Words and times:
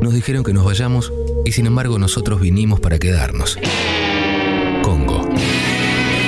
Nos 0.00 0.14
dijeron 0.14 0.44
que 0.44 0.52
nos 0.52 0.64
vayamos 0.64 1.12
y 1.44 1.52
sin 1.52 1.66
embargo 1.66 1.98
nosotros 1.98 2.40
vinimos 2.40 2.80
para 2.80 2.98
quedarnos. 2.98 3.58
Congo. 4.82 5.28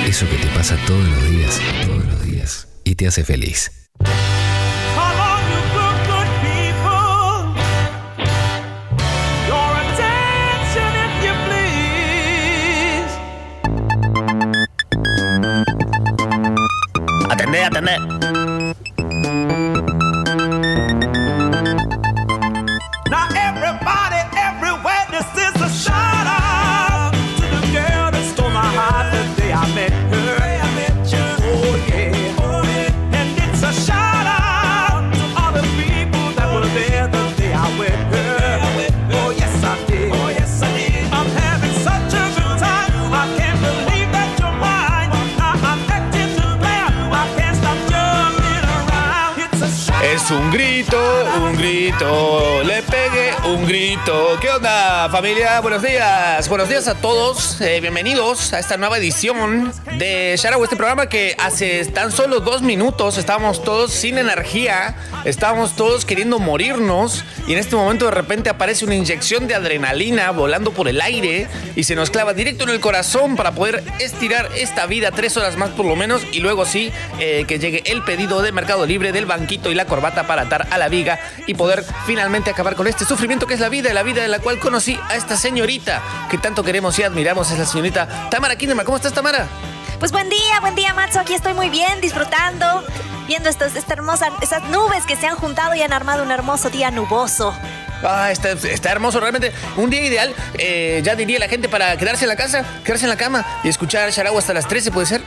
Eso 0.07 0.25
que 0.29 0.37
te 0.37 0.47
pasa 0.47 0.77
todos 0.85 1.07
los 1.07 1.29
días, 1.29 1.61
todos 1.85 2.05
los 2.05 2.23
días 2.25 2.67
y 2.83 2.95
te 2.95 3.07
hace 3.07 3.23
feliz. 3.23 3.71
Come 17.75 17.99
on, 17.99 18.14
un 53.95 54.03
grito. 54.03 54.37
¿Qué 54.41 54.49
familia? 55.09 55.59
Buenos 55.61 55.81
días, 55.81 56.49
buenos 56.49 56.67
días 56.67 56.87
a 56.87 56.95
todos. 56.95 57.61
Eh, 57.61 57.79
bienvenidos 57.79 58.53
a 58.53 58.59
esta 58.59 58.77
nueva 58.77 58.97
edición 58.97 59.71
de 59.97 60.35
Sharau, 60.37 60.63
este 60.63 60.75
programa 60.75 61.07
que 61.07 61.35
hace 61.39 61.85
tan 61.85 62.11
solo 62.11 62.39
dos 62.39 62.61
minutos 62.61 63.17
estábamos 63.17 63.63
todos 63.63 63.91
sin 63.91 64.17
energía, 64.17 64.95
estábamos 65.23 65.75
todos 65.75 66.05
queriendo 66.05 66.39
morirnos 66.39 67.23
y 67.47 67.53
en 67.53 67.59
este 67.59 67.75
momento 67.75 68.05
de 68.05 68.11
repente 68.11 68.49
aparece 68.49 68.85
una 68.85 68.95
inyección 68.95 69.47
de 69.47 69.55
adrenalina 69.55 70.31
volando 70.31 70.71
por 70.71 70.87
el 70.87 70.99
aire 71.01 71.47
y 71.75 71.83
se 71.83 71.95
nos 71.95 72.09
clava 72.09 72.33
directo 72.33 72.63
en 72.63 72.71
el 72.71 72.79
corazón 72.79 73.35
para 73.35 73.51
poder 73.51 73.83
estirar 73.99 74.49
esta 74.55 74.85
vida 74.87 75.11
tres 75.11 75.37
horas 75.37 75.55
más 75.55 75.69
por 75.71 75.85
lo 75.85 75.95
menos 75.95 76.23
y 76.31 76.39
luego 76.39 76.65
sí 76.65 76.91
eh, 77.19 77.45
que 77.47 77.59
llegue 77.59 77.83
el 77.85 78.01
pedido 78.03 78.41
de 78.41 78.51
Mercado 78.51 78.85
Libre 78.85 79.11
del 79.11 79.25
banquito 79.25 79.69
y 79.69 79.75
la 79.75 79.85
corbata 79.85 80.25
para 80.25 80.43
atar 80.43 80.67
a 80.71 80.77
la 80.77 80.89
viga 80.89 81.19
y 81.45 81.53
poder 81.53 81.83
finalmente 82.05 82.49
acabar 82.49 82.75
con 82.75 82.87
este 82.87 83.05
sufrimiento 83.05 83.45
que 83.45 83.53
es 83.53 83.59
la 83.59 83.69
vida, 83.69 83.93
la 83.93 84.03
vida 84.03 84.21
de 84.21 84.29
la 84.29 84.39
cual 84.39 84.59
conocí 84.59 84.94
a 85.09 85.15
esta 85.15 85.37
señorita 85.37 86.01
que 86.29 86.37
tanto 86.37 86.63
queremos 86.63 86.97
y 86.99 87.03
admiramos, 87.03 87.51
es 87.51 87.59
la 87.59 87.65
señorita 87.65 88.29
Tamara 88.29 88.55
Kinderman. 88.55 88.85
¿Cómo 88.85 88.97
estás, 88.97 89.13
Tamara? 89.13 89.47
Pues 89.99 90.11
buen 90.11 90.29
día, 90.29 90.59
buen 90.61 90.75
día, 90.75 90.93
Matzo. 90.93 91.19
Aquí 91.19 91.33
estoy 91.33 91.53
muy 91.53 91.69
bien, 91.69 92.01
disfrutando, 92.01 92.83
viendo 93.27 93.49
estos, 93.49 93.75
esta 93.75 93.93
hermosa, 93.93 94.29
esas 94.41 94.63
nubes 94.63 95.05
que 95.05 95.15
se 95.15 95.27
han 95.27 95.35
juntado 95.35 95.73
y 95.75 95.81
han 95.81 95.93
armado 95.93 96.23
un 96.23 96.31
hermoso 96.31 96.69
día 96.69 96.91
nuboso. 96.91 97.53
Ah, 98.03 98.31
está, 98.31 98.51
está 98.51 98.91
hermoso, 98.91 99.19
realmente. 99.19 99.53
Un 99.77 99.89
día 99.89 100.01
ideal, 100.01 100.35
eh, 100.55 101.01
ya 101.03 101.15
diría 101.15 101.39
la 101.39 101.47
gente, 101.47 101.69
para 101.69 101.97
quedarse 101.97 102.25
en 102.25 102.29
la 102.29 102.35
casa, 102.35 102.63
quedarse 102.83 103.05
en 103.05 103.09
la 103.09 103.17
cama 103.17 103.45
y 103.63 103.69
escuchar 103.69 104.09
Sharau 104.11 104.37
hasta 104.37 104.53
las 104.53 104.67
13, 104.67 104.91
¿puede 104.91 105.07
ser? 105.07 105.23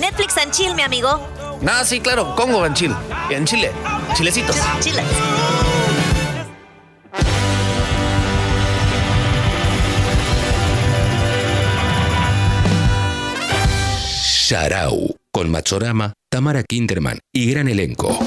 Netflix 0.00 0.36
and 0.36 0.52
chill, 0.52 0.74
mi 0.74 0.82
amigo. 0.82 1.20
No, 1.60 1.84
sí, 1.84 2.00
claro, 2.00 2.34
Congo 2.36 2.64
en 2.66 2.74
Chile. 2.74 2.94
En 3.30 3.44
Chile. 3.44 3.72
Chilecitos. 4.14 4.56
Chile. 4.80 5.02
Sharau, 14.50 15.14
con 15.30 15.50
Machorama, 15.50 16.14
Tamara 16.30 16.62
Kinderman 16.62 17.18
y 17.34 17.50
gran 17.50 17.68
elenco. 17.68 18.18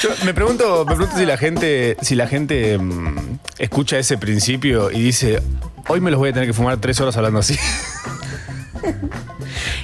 Yo 0.00 0.10
me 0.24 0.32
pregunto, 0.32 0.84
me 0.86 0.94
pregunto 0.94 1.18
si 1.18 1.26
la 1.26 1.36
gente, 1.36 1.96
si 2.00 2.14
la 2.14 2.28
gente 2.28 2.78
mm, 2.78 3.40
escucha 3.58 3.98
ese 3.98 4.18
principio 4.18 4.92
y 4.92 5.00
dice, 5.00 5.42
hoy 5.88 6.00
me 6.00 6.12
los 6.12 6.20
voy 6.20 6.28
a 6.28 6.32
tener 6.32 6.46
que 6.46 6.52
fumar 6.52 6.80
tres 6.80 7.00
horas 7.00 7.16
hablando 7.16 7.40
así. 7.40 7.58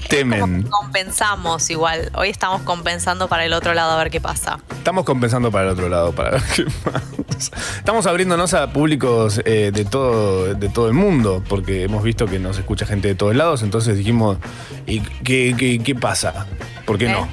Temen. 0.09 0.63
Compensamos 0.65 1.69
igual. 1.71 2.11
Hoy 2.15 2.29
estamos 2.29 2.63
compensando 2.63 3.29
para 3.29 3.45
el 3.45 3.53
otro 3.53 3.75
lado 3.75 3.93
a 3.93 3.97
ver 3.97 4.11
qué 4.11 4.21
pasa. 4.21 4.59
Estamos 4.71 5.05
compensando 5.05 5.51
para 5.51 5.65
el 5.67 5.71
otro 5.73 5.89
lado, 5.89 6.13
para 6.13 6.31
ver 6.33 6.43
qué 6.55 6.65
pasa. 6.85 7.51
Estamos 7.79 8.07
abriéndonos 8.07 8.55
a 8.55 8.73
públicos 8.73 9.41
eh, 9.45 9.71
de, 9.75 9.85
todo, 9.85 10.55
de 10.55 10.69
todo 10.69 10.87
el 10.89 10.95
mundo, 10.95 11.43
porque 11.49 11.83
hemos 11.85 12.03
visto 12.05 12.27
que 12.27 12.39
nos 12.39 12.59
escucha 12.59 12.87
gente 12.87 13.09
de 13.09 13.15
todos 13.15 13.35
lados, 13.35 13.63
entonces 13.63 13.97
dijimos, 13.99 14.39
¿y 14.87 15.01
qué, 15.01 15.55
qué- 15.59 15.81
qué 15.83 15.95
pasa? 15.95 16.47
¿Por 16.87 16.99
qué 16.99 17.07
¿Eh? 17.07 17.13
no? 17.13 17.29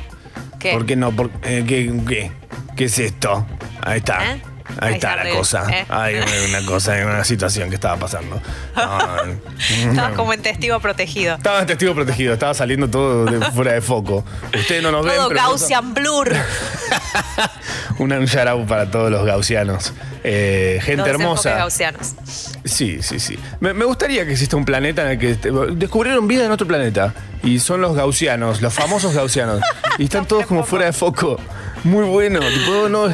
¿Qué? 0.59 0.73
¿Por 0.73 0.85
qué 0.85 0.95
no? 0.95 1.11
¿Por- 1.11 1.29
eh, 1.43 1.63
¿qué, 1.67 1.93
qué, 2.07 2.31
qué 2.75 2.85
es 2.85 2.97
esto? 2.99 3.45
Ahí 3.81 3.99
está. 3.99 4.19
Ahí, 4.65 4.75
Ahí 4.79 4.93
está, 4.95 5.11
está, 5.15 5.23
la 5.25 5.29
cosa. 5.35 5.67
¿Eh? 5.69 5.85
Hay 5.89 6.15
una 6.49 6.65
cosa, 6.65 6.93
hay 6.93 7.03
una 7.03 7.23
situación 7.23 7.69
que 7.69 7.75
estaba 7.75 7.97
pasando. 7.97 8.41
Estabas 9.89 10.13
como 10.15 10.33
en 10.33 10.41
testigo 10.41 10.79
protegido. 10.79 11.35
Estaba 11.35 11.59
en 11.61 11.67
testigo 11.67 11.93
protegido, 11.93 12.33
estaba 12.33 12.53
saliendo 12.53 12.89
todo 12.89 13.25
de- 13.25 13.45
fuera 13.51 13.73
de 13.73 13.81
foco. 13.81 14.23
Ustedes 14.57 14.81
no 14.81 14.91
nos 14.91 15.05
ven, 15.05 15.15
Todo 15.15 15.29
pero 15.29 15.41
Gaussian 15.41 15.93
Blur. 15.93 16.33
un 17.99 18.09
shout 18.25 18.47
out 18.47 18.67
para 18.67 18.89
todos 18.89 19.11
los 19.11 19.25
gaussianos. 19.25 19.93
Eh, 20.23 20.79
gente 20.81 21.03
Todos 21.03 21.09
hermosa. 21.09 21.55
gaussianos. 21.57 22.13
Sí, 22.63 23.01
sí, 23.01 23.19
sí. 23.19 23.37
Me, 23.59 23.73
me 23.73 23.85
gustaría 23.85 24.25
que 24.25 24.31
exista 24.31 24.55
un 24.55 24.65
planeta 24.65 25.01
en 25.03 25.09
el 25.09 25.19
que 25.19 25.31
este- 25.31 25.51
descubrieron 25.73 26.27
vida 26.27 26.45
en 26.45 26.51
otro 26.51 26.65
planeta 26.67 27.13
y 27.43 27.59
son 27.59 27.81
los 27.81 27.95
gaussianos, 27.95 28.61
los 28.61 28.73
famosos 28.73 29.13
gaussianos. 29.13 29.61
y 29.97 30.05
están 30.05 30.25
todos 30.25 30.45
como 30.45 30.63
fuera 30.63 30.85
de 30.85 30.93
foco. 30.93 31.37
Muy 31.83 32.05
bueno. 32.05 32.39
tipo, 32.39 32.87
no- 32.89 33.07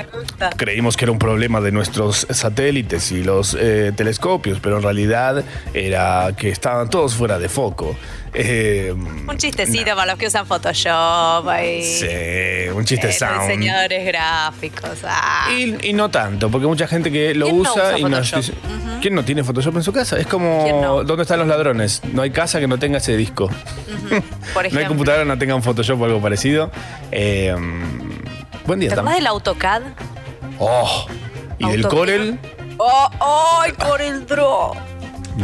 creímos 0.57 0.95
que 0.95 1.05
era 1.05 1.11
un 1.11 1.19
problema 1.19 1.59
de 1.61 1.71
nuestros 1.71 2.27
satélites 2.29 3.11
y 3.11 3.23
los 3.23 3.57
eh, 3.59 3.91
telescopios, 3.95 4.59
pero 4.59 4.77
en 4.77 4.83
realidad 4.83 5.43
era 5.73 6.31
que 6.37 6.49
estaban 6.49 6.89
todos 6.89 7.15
fuera 7.15 7.39
de 7.39 7.49
foco. 7.49 7.95
Eh, 8.31 8.93
Un 9.27 9.37
chistecito 9.37 9.95
para 9.95 10.11
los 10.11 10.19
que 10.19 10.27
usan 10.27 10.45
Photoshop. 10.45 11.47
Ahí. 11.47 11.81
Sí, 11.83 12.69
un 12.75 12.85
chiste 12.85 13.09
Eh, 13.09 13.13
sound. 13.13 13.41
Diseñadores 13.49 14.05
gráficos. 14.05 14.99
ah. 15.03 15.49
Y, 15.51 15.89
y 15.89 15.93
no 15.93 16.09
tanto, 16.11 16.51
porque 16.51 16.67
mucha 16.67 16.85
gente 16.87 17.11
que 17.11 17.33
lo 17.33 17.47
¿Quién 17.47 17.63
no 17.63 17.71
usa 17.73 17.97
y 17.97 18.03
nos 18.03 18.29
Photoshop? 18.29 18.37
dice, 18.39 18.53
¿quién 19.01 19.15
no 19.15 19.25
tiene 19.25 19.43
Photoshop 19.43 19.77
en 19.77 19.83
su 19.83 19.91
casa? 19.91 20.19
Es 20.19 20.27
como. 20.27 21.01
¿dónde 21.03 21.23
están 21.23 21.39
los 21.39 21.47
ladrones? 21.47 22.01
No 22.13 22.21
hay 22.21 22.29
casa 22.29 22.59
que 22.59 22.67
no 22.67 22.77
tenga 22.77 22.99
ese 22.99 23.17
disco. 23.17 23.49
Por 24.53 24.71
No 24.73 24.79
hay 24.79 24.85
computadora 24.85 25.23
que 25.23 25.27
no 25.29 25.37
tenga 25.39 25.55
un 25.55 25.63
Photoshop 25.63 25.99
o 25.99 26.05
algo 26.05 26.21
parecido. 26.21 26.69
Eh, 27.11 27.55
buen 28.69 28.79
día, 28.79 28.89
¿Te 28.89 28.95
Tam. 28.95 29.05
acuerdas 29.07 29.19
del 29.19 29.27
AutoCAD? 29.27 29.81
Oh, 30.59 31.05
y 31.57 31.69
del 31.71 31.87
Corel. 31.87 32.39
¡Oh, 32.77 33.57
¡Ay, 33.59 33.73
por 33.73 34.01
el 34.01 34.25
draw! 34.25 34.73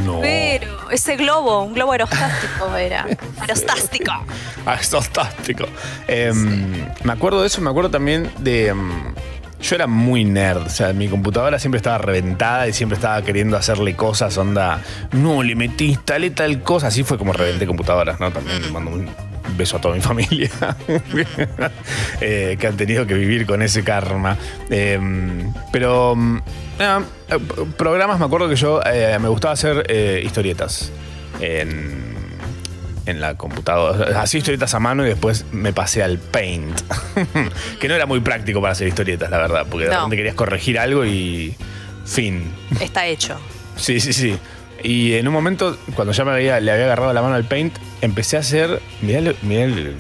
No. 0.06 0.19
Pero 0.22 0.91
ese 0.91 1.16
globo, 1.16 1.63
un 1.63 1.74
globo 1.74 1.94
aerostático 1.94 2.75
era. 2.78 3.06
Aerostástico. 3.41 4.12
Ah, 4.68 4.78
es 4.81 4.90
fantástico. 4.90 5.66
Eh, 6.08 6.34
Me 7.03 7.13
acuerdo 7.13 7.41
de 7.41 7.47
eso, 7.47 7.62
me 7.62 7.69
acuerdo 7.69 7.91
también 7.91 8.31
de. 8.40 8.74
mm, 8.74 9.13
yo 9.62 9.75
era 9.75 9.86
muy 9.86 10.25
nerd, 10.25 10.63
o 10.66 10.69
sea, 10.69 10.92
mi 10.92 11.07
computadora 11.07 11.59
siempre 11.59 11.78
estaba 11.78 12.00
reventada 12.00 12.68
y 12.68 12.74
siempre 12.74 12.96
estaba 12.96 13.22
queriendo 13.22 13.57
hacerle 13.57 13.96
cosas, 13.96 14.36
onda, 14.40 14.81
no, 15.12 15.44
le 15.44 15.56
metí, 15.56 15.86
instalé 15.90 16.31
tal 16.31 16.62
cosa, 16.63 16.88
así 16.88 17.03
fue 17.03 17.18
como 17.19 17.31
reventé 17.34 17.68
computadoras, 17.68 18.19
¿no? 18.19 18.31
También 18.31 18.59
le 18.62 18.69
mando 18.72 18.90
un 18.92 19.07
beso 19.55 19.77
a 19.77 19.81
toda 19.81 19.95
mi 19.95 20.01
familia 20.01 20.49
eh, 22.21 22.57
que 22.59 22.67
han 22.67 22.77
tenido 22.77 23.05
que 23.05 23.13
vivir 23.13 23.45
con 23.45 23.61
ese 23.61 23.83
karma. 23.83 24.38
Eh, 24.69 25.00
pero, 25.71 26.15
eh, 26.80 27.00
programas, 27.77 28.19
me 28.19 28.25
acuerdo 28.25 28.50
que 28.50 28.56
yo 28.56 28.81
eh, 28.85 29.18
me 29.19 29.27
gustaba 29.30 29.53
hacer 29.53 29.89
historietas 30.24 30.91
en, 31.39 32.15
en 33.06 33.21
la 33.21 33.35
computadora. 33.35 34.21
Hacía 34.21 34.39
historietas 34.39 34.74
a 34.74 34.80
mano 34.80 35.06
y 35.06 35.09
después 35.09 35.45
me 35.51 35.74
pasé 35.74 36.03
al 36.03 36.18
Paint. 36.18 36.80
que 37.80 37.88
no 37.88 37.94
era 37.95 38.06
muy 38.06 38.19
práctico 38.19 38.62
para 38.62 38.74
hacer 38.74 38.88
historietas, 38.88 39.30
la 39.30 39.38
verdad, 39.38 39.65
porque 39.69 39.85
de 39.85 39.91
No. 39.91 39.97
repente 39.97 40.18
querías 40.18 40.35
corregir 40.35 40.80
algo 40.80 41.06
y. 41.06 41.56
Fin. 42.06 42.51
Está 42.80 43.07
hecho. 43.07 43.35
Sí, 43.77 44.00
sí, 44.00 44.13
sí. 44.13 44.38
Y 44.85 45.13
en 45.15 45.27
un 45.27 45.33
momento, 45.33 45.77
cuando 45.95 46.13
ya 46.13 46.23
me 46.25 46.31
había, 46.31 46.59
le 46.59 46.71
había 46.71 46.85
agarrado 46.85 47.11
la 47.13 47.21
mano 47.21 47.35
al 47.35 47.45
Paint, 47.45 47.75
empecé 48.01 48.37
a 48.37 48.41
hacer. 48.41 48.81
Mirá, 49.01 49.33
mirá 49.41 49.63
el- 49.63 49.95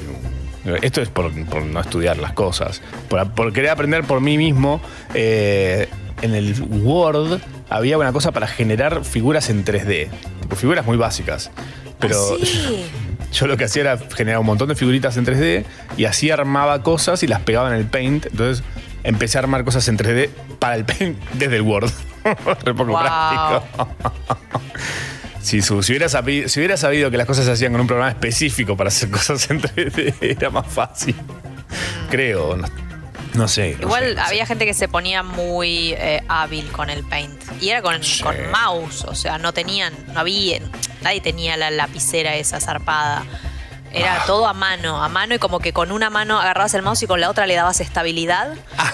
esto 0.81 1.01
es 1.01 1.09
por, 1.09 1.31
por 1.45 1.63
no 1.63 1.79
estudiar 1.79 2.17
las 2.17 2.33
cosas. 2.33 2.81
Por, 3.07 3.29
por 3.31 3.53
querer 3.53 3.69
aprender 3.71 4.03
por 4.03 4.21
mí 4.21 4.37
mismo. 4.37 4.81
eh, 5.13 5.87
en 6.21 6.33
el 6.33 6.55
Word 6.69 7.41
había 7.69 7.97
una 7.97 8.13
cosa 8.13 8.31
para 8.31 8.47
generar 8.47 9.03
figuras 9.03 9.49
en 9.49 9.65
3D. 9.65 10.07
Tipo, 10.41 10.55
figuras 10.55 10.85
muy 10.85 10.97
básicas. 10.97 11.51
Pero 11.99 12.15
Ah, 12.33 12.37
sí. 12.43 12.85
yo 13.33 13.47
lo 13.47 13.57
que 13.57 13.65
hacía 13.65 13.81
era 13.81 13.97
generar 14.15 14.39
un 14.39 14.45
montón 14.45 14.69
de 14.69 14.75
figuritas 14.75 15.17
en 15.17 15.25
3D 15.25 15.65
y 15.97 16.05
así 16.05 16.31
armaba 16.31 16.83
cosas 16.83 17.21
y 17.23 17.27
las 17.27 17.41
pegaba 17.41 17.69
en 17.69 17.75
el 17.75 17.85
Paint. 17.85 18.27
Entonces 18.27 18.63
empecé 19.05 19.37
a 19.37 19.41
armar 19.41 19.63
cosas 19.63 19.87
en 19.87 19.97
3D 19.97 20.29
para 20.59 20.75
el 20.75 20.85
Paint 20.85 21.17
desde 21.33 21.55
el 21.57 21.61
Word. 21.61 21.89
Re 22.63 22.73
poco 22.73 22.91
Wow. 22.91 22.99
práctico. 22.99 23.87
Si, 25.41 25.61
su- 25.61 25.83
si, 25.83 25.91
hubiera 25.91 26.09
sabido, 26.09 26.49
si 26.49 26.59
hubiera 26.59 26.75
sabido 26.75 27.11
que 27.11 27.17
las 27.17 27.27
cosas 27.27 27.45
se 27.45 27.51
hacían 27.51 27.71
con 27.71 27.79
un 27.81 27.85
programa 27.85 28.09
específico 28.09 28.75
para 28.75 28.87
hacer 28.87 29.11
cosas 29.11 29.47
en 29.51 29.61
3D, 29.61 30.15
era 30.21 30.49
más 30.49 30.65
fácil. 30.65 31.13
Creo. 32.09 32.57
No, 32.57 32.67
no 33.35 33.47
sé. 33.47 33.75
no 33.79 33.83
Igual 33.83 34.03
sé, 34.05 34.15
no 34.15 34.21
sé. 34.23 34.27
había 34.27 34.45
gente 34.47 34.65
que 34.65 34.73
se 34.73 34.87
ponía 34.87 35.21
muy 35.21 35.93
eh, 35.99 36.23
hábil 36.27 36.67
con 36.71 36.89
el 36.89 37.03
paint. 37.03 37.39
Y 37.61 37.69
era 37.69 37.83
con, 37.83 38.03
Sí. 38.03 38.23
con 38.23 38.35
mouse, 38.49 39.03
o 39.05 39.13
sea, 39.13 39.37
no 39.37 39.53
tenían, 39.53 39.93
no 40.15 40.21
había, 40.21 40.59
nadie 41.03 41.21
tenía 41.21 41.57
la 41.57 41.69
lapicera 41.69 42.35
esa 42.37 42.59
zarpada. 42.59 43.23
Era 43.95 44.21
Ah. 44.21 44.23
todo 44.27 44.47
a 44.47 44.53
mano, 44.53 45.01
a 45.03 45.09
mano 45.09 45.35
y 45.35 45.39
como 45.39 45.59
que 45.59 45.73
con 45.73 45.91
una 45.91 46.09
mano 46.09 46.39
agarrabas 46.39 46.73
el 46.73 46.81
mouse 46.81 47.03
y 47.03 47.07
con 47.07 47.19
la 47.21 47.29
otra 47.29 47.47
le 47.47 47.55
dabas 47.55 47.79
estabilidad. 47.81 48.53
Ah. 48.77 48.91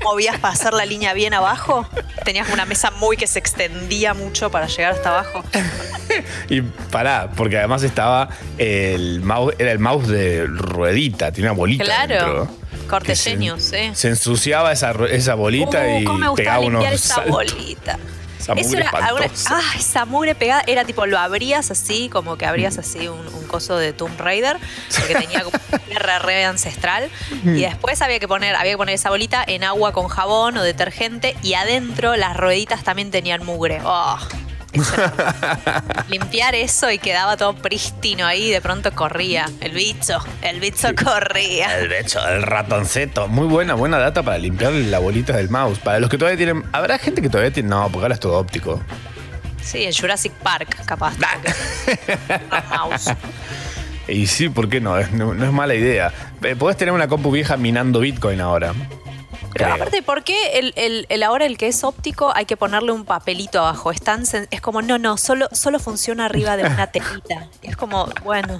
Y 0.00 0.04
movías 0.04 0.38
para 0.38 0.54
hacer 0.54 0.72
la 0.72 0.84
línea 0.86 1.12
bien 1.14 1.34
abajo. 1.34 1.86
Tenías 2.24 2.48
una 2.50 2.64
mesa 2.64 2.90
muy 2.90 3.16
que 3.16 3.26
se 3.26 3.38
extendía 3.38 4.14
mucho 4.14 4.50
para 4.50 4.66
llegar 4.66 4.92
hasta 4.92 5.08
abajo. 5.10 5.44
Y 6.48 6.62
pará, 6.62 7.30
porque 7.36 7.58
además 7.58 7.82
estaba 7.82 8.28
el 8.58 9.20
mouse, 9.20 9.54
era 9.58 9.72
el 9.72 9.78
mouse 9.78 10.08
de 10.08 10.46
ruedita, 10.46 11.30
tenía 11.32 11.50
una 11.52 11.58
bolita. 11.58 11.84
Claro. 11.84 12.14
dentro, 12.14 12.48
Corteño, 12.88 13.54
que 13.56 13.60
se, 13.60 13.88
sí. 13.88 13.94
Se 13.94 14.08
ensuciaba 14.08 14.72
esa, 14.72 14.92
esa 15.10 15.34
bolita 15.34 15.80
Uh, 15.86 15.98
y 16.00 16.06
me 16.06 16.32
pegaba 16.34 16.60
unos 16.60 16.84
esa 16.86 17.20
bolita. 17.20 17.98
Esa 18.40 18.54
Eso 18.54 18.68
mugre 18.70 18.80
era 18.80 18.90
alguna- 18.90 19.26
espantosa. 19.26 19.58
ah, 19.58 19.76
esa 19.78 20.04
mugre 20.06 20.34
pegada 20.34 20.62
era 20.66 20.84
tipo, 20.84 21.04
lo 21.06 21.18
abrías 21.18 21.70
así, 21.70 22.08
como 22.08 22.36
que 22.38 22.46
abrías 22.46 22.78
así 22.78 23.06
un, 23.08 23.20
un 23.34 23.46
coso 23.46 23.76
de 23.76 23.92
Tomb 23.92 24.18
Raider, 24.18 24.56
porque 24.98 25.14
tenía 25.26 25.44
como 25.44 25.58
una 25.68 25.78
tierra 25.80 26.18
re 26.20 26.44
ancestral. 26.44 27.10
Y 27.44 27.60
después 27.62 28.00
había 28.02 28.18
que 28.18 28.26
poner, 28.28 28.56
había 28.56 28.72
que 28.72 28.78
poner 28.78 28.94
esa 28.94 29.10
bolita 29.10 29.44
en 29.46 29.64
agua 29.64 29.92
con 29.92 30.08
jabón 30.08 30.56
o 30.56 30.62
detergente, 30.62 31.36
y 31.42 31.54
adentro 31.54 32.16
las 32.16 32.36
rueditas 32.36 32.82
también 32.82 33.10
tenían 33.10 33.44
mugre. 33.44 33.80
Oh, 33.84 34.18
eso 34.72 34.94
Limpiar 36.08 36.54
eso 36.54 36.90
y 36.90 36.98
quedaba 36.98 37.36
todo 37.36 37.54
prístino 37.54 38.26
ahí, 38.26 38.48
y 38.48 38.50
de 38.50 38.60
pronto 38.60 38.92
corría. 38.92 39.46
El 39.60 39.72
bicho, 39.72 40.18
el 40.42 40.60
bicho 40.60 40.88
corría. 40.94 41.78
El 41.78 41.88
becho, 41.88 42.26
el 42.26 42.42
ratoncito. 42.42 43.28
Muy 43.28 43.46
buena, 43.46 43.74
buena 43.74 43.98
data 43.98 44.22
para 44.22 44.38
limpiar 44.38 44.72
la 44.72 44.98
bolita 44.98 45.36
del 45.36 45.50
mouse. 45.50 45.78
Para 45.78 46.00
los 46.00 46.10
que 46.10 46.18
todavía 46.18 46.36
tienen. 46.36 46.64
Habrá 46.72 46.98
gente 46.98 47.22
que 47.22 47.28
todavía 47.28 47.52
tiene. 47.52 47.68
No, 47.68 47.88
porque 47.90 48.04
ahora 48.04 48.14
es 48.14 48.20
todo 48.20 48.38
óptico. 48.38 48.80
Sí, 49.62 49.84
en 49.84 49.92
Jurassic 49.92 50.32
Park, 50.32 50.84
capaz. 50.86 51.14
mouse. 52.70 53.10
Y 54.08 54.26
sí, 54.26 54.48
¿por 54.48 54.68
qué 54.68 54.80
no? 54.80 54.98
No, 55.12 55.34
no 55.34 55.44
es 55.44 55.52
mala 55.52 55.74
idea. 55.74 56.12
Eh, 56.42 56.56
Podés 56.56 56.76
tener 56.76 56.92
una 56.92 57.06
compu 57.06 57.30
vieja 57.30 57.56
minando 57.56 58.00
Bitcoin 58.00 58.40
ahora. 58.40 58.72
Pero 59.52 59.64
Creo. 59.64 59.74
aparte, 59.74 60.02
¿por 60.02 60.22
qué 60.22 60.58
el, 60.60 60.72
el- 60.76 61.06
el 61.08 61.22
ahora 61.22 61.44
el 61.44 61.58
que 61.58 61.66
es 61.68 61.82
óptico 61.82 62.32
hay 62.34 62.44
que 62.46 62.56
ponerle 62.56 62.92
un 62.92 63.04
papelito 63.04 63.58
abajo? 63.58 63.90
Es, 63.90 64.00
tan 64.00 64.22
es 64.50 64.60
como, 64.60 64.80
no, 64.82 64.96
no, 64.98 65.16
solo, 65.16 65.48
solo 65.52 65.78
funciona 65.80 66.26
arriba 66.26 66.56
de 66.56 66.64
una 66.64 66.86
telita. 66.88 67.48
Es 67.62 67.76
como, 67.76 68.08
bueno. 68.24 68.58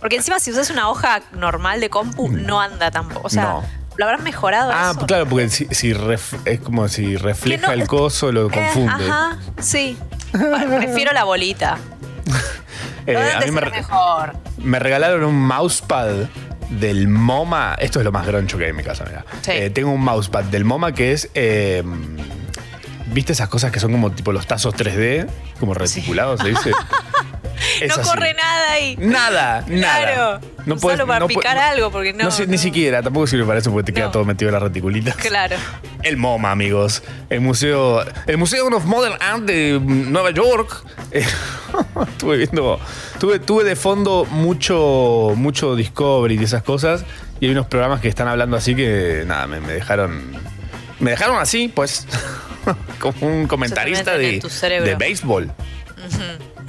Porque 0.00 0.16
encima 0.16 0.38
si 0.38 0.50
usas 0.50 0.70
una 0.70 0.88
hoja 0.90 1.20
normal 1.32 1.80
de 1.80 1.88
compu, 1.90 2.28
no 2.28 2.60
anda 2.60 2.90
tampoco. 2.90 3.26
O 3.26 3.30
sea, 3.30 3.44
No. 3.44 3.64
¿lo 3.96 4.04
habrán 4.04 4.22
mejorado 4.22 4.70
Ah, 4.74 4.92
eso? 4.96 5.06
claro, 5.06 5.26
porque 5.26 5.48
si, 5.48 5.66
si 5.66 5.92
ref- 5.94 6.38
es 6.44 6.60
como 6.60 6.86
si 6.88 7.16
refleja 7.16 7.68
no- 7.68 7.72
el 7.72 7.86
coso, 7.88 8.30
lo 8.30 8.48
Eh, 8.48 8.50
confunde. 8.52 9.10
ajá, 9.10 9.38
sí. 9.58 9.96
Bueno, 10.32 10.76
prefiero 10.76 11.12
la 11.12 11.24
bolita. 11.24 11.78
Eh, 13.06 13.16
a 13.16 13.40
mí 13.40 13.50
me, 13.50 13.60
era 13.62 13.70
mejor. 13.70 14.34
me 14.58 14.78
regalaron 14.78 15.24
un 15.24 15.34
mousepad 15.46 16.28
del 16.70 17.08
MoMA. 17.08 17.74
Esto 17.78 17.98
es 17.98 18.04
lo 18.04 18.12
más 18.12 18.26
groncho 18.26 18.56
que 18.58 18.64
hay 18.64 18.70
en 18.70 18.76
mi 18.76 18.82
casa, 18.84 19.04
mira. 19.06 19.24
Sí. 19.42 19.50
Eh, 19.52 19.70
tengo 19.70 19.90
un 19.90 20.02
mousepad 20.02 20.44
del 20.44 20.64
MoMA 20.64 20.92
que 20.92 21.12
es. 21.12 21.30
eh, 21.34 21.82
¿Viste 23.12 23.32
esas 23.32 23.48
cosas 23.48 23.72
que 23.72 23.80
son 23.80 23.90
como 23.90 24.12
tipo 24.12 24.30
los 24.32 24.46
tazos 24.46 24.74
3D? 24.74 25.26
Como 25.58 25.74
reticulados, 25.74 26.40
se 26.40 26.48
dice. 26.50 26.70
No 27.88 27.94
así. 27.94 28.02
corre 28.10 28.34
nada 28.34 28.72
ahí. 28.72 28.96
Nada, 28.98 29.64
nada. 29.68 30.02
Claro. 30.38 30.40
No 30.66 30.76
puedes- 30.76 31.00
para 31.00 31.20
no 31.20 31.26
picar 31.28 31.56
algo, 31.58 31.90
porque 31.90 32.12
no. 32.12 32.30
sé, 32.30 32.46
Ni 32.46 32.58
siquiera, 32.58 33.02
tampoco 33.02 33.26
sirve 33.26 33.44
para 33.44 33.58
eso 33.58 33.70
porque 33.70 33.92
te 33.92 33.92
queda 33.98 34.10
todo 34.10 34.24
metido 34.24 34.48
en 34.48 34.54
las 34.54 34.62
reticulitas. 34.62 35.16
Claro. 35.16 35.56
El 36.02 36.16
MoMA, 36.16 36.50
amigos. 36.50 37.02
El 37.28 37.40
museo, 37.40 38.04
el 38.26 38.36
Museo 38.38 38.68
of 38.68 38.84
Modern 38.84 39.16
Art 39.20 39.42
de 39.44 39.80
Nueva 39.82 40.30
York. 40.30 40.84
Eh, 41.12 41.24
estuve 42.08 42.36
viendo, 42.38 42.78
tuve, 43.18 43.38
tuve 43.38 43.64
de 43.64 43.76
fondo 43.76 44.26
mucho, 44.30 45.32
mucho 45.36 45.76
Discovery 45.76 46.38
y 46.40 46.44
esas 46.44 46.62
cosas. 46.62 47.04
Y 47.40 47.46
hay 47.46 47.52
unos 47.52 47.66
programas 47.66 48.00
que 48.00 48.08
están 48.08 48.28
hablando 48.28 48.56
así 48.56 48.74
que 48.76 49.24
nada, 49.26 49.46
me, 49.46 49.60
me 49.60 49.72
dejaron, 49.72 50.22
me 50.98 51.10
dejaron 51.12 51.38
así, 51.38 51.68
pues, 51.68 52.06
como 52.98 53.26
un 53.26 53.46
comentarista 53.46 54.18
de, 54.18 54.40
de 54.84 54.94
béisbol. 54.94 55.50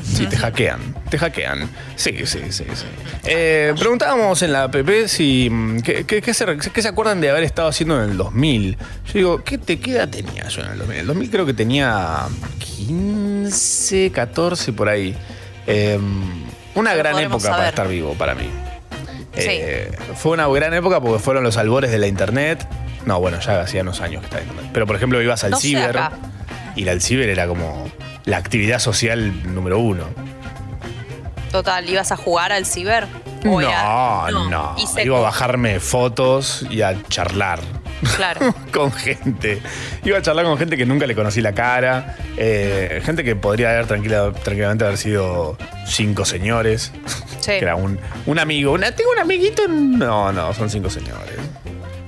Sí, 0.03 0.25
te 0.25 0.37
hackean, 0.37 0.79
te 1.09 1.17
hackean. 1.17 1.69
Sí, 1.95 2.15
sí, 2.25 2.39
sí, 2.49 2.63
sí. 2.73 2.85
Eh, 3.25 3.73
preguntábamos 3.79 4.41
en 4.41 4.51
la 4.53 4.63
app 4.63 4.75
si. 5.07 5.49
mm, 5.49 5.81
¿qué, 5.81 6.05
qué- 6.05 6.21
qué 6.21 6.33
se, 6.33 6.45
qué 6.73 6.81
se 6.81 6.87
acuerdan 6.87 7.21
de 7.21 7.29
haber 7.29 7.43
estado 7.43 7.67
haciendo 7.67 8.03
en 8.03 8.11
el 8.11 8.17
2000? 8.17 8.77
Yo 9.07 9.13
digo, 9.13 9.43
¿qué, 9.43 9.57
te, 9.57 9.79
qué 9.79 9.91
edad 9.91 10.09
tenía 10.09 10.47
yo 10.47 10.61
en 10.63 10.71
el 10.71 10.77
2000? 10.79 10.95
En 10.95 11.01
el 11.01 11.07
2000 11.07 11.29
creo 11.31 11.45
que 11.45 11.53
tenía 11.53 12.27
15, 12.59 14.11
14 14.11 14.73
por 14.73 14.89
ahí. 14.89 15.15
Eh, 15.67 15.99
una 16.75 16.93
gran 16.95 17.13
época 17.19 17.49
para 17.51 17.69
estar 17.69 17.87
vivo 17.87 18.13
para 18.15 18.35
mí. 18.35 18.49
Eh, 19.35 19.91
fue 20.15 20.31
una 20.33 20.47
gran 20.47 20.73
época 20.73 20.99
porque 20.99 21.19
fueron 21.19 21.43
los 21.43 21.57
albores 21.57 21.91
de 21.91 21.99
la 21.99 22.07
internet. 22.07 22.67
No, 23.05 23.19
bueno, 23.19 23.39
ya 23.39 23.61
hacía 23.61 23.81
unos 23.81 24.01
años 24.01 24.21
que 24.21 24.25
estaba 24.25 24.41
en 24.43 24.49
internet. 24.49 24.71
Pero 24.73 24.85
por 24.87 24.95
ejemplo, 24.95 25.21
ibas 25.21 25.43
al 25.43 25.51
No 25.51 25.59
ciber. 25.59 25.95
Y 26.75 26.83
la 26.85 26.91
del 26.91 27.01
ciber 27.01 27.29
era 27.29 27.47
como 27.47 27.89
la 28.25 28.37
actividad 28.37 28.79
social 28.79 29.53
número 29.53 29.79
uno. 29.79 30.05
Total, 31.51 31.87
¿ibas 31.89 32.11
a 32.11 32.17
jugar 32.17 32.51
al 32.51 32.65
ciber? 32.65 33.07
¿O 33.45 33.59
era- 33.59 34.27
No, 34.31 34.49
no. 34.49 34.75
Iba 35.03 35.17
a 35.17 35.21
bajarme 35.21 35.79
fotos 35.79 36.65
y 36.69 36.81
a 36.81 36.95
charlar 37.09 37.59
Claro. 38.15 38.55
con 38.73 38.91
gente. 38.91 39.61
Iba 40.03 40.19
a 40.19 40.21
charlar 40.21 40.45
con 40.45 40.57
gente 40.57 40.77
que 40.77 40.85
nunca 40.85 41.05
le 41.07 41.13
conocí 41.15 41.41
la 41.41 41.53
cara. 41.53 42.15
eh, 42.37 43.01
gente 43.03 43.23
que 43.23 43.35
podría 43.35 43.71
haber 43.71 43.87
tranquila- 43.87 44.31
tranquilamente 44.31 44.85
haber 44.85 44.97
sido 44.97 45.57
cinco 45.85 46.23
señores. 46.25 46.91
Sí. 47.41 47.51
Que 47.51 47.57
era 47.59 47.75
un, 47.75 47.99
un 48.27 48.39
amigo. 48.39 48.71
Una, 48.71 48.91
tengo 48.95 49.11
un 49.11 49.19
amiguito. 49.19 49.67
No, 49.67 50.31
no, 50.31 50.53
son 50.53 50.69
cinco 50.69 50.89
señores. 50.89 51.37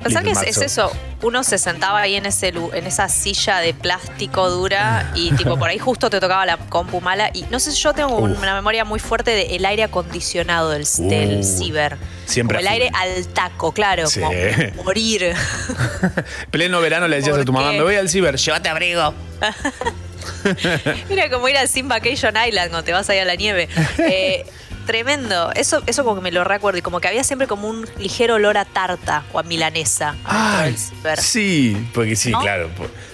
Pensá 0.04 0.22
que 0.22 0.32
es, 0.32 0.58
eso, 0.58 0.92
uno 1.22 1.44
se 1.44 1.58
sentaba 1.58 2.02
ahí 2.02 2.16
en 2.16 2.26
ese 2.26 2.50
en 2.50 2.86
esa 2.88 3.08
silla 3.10 3.60
de 3.60 3.74
plástico 3.74 4.50
dura 4.50 5.12
y 5.16 5.32
tipo 5.34 5.58
por 5.58 5.70
ahí 5.70 5.80
justo 5.80 6.10
te 6.10 6.20
tocaba 6.20 6.46
la 6.46 6.58
compu 6.58 7.00
mala 7.01 7.30
y 7.34 7.44
no 7.50 7.60
sé 7.60 7.72
si 7.72 7.82
yo 7.82 7.94
tengo 7.94 8.18
Uf. 8.18 8.38
una 8.39 8.54
memoria 8.56 8.84
muy 8.86 9.00
fuerte 9.00 9.32
del 9.32 9.66
aire 9.66 9.84
acondicionado 9.84 10.70
del, 10.72 10.86
del 11.10 11.39
Uh, 11.39 11.44
ciber. 11.44 11.98
siempre 12.25 12.58
Como 12.58 12.62
el 12.62 12.68
a 12.68 12.72
aire 12.72 12.92
al 12.94 13.27
taco, 13.27 13.72
claro, 13.72 14.08
Sí. 14.08 14.20
como 14.20 14.84
morir. 14.84 15.34
Pleno 16.51 16.82
verano 16.82 17.08
le 17.08 17.16
decías 17.18 17.36
a 17.36 17.38
¿Por 17.38 17.46
tu 17.46 17.54
mamá, 17.54 17.72
me 17.72 17.82
voy 17.82 17.96
al 17.96 18.10
ciber, 18.10 18.36
llévate 18.38 18.70
abrigo. 18.70 19.13
Era 21.10 21.30
como 21.30 21.48
ir 21.50 21.58
al 21.58 21.68
Sim 21.68 21.88
Vacation 21.88 22.34
Island 22.48 22.70
cuando 22.70 22.84
te 22.84 22.94
vas 22.94 23.10
ahí 23.10 23.20
a 23.20 23.25
la 23.25 23.36
nieve. 23.36 23.68
Eh, 23.98 24.46
tremendo. 24.86 25.52
Eso, 25.54 25.82
eso 25.86 26.04
como 26.04 26.16
que 26.16 26.22
me 26.22 26.32
lo 26.32 26.44
recuerdo 26.44 26.78
y 26.80 26.82
como 26.82 27.00
que 27.00 27.08
había 27.08 27.24
siempre 27.24 27.48
como 27.48 27.68
un 27.68 27.86
ligero 27.98 28.36
olor 28.36 28.58
a 28.58 28.66
tarta 28.66 29.24
o 29.34 29.40
a 29.40 29.44
milanesa 29.44 30.16
ciber. 30.75 31.20
sí, 31.20 31.88
porque 31.94 32.16
sí, 32.16 32.32
¿No? 32.32 32.40
claro. 32.42 32.70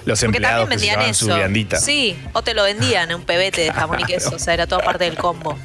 Los 0.06 0.20
Porque 0.20 0.26
empleados 0.38 0.62
también 0.70 0.80
que 0.80 0.86
se 0.86 0.92
vendían 0.92 0.96
llevaban 0.96 1.10
eso. 1.12 1.26
su 1.26 1.34
viandita. 1.36 1.78
Sí, 1.80 2.18
o 2.34 2.42
te 2.42 2.54
lo 2.54 2.64
vendían 2.64 3.10
en 3.12 3.18
un 3.18 3.24
pebete 3.24 3.62
de 3.62 3.72
jamón 3.72 4.00
y 4.00 4.04
queso. 4.06 4.36
O 4.36 4.40
sea, 4.40 4.54
era 4.54 4.66
toda 4.68 4.84
parte 4.84 5.04
del 5.06 5.16
combo. 5.18 5.58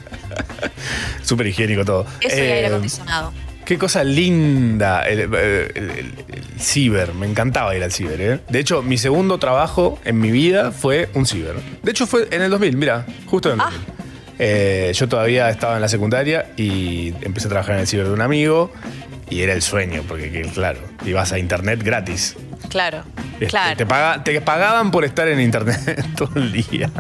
Súper 1.23 1.47
higiénico 1.47 1.85
todo. 1.85 2.07
Eso 2.21 2.37
y 2.37 2.41
Eh, 2.41 2.53
aire 2.53 2.67
acondicionado. 2.69 3.33
Qué 3.65 3.79
cosa 3.79 4.05
linda 4.05 5.03
el, 5.09 5.21
el- 5.21 5.35
el- 5.35 5.71
el- 5.75 6.15
el 6.29 6.61
ciber. 6.61 7.15
Me 7.15 7.27
encantaba 7.27 7.75
ir 7.75 7.83
al 7.83 7.93
ciber, 7.93 8.21
¿eh? 8.21 8.41
De 8.51 8.59
hecho, 8.59 8.83
mi 8.83 8.99
segundo 8.99 9.39
trabajo 9.39 9.99
en 10.05 10.19
mi 10.21 10.31
vida 10.31 10.71
fue 10.71 11.09
un 11.15 11.25
ciber. 11.25 11.55
De 11.83 11.91
hecho, 11.91 12.07
fue 12.07 12.29
en 12.31 12.43
el 12.43 12.51
2000, 12.51 12.77
mira, 12.77 13.07
justo 13.27 13.49
en 13.49 13.55
el 13.55 13.61
Ah. 13.63 13.71
2000. 13.71 14.04
Eh, 14.39 14.93
yo 14.95 15.09
todavía 15.09 15.49
estaba 15.51 15.77
en 15.77 15.81
la 15.83 15.89
secundaria 15.89 16.47
y 16.57 17.15
empecé 17.23 17.47
a 17.47 17.51
trabajar 17.51 17.75
en 17.77 17.81
el 17.83 17.87
ciber 17.87 18.07
de 18.07 18.13
un 18.13 18.21
amigo 18.21 18.73
y 19.31 19.43
era 19.43 19.53
el 19.53 19.63
sueño, 19.63 20.03
porque 20.09 20.31
que, 20.31 20.43
claro, 20.43 20.81
ibas 21.07 21.33
a 21.33 21.39
internet 21.39 21.83
gratis. 21.83 22.37
Claro, 22.69 23.05
Este, 23.35 23.47
claro, 23.47 23.77
Te, 23.77 23.87
paga- 23.87 24.25
te 24.25 24.41
pagaban 24.41 24.91
por 24.91 25.05
estar 25.05 25.29
en 25.29 25.41
internet 25.41 26.05
todo 26.17 26.31
el 26.37 26.53
día. 26.53 26.91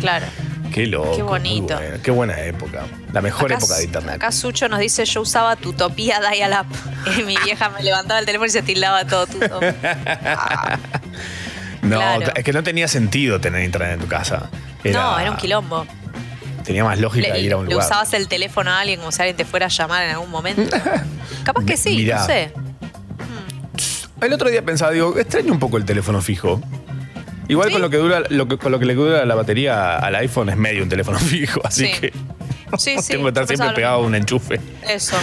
claro. 0.00 0.26
Qué 0.72 0.86
loco. 0.86 1.16
Qué 1.16 1.22
bonito. 1.22 1.74
bueno, 1.76 1.96
Qué 2.00 2.10
buena 2.12 2.40
época. 2.42 2.84
La 3.12 3.20
mejor 3.20 3.46
Acá, 3.52 3.58
época 3.58 3.76
de 3.78 3.84
internet. 3.84 4.14
acá 4.14 4.30
Sucho 4.30 4.68
nos 4.68 4.78
dice, 4.78 5.04
yo 5.04 5.22
usaba 5.22 5.56
Tutopía 5.56 6.20
Dial-Up. 6.20 6.66
Y 7.18 7.24
mi 7.24 7.36
vieja 7.44 7.70
me 7.70 7.82
levantaba 7.82 8.20
el 8.20 8.24
teléfono 8.26 8.46
y 8.46 8.50
se 8.50 8.62
tildaba 8.62 9.04
todo 9.04 9.26
tuto. 9.26 9.58
Ah, 10.24 10.78
No, 11.82 11.96
Claro. 11.96 12.32
es 12.36 12.44
que 12.44 12.52
no 12.52 12.62
tenía 12.62 12.86
sentido 12.86 13.40
tener 13.40 13.64
internet 13.64 13.94
en 13.94 14.00
tu 14.00 14.06
casa. 14.06 14.48
no, 14.84 15.18
era 15.18 15.30
un 15.32 15.36
quilombo. 15.38 15.86
Tenía 16.64 16.84
más 16.84 16.98
lógica 17.00 17.28
Le, 17.34 17.40
ir 17.40 17.52
a 17.52 17.56
un 17.56 17.66
le 17.66 17.72
lugar. 17.72 17.86
usabas 17.86 18.12
el 18.14 18.28
teléfono 18.28 18.70
a 18.70 18.80
alguien 18.80 19.00
como 19.00 19.12
si 19.12 19.22
alguien 19.22 19.36
te 19.36 19.44
fuera 19.44 19.66
a 19.66 19.68
llamar 19.68 20.04
en 20.04 20.10
algún 20.10 20.30
momento. 20.30 20.76
Capaz 21.44 21.64
que 21.64 21.76
sí, 21.76 21.96
Mirá. 21.96 22.20
no 22.20 22.26
sé. 22.26 22.52
El 24.20 24.32
otro 24.34 24.50
día 24.50 24.62
pensaba, 24.62 24.90
digo, 24.92 25.16
extraño 25.18 25.52
un 25.52 25.58
poco 25.58 25.76
el 25.78 25.84
teléfono 25.84 26.20
fijo. 26.20 26.60
Igual 27.48 27.72
con 27.72 27.80
lo 27.80 27.90
que 27.90 27.96
dura, 27.96 28.22
lo 28.28 28.46
que, 28.46 28.58
con 28.58 28.70
lo 28.70 28.78
que 28.78 28.84
le 28.84 28.94
dura 28.94 29.24
la 29.24 29.34
batería 29.34 29.96
al 29.96 30.14
iPhone 30.16 30.50
es 30.50 30.56
medio 30.56 30.82
un 30.82 30.88
teléfono 30.88 31.18
fijo, 31.18 31.60
así 31.64 31.86
Sí. 31.86 32.00
que 32.00 32.12
Sí, 32.78 32.96
sí. 33.02 33.12
tengo 33.12 33.24
que 33.24 33.28
estar 33.30 33.42
yo 33.44 33.48
siempre 33.48 33.68
lo 33.68 33.74
pegado 33.74 33.94
a 33.96 34.06
un 34.06 34.14
enchufe. 34.14 34.60
Eso. 34.88 35.16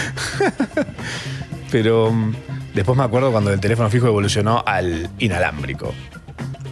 Pero 1.70 2.12
mm, 2.12 2.34
después 2.74 2.96
me 2.98 3.04
acuerdo 3.04 3.30
cuando 3.32 3.52
el 3.52 3.60
teléfono 3.60 3.88
fijo 3.90 4.06
evolucionó 4.06 4.62
al 4.66 5.08
inalámbrico. 5.18 5.94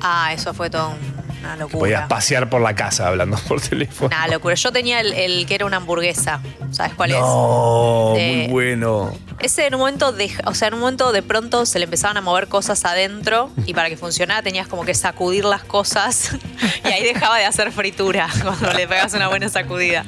Ah, 0.02 0.32
eso 0.32 0.52
fue 0.54 0.70
todo 0.70 0.90
un- 0.90 1.16
una 1.40 1.54
Que 1.54 1.58
podías 1.66 2.00
locura. 2.00 2.08
pasear 2.08 2.50
por 2.50 2.60
la 2.60 2.74
casa 2.74 3.06
hablando 3.08 3.36
por 3.48 3.60
teléfono. 3.60 4.08
Una 4.08 4.26
locura. 4.28 4.54
Yo 4.54 4.72
tenía 4.72 5.00
el, 5.00 5.12
el 5.12 5.46
que 5.46 5.54
era 5.54 5.66
una 5.66 5.76
hamburguesa. 5.76 6.40
¿Sabes 6.72 6.94
cuál 6.94 7.10
es? 7.12 7.18
No, 7.20 8.12
De- 8.16 8.26
muy 8.26 8.46
bueno. 8.48 9.12
Ese 9.38 9.66
en 9.66 9.74
un 9.74 9.80
momento 9.80 10.12
de, 10.12 10.32
o 10.46 10.54
sea, 10.54 10.68
en 10.68 10.74
un 10.74 10.80
momento 10.80 11.12
de 11.12 11.22
pronto 11.22 11.66
se 11.66 11.78
le 11.78 11.84
empezaban 11.84 12.16
a 12.16 12.20
mover 12.22 12.48
cosas 12.48 12.84
adentro 12.86 13.50
y 13.66 13.74
para 13.74 13.88
que 13.90 13.96
funcionara 13.98 14.42
tenías 14.42 14.66
como 14.66 14.84
que 14.84 14.94
sacudir 14.94 15.44
las 15.44 15.62
cosas 15.62 16.30
y 16.84 16.88
ahí 16.88 17.04
dejaba 17.04 17.36
de 17.38 17.44
hacer 17.44 17.70
fritura 17.70 18.28
cuando 18.42 18.72
le 18.72 18.88
pegas 18.88 19.12
una 19.14 19.28
buena 19.28 19.48
sacudida. 19.50 20.04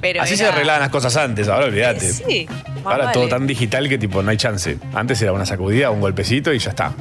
Pero 0.00 0.22
Así 0.22 0.36
se 0.36 0.46
arreglaban 0.46 0.80
las 0.82 0.90
cosas 0.90 1.16
antes, 1.16 1.48
ahora 1.48 1.66
olvídate. 1.66 2.12
Sí, 2.12 2.46
Ahora 2.84 3.04
vale. 3.06 3.12
todo 3.12 3.28
tan 3.28 3.46
digital 3.46 3.88
que 3.88 3.98
tipo 3.98 4.22
no 4.22 4.30
hay 4.30 4.36
chance. 4.36 4.78
Antes 4.94 5.20
era 5.20 5.32
una 5.32 5.44
sacudida, 5.44 5.90
un 5.90 6.00
golpecito 6.00 6.52
y 6.52 6.58
ya 6.58 6.70
está. 6.70 6.92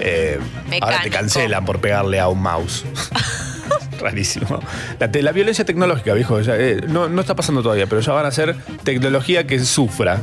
Eh, 0.00 0.38
ahora 0.80 1.02
te 1.02 1.10
cancelan 1.10 1.64
por 1.64 1.80
pegarle 1.80 2.18
a 2.20 2.28
un 2.28 2.40
mouse. 2.40 2.84
Rarísimo. 4.00 4.60
La, 4.98 5.10
te- 5.10 5.22
la 5.22 5.32
violencia 5.32 5.64
tecnológica, 5.64 6.14
viejo, 6.14 6.40
ya, 6.40 6.56
eh, 6.56 6.80
no, 6.88 7.08
no 7.08 7.20
está 7.20 7.34
pasando 7.34 7.62
todavía, 7.62 7.86
pero 7.86 8.00
ya 8.00 8.12
van 8.12 8.26
a 8.26 8.30
ser 8.30 8.56
tecnología 8.84 9.46
que 9.46 9.58
sufra. 9.60 10.20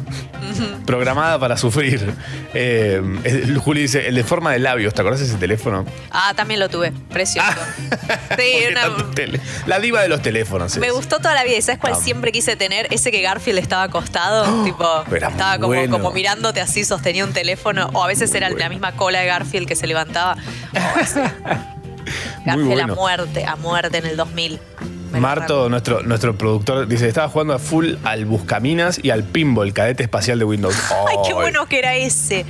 Programada 0.85 1.39
para 1.39 1.57
sufrir. 1.57 2.13
Eh, 2.53 3.01
el- 3.23 3.57
Juli 3.57 3.81
dice, 3.81 4.07
el 4.07 4.15
de 4.15 4.23
forma 4.23 4.51
de 4.51 4.59
labios, 4.59 4.93
¿te 4.93 5.01
acordás 5.01 5.19
de 5.19 5.25
ese 5.25 5.35
teléfono? 5.37 5.85
Ah, 6.11 6.33
también 6.35 6.59
lo 6.59 6.69
tuve. 6.69 6.91
Precioso. 7.09 7.47
¿Por 8.29 8.37
Sí, 8.39 8.63
una- 8.71 9.11
tele? 9.13 9.39
La 9.65 9.79
diva 9.79 10.01
de 10.01 10.07
los 10.07 10.21
teléfonos. 10.21 10.77
Me 10.77 10.87
es. 10.87 10.93
gustó 10.93 11.17
toda 11.17 11.33
la 11.33 11.43
vida. 11.43 11.57
¿Y 11.57 11.61
¿Sabes 11.61 11.79
cuál 11.79 11.93
Ah. 11.93 11.99
siempre 12.01 12.31
quise 12.31 12.55
tener? 12.55 12.87
Ese 12.91 13.11
que 13.11 13.21
Garfield 13.21 13.59
estaba 13.59 13.83
acostado. 13.83 14.45
tipo, 14.63 14.85
estaba 15.13 15.55
como, 15.55 15.67
bueno. 15.67 15.91
como 15.91 16.11
mirándote 16.11 16.61
así, 16.61 16.85
sostenía 16.85 17.25
un 17.25 17.33
teléfono. 17.33 17.89
O 17.93 18.03
a 18.03 18.07
veces 18.07 18.33
era 18.35 18.49
la 18.49 18.69
misma 18.69 18.93
cola 18.93 19.19
de 19.19 19.25
Garfield 19.25 19.67
que 19.67 19.75
se 19.75 19.87
levantaba. 19.87 20.37
Oh, 20.75 21.74
Garfield 22.45 22.67
bueno. 22.67 22.93
a 22.93 22.95
muerte, 22.95 23.45
a 23.45 23.55
muerte 23.55 23.97
en 23.97 24.05
el 24.05 24.17
2000. 24.17 24.59
Me 25.11 25.19
lo 25.19 25.21
Marto, 25.21 25.69
nuestro, 25.69 26.01
nuestro 26.03 26.37
productor, 26.37 26.87
dice, 26.87 27.07
estaba 27.07 27.29
jugando 27.29 27.53
a 27.53 27.59
full 27.59 27.95
al 28.03 28.25
Buscaminas 28.25 28.99
y 29.01 29.11
al 29.11 29.23
Pinball, 29.23 29.71
cadete 29.71 30.03
espacial 30.03 30.39
de 30.39 30.45
Windows. 30.45 30.75
Ay, 31.09 31.17
qué 31.25 31.33
bueno 31.33 31.65
que 31.67 31.79
era 31.79 31.95
ese. 31.95 32.45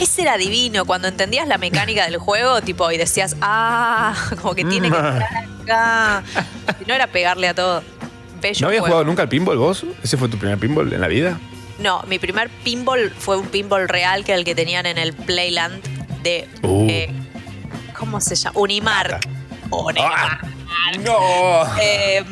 Ese 0.00 0.22
era 0.22 0.36
divino. 0.36 0.84
Cuando 0.84 1.08
entendías 1.08 1.46
la 1.46 1.58
mecánica 1.58 2.04
del 2.04 2.18
juego, 2.18 2.60
tipo, 2.62 2.90
y 2.90 2.96
decías, 2.96 3.36
ah, 3.40 4.14
como 4.42 4.54
que 4.54 4.64
tiene 4.64 4.90
que 4.90 4.96
estar 4.96 5.22
acá. 5.62 6.24
No 6.86 6.94
era 6.94 7.06
pegarle 7.06 7.48
a 7.48 7.54
todo. 7.54 7.82
Bello 8.40 8.60
¿No 8.60 8.66
habías 8.68 8.80
juego. 8.80 8.94
jugado 8.94 9.04
nunca 9.04 9.22
al 9.22 9.28
pinball 9.28 9.58
vos? 9.58 9.84
¿Ese 10.02 10.16
fue 10.16 10.28
tu 10.28 10.38
primer 10.38 10.58
pinball 10.58 10.92
en 10.92 11.00
la 11.00 11.08
vida? 11.08 11.38
No, 11.78 12.02
mi 12.06 12.18
primer 12.18 12.48
pinball 12.64 13.10
fue 13.10 13.36
un 13.36 13.46
pinball 13.46 13.88
real 13.88 14.24
que 14.24 14.32
era 14.32 14.38
el 14.38 14.44
que 14.44 14.54
tenían 14.54 14.86
en 14.86 14.98
el 14.98 15.12
Playland 15.12 15.82
de. 16.22 16.48
Uh. 16.62 16.86
eh, 16.88 17.10
¿Cómo 17.98 18.20
se 18.20 18.34
llama? 18.36 18.58
Unimark. 18.58 19.35
Unimark. 19.70 20.46
¡No! 21.00 21.64
Eh, 21.80 22.24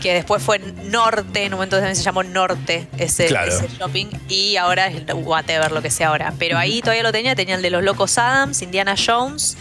que 0.00 0.14
después 0.14 0.42
fue 0.42 0.60
Norte, 0.84 1.44
en 1.44 1.52
un 1.52 1.58
momento 1.58 1.76
también 1.76 1.96
se 1.96 2.02
llamó 2.04 2.22
Norte 2.22 2.86
ese, 2.98 3.26
Claro. 3.26 3.50
ese 3.52 3.66
shopping, 3.68 4.06
y 4.28 4.56
ahora 4.56 4.86
es 4.86 4.96
el 4.96 5.14
whatever, 5.14 5.72
lo 5.72 5.82
que 5.82 5.90
sea 5.90 6.08
ahora. 6.08 6.32
Pero 6.38 6.56
ahí 6.58 6.80
todavía 6.80 7.02
lo 7.02 7.10
tenía, 7.12 7.34
tenía 7.34 7.56
el 7.56 7.62
de 7.62 7.70
los 7.70 7.82
Locos 7.82 8.16
Adams, 8.18 8.62
Indiana 8.62 8.94
Jones 8.96 9.56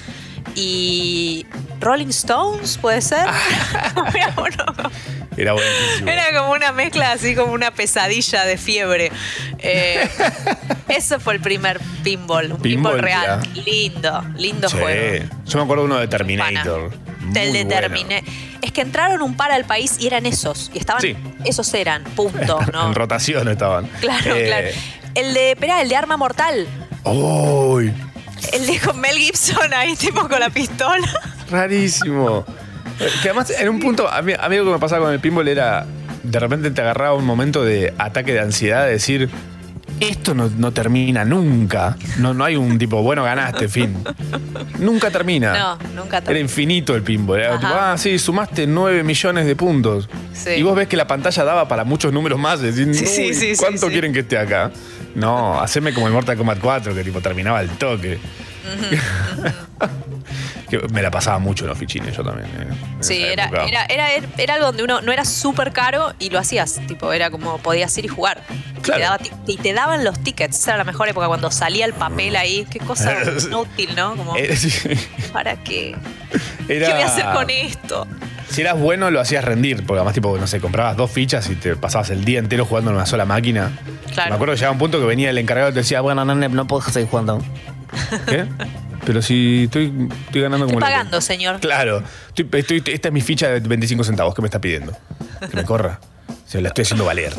y 0.56 1.46
Rolling 1.80 2.08
Stones, 2.10 2.78
¿puede 2.78 3.02
ser? 3.02 3.26
Era 4.16 4.34
uno- 4.38 4.90
Era 5.36 5.54
buenísimo. 5.54 6.10
era 6.10 6.40
como 6.40 6.52
una 6.54 6.72
mezcla, 6.72 7.12
así 7.12 7.36
como 7.36 7.52
una 7.54 7.72
pesadilla 7.72 8.44
de 8.46 8.58
fiebre. 8.58 9.12
Eh, 9.60 10.08
ese 10.88 11.20
fue 11.20 11.34
el 11.36 11.42
primer 11.42 11.80
pinball, 12.04 12.52
un 12.54 12.60
pinball, 12.60 12.94
Pinball, 12.96 13.00
real. 13.00 13.42
ya. 13.54 13.62
Lindo, 13.64 14.24
lindo 14.38 14.70
juego. 14.70 15.26
Yo 15.46 15.58
me 15.60 15.64
acuerdo 15.64 15.84
uno 15.84 15.98
de 15.98 16.08
Terminator. 16.08 16.92
Del 17.34 17.54
de. 17.54 17.66
Terminé. 17.66 18.24
Es 18.62 18.72
que 18.72 18.82
entraron 18.82 19.22
un 19.22 19.36
par 19.36 19.52
al 19.52 19.66
país 19.66 19.98
y 20.00 20.08
eran 20.08 20.26
esos. 20.26 20.72
Y 20.74 20.80
estaban. 20.80 21.02
Sí. 21.02 21.16
Esos 21.46 21.74
eran, 21.74 22.04
punto, 22.04 22.60
¿no? 22.74 22.88
En 22.88 22.96
rotación 22.96 23.48
estaban. 23.50 23.88
Claro, 24.00 24.36
Eh, 24.36 24.46
claro. 24.48 24.68
El 25.16 25.34
de, 25.34 25.52
espera, 25.52 25.82
el 25.82 25.90
de 25.90 25.96
Arma 25.96 26.16
Mortal. 26.18 26.68
¡Uy! 27.04 27.92
El 28.54 28.68
de 28.68 28.80
con 28.80 29.00
Mel 29.00 29.16
Gibson 29.18 29.74
ahí, 29.74 29.96
tipo 29.96 30.28
con 30.28 30.40
la 30.40 30.50
pistola. 30.50 31.08
Rarísimo. 31.50 32.46
Que 33.22 33.30
además, 33.30 33.50
en 33.52 33.70
un 33.70 33.80
punto, 33.80 34.08
a 34.08 34.22
mí, 34.22 34.34
a 34.40 34.48
mí 34.50 34.58
lo 34.58 34.66
que 34.66 34.72
me 34.72 34.80
pasaba 34.80 35.06
con 35.06 35.14
el 35.14 35.20
pinball 35.20 35.48
era, 35.48 35.86
de 36.24 36.40
repente 36.40 36.70
te 36.72 36.82
agarraba 36.82 37.16
un 37.16 37.26
momento 37.26 37.64
de 37.64 37.94
ataque 37.98 38.34
de 38.34 38.40
ansiedad, 38.42 38.86
de 38.86 38.92
decir, 38.92 39.30
esto 40.00 40.34
no, 40.34 40.50
no 40.58 40.72
termina 40.72 41.26
nunca. 41.26 41.98
No, 42.18 42.34
no 42.34 42.44
hay 42.44 42.56
un 42.56 42.78
tipo, 42.78 43.02
bueno, 43.02 43.24
ganaste, 43.24 43.68
fin. 43.68 43.96
Nunca 44.80 45.10
termina. 45.12 45.58
No, 45.58 45.78
nunca 45.96 46.18
Era 46.18 46.26
termina. 46.26 46.40
infinito 46.44 46.96
el 46.96 47.04
pinball. 47.04 47.40
Era 47.40 47.60
tipo, 47.60 47.74
ah, 47.74 47.96
sí, 47.98 48.18
sumaste 48.20 48.68
9 48.68 49.04
millones 49.04 49.46
de 49.46 49.56
puntos. 49.56 50.10
Sí. 50.34 50.52
Y 50.58 50.64
vos 50.64 50.76
ves 50.76 50.88
que 50.88 50.98
la 50.98 51.08
pantalla 51.08 51.44
daba 51.44 51.68
para 51.68 51.84
muchos 51.84 52.14
números 52.14 52.40
más. 52.40 52.62
Decir, 52.62 52.94
Sí, 52.94 53.06
sí, 53.06 53.22
"Uy, 53.28 53.34
sí, 53.34 53.56
sí, 53.56 53.58
¿Cuánto 53.58 53.88
quieren 53.88 54.14
que 54.14 54.20
esté 54.20 54.38
acá? 54.38 54.72
No, 55.16 55.60
haceme 55.60 55.94
como 55.94 56.08
el 56.08 56.14
Mortal 56.14 56.38
Kombat 56.38 56.60
4, 56.60 56.94
que 56.94 57.04
tipo 57.04 57.22
terminaba 57.22 57.62
el 57.62 57.70
toque. 57.72 58.20
Que 60.70 60.80
me 60.92 61.02
la 61.02 61.10
pasaba 61.12 61.40
mucho 61.40 61.64
en 61.64 61.70
los 61.70 61.78
fichines, 61.78 62.16
yo 62.16 62.24
también. 62.24 62.48
eh, 62.60 62.68
Sí, 63.00 63.24
era, 63.24 63.50
era, 63.68 63.86
era, 63.86 64.08
era 64.38 64.54
algo 64.56 64.66
donde 64.68 64.84
uno 64.84 65.02
no 65.02 65.12
era 65.14 65.24
súper 65.24 65.72
caro 65.72 66.14
y 66.20 66.30
lo 66.30 66.40
hacías. 66.40 66.80
Tipo, 66.88 67.14
era 67.14 67.30
como 67.30 67.58
podías 67.60 67.98
ir 67.98 68.06
y 68.06 68.08
jugar. 68.10 68.42
Y 68.78 68.82
te 68.82 69.00
daba 69.00 69.18
y 69.48 69.58
te 69.58 69.74
daban 69.74 70.04
los 70.04 70.22
tickets. 70.24 70.60
Esa 70.60 70.72
era 70.72 70.78
la 70.80 70.84
mejor 70.84 71.08
época 71.10 71.28
cuando 71.28 71.52
salía 71.52 71.86
el 71.86 71.94
papel 71.94 72.36
ahí. 72.36 72.66
Qué 72.70 72.80
cosa 72.80 73.16
inútil, 73.48 73.96
¿no? 73.96 74.16
Como, 74.16 74.36
Eh. 74.38 74.58
¿para 75.32 75.56
qué? 75.64 75.96
¿Qué 76.68 76.80
voy 76.80 77.02
a 77.02 77.06
hacer 77.06 77.26
con 77.34 77.50
esto? 77.50 78.08
Si 78.50 78.62
eras 78.62 78.80
bueno, 78.80 79.12
lo 79.12 79.20
hacías 79.20 79.44
rendir, 79.44 79.86
porque 79.86 80.00
además, 80.00 80.14
tipo, 80.14 80.38
no 80.38 80.48
sé, 80.48 80.60
comprabas 80.60 80.96
dos 80.98 81.12
fichas 81.12 81.50
y 81.50 81.56
te 81.56 81.76
pasabas 81.76 82.10
el 82.12 82.24
día 82.26 82.40
entero 82.40 82.66
jugando 82.66 82.92
en 82.92 82.96
una 82.98 83.06
sola 83.06 83.26
máquina. 83.26 83.72
Claro. 84.14 84.30
Me 84.30 84.36
acuerdo 84.36 84.54
que 84.54 84.58
llegaba 84.60 84.72
un 84.74 84.80
punto 84.80 85.00
que 85.00 85.06
venía 85.06 85.30
el 85.30 85.38
encargado 85.38 85.70
y 85.70 85.74
te 85.74 85.80
decía, 85.80 86.02
bueno, 86.02 86.24
no, 86.26 86.34
no, 86.34 86.48
no 86.50 86.68
puedo 86.68 86.82
seguir 86.90 87.10
jugando. 87.10 87.42
¿Qué? 88.28 88.46
Pero 89.06 89.22
si 89.22 89.66
estoy, 89.66 90.10
estoy 90.26 90.42
ganando 90.42 90.66
Estoy 90.66 90.76
como 90.76 90.80
loco. 90.80 90.92
pagando, 90.92 91.22
señor. 91.22 91.60
Claro. 91.60 92.04
Estoy- 92.36 92.48
estoy- 92.60 92.84
esta 92.94 93.08
es 93.10 93.14
mi 93.14 93.22
ficha 93.22 93.48
de 93.50 93.60
25 93.60 94.04
centavos. 94.04 94.34
¿Qué 94.34 94.42
me 94.42 94.48
está 94.48 94.60
pidiendo? 94.62 94.94
Que 95.50 95.56
me 95.56 95.64
corra. 95.64 96.00
Se 96.46 96.62
la 96.62 96.70
estoy 96.70 96.84
haciendo 96.84 97.06
valer. 97.06 97.34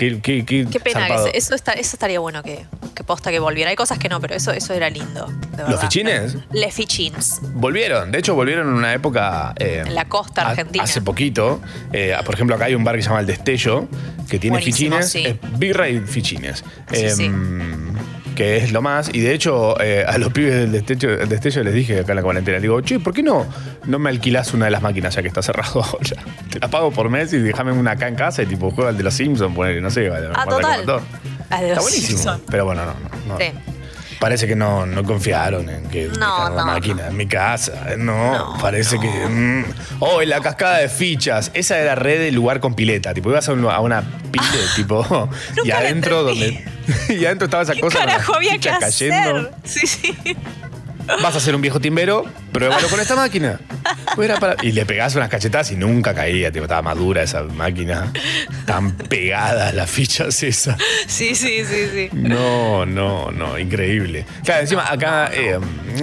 Qué, 0.00 0.20
qué, 0.20 0.44
qué 0.44 0.66
Qué 0.70 0.80
pena 0.80 1.06
que 1.06 1.30
eso, 1.34 1.54
está, 1.54 1.72
eso 1.72 1.94
estaría 1.96 2.18
bueno 2.20 2.42
que, 2.42 2.64
que 2.94 3.04
posta 3.04 3.30
que 3.30 3.38
volviera. 3.38 3.70
Hay 3.70 3.76
cosas 3.76 3.98
que 3.98 4.08
no, 4.08 4.20
pero 4.20 4.34
eso, 4.34 4.50
eso 4.52 4.72
era 4.72 4.88
lindo. 4.88 5.26
de 5.56 5.68
¿Los 5.70 5.80
fichines? 5.80 6.36
Les 6.52 6.72
fichins. 6.74 7.40
Volvieron, 7.54 8.10
de 8.10 8.18
hecho 8.18 8.34
volvieron 8.34 8.68
en 8.68 8.74
una 8.74 8.94
época... 8.94 9.52
eh, 9.58 9.84
En 9.86 9.94
la 9.94 10.06
costa 10.06 10.48
argentina. 10.48 10.84
Hace 10.84 11.02
poquito. 11.02 11.60
Eh, 11.92 12.14
por 12.24 12.34
ejemplo, 12.34 12.56
acá 12.56 12.64
hay 12.64 12.74
un 12.74 12.82
bar 12.84 12.96
que 12.96 13.02
se 13.02 13.08
llama 13.08 13.20
El 13.20 13.26
Destello, 13.26 13.88
que 14.28 14.38
tiene 14.38 14.56
Buenísimo, 14.56 14.96
fichines, 15.00 15.40
sí. 15.42 15.48
birra 15.58 15.88
y 15.88 16.00
fichines. 16.00 16.64
Sí, 16.92 17.10
sí. 17.10 17.30
Que 18.40 18.56
es 18.56 18.72
lo 18.72 18.80
más. 18.80 19.10
Y 19.12 19.20
de 19.20 19.34
hecho, 19.34 19.78
eh, 19.82 20.02
a 20.08 20.16
los 20.16 20.32
pibes 20.32 20.54
del 20.54 20.72
destello, 20.72 21.14
del 21.14 21.28
destello 21.28 21.62
les 21.62 21.74
dije 21.74 22.00
acá 22.00 22.12
en 22.12 22.16
la 22.16 22.22
cuarentena, 22.22 22.58
digo, 22.58 22.80
che, 22.80 22.98
¿por 22.98 23.12
qué 23.12 23.22
no, 23.22 23.46
no 23.84 23.98
me 23.98 24.08
alquilás 24.08 24.54
una 24.54 24.64
de 24.64 24.70
las 24.70 24.80
máquinas 24.80 25.14
ya 25.14 25.20
que 25.20 25.28
está 25.28 25.42
cerrado 25.42 25.82
ahora? 25.84 26.24
Te 26.50 26.58
la 26.58 26.68
pago 26.68 26.90
por 26.90 27.10
mes 27.10 27.30
y 27.34 27.38
déjame 27.38 27.70
una 27.72 27.90
acá 27.90 28.08
en 28.08 28.14
casa 28.14 28.42
y 28.42 28.46
tipo 28.46 28.70
juega 28.70 28.88
el 28.88 28.96
de 28.96 29.02
los 29.02 29.12
Simpsons, 29.12 29.54
poner, 29.54 29.82
no 29.82 29.90
sé, 29.90 30.08
Ah, 30.08 30.46
Mortal 30.46 30.48
total. 30.48 30.76
Kombat 30.86 30.86
2. 30.86 31.02
Ah, 31.50 31.60
de 31.60 31.68
Está 31.68 31.80
buenísimo. 31.82 32.18
Simpsons. 32.18 32.42
Pero 32.50 32.64
bueno, 32.64 32.82
no, 32.86 32.94
no. 32.94 33.34
no. 33.34 33.38
Sí. 33.38 33.52
Parece 34.20 34.46
que 34.46 34.54
no, 34.54 34.84
no 34.86 35.02
confiaron 35.02 35.68
en 35.70 35.82
que 35.88 36.04
No, 36.08 36.12
dejaron 36.12 36.56
la 36.56 36.60
no, 36.64 36.66
máquina 36.72 37.06
en 37.08 37.16
mi 37.16 37.26
casa. 37.26 37.72
No, 37.96 38.32
No, 38.54 38.58
parece 38.60 38.96
no. 38.96 39.00
que. 39.02 39.08
mm. 39.08 39.64
Oh, 40.00 40.22
y 40.22 40.26
la 40.26 40.40
cascada 40.40 40.76
de 40.78 40.88
fichas. 40.90 41.50
Esa 41.54 41.78
era 41.78 41.94
red 41.94 42.18
de 42.20 42.30
lugar 42.30 42.60
con 42.60 42.74
pileta. 42.74 43.14
Tipo, 43.14 43.30
ibas 43.30 43.48
a, 43.48 43.52
un- 43.54 43.64
a 43.68 43.80
una 43.80 44.02
pile, 44.30 44.44
tipo. 44.76 45.28
y 45.64 45.70
adentro 45.70 46.22
donde. 46.22 46.62
y 47.08 47.24
adentro 47.24 47.46
estaba 47.46 47.62
esa 47.62 47.72
¿Qué 47.72 47.80
cosa. 47.80 47.98
carajo 48.00 48.34
había 48.34 48.58
que 48.58 48.68
hacer? 48.68 49.10
cayendo. 49.10 49.50
Sí, 49.64 49.86
sí. 49.86 50.14
Vas 51.22 51.36
a 51.36 51.40
ser 51.40 51.54
un 51.54 51.60
viejo 51.62 51.80
timbero, 51.80 52.24
pruébalo 52.52 52.88
con 52.88 53.00
esta 53.00 53.16
máquina. 53.16 53.58
Pues 54.14 54.28
era 54.30 54.38
para- 54.40 54.56
Y 54.62 54.72
le 54.72 54.86
pegabas 54.86 55.14
unas 55.16 55.28
cachetadas 55.28 55.70
y 55.72 55.76
nunca 55.76 56.14
caía, 56.14 56.50
tipo, 56.50 56.64
estaba 56.64 56.82
madura 56.82 57.22
esa 57.22 57.42
máquina. 57.44 58.12
Tan 58.66 58.92
pegada 58.92 59.72
las 59.72 59.90
fichas 59.90 60.42
esas. 60.42 60.76
Sí, 61.06 61.34
sí, 61.34 61.64
sí, 61.64 61.86
sí. 61.92 62.08
No, 62.12 62.86
no, 62.86 63.30
no, 63.30 63.58
increíble. 63.58 64.24
Claro, 64.44 64.62
encima 64.62 64.90
acá, 64.90 65.30
eh, 65.32 65.58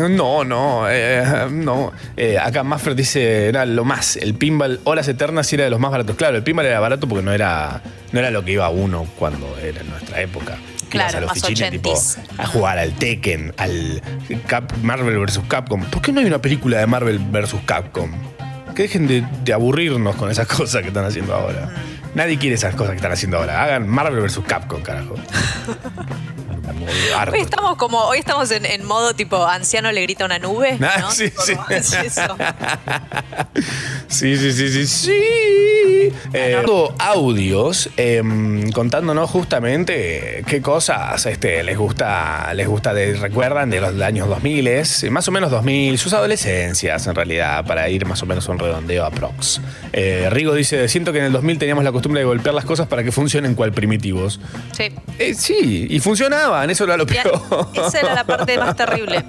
no, 0.10 0.44
no, 0.44 0.86
eh, 0.90 1.48
no. 1.52 1.92
Eh, 2.16 2.38
acá 2.38 2.64
Maffer 2.64 2.96
dice, 2.96 3.48
era 3.48 3.66
lo 3.66 3.86
más, 3.86 4.18
el 4.18 4.34
pinball 4.36 4.80
Horas 4.84 5.08
Eternas 5.08 5.52
era 5.54 5.64
de 5.66 5.70
los 5.70 5.80
más 5.80 5.92
baratos. 5.92 6.16
Claro, 6.16 6.38
el 6.38 6.44
pinball 6.44 6.66
era 6.66 6.80
barato 6.80 7.08
porque 7.08 7.24
no 7.24 7.32
era, 7.34 7.82
no 8.12 8.20
era 8.20 8.32
lo 8.32 8.44
que 8.44 8.52
iba 8.54 8.70
uno 8.70 9.08
cuando 9.18 9.58
era 9.58 9.82
en 9.82 9.90
nuestra 9.90 10.22
época. 10.22 10.58
Que 10.88 10.98
ibas 10.98 11.12
Claro, 11.12 11.26
a 11.26 11.30
más 11.30 11.36
tipo, 11.42 11.48
ochentis. 11.48 12.18
a 12.38 12.46
jugar 12.48 12.78
al 12.80 12.94
Tekken, 12.94 13.54
al 13.58 14.02
Cap- 14.48 14.74
Marvel 14.82 15.18
vs. 15.20 15.42
Capcom. 15.48 15.84
¿Por 15.86 16.02
qué 16.02 16.12
no 16.12 16.20
hay 16.20 16.26
una 16.26 16.42
película 16.42 16.80
de 16.80 16.88
Marvel 16.88 17.20
vs. 17.20 17.56
Capcom? 17.66 18.12
Que 18.76 18.84
dejen 18.84 19.08
de, 19.08 19.24
de 19.44 19.54
aburrirnos 19.54 20.16
con 20.16 20.30
esas 20.30 20.48
cosas 20.56 20.82
que 20.82 20.90
están 20.90 21.06
haciendo 21.06 21.34
ahora. 21.34 21.70
Nadie 22.16 22.38
quiere 22.38 22.56
esas 22.56 22.74
cosas 22.76 22.92
que 22.92 22.98
están 22.98 23.12
haciendo 23.12 23.38
ahora. 23.38 23.64
Hagan 23.64 23.88
Marvel 23.88 24.22
vs. 24.22 24.40
Capcom, 24.48 24.82
carajo. 24.82 25.16
Hoy 27.32 27.40
estamos 27.40 27.78
como, 27.78 28.00
hoy 28.04 28.20
estamos 28.20 28.52
en, 28.52 28.66
en 28.66 28.86
modo 28.86 29.14
tipo 29.14 29.46
anciano 29.46 29.92
le 29.92 30.02
grita 30.02 30.26
una 30.26 30.40
nube. 30.40 30.78
Ah, 30.82 30.98
¿no? 31.00 31.12
sí, 31.12 31.30
sí. 31.30 31.56
como, 31.56 31.70
es 31.70 31.94
eso. 31.94 32.36
Sí, 34.08 34.38
sí, 34.38 34.52
sí, 34.52 34.70
sí, 34.70 34.88
sí. 34.88 35.12
Eh, 36.34 36.52
dando 36.54 36.94
audios 37.00 37.90
em, 37.98 38.72
contándonos 38.72 39.30
justamente 39.30 40.44
qué 40.48 40.62
cosas 40.62 41.26
este, 41.26 41.64
les 41.64 41.78
gusta, 41.78 42.54
les 42.54 42.68
gusta 42.68 42.94
de, 42.94 43.14
recuerdan 43.16 43.70
de 43.70 43.82
los 43.82 44.00
años 44.02 44.28
2000, 44.28 44.68
eh, 44.68 44.84
más 45.10 45.28
o 45.28 45.32
menos 45.32 45.52
2000, 45.52 45.98
sus 45.98 46.14
adolescencias 46.14 47.08
en 47.08 47.16
realidad, 47.16 47.66
para 47.66 47.90
ir 47.90 48.06
más 48.06 48.22
o 48.24 48.26
menos 48.26 48.48
a 48.48 48.52
un 48.52 48.60
redondeo 48.60 49.06
aprox. 49.06 49.62
Eh, 49.94 50.30
Rigo 50.30 50.54
dice, 50.54 50.88
siento 50.88 51.12
que 51.12 51.20
en 51.20 51.26
el 51.26 51.32
2000 51.32 51.60
teníamos 51.60 51.84
la 51.84 51.92
costumbre 51.92 52.22
de 52.22 52.26
golpear 52.26 52.56
las 52.56 52.66
cosas 52.66 52.88
para 52.88 53.04
que 53.04 53.12
funcionen 53.12 53.56
cual 53.56 53.72
primitivos. 53.72 54.40
Sí. 54.72 54.92
Eh, 55.20 55.34
sí, 55.34 55.88
y 55.90 56.00
funcionaban, 56.66 56.70
eso 56.70 56.84
era 56.84 56.98
lo 56.98 57.06
Ya, 57.06 57.24
peor. 57.24 57.70
esa 57.74 58.00
era 58.00 58.14
la 58.16 58.24
parte 58.24 58.58
más 58.58 58.76
terrible. 58.76 59.24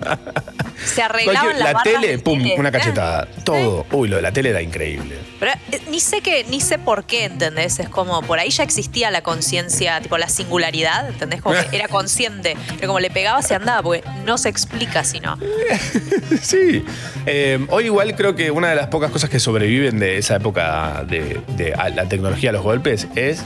Se 0.84 1.02
arreglaban 1.02 1.58
las 1.58 1.72
la 1.72 1.82
tele, 1.82 2.18
pum, 2.18 2.38
tele. 2.40 2.54
una 2.56 2.68
Eh, 2.68 2.72
cachetada. 2.72 3.26
Todo. 3.44 3.84
Uy, 3.90 4.08
lo 4.08 4.16
de 4.16 4.22
la 4.22 4.30
tele 4.32 4.50
era 4.50 4.62
increíble. 4.62 5.16
Pero 5.40 5.52
eh, 5.72 5.80
ni 5.90 5.98
sé 6.00 6.20
que, 6.20 6.44
ni 6.44 6.60
sé 6.60 6.78
por 6.78 7.04
qué, 7.04 7.24
¿entendés? 7.24 7.80
Es 7.80 7.88
como, 7.88 8.22
por 8.22 8.38
ahí 8.38 8.50
ya 8.50 8.62
existía 8.62 9.10
la 9.10 9.22
conciencia, 9.22 10.00
tipo 10.00 10.18
la 10.18 10.28
singularidad, 10.28 11.08
¿entendés? 11.08 11.42
Como 11.42 11.56
que 11.56 11.66
era 11.76 11.88
consciente, 11.88 12.56
pero 12.76 12.88
como 12.88 13.00
le 13.00 13.10
pegaba 13.10 13.42
se 13.42 13.54
andaba, 13.56 13.82
porque 13.82 14.04
no 14.24 14.38
se 14.38 14.48
explica 14.48 15.02
si 15.04 15.20
no. 15.20 15.36
Sí. 16.42 16.84
Eh, 17.26 17.66
hoy 17.70 17.86
igual 17.86 18.14
creo 18.14 18.34
que 18.36 18.50
una 18.50 18.68
de 18.70 18.76
las 18.76 18.86
pocas 18.88 19.10
cosas 19.10 19.28
que 19.30 19.40
sobreviven 19.40 19.98
de 19.98 20.18
esa 20.18 20.36
época 20.36 21.04
de, 21.08 21.40
de 21.56 21.74
a 21.74 21.88
la 21.88 22.06
tecnología 22.06 22.50
a 22.50 22.52
los 22.52 22.62
golpes 22.62 23.08
es 23.16 23.42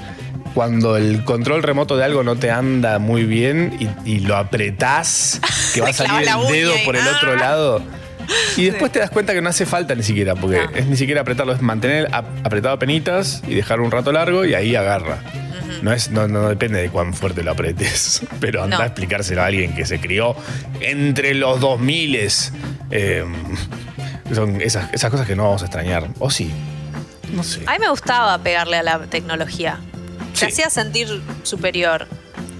cuando 0.54 0.97
el 0.97 1.25
control 1.25 1.62
remoto 1.62 1.97
de 1.97 2.04
algo 2.04 2.23
no 2.23 2.37
te 2.37 2.50
anda 2.50 2.99
muy 2.99 3.25
bien 3.25 3.76
y, 4.04 4.11
y 4.11 4.21
lo 4.21 4.37
apretás, 4.37 5.40
que 5.75 5.80
va 5.80 5.88
a 5.90 5.92
salir 5.92 6.28
el 6.28 6.52
dedo 6.52 6.73
por 6.85 6.97
el 6.97 7.06
otro 7.06 7.32
¡Ah! 7.32 7.37
lado. 7.37 7.82
Y 8.56 8.66
después 8.66 8.92
te 8.92 9.00
das 9.00 9.11
cuenta 9.11 9.32
que 9.35 9.42
no 9.42 9.49
hace 9.49 9.66
falta 9.66 9.97
ni 9.97 10.04
siquiera, 10.04 10.37
porque 10.37 10.59
No. 10.64 10.71
es 10.76 10.87
ni 10.87 10.97
siquiera 10.97 11.23
apretarlo, 11.23 11.52
es 11.54 11.61
mantener 11.61 12.09
ap- 12.12 12.47
apretado 12.47 12.73
a 12.75 12.78
penitas 12.78 13.42
y 13.49 13.54
dejar 13.54 13.80
un 13.80 13.90
rato 13.90 14.12
largo 14.12 14.44
y 14.44 14.54
ahí 14.54 14.76
agarra. 14.76 15.18
No, 15.82 15.92
es, 15.92 16.11
no, 16.12 16.28
no 16.28 16.49
depende 16.49 16.80
de 16.80 16.88
cuán 16.88 17.14
fuerte 17.14 17.42
lo 17.42 17.50
apretes, 17.50 18.23
pero 18.40 18.62
anda 18.62 18.76
No. 18.76 18.82
a 18.85 18.87
explicárselo 18.87 19.42
a 19.42 19.47
alguien 19.47 19.75
que 19.75 19.85
se 19.87 19.99
crió 19.99 20.37
entre 20.80 21.35
los 21.35 21.59
2000 21.61 22.16
eh, 22.92 23.25
son 24.32 24.61
esas, 24.61 24.92
esas 24.94 25.11
cosas 25.11 25.26
que 25.26 25.35
no 25.35 25.42
vamos 25.44 25.62
a 25.62 25.64
extrañar. 25.66 26.09
O 26.21 26.30
sí, 26.30 26.50
no 27.32 27.42
sé. 27.42 27.62
A 27.66 27.73
mí 27.73 27.78
me 27.80 27.88
gustaba 27.90 28.38
pegarle 28.38 28.76
a 28.78 28.82
la 28.85 28.99
tecnología. 29.00 29.80
Sí. 30.33 30.41
Se 30.41 30.47
hacía 30.47 30.71
sentir 30.71 31.23
superior. 31.43 32.07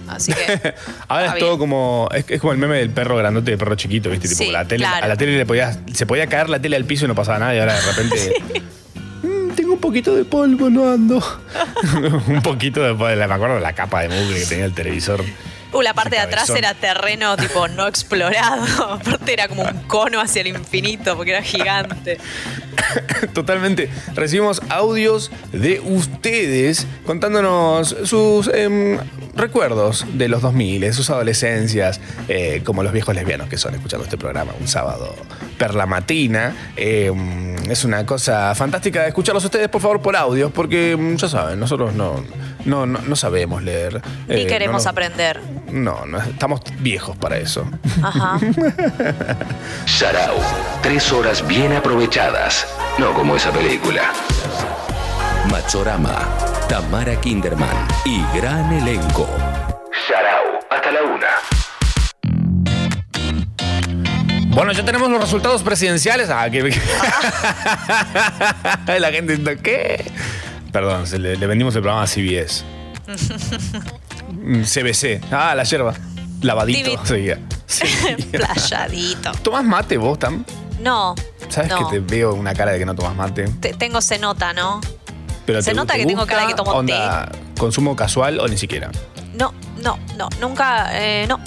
Así 0.07 0.33
que. 0.33 0.73
Ahora 1.07 1.33
es 1.33 1.39
todo 1.39 1.57
como. 1.57 2.09
Es, 2.13 2.25
es 2.29 2.39
como 2.41 2.53
el 2.53 2.59
meme 2.59 2.77
del 2.77 2.89
perro 2.89 3.15
grandote 3.17 3.49
y 3.49 3.53
del 3.53 3.59
perro 3.59 3.75
chiquito, 3.75 4.09
¿viste? 4.09 4.27
Tipo, 4.27 4.43
Sí, 4.43 4.51
la 4.51 4.65
tele, 4.67 4.83
claro. 4.85 5.05
A 5.05 5.07
la 5.07 5.15
tele 5.15 5.37
le 5.37 5.45
podías, 5.45 5.79
se 5.93 6.05
podía 6.05 6.27
caer 6.27 6.49
la 6.49 6.59
tele 6.59 6.75
al 6.75 6.85
piso 6.85 7.05
y 7.05 7.07
no 7.07 7.15
pasaba 7.15 7.39
nada, 7.39 7.55
y 7.55 7.59
ahora 7.59 7.73
de 7.75 7.81
repente. 7.81 8.33
"Mm, 9.23 9.55
tengo 9.55 9.73
un 9.73 9.79
poquito 9.79 10.13
de 10.15 10.25
polvo, 10.25 10.69
no 10.69 10.91
ando. 10.91 11.23
un 12.27 12.41
poquito 12.41 12.81
de 12.83 12.93
polvo. 12.93 13.15
Me 13.15 13.23
acuerdo 13.33 13.55
de 13.55 13.61
la 13.61 13.73
capa 13.73 14.01
de 14.01 14.09
mugre 14.09 14.39
que 14.39 14.45
tenía 14.45 14.65
el 14.65 14.73
televisor. 14.73 15.23
Uh, 15.71 15.81
la 15.81 15.95
parte 15.95 16.17
de 16.17 16.21
atrás 16.21 16.49
era 16.51 16.75
terreno 16.75 17.35
tipo 17.35 17.67
no 17.67 17.87
explorado. 17.87 18.91
Aparte 18.93 19.33
era 19.33 19.47
como 19.47 19.63
un 19.63 19.83
cono 19.87 20.21
hacia 20.21 20.41
el 20.41 20.47
infinito 20.47 21.15
porque 21.15 21.31
era 21.31 21.41
gigante. 21.41 22.19
Totalmente. 23.33 23.89
Recibimos 24.15 24.61
audios 24.69 25.31
de 25.51 25.79
ustedes 25.79 26.87
contándonos 27.05 27.95
sus 28.03 28.47
em, 28.47 28.97
recuerdos 29.35 30.05
de 30.13 30.27
los 30.27 30.41
2000, 30.41 30.81
de 30.81 30.93
sus 30.93 31.09
adolescencias, 31.09 31.99
eh, 32.27 32.61
como 32.63 32.83
los 32.83 32.93
viejos 32.93 33.15
lesbianos 33.15 33.49
que 33.49 33.57
son 33.57 33.75
escuchando 33.75 34.03
este 34.05 34.17
programa 34.17 34.53
un 34.59 34.67
sábado 34.67 35.15
per 35.57 35.75
la 35.75 35.85
matina. 35.85 36.55
Em, 36.75 37.55
es 37.69 37.85
una 37.85 38.05
cosa 38.05 38.53
fantástica 38.55 39.01
de 39.01 39.07
escucharlos 39.09 39.43
ustedes, 39.43 39.69
por 39.69 39.81
favor, 39.81 40.01
por 40.01 40.15
audios, 40.15 40.51
porque 40.51 40.91
em, 40.91 41.17
ya 41.17 41.27
saben, 41.27 41.59
nosotros 41.59 41.93
no, 41.93 42.23
no, 42.65 42.85
no, 42.85 42.99
no 43.01 43.15
sabemos 43.15 43.63
leer. 43.63 44.01
Ni 44.27 44.41
Eh, 44.41 44.47
queremos 44.47 44.83
no, 44.83 44.89
aprender. 44.89 45.39
No, 45.71 46.05
no, 46.05 46.19
estamos 46.19 46.61
viejos 46.79 47.17
para 47.17 47.37
eso. 47.37 47.65
Ajá. 48.01 48.39
Sarau. 49.85 50.35
Tres 50.81 51.11
horas 51.11 51.45
bien 51.47 51.73
aprovechadas. 51.73 52.62
No 52.97 53.13
como 53.13 53.35
esa 53.35 53.51
película. 53.51 54.11
Machorama, 55.49 56.27
Tamara 56.69 57.19
Kinderman 57.19 57.87
y 58.05 58.23
gran 58.35 58.71
elenco. 58.73 59.27
Sarau. 60.07 60.59
Hasta 60.69 60.91
la 60.91 61.01
una. 61.03 61.27
Bueno, 64.55 64.71
ya 64.71 64.85
tenemos 64.85 65.09
los 65.09 65.19
resultados 65.19 65.63
presidenciales. 65.63 66.29
Ah, 66.29 66.47
que... 66.49 66.61
La 68.99 69.11
gente 69.11 69.35
diciendo, 69.35 69.51
¿qué? 69.63 70.05
Perdón, 70.71 71.07
se 71.07 71.17
le, 71.19 71.35
le 71.35 71.47
vendimos 71.47 71.75
el 71.75 71.81
programa 71.81 72.03
a 72.03 72.07
CBS. 72.07 72.63
CBC. 74.63 75.21
Ah, 75.31 75.55
la 75.55 75.63
yerba. 75.63 75.93
Lavadito. 76.41 76.89
Tibit. 76.89 77.05
seguía. 77.05 77.39
Sí. 77.65 77.87
Playadito. 78.31 79.31
¿Tomás 79.41 79.63
mate 79.63 79.97
vos, 79.97 80.19
Tam? 80.19 80.43
No. 80.83 81.15
¿Sabes 81.49 81.69
no. 81.69 81.77
que 81.77 81.85
te 81.85 81.99
veo 81.99 82.33
una 82.33 82.53
cara 82.53 82.71
de 82.73 82.79
que 82.79 82.85
no 82.85 82.93
tomas 82.95 83.15
mate? 83.15 83.47
Te- 83.59 83.73
tengo 83.73 84.01
se 84.01 84.19
nota, 84.19 84.53
¿no? 84.53 84.81
Pero 85.45 85.61
Se 85.61 85.71
te- 85.71 85.75
nota 85.75 85.93
te 85.93 85.99
que 86.01 86.05
tengo 86.05 86.25
cara 86.25 86.41
de 86.41 86.47
que 86.47 86.53
tomo 86.55 86.71
onda, 86.71 87.29
¿Consumo 87.57 87.95
casual 87.95 88.39
o 88.39 88.47
ni 88.47 88.57
siquiera? 88.57 88.91
No, 89.33 89.53
no, 89.81 89.97
no. 90.17 90.29
Nunca. 90.39 90.89
eh, 90.93 91.25
no. 91.27 91.39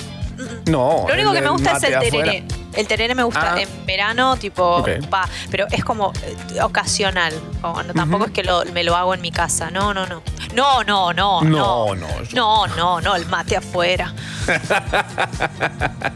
No. 0.67 1.05
Lo 1.09 1.15
único 1.15 1.33
que 1.33 1.41
me 1.41 1.49
gusta 1.51 1.77
es 1.77 1.83
el 1.85 1.99
tereré. 1.99 2.45
El 2.75 2.87
tereré 2.87 3.15
me 3.15 3.23
gusta 3.23 3.55
Ah. 3.55 3.61
en 3.63 3.87
verano, 3.87 4.37
tipo, 4.37 4.63
Ok. 4.63 4.89
pa, 5.09 5.27
pero 5.51 5.67
es 5.71 5.83
como 5.83 6.13
eh, 6.23 6.61
ocasional. 6.63 7.33
Como 7.63 7.83
no, 7.83 7.95
tampoco 7.95 8.27
es 8.27 8.33
que 8.33 8.43
lo- 8.45 8.65
me 8.67 8.85
lo 8.85 8.95
hago 8.95 9.15
en 9.15 9.23
mi 9.23 9.31
casa. 9.31 9.71
No, 9.71 9.95
no, 9.95 10.05
no. 10.07 10.23
No, 10.55 10.83
no, 10.85 11.13
no. 11.15 11.41
No, 11.43 11.95
No, 11.95 11.95
no, 11.95 12.07
no, 12.35 12.67
no, 12.77 13.01
no, 13.01 13.17
el 13.17 13.25
mate 13.27 13.57
afuera. 13.57 14.13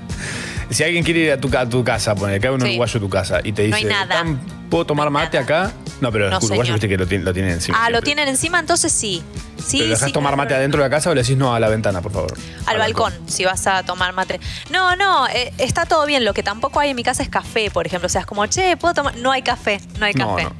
Si 0.70 0.84
alguien 0.84 1.02
quiere 1.04 1.20
ir 1.20 1.32
a 1.32 1.40
tu, 1.40 1.50
a 1.56 1.68
tu 1.68 1.82
casa, 1.84 2.14
poner, 2.14 2.40
cae 2.40 2.50
un 2.52 2.60
Sí. 2.60 2.68
uruguayo 2.68 2.98
a 2.98 3.00
tu 3.00 3.08
casa 3.10 3.40
y 3.42 3.52
te 3.52 3.62
No 3.68 3.76
dice, 3.76 3.88
hay 3.88 3.92
nada. 3.92 4.14
"Tam, 4.14 4.38
¿puedo 4.70 4.86
tomar 4.86 5.10
No 5.10 5.18
hay 5.18 5.24
mate 5.26 5.40
nada. 5.40 5.64
acá? 5.66 5.72
No, 6.00 6.12
pero 6.12 6.26
No, 6.26 6.36
los 6.36 6.44
uruguayos 6.44 6.66
señor. 6.66 6.74
viste 6.76 6.88
que 6.88 6.96
lo, 6.96 7.06
tienen- 7.06 7.24
lo 7.24 7.32
tienen 7.34 7.52
encima. 7.52 7.76
Ah, 7.78 7.90
lo 7.90 7.94
siempre. 7.96 8.06
tienen 8.06 8.28
encima, 8.28 8.58
entonces 8.60 8.92
sí. 8.92 9.22
Sí, 9.62 9.78
¿Pero 9.78 9.90
dejas 9.90 10.06
sí, 10.06 10.12
tomar 10.12 10.32
hay 10.32 10.36
mate 10.38 10.54
adentro 10.54 10.80
de 10.82 10.88
la 10.88 10.90
casa 10.94 11.10
o 11.10 11.14
le 11.14 11.22
decís 11.22 11.36
no 11.36 11.54
a 11.54 11.60
la 11.60 11.68
ventana, 11.68 12.00
por 12.00 12.12
favor? 12.12 12.34
Al 12.66 12.78
balcón, 12.78 13.12
si 13.26 13.44
vas 13.44 13.66
a 13.66 13.82
tomar 13.82 14.12
mate. 14.14 14.40
No, 14.70 14.94
no, 14.96 15.26
eh, 15.28 15.52
está 15.58 15.84
todo 15.86 16.06
bien. 16.06 16.24
Lo 16.24 16.32
que 16.34 16.42
tampoco 16.42 16.80
hay 16.80 16.90
en 16.90 16.96
mi 16.96 17.02
casa 17.02 17.22
es 17.22 17.28
café, 17.28 17.70
por 17.70 17.84
ejemplo. 17.86 18.06
O 18.06 18.08
sea, 18.08 18.22
es 18.22 18.26
como, 18.26 18.46
che, 18.46 18.76
¿puedo 18.76 18.94
tomar? 18.94 19.16
No 19.16 19.32
hay 19.32 19.42
café, 19.42 19.80
no 19.98 20.06
hay 20.06 20.14
No, 20.14 20.34
café. 20.36 20.44
No, 20.44 20.52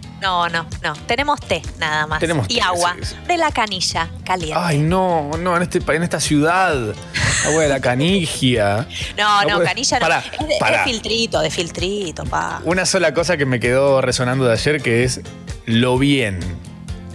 no, 0.48 0.66
no. 0.83 0.92
Tenemos 1.06 1.40
té, 1.40 1.62
nada 1.78 2.06
más. 2.06 2.20
Tenemos 2.20 2.46
y 2.48 2.56
té, 2.56 2.61
agua 2.62 2.94
sí, 3.00 3.06
sí. 3.06 3.16
de 3.26 3.37
la 3.37 3.50
canilla 3.52 4.09
caliente. 4.24 4.56
Ay, 4.59 4.78
no, 4.78 5.30
no, 5.38 5.56
en, 5.56 5.62
este, 5.62 5.78
en 5.94 6.02
esta 6.02 6.20
ciudad. 6.20 6.76
Agua 7.46 7.62
de 7.62 7.68
la 7.70 7.80
canigia. 7.80 8.87
no, 9.16 9.42
no, 9.44 9.54
puede- 9.56 9.68
canilla 9.68 9.98
no. 9.98 10.06
Pará, 10.06 10.18
es, 10.38 10.46
de, 10.46 10.52
es 10.54 10.61
pará. 10.61 10.85
filtrito, 10.85 11.40
de 11.40 11.50
filtrito, 11.50 12.24
pa. 12.24 12.61
Una 12.64 12.85
sola 12.85 13.14
cosa 13.14 13.37
que 13.38 13.46
me 13.46 13.61
quedó 13.61 14.00
resonando 14.02 14.44
de 14.44 14.52
ayer, 14.52 14.83
que 14.83 15.04
es 15.04 15.22
lo 15.64 15.96
bien 15.98 16.38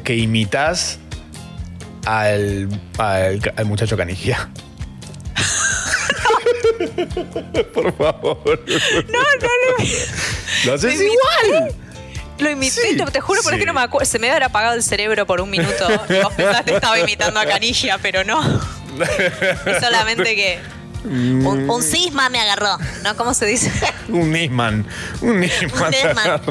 que 0.03 0.15
imitas 0.15 0.97
al, 2.05 2.69
al, 2.97 3.39
al 3.55 3.65
muchacho 3.65 3.95
canigia. 3.97 4.49
Por 7.73 7.95
favor. 7.97 8.63
No, 9.07 9.19
no, 9.19 9.47
no. 9.47 9.85
Lo 10.65 10.73
haces 10.73 10.97
Lo 10.97 11.03
imité. 11.03 11.47
igual. 11.47 11.75
Lo 12.39 12.49
imité, 12.49 12.81
Sí, 12.89 12.97
te, 12.97 13.05
te 13.05 13.21
juro 13.21 13.41
por 13.43 13.53
sí. 13.53 13.59
que 13.59 13.65
no 13.65 13.73
me 13.73 13.81
acuerdo. 13.81 14.05
Se 14.05 14.19
me 14.19 14.29
había 14.29 14.47
apagado 14.47 14.75
el 14.75 14.83
cerebro 14.83 15.25
por 15.25 15.39
un 15.41 15.49
minuto. 15.49 15.87
Vos 16.23 16.33
pensaste 16.33 16.71
que 16.71 16.75
estaba 16.75 16.99
imitando 16.99 17.39
a 17.39 17.45
Canilla, 17.45 17.97
pero 18.01 18.23
no. 18.23 18.41
Es 19.65 19.83
solamente 19.83 20.35
que. 20.35 20.59
Mm. 21.03 21.45
Un, 21.45 21.69
un 21.69 21.83
cisma 21.83 22.29
me 22.29 22.39
agarró, 22.39 22.77
¿no? 23.03 23.15
¿Cómo 23.15 23.35
se 23.35 23.45
dice? 23.45 23.71
Un 24.09 24.31
Nisman. 24.31 24.87
Un 25.21 25.39
Nisman. 25.39 26.41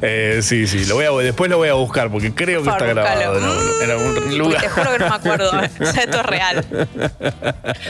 Eh, 0.00 0.40
sí, 0.42 0.66
sí, 0.66 0.84
lo 0.86 0.94
voy 0.94 1.04
a, 1.04 1.10
después 1.24 1.50
lo 1.50 1.58
voy 1.58 1.68
a 1.68 1.74
buscar 1.74 2.10
porque 2.10 2.32
creo 2.32 2.62
que 2.62 2.70
está 2.70 2.86
grabado 2.86 3.34
algún, 3.34 3.82
en 3.82 3.90
algún 3.90 4.38
lugar. 4.38 4.62
te 4.62 4.68
juro 4.68 4.92
que 4.92 4.98
no 4.98 5.08
me 5.10 5.14
acuerdo. 5.16 5.60
esto 5.62 6.20
es 6.20 6.26
real. 6.26 6.64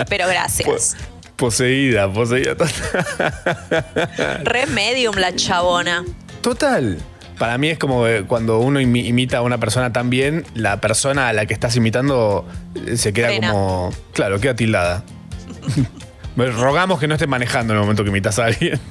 Pero 0.09 0.27
gracias. 0.27 0.97
Poseída, 1.39 2.13
poseída. 2.13 2.55
Total. 2.57 4.43
Re 4.45 4.67
medium 4.67 5.15
la 5.17 5.35
chabona. 5.37 6.05
Total. 6.43 6.99
Para 7.39 7.57
mí 7.59 7.69
es 7.69 7.79
como 7.79 8.07
eh, 8.09 8.25
cuando 8.27 8.59
uno 8.59 8.81
imi- 8.81 9.07
imita 9.07 9.39
a 9.39 9.43
una 9.43 9.59
persona 9.59 9.93
tan 9.93 10.11
bien, 10.11 10.45
la 10.55 10.81
persona 10.81 11.29
a 11.29 11.33
la 11.33 11.47
que 11.47 11.55
estás 11.55 11.77
imitando 11.77 12.45
eh, 12.87 12.97
se 12.97 13.13
queda 13.13 13.29
Frena. 13.29 13.53
como. 13.53 13.93
Claro, 14.13 14.41
queda 14.41 14.57
tildada. 14.57 15.05
Rogamos 16.37 16.99
que 17.01 17.07
no 17.09 17.15
estés 17.15 17.29
manejando 17.29 17.73
en 17.73 17.79
el 17.79 17.83
momento 17.83 18.03
que 18.05 18.11
imitas 18.11 18.39
a 18.41 18.47
alguien. 18.47 18.81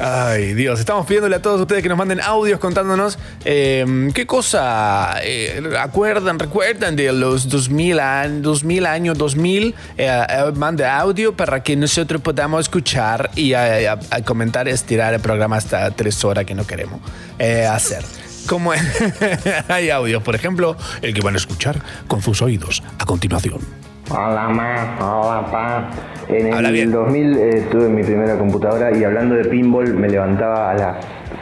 Ay, 0.00 0.54
Dios, 0.54 0.80
estamos 0.80 1.06
pidiéndole 1.06 1.36
a 1.36 1.42
todos 1.42 1.60
ustedes 1.60 1.82
que 1.82 1.88
nos 1.88 1.96
manden 1.96 2.20
audios 2.20 2.58
contándonos 2.58 3.16
eh, 3.44 4.10
qué 4.12 4.26
cosa 4.26 5.16
eh, 5.22 5.62
acuerdan, 5.78 6.38
recuerdan 6.38 6.96
de 6.96 7.12
los 7.12 7.48
2000, 7.48 8.00
an- 8.00 8.42
2000 8.42 8.86
años 8.86 9.16
2000. 9.16 9.74
Eh, 9.96 10.06
eh, 10.28 10.52
mande 10.56 10.84
audio 10.84 11.36
para 11.36 11.62
que 11.62 11.76
nosotros 11.76 12.20
podamos 12.20 12.62
escuchar 12.62 13.30
y 13.36 13.52
eh, 13.52 13.88
a- 13.88 13.98
a 14.10 14.22
comentar, 14.22 14.66
estirar 14.68 15.14
el 15.14 15.20
programa 15.20 15.56
hasta 15.56 15.88
tres 15.92 16.24
horas 16.24 16.44
que 16.44 16.54
no 16.54 16.66
queremos 16.66 17.00
eh, 17.38 17.64
hacer. 17.66 18.04
Como 18.48 18.72
hay 19.68 19.90
audios, 19.90 20.22
por 20.22 20.34
ejemplo, 20.34 20.76
el 21.02 21.14
que 21.14 21.20
van 21.20 21.34
a 21.34 21.38
escuchar 21.38 21.80
con 22.08 22.20
sus 22.20 22.42
oídos 22.42 22.82
a 22.98 23.04
continuación. 23.06 23.60
Hola, 24.10 24.48
ma. 24.48 24.96
Hola, 25.00 25.50
pa. 25.50 25.90
En 26.28 26.52
Habla 26.54 26.68
el 26.68 26.74
bien. 26.74 26.90
2000 26.92 27.38
eh, 27.38 27.66
tuve 27.70 27.88
mi 27.88 28.02
primera 28.02 28.36
computadora 28.38 28.96
y 28.96 29.04
hablando 29.04 29.34
de 29.34 29.44
pinball 29.44 29.92
me 29.94 30.08
levantaba 30.08 30.70
a 30.70 30.74
las 30.74 30.96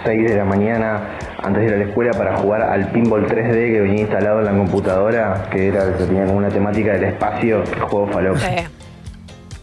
6 0.05 0.31
de 0.31 0.37
la 0.37 0.44
mañana 0.44 1.18
antes 1.42 1.62
de 1.62 1.68
ir 1.68 1.75
a 1.75 1.77
la 1.79 1.85
escuela 1.85 2.12
para 2.12 2.37
jugar 2.38 2.62
al 2.62 2.90
pinball 2.92 3.27
3D 3.27 3.72
que 3.72 3.81
venía 3.81 4.03
instalado 4.03 4.40
en 4.40 4.44
la 4.46 4.53
computadora, 4.53 5.48
que 5.51 5.68
era 5.68 5.96
que 5.96 6.05
tenía 6.05 6.25
como 6.25 6.38
una 6.38 6.48
temática 6.48 6.92
del 6.92 7.05
espacio, 7.05 7.62
juego 7.88 8.09
falopa. 8.12 8.40
Eh, 8.46 8.66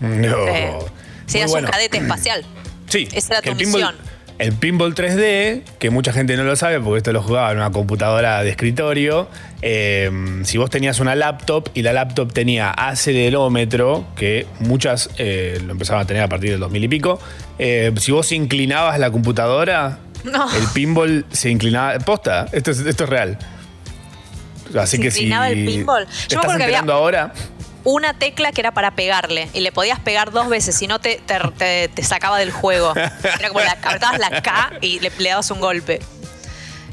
No. 0.01 0.47
eh. 0.47 0.71
Si 1.25 1.33
Muy 1.37 1.41
eras 1.41 1.51
bueno. 1.51 1.67
un 1.67 1.71
cadete 1.71 1.97
espacial. 1.97 2.45
Sí, 2.89 3.07
Esa 3.13 3.33
era 3.35 3.41
que 3.43 3.51
tu 3.51 3.51
el 3.51 3.57
pinball, 3.59 3.81
misión. 3.81 3.95
el 4.39 4.53
pinball 4.53 4.95
3D, 4.95 5.61
que 5.77 5.91
mucha 5.91 6.11
gente 6.11 6.35
no 6.37 6.43
lo 6.43 6.55
sabe 6.55 6.79
porque 6.79 6.97
esto 6.97 7.11
lo 7.13 7.21
jugaba 7.21 7.51
en 7.51 7.57
una 7.57 7.69
computadora 7.71 8.41
de 8.41 8.49
escritorio. 8.49 9.27
Eh, 9.61 10.09
si 10.43 10.57
vos 10.57 10.69
tenías 10.69 10.99
una 10.99 11.15
laptop 11.15 11.69
y 11.73 11.81
la 11.81 11.93
laptop 11.93 12.31
tenía 12.33 12.71
acelerómetro, 12.71 14.05
que 14.15 14.45
muchas 14.59 15.09
eh, 15.17 15.59
lo 15.65 15.71
empezaban 15.73 16.03
a 16.03 16.05
tener 16.07 16.23
a 16.23 16.27
partir 16.29 16.51
del 16.51 16.59
2000 16.59 16.83
y 16.83 16.87
pico, 16.87 17.19
eh, 17.57 17.91
si 17.99 18.11
vos 18.11 18.31
inclinabas 18.31 18.97
la 18.99 19.11
computadora, 19.11 19.99
No. 20.23 20.47
el 20.55 20.65
pinball 20.73 21.25
se 21.31 21.49
inclinaba. 21.49 21.97
Posta, 21.99 22.47
esto 22.51 22.71
es, 22.71 22.79
esto 22.79 23.03
es 23.05 23.09
real. 23.09 23.37
Así 24.77 24.97
¿Se 24.97 25.03
que 25.03 25.11
si 25.11 25.19
inclinaba 25.21 25.49
el 25.49 25.65
pinball? 25.65 26.07
Yo 26.27 26.37
me 26.37 26.43
acuerdo 26.43 26.57
que 26.59 26.75
había- 26.75 26.93
ahora. 26.93 27.33
Una 27.85 28.13
tecla 28.13 28.51
que 28.51 28.59
era 28.61 28.73
para 28.73 28.91
pegarle 28.91 29.47
y 29.53 29.61
le 29.61 29.71
podías 29.71 29.99
pegar 30.01 30.31
dos 30.31 30.49
veces, 30.49 30.75
si 30.75 30.85
no 30.85 30.99
te, 30.99 31.21
te, 31.25 31.39
te- 31.57 31.87
te 31.87 32.03
sacaba 32.03 32.37
del 32.37 32.51
juego. 32.51 32.93
Era 33.39 33.47
como 33.47 33.61
la, 33.61 33.71
apretabas 33.71 34.19
la 34.19 34.41
K 34.41 34.73
y 34.81 34.99
le, 34.99 35.11
le 35.17 35.29
dabas 35.29 35.49
un 35.49 35.61
golpe. 35.61 35.99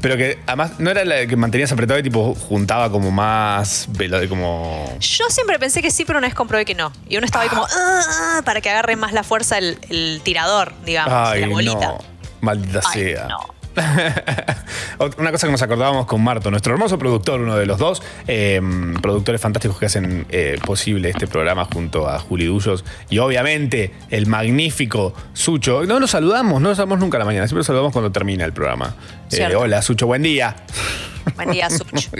Pero 0.01 0.15
que 0.17 0.39
además 0.45 0.79
no 0.79 0.91
era 0.91 1.03
la 1.05 1.25
que 1.27 1.35
mantenías 1.35 1.71
apretado 1.71 1.99
y 1.99 2.03
tipo 2.03 2.35
juntaba 2.35 2.91
como 2.91 3.11
más 3.11 3.85
velo, 3.89 4.19
como. 4.29 4.95
Yo 4.99 5.25
siempre 5.29 5.57
pensé 5.59 5.81
que 5.81 5.91
sí, 5.91 6.05
pero 6.05 6.19
una 6.19 6.27
vez 6.27 6.35
comprobé 6.35 6.65
que 6.65 6.75
no. 6.75 6.91
Y 7.09 7.17
uno 7.17 7.25
estaba 7.25 7.43
ahí 7.43 7.49
como 7.49 7.63
"Ah, 7.65 8.01
ah", 8.37 8.41
para 8.45 8.61
que 8.61 8.69
agarre 8.69 8.95
más 8.95 9.13
la 9.13 9.23
fuerza 9.23 9.57
el, 9.57 9.77
el 9.89 10.21
tirador, 10.23 10.73
digamos, 10.85 11.13
Ay, 11.13 11.41
la 11.41 11.47
bolita. 11.47 11.87
no. 11.87 11.97
Maldita 12.41 12.81
Ay, 12.93 13.01
sea. 13.13 13.27
no. 13.27 13.56
Una 15.17 15.31
cosa 15.31 15.47
que 15.47 15.51
nos 15.51 15.61
acordábamos 15.61 16.05
con 16.05 16.23
Marto, 16.23 16.49
nuestro 16.49 16.73
hermoso 16.73 16.97
productor, 16.97 17.41
uno 17.41 17.55
de 17.55 17.65
los 17.65 17.77
dos, 17.77 18.01
eh, 18.27 18.61
productores 19.01 19.39
fantásticos 19.39 19.77
que 19.77 19.85
hacen 19.85 20.25
eh, 20.29 20.57
posible 20.65 21.09
este 21.09 21.27
programa 21.27 21.65
junto 21.65 22.09
a 22.09 22.19
Juli 22.19 22.45
Dullos 22.45 22.83
y 23.09 23.19
obviamente 23.19 23.93
el 24.09 24.27
magnífico 24.27 25.13
Sucho. 25.33 25.85
No 25.85 25.99
nos 25.99 26.11
saludamos, 26.11 26.61
no 26.61 26.69
nos 26.69 26.77
saludamos 26.77 26.99
nunca 26.99 27.17
a 27.17 27.19
la 27.19 27.25
mañana, 27.25 27.47
siempre 27.47 27.59
nos 27.59 27.67
saludamos 27.67 27.93
cuando 27.93 28.11
termina 28.11 28.45
el 28.45 28.53
programa. 28.53 28.95
Eh, 29.31 29.55
hola 29.55 29.81
Sucho, 29.81 30.07
buen 30.07 30.23
día. 30.23 30.55
Buen 31.35 31.51
día, 31.51 31.69
Such. 31.69 32.07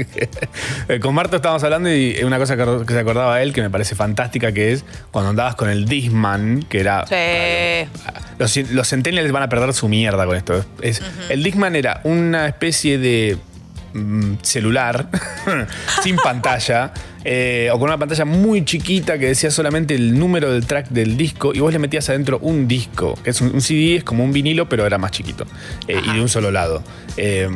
Eh, 0.90 1.00
con 1.00 1.14
Marto 1.14 1.36
estábamos 1.38 1.64
hablando 1.64 1.94
y 1.94 2.18
una 2.24 2.38
cosa 2.38 2.56
que 2.56 2.66
que 2.86 2.94
se 2.94 3.00
acordaba 3.00 3.42
él 3.42 3.52
que 3.54 3.62
me 3.62 3.70
parece 3.70 3.96
fantástica 3.96 4.52
que 4.52 4.72
es 4.74 4.86
cuando 5.12 5.30
andabas 5.32 5.56
con 5.56 5.70
el 5.70 5.86
Disman, 5.86 6.64
que 6.70 6.80
era 6.80 7.06
Sí. 7.08 7.90
los, 8.40 8.72
los 8.72 8.88
Centennials 8.90 9.32
van 9.32 9.44
a 9.44 9.50
perder 9.50 9.74
su 9.74 9.88
mierda 9.90 10.26
con 10.26 10.36
esto. 10.38 10.66
Es, 10.82 11.02
El 11.30 11.44
Discman 11.44 11.76
era 11.76 12.02
una 12.04 12.48
especie 12.48 12.98
de 12.98 13.38
mm, 13.94 14.36
celular 14.42 15.10
sin 16.04 16.16
pantalla 16.18 16.92
eh, 17.30 17.70
o 17.74 17.78
con 17.78 17.90
una 17.90 17.98
pantalla 17.98 18.24
muy 18.24 18.64
chiquita 18.64 19.20
que 19.20 19.26
decía 19.28 19.52
solamente 19.52 19.96
el 19.96 20.18
número 20.18 20.50
del 20.50 20.66
track 20.66 20.88
del 20.88 21.18
disco 21.18 21.52
y 21.54 21.60
vos 21.60 21.74
le 21.74 21.80
metías 21.80 22.08
adentro 22.10 22.40
un 22.42 22.70
disco. 22.70 23.16
que 23.22 23.32
Es 23.32 23.42
un, 23.42 23.54
un 23.54 23.60
CD, 23.62 23.98
es 23.98 24.04
como 24.06 24.24
un 24.24 24.32
vinilo, 24.32 24.70
pero 24.70 24.86
era 24.86 24.98
más 24.98 25.12
chiquito 25.12 25.46
eh, 25.90 26.00
y 26.06 26.14
de 26.14 26.22
un 26.22 26.30
solo 26.30 26.52
lado. 26.52 26.82
Eh, 27.18 27.50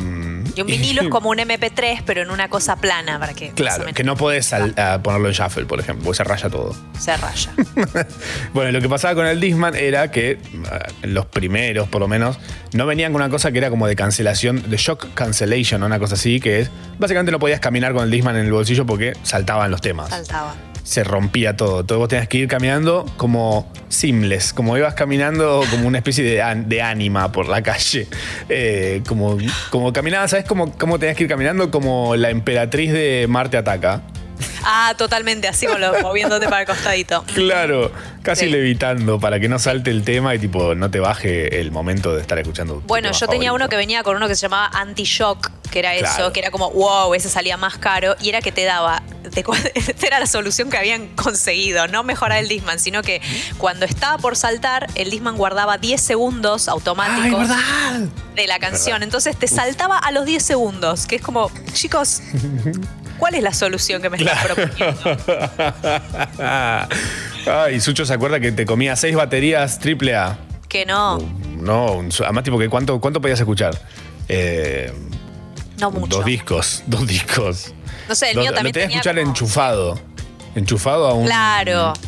Y 0.55 0.62
un 0.62 0.67
vinilo 0.67 1.01
es 1.03 1.07
como 1.10 1.29
un 1.29 1.38
MP3, 1.38 2.03
pero 2.05 2.21
en 2.21 2.31
una 2.31 2.49
cosa 2.49 2.75
plana 2.75 3.17
para 3.17 3.34
que 3.34 3.51
Claro, 3.51 3.86
que 3.93 4.03
no 4.03 4.17
podés 4.17 4.51
al- 4.51 4.77
a 4.77 5.01
ponerlo 5.01 5.29
en 5.29 5.34
shuffle, 5.36 5.65
por 5.65 5.79
ejemplo, 5.79 6.03
porque 6.03 6.17
se 6.17 6.23
raya 6.25 6.49
todo. 6.49 6.75
se 6.99 7.15
raya. 7.15 7.51
Bueno, 8.53 8.71
lo 8.73 8.81
que 8.81 8.89
pasaba 8.89 9.15
con 9.15 9.25
el 9.25 9.39
Disman 9.39 9.75
era 9.75 10.12
que 10.12 10.38
ah, 10.69 10.88
los 11.03 11.25
primeros, 11.27 11.88
por 11.88 12.01
lo 12.01 12.07
menos, 12.10 12.38
no 12.73 12.86
venían 12.86 13.13
con 13.13 13.21
una 13.21 13.29
cosa 13.31 13.51
que 13.51 13.57
era 13.60 13.69
como 13.69 13.88
de 13.88 13.95
cancelación, 13.95 14.69
de 14.69 14.75
shock 14.77 15.13
cancellation, 15.13 15.81
o 15.84 15.86
una 15.86 15.99
cosa 15.99 16.15
así, 16.15 16.39
que 16.41 16.60
es 16.60 16.71
básicamente 16.99 17.31
no 17.31 17.39
podías 17.39 17.60
caminar 17.60 17.93
con 17.93 18.03
el 18.03 18.12
Disman 18.12 18.36
en 18.36 18.45
el 18.45 18.51
bolsillo 18.51 18.86
porque 18.86 19.13
saltaban 19.62 19.71
los 19.71 19.82
temas. 19.82 20.10
Saltaba. 20.10 20.56
Se 20.84 21.04
rompía 21.04 21.56
todo. 21.56 21.84
Todo 21.86 22.00
vos 22.00 22.10
tenías 22.10 22.28
que 22.28 22.39
ir 22.39 22.47
caminando 22.47 23.06
como 23.17 23.71
seamless, 23.89 24.54
como 24.54 24.78
ibas 24.78 24.95
caminando 24.95 25.63
como 25.69 25.88
una 25.88 26.00
especie 26.00 26.24
de, 26.24 26.82
ánima 26.82 27.32
por 27.32 27.47
la 27.47 27.62
calle. 27.62 28.08
Eh, 28.50 29.04
como, 29.08 29.38
como 29.69 29.93
caminabas, 29.93 30.32
¿sabes 30.32 30.45
cómo, 30.45 30.71
cómo 30.78 30.97
tenías 30.97 31.15
que 31.15 31.24
ir 31.24 31.30
caminando? 31.30 31.69
Como 31.69 32.15
la 32.15 32.30
emperatriz 32.30 32.91
de 32.91 33.28
Marte 33.30 33.58
Ataca. 33.58 34.02
Ah, 34.63 34.93
totalmente, 34.97 35.47
así 35.47 35.65
lo- 35.67 36.01
moviéndote 36.01 36.45
para 36.47 36.62
el 36.62 36.67
costadito. 36.67 37.23
Claro, 37.34 37.91
casi 38.23 38.45
Sí. 38.45 38.51
levitando 38.51 39.19
para 39.19 39.39
que 39.39 39.47
no 39.49 39.60
salte 39.60 39.89
el 39.91 40.04
tema 40.04 40.36
y 40.36 40.39
tipo 40.39 40.75
no 40.75 40.89
te 40.91 40.99
baje 40.99 41.60
el 41.60 41.71
momento 41.71 42.13
de 42.15 42.21
estar 42.21 42.38
escuchando. 42.39 42.82
Bueno, 42.86 43.12
yo 43.12 43.27
tenía 43.27 43.54
uno 43.54 43.69
que 43.69 43.75
venía 43.75 44.04
con 44.04 44.15
uno 44.15 44.27
que 44.27 44.36
se 44.36 44.41
llamaba 44.43 44.69
anti-shock, 44.73 45.49
que 45.71 45.80
era 45.80 45.95
eso, 45.95 46.32
que 46.34 46.39
era 46.41 46.51
como, 46.51 46.69
wow, 46.71 47.13
ese 47.13 47.30
salía 47.30 47.56
más 47.58 47.77
caro, 47.77 48.15
y 48.21 48.30
era 48.30 48.41
que 48.41 48.51
te 48.51 48.63
daba, 48.65 49.01
esta 49.75 50.08
era 50.08 50.19
la 50.19 50.25
solución 50.27 50.69
que 50.69 50.77
habían 50.77 51.08
conseguido, 51.15 51.88
no 51.88 52.04
mejorar 52.04 52.39
el 52.39 52.47
Disman, 52.49 52.80
sino 52.80 53.01
que 53.01 53.21
cuando 53.58 53.86
estaba 53.86 54.17
por 54.17 54.36
saltar, 54.36 54.88
el 54.95 55.10
Disman 55.10 55.38
guardaba 55.38 55.77
10 55.77 56.01
segundos 56.01 56.67
¡Ay, 56.67 56.73
automáticos 56.73 57.47
de 58.36 58.47
la 58.47 58.60
canción, 58.60 59.01
entonces 59.04 59.38
te 59.38 59.47
saltaba 59.47 59.97
a 59.97 60.12
los 60.12 60.25
10 60.25 60.43
segundos, 60.43 61.06
que 61.08 61.15
es 61.15 61.21
como, 61.21 61.49
chicos, 61.73 62.21
¿cuál 63.21 63.36
es 63.36 63.43
la 63.43 63.53
solución 63.53 64.01
que 64.01 64.10
me 64.10 64.17
estás 64.17 64.43
proponiendo? 64.47 65.17
Ay, 67.47 67.79
Sucho 67.79 68.03
se 68.05 68.13
acuerda 68.13 68.39
que 68.39 68.51
te 68.51 68.65
comía 68.65 68.95
seis 68.95 69.15
baterías 69.15 69.77
triple 69.79 70.15
A. 70.15 70.38
Que 70.67 70.86
no, 70.86 71.19
No, 71.60 71.91
un- 71.93 72.10
además 72.23 72.43
tipo 72.43 72.57
que 72.57 72.67
cuánto, 72.67 72.99
cuánto 72.99 73.21
podías 73.21 73.39
escuchar. 73.39 73.79
Eh, 74.27 74.91
no 75.79 75.91
mucho. 75.91 76.17
Dos 76.17 76.25
discos, 76.25 76.84
dos 76.88 77.05
discos. 77.05 77.73
No 78.10 78.15
sé, 78.15 78.31
el 78.31 78.38
mío 78.39 78.51
también 78.53 78.67
Lo 78.67 78.71
tenías 78.71 78.73
que 78.73 78.79
tenía 78.79 78.97
escuchar 78.97 79.15
como- 79.15 79.29
enchufado. 79.29 79.99
Enchufado 80.55 81.07
a 81.07 81.13
un. 81.13 81.25
Claro. 81.25 81.93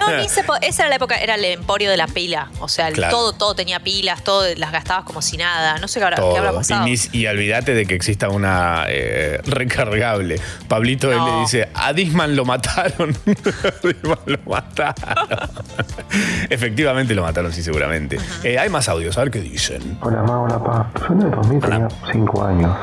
No, 0.00 0.16
ni 0.16 0.28
se 0.28 0.42
esa 0.62 0.82
era 0.82 0.88
la 0.90 0.96
época, 0.96 1.16
era 1.16 1.34
el 1.36 1.44
emporio 1.44 1.90
de 1.90 1.96
la 1.96 2.06
pila. 2.06 2.50
O 2.60 2.68
sea, 2.68 2.88
el- 2.88 2.94
Claro. 2.94 3.16
todo, 3.16 3.32
todo 3.32 3.54
tenía 3.54 3.80
pilas, 3.80 4.22
todo 4.24 4.44
las 4.56 4.70
gastabas 4.72 5.04
como 5.04 5.22
si 5.22 5.36
nada. 5.36 5.78
No 5.78 5.88
sé 5.88 5.98
qué 6.00 6.04
habrá, 6.04 6.16
qué 6.16 6.38
habrá 6.38 6.52
Y, 6.52 6.54
pasado. 6.54 6.84
ni- 6.84 6.94
y 7.12 7.26
olvídate 7.26 7.74
de 7.74 7.86
que 7.86 7.94
exista 7.94 8.28
una 8.28 8.84
eh, 8.88 9.40
recargable. 9.46 10.40
Pablito 10.68 11.10
él 11.10 11.18
No. 11.18 11.26
le 11.34 11.40
dice, 11.40 11.68
a 11.74 11.92
Disman 11.92 12.36
lo 12.36 12.44
mataron. 12.44 13.16
a 13.26 13.86
Disman 13.86 14.18
lo 14.26 14.38
mataron. 14.46 15.50
Efectivamente 16.50 17.14
lo 17.14 17.22
mataron, 17.22 17.52
sí, 17.52 17.62
seguramente. 17.62 18.18
Eh, 18.42 18.58
hay 18.58 18.68
más 18.68 18.88
audios, 18.88 19.16
a 19.18 19.22
ver 19.22 19.30
qué 19.30 19.40
dicen. 19.40 19.98
Hola, 20.02 20.22
ma, 20.22 20.40
hola, 20.40 20.58
pa. 20.62 20.90
Yo 21.08 21.14
en 21.14 21.22
el 21.22 21.30
2000 21.30 21.64
Hola. 21.64 21.88
tenía 21.88 22.12
5 22.12 22.44
años. 22.44 22.76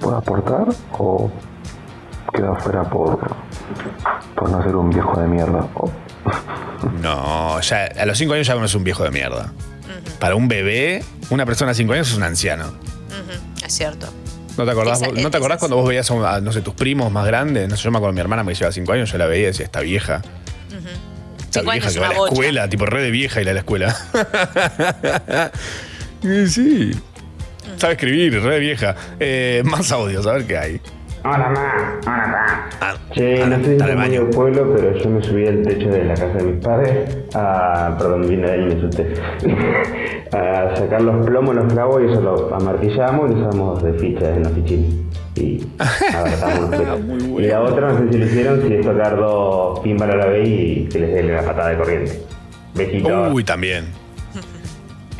¿Puedo 0.00 0.16
aportar 0.16 0.66
o 0.92 1.30
quedo 2.32 2.52
afuera 2.52 2.84
por, 2.84 3.18
por 4.38 4.50
no 4.50 4.62
ser 4.62 4.76
un 4.76 4.90
viejo 4.90 5.20
de 5.20 5.26
mierda? 5.28 5.66
Oh, 5.74 5.90
No, 7.02 7.60
ya 7.60 7.84
a 7.86 8.06
los 8.06 8.16
5 8.18 8.34
años 8.34 8.46
ya 8.46 8.56
uno 8.56 8.66
es 8.66 8.74
un 8.74 8.84
viejo 8.84 9.02
de 9.04 9.10
mierda. 9.10 9.52
Para 10.20 10.34
un 10.34 10.48
bebé, 10.48 11.02
una 11.30 11.44
persona 11.46 11.70
de 11.72 11.74
5 11.76 11.92
años 11.92 12.10
es 12.10 12.16
un 12.16 12.22
anciano. 12.22 12.72
Es 13.64 13.74
cierto. 13.74 14.08
¿No 14.56 14.64
te 14.64 14.70
acordás, 14.72 15.00
Esa- 15.02 15.10
vos- 15.12 15.20
¿no 15.22 15.30
te 15.30 15.36
acordás 15.36 15.58
cuando 15.58 15.76
vos 15.76 15.86
veías 15.88 16.10
a, 16.10 16.14
un- 16.14 16.24
a, 16.24 16.40
no 16.40 16.52
sé, 16.52 16.60
tus 16.62 16.74
primos 16.74 17.12
más 17.12 17.26
grandes? 17.26 17.68
No 17.68 17.76
sé, 17.76 17.84
yo 17.84 17.90
me 17.92 17.98
acuerdo 17.98 18.12
mi 18.14 18.20
hermana 18.20 18.42
me 18.42 18.54
lleva 18.54 18.72
5 18.72 18.92
años, 18.92 19.12
yo 19.12 19.18
la 19.18 19.26
veía 19.26 19.44
y 19.44 19.46
decía, 19.46 19.64
esta 19.66 19.80
vieja. 19.80 20.22
Esta 21.38 21.60
Cinco 21.60 21.72
vieja 21.72 21.86
años 21.88 21.94
que 21.94 22.00
va 22.00 22.06
a 22.08 22.12
la 22.12 22.18
bocha. 22.18 22.32
escuela, 22.34 22.68
tipo 22.68 22.84
re 22.86 23.02
de 23.02 23.10
vieja 23.10 23.40
ir 23.40 23.48
a 23.48 23.52
la 23.52 23.60
escuela. 23.60 23.96
Y 26.22 26.46
sí. 26.48 26.90
Sabe 27.76 27.92
escribir, 27.94 28.42
re 28.42 28.54
de 28.54 28.58
vieja. 28.60 28.96
Eh, 29.20 29.62
más 29.64 29.92
audios, 29.92 30.26
a 30.26 30.32
ver 30.32 30.46
qué 30.46 30.58
hay. 30.58 30.80
Hola, 31.28 31.50
ma. 31.50 32.00
Hola, 32.06 32.24
pa. 32.32 32.68
Ah, 32.80 32.94
Che, 33.12 33.46
no 33.46 33.56
sé 33.56 33.64
si 33.64 33.76
dale 33.76 33.76
es 33.76 33.82
al 33.82 33.96
muy 33.96 33.96
baño. 34.08 34.20
del 34.22 34.30
pueblo, 34.30 34.72
pero 34.74 34.96
yo 34.96 35.10
me 35.10 35.22
subí 35.22 35.46
al 35.46 35.62
techo 35.62 35.88
de 35.90 36.04
la 36.04 36.14
casa 36.14 36.32
de 36.38 36.42
mis 36.44 36.64
padres 36.64 37.18
a... 37.34 37.94
Perdón, 37.98 38.28
vine 38.28 38.50
ahí 38.50 38.60
y 38.62 38.64
me 38.66 38.74
asusté. 38.74 39.14
a 40.32 40.74
sacar 40.76 41.02
los 41.02 41.26
plomos, 41.26 41.54
los 41.54 41.70
clavos 41.72 42.02
y 42.02 42.10
eso 42.12 42.20
lo 42.22 42.54
amartillamos 42.54 43.30
y 43.30 43.34
lo 43.34 43.48
usamos 43.48 43.82
de 43.82 43.92
ficha 43.94 44.34
en 44.34 44.42
los 44.42 44.52
fichines. 44.52 44.94
Y 45.38 45.60
los 45.60 46.70
pechos. 46.70 47.00
Y 47.38 47.42
la 47.46 47.60
otra, 47.62 47.92
no 47.92 47.98
sé 47.98 48.12
si 48.12 48.18
lo 48.18 48.24
hicieron, 48.26 48.62
si 48.66 48.74
es 48.74 48.84
tocar 48.86 49.16
dos 49.16 49.80
pinball 49.80 50.10
a 50.10 50.16
la 50.16 50.26
vez 50.26 50.48
y 50.48 50.88
que 50.90 50.98
les 50.98 51.14
dé 51.14 51.22
la 51.24 51.42
patada 51.42 51.68
de 51.68 51.76
corriente. 51.76 52.22
Besitos. 52.74 53.32
Uy, 53.32 53.44
también. 53.44 53.84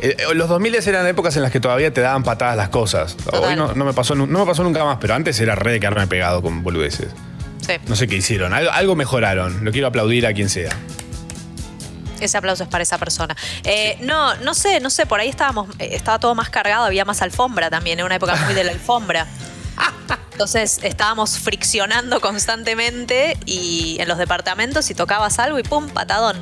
Eh, 0.01 0.15
eh, 0.17 0.33
Los 0.33 0.47
2000 0.49 0.75
eran 0.87 1.05
épocas 1.07 1.35
en 1.35 1.41
las 1.43 1.51
que 1.51 1.59
todavía 1.59 1.93
te 1.93 2.01
daban 2.01 2.23
patadas 2.23 2.55
las 2.57 2.69
cosas. 2.69 3.15
Hoy 3.33 3.55
no, 3.55 3.73
no 3.73 3.85
me 3.85 3.93
pasó, 3.93 4.15
nu- 4.15 4.27
no 4.27 4.39
me 4.39 4.45
pasó 4.45 4.63
nunca 4.63 4.83
más, 4.85 4.97
pero 5.01 5.13
antes 5.15 5.39
era 5.39 5.55
re 5.55 5.73
de 5.73 5.79
quedarme 5.79 6.07
pegado 6.07 6.41
con 6.41 6.63
boludeces. 6.63 7.09
Sí. 7.65 7.73
No 7.87 7.95
sé 7.95 8.07
qué 8.07 8.15
hicieron. 8.15 8.53
Algo, 8.53 8.71
algo 8.71 8.95
mejoraron. 8.95 9.63
Lo 9.63 9.71
quiero 9.71 9.87
aplaudir 9.87 10.25
a 10.25 10.33
quien 10.33 10.49
sea. 10.49 10.71
Ese 12.19 12.37
aplauso 12.37 12.63
es 12.63 12.69
para 12.69 12.81
esa 12.83 12.97
persona. 12.97 13.35
Eh, 13.63 13.97
no, 14.01 14.35
no 14.37 14.53
sé, 14.53 14.79
no 14.81 14.89
sé, 14.89 15.05
por 15.05 15.19
ahí 15.21 15.29
estábamos, 15.29 15.67
estaba 15.79 16.19
todo 16.19 16.35
más 16.35 16.49
cargado, 16.49 16.83
había 16.85 17.05
más 17.05 17.21
alfombra 17.21 17.69
también, 17.69 17.99
era 17.99 18.05
una 18.05 18.15
época 18.15 18.35
muy 18.45 18.53
de 18.53 18.63
la 18.65 18.71
alfombra. 18.73 19.25
Entonces 20.33 20.79
estábamos 20.83 21.37
friccionando 21.37 22.21
constantemente 22.21 23.37
y 23.45 23.97
en 23.99 24.07
los 24.07 24.17
departamentos 24.17 24.89
y 24.89 24.93
tocabas 24.95 25.37
algo 25.39 25.59
y 25.59 25.63
pum, 25.63 25.89
patadón. 25.89 26.37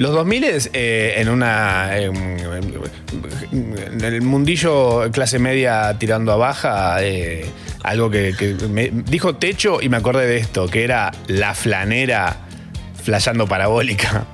Los 0.00 0.12
2000 0.12 0.70
eh, 0.72 1.14
en 1.18 1.28
una. 1.28 1.94
En, 1.98 2.16
en 3.52 4.00
el 4.02 4.22
mundillo 4.22 5.10
clase 5.12 5.38
media 5.38 5.94
tirando 5.98 6.32
a 6.32 6.36
baja, 6.36 7.02
eh, 7.02 7.44
algo 7.82 8.08
que, 8.08 8.34
que 8.34 8.54
me 8.66 8.88
dijo 8.90 9.36
techo 9.36 9.78
y 9.82 9.90
me 9.90 9.98
acordé 9.98 10.26
de 10.26 10.38
esto, 10.38 10.68
que 10.68 10.84
era 10.84 11.12
la 11.26 11.54
flanera 11.54 12.34
flasheando 13.04 13.46
parabólica. 13.46 14.24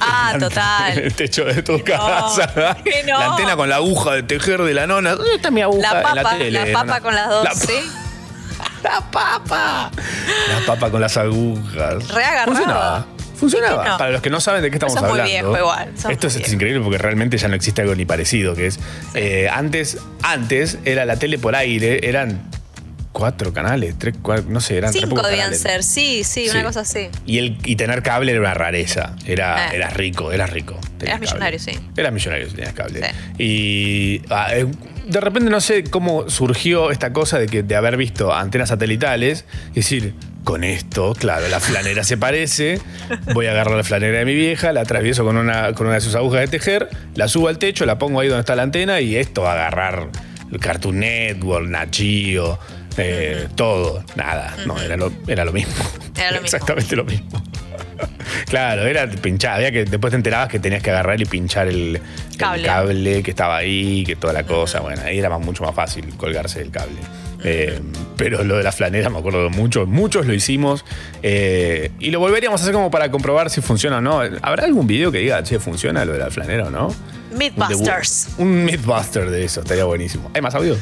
Ah, 0.00 0.34
total. 0.40 0.98
el 0.98 1.14
techo 1.14 1.44
de 1.44 1.62
tu 1.62 1.78
no, 1.78 1.84
casa. 1.84 2.76
que 2.84 3.04
no. 3.04 3.16
La 3.16 3.26
antena 3.26 3.54
con 3.54 3.68
la 3.68 3.76
aguja 3.76 4.14
de 4.14 4.24
tejer 4.24 4.62
de 4.62 4.74
la 4.74 4.88
nona. 4.88 5.14
¿Dónde 5.14 5.36
está 5.36 5.52
mi 5.52 5.60
aguja? 5.60 5.92
La 5.92 5.98
En 6.00 6.02
papa, 6.02 6.14
la, 6.22 6.38
tele, 6.38 6.72
papa 6.72 6.84
nona. 6.86 7.00
con 7.00 7.14
las 7.14 7.28
dos, 7.28 7.44
La, 7.44 7.54
¿sí? 7.54 7.92
la 8.82 9.00
papa. 9.12 9.92
La 10.48 10.66
papa 10.66 10.90
con 10.90 11.00
las 11.00 11.16
agujas. 11.16 12.08
Reagarrado. 12.08 13.13
Funcionaba. 13.50 13.98
Para 13.98 14.10
los 14.10 14.20
que 14.22 14.30
no 14.30 14.40
saben 14.40 14.62
de 14.62 14.70
qué 14.70 14.76
estamos 14.76 14.94
Eso 14.96 15.04
es 15.04 15.10
muy 15.12 15.20
hablando. 15.20 15.50
viejo 15.50 15.58
igual, 15.64 15.90
eso 15.96 16.08
Esto 16.10 16.28
muy 16.28 16.42
es, 16.42 16.52
increíble 16.52 16.80
porque 16.82 16.98
realmente 16.98 17.36
ya 17.38 17.48
no 17.48 17.54
existe 17.54 17.82
algo 17.82 17.94
ni 17.94 18.04
parecido. 18.04 18.54
Que 18.54 18.66
es. 18.66 18.78
eh, 19.14 19.48
antes, 19.52 19.98
antes 20.22 20.78
era 20.84 21.04
la 21.04 21.16
tele 21.16 21.38
por 21.38 21.54
aire, 21.54 22.08
eran 22.08 22.50
cuatro 23.12 23.52
canales, 23.52 23.94
tres, 23.96 24.14
cuatro, 24.20 24.46
no 24.48 24.60
sé, 24.60 24.76
eran 24.78 24.92
Cinco 24.92 25.22
debían 25.22 25.38
canales. 25.50 25.60
ser, 25.60 25.84
sí, 25.84 26.24
sí, 26.24 26.44
Sí. 26.46 26.50
una 26.50 26.64
cosa 26.64 26.80
así. 26.80 27.08
Y, 27.26 27.38
el, 27.38 27.58
y 27.64 27.76
tener 27.76 28.02
cable 28.02 28.32
era 28.32 28.40
una 28.40 28.54
rareza. 28.54 29.14
Era, 29.24 29.68
Eh. 29.72 29.76
era 29.76 29.88
rico, 29.90 30.32
era 30.32 30.46
rico. 30.46 30.76
Eras 31.00 31.20
millonario, 31.20 31.58
sí. 31.60 31.72
Eras 31.96 32.12
millonario 32.12 32.48
si 32.48 32.56
tenías 32.56 32.72
cable. 32.74 33.02
Y 33.38 34.20
ah, 34.30 34.48
eh, 34.52 34.66
de 35.06 35.20
repente 35.20 35.50
no 35.50 35.60
sé 35.60 35.84
cómo 35.84 36.28
surgió 36.28 36.90
esta 36.90 37.12
cosa 37.12 37.38
de 37.38 37.46
que 37.46 37.62
de 37.62 37.76
haber 37.76 37.96
visto 37.96 38.32
antenas 38.32 38.70
satelitales 38.70 39.44
y 39.72 39.76
decir, 39.76 40.14
con 40.44 40.62
esto, 40.62 41.14
claro, 41.18 41.48
la 41.48 41.58
flanera 41.58 42.04
se 42.04 42.16
parece, 42.18 42.80
voy 43.32 43.46
a 43.46 43.52
agarrar 43.52 43.76
la 43.76 43.84
flanera 43.84 44.18
de 44.18 44.24
mi 44.24 44.34
vieja, 44.34 44.72
la 44.72 44.82
atravieso 44.82 45.24
con 45.24 45.36
una, 45.36 45.72
con 45.72 45.86
una 45.86 45.96
de 45.96 46.00
sus 46.02 46.14
agujas 46.14 46.40
de 46.40 46.48
tejer, 46.48 46.88
la 47.14 47.28
subo 47.28 47.48
al 47.48 47.58
techo, 47.58 47.86
la 47.86 47.98
pongo 47.98 48.20
ahí 48.20 48.28
donde 48.28 48.40
está 48.40 48.54
la 48.54 48.62
antena 48.62 49.00
y 49.00 49.16
esto 49.16 49.42
va 49.42 49.52
a 49.52 49.54
agarrar 49.54 50.10
el 50.52 50.60
Cartoon 50.60 51.00
Network, 51.00 51.66
Nachio, 51.66 52.58
eh, 52.96 53.48
todo, 53.54 54.04
nada, 54.16 54.56
no, 54.66 54.80
era 54.80 54.96
lo, 54.96 55.12
era 55.26 55.44
lo 55.44 55.52
mismo. 55.52 55.72
Era 56.16 56.30
lo 56.32 56.40
mismo. 56.42 56.44
Exactamente 56.56 56.96
lo 56.96 57.04
mismo. 57.04 57.42
Claro, 58.46 58.86
era 58.86 59.08
pinchar. 59.08 59.54
Había 59.56 59.70
que, 59.72 59.84
después 59.84 60.10
te 60.10 60.16
enterabas 60.16 60.48
que 60.48 60.58
tenías 60.58 60.82
que 60.82 60.90
agarrar 60.90 61.20
y 61.20 61.24
pinchar 61.24 61.68
el 61.68 61.96
el 61.96 62.62
Cable. 62.64 63.22
que 63.22 63.30
estaba 63.30 63.56
ahí, 63.56 64.04
que 64.04 64.16
toda 64.16 64.32
la 64.32 64.44
cosa. 64.44 64.80
Bueno, 64.80 65.02
ahí 65.04 65.18
era 65.18 65.28
más- 65.30 65.40
mucho 65.40 65.64
más 65.64 65.74
fácil 65.74 66.04
colgarse 66.16 66.58
del 66.60 66.70
cable. 66.70 66.96
Eh, 67.46 67.78
pero 68.16 68.42
lo 68.42 68.56
de 68.56 68.62
la 68.62 68.72
flanera 68.72 69.10
me 69.10 69.18
acuerdo 69.18 69.44
de 69.44 69.50
muchos, 69.50 69.86
muchos 69.86 70.24
lo 70.26 70.32
hicimos 70.32 70.82
eh, 71.22 71.90
y 72.00 72.10
lo 72.10 72.18
volveríamos 72.18 72.58
a 72.60 72.64
hacer 72.64 72.72
como 72.72 72.90
para 72.90 73.10
comprobar 73.10 73.50
si 73.50 73.60
funciona 73.60 73.98
o 73.98 74.00
no. 74.00 74.20
¿Habrá 74.42 74.64
algún 74.64 74.86
video 74.86 75.12
que 75.12 75.18
diga, 75.18 75.42
che, 75.42 75.58
funciona 75.60 76.04
lo 76.06 76.12
de 76.14 76.20
la 76.20 76.30
flanera 76.30 76.64
o 76.68 76.70
no? 76.70 76.94
Mythbusters. 77.36 78.28
Un, 78.38 78.48
un 78.48 78.64
Mythbuster 78.64 79.30
de 79.30 79.44
eso, 79.44 79.60
estaría 79.60 79.84
buenísimo. 79.84 80.30
¿Hay 80.34 80.40
más 80.40 80.54
audios? 80.54 80.78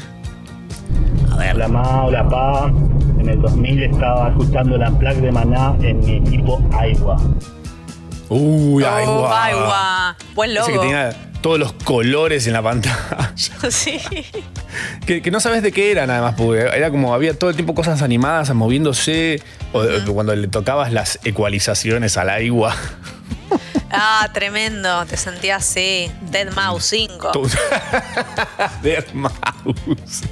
Hola 1.35 1.68
ma, 1.68 2.05
hola 2.05 2.28
pa. 2.28 2.72
En 3.20 3.28
el 3.28 3.40
2000 3.40 3.83
estaba 3.85 4.28
escuchando 4.31 4.76
la 4.78 4.90
plaque 4.90 5.20
de 5.20 5.31
Maná 5.33 5.74
en 5.83 5.98
mi 6.00 6.16
equipo 6.16 6.61
Aiwa. 6.72 7.16
Uy, 8.28 8.83
ay, 8.85 9.05
Oh, 9.07 9.18
guau. 9.20 10.14
Buen 10.35 10.50
Ese 10.52 10.62
que 10.66 10.70
logo. 10.72 10.81
tenía 10.83 11.12
todos 11.42 11.59
los 11.59 11.72
colores 11.74 12.46
en 12.46 12.55
la 12.55 12.62
pantalla. 12.62 13.33
sí. 13.70 14.00
Que, 15.07 15.20
que 15.20 15.31
no 15.31 15.40
sabes 15.40 15.62
de 15.62 15.70
qué 15.72 15.90
era 15.90 16.07
nada 16.07 16.22
más, 16.22 16.35
porque 16.37 16.61
era 16.62 16.90
como 16.90 17.12
había 17.14 17.38
todo 17.38 17.50
el 17.50 17.57
tiempo 17.57 17.74
cosas 17.74 18.00
animadas 18.00 18.52
moviéndose, 18.55 19.42
o 19.72 19.83
de- 19.83 20.05
cuando 20.12 20.35
le 20.35 20.48
tocabas 20.48 20.92
las 20.92 21.18
ecualizaciones 21.24 22.16
al 22.16 22.31
agua. 22.31 22.74
Ah, 23.90 24.26
tremendo. 24.33 25.05
Te 25.05 25.16
sentías 25.18 25.62
así. 25.68 26.11
Dead 26.31 26.50
Mouse 26.55 26.85
5. 26.87 27.33
Tú- 27.33 27.46
Dead 28.83 29.05
Mouse. 29.12 30.22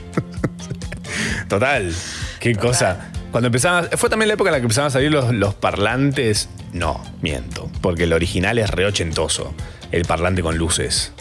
Total, 1.51 1.93
qué 2.39 2.55
cosa. 2.55 3.11
Cuando 3.31 3.49
empezaban, 3.49 3.89
fue 3.97 4.09
también 4.09 4.29
la 4.29 4.35
época 4.35 4.49
en 4.49 4.53
la 4.53 4.59
que 4.61 4.65
empezaban 4.65 4.89
a 4.89 4.91
salir 4.91 5.11
los, 5.13 5.35
los 5.35 5.55
parlantes. 5.55 6.49
No, 6.73 7.03
miento, 7.21 7.71
porque 7.83 8.05
el 8.05 8.13
original 8.15 8.57
es 8.59 8.71
re 8.71 8.87
ochentoso, 8.87 9.53
el 9.93 10.05
parlante 10.07 10.43
con 10.43 10.57
luces. 10.57 11.13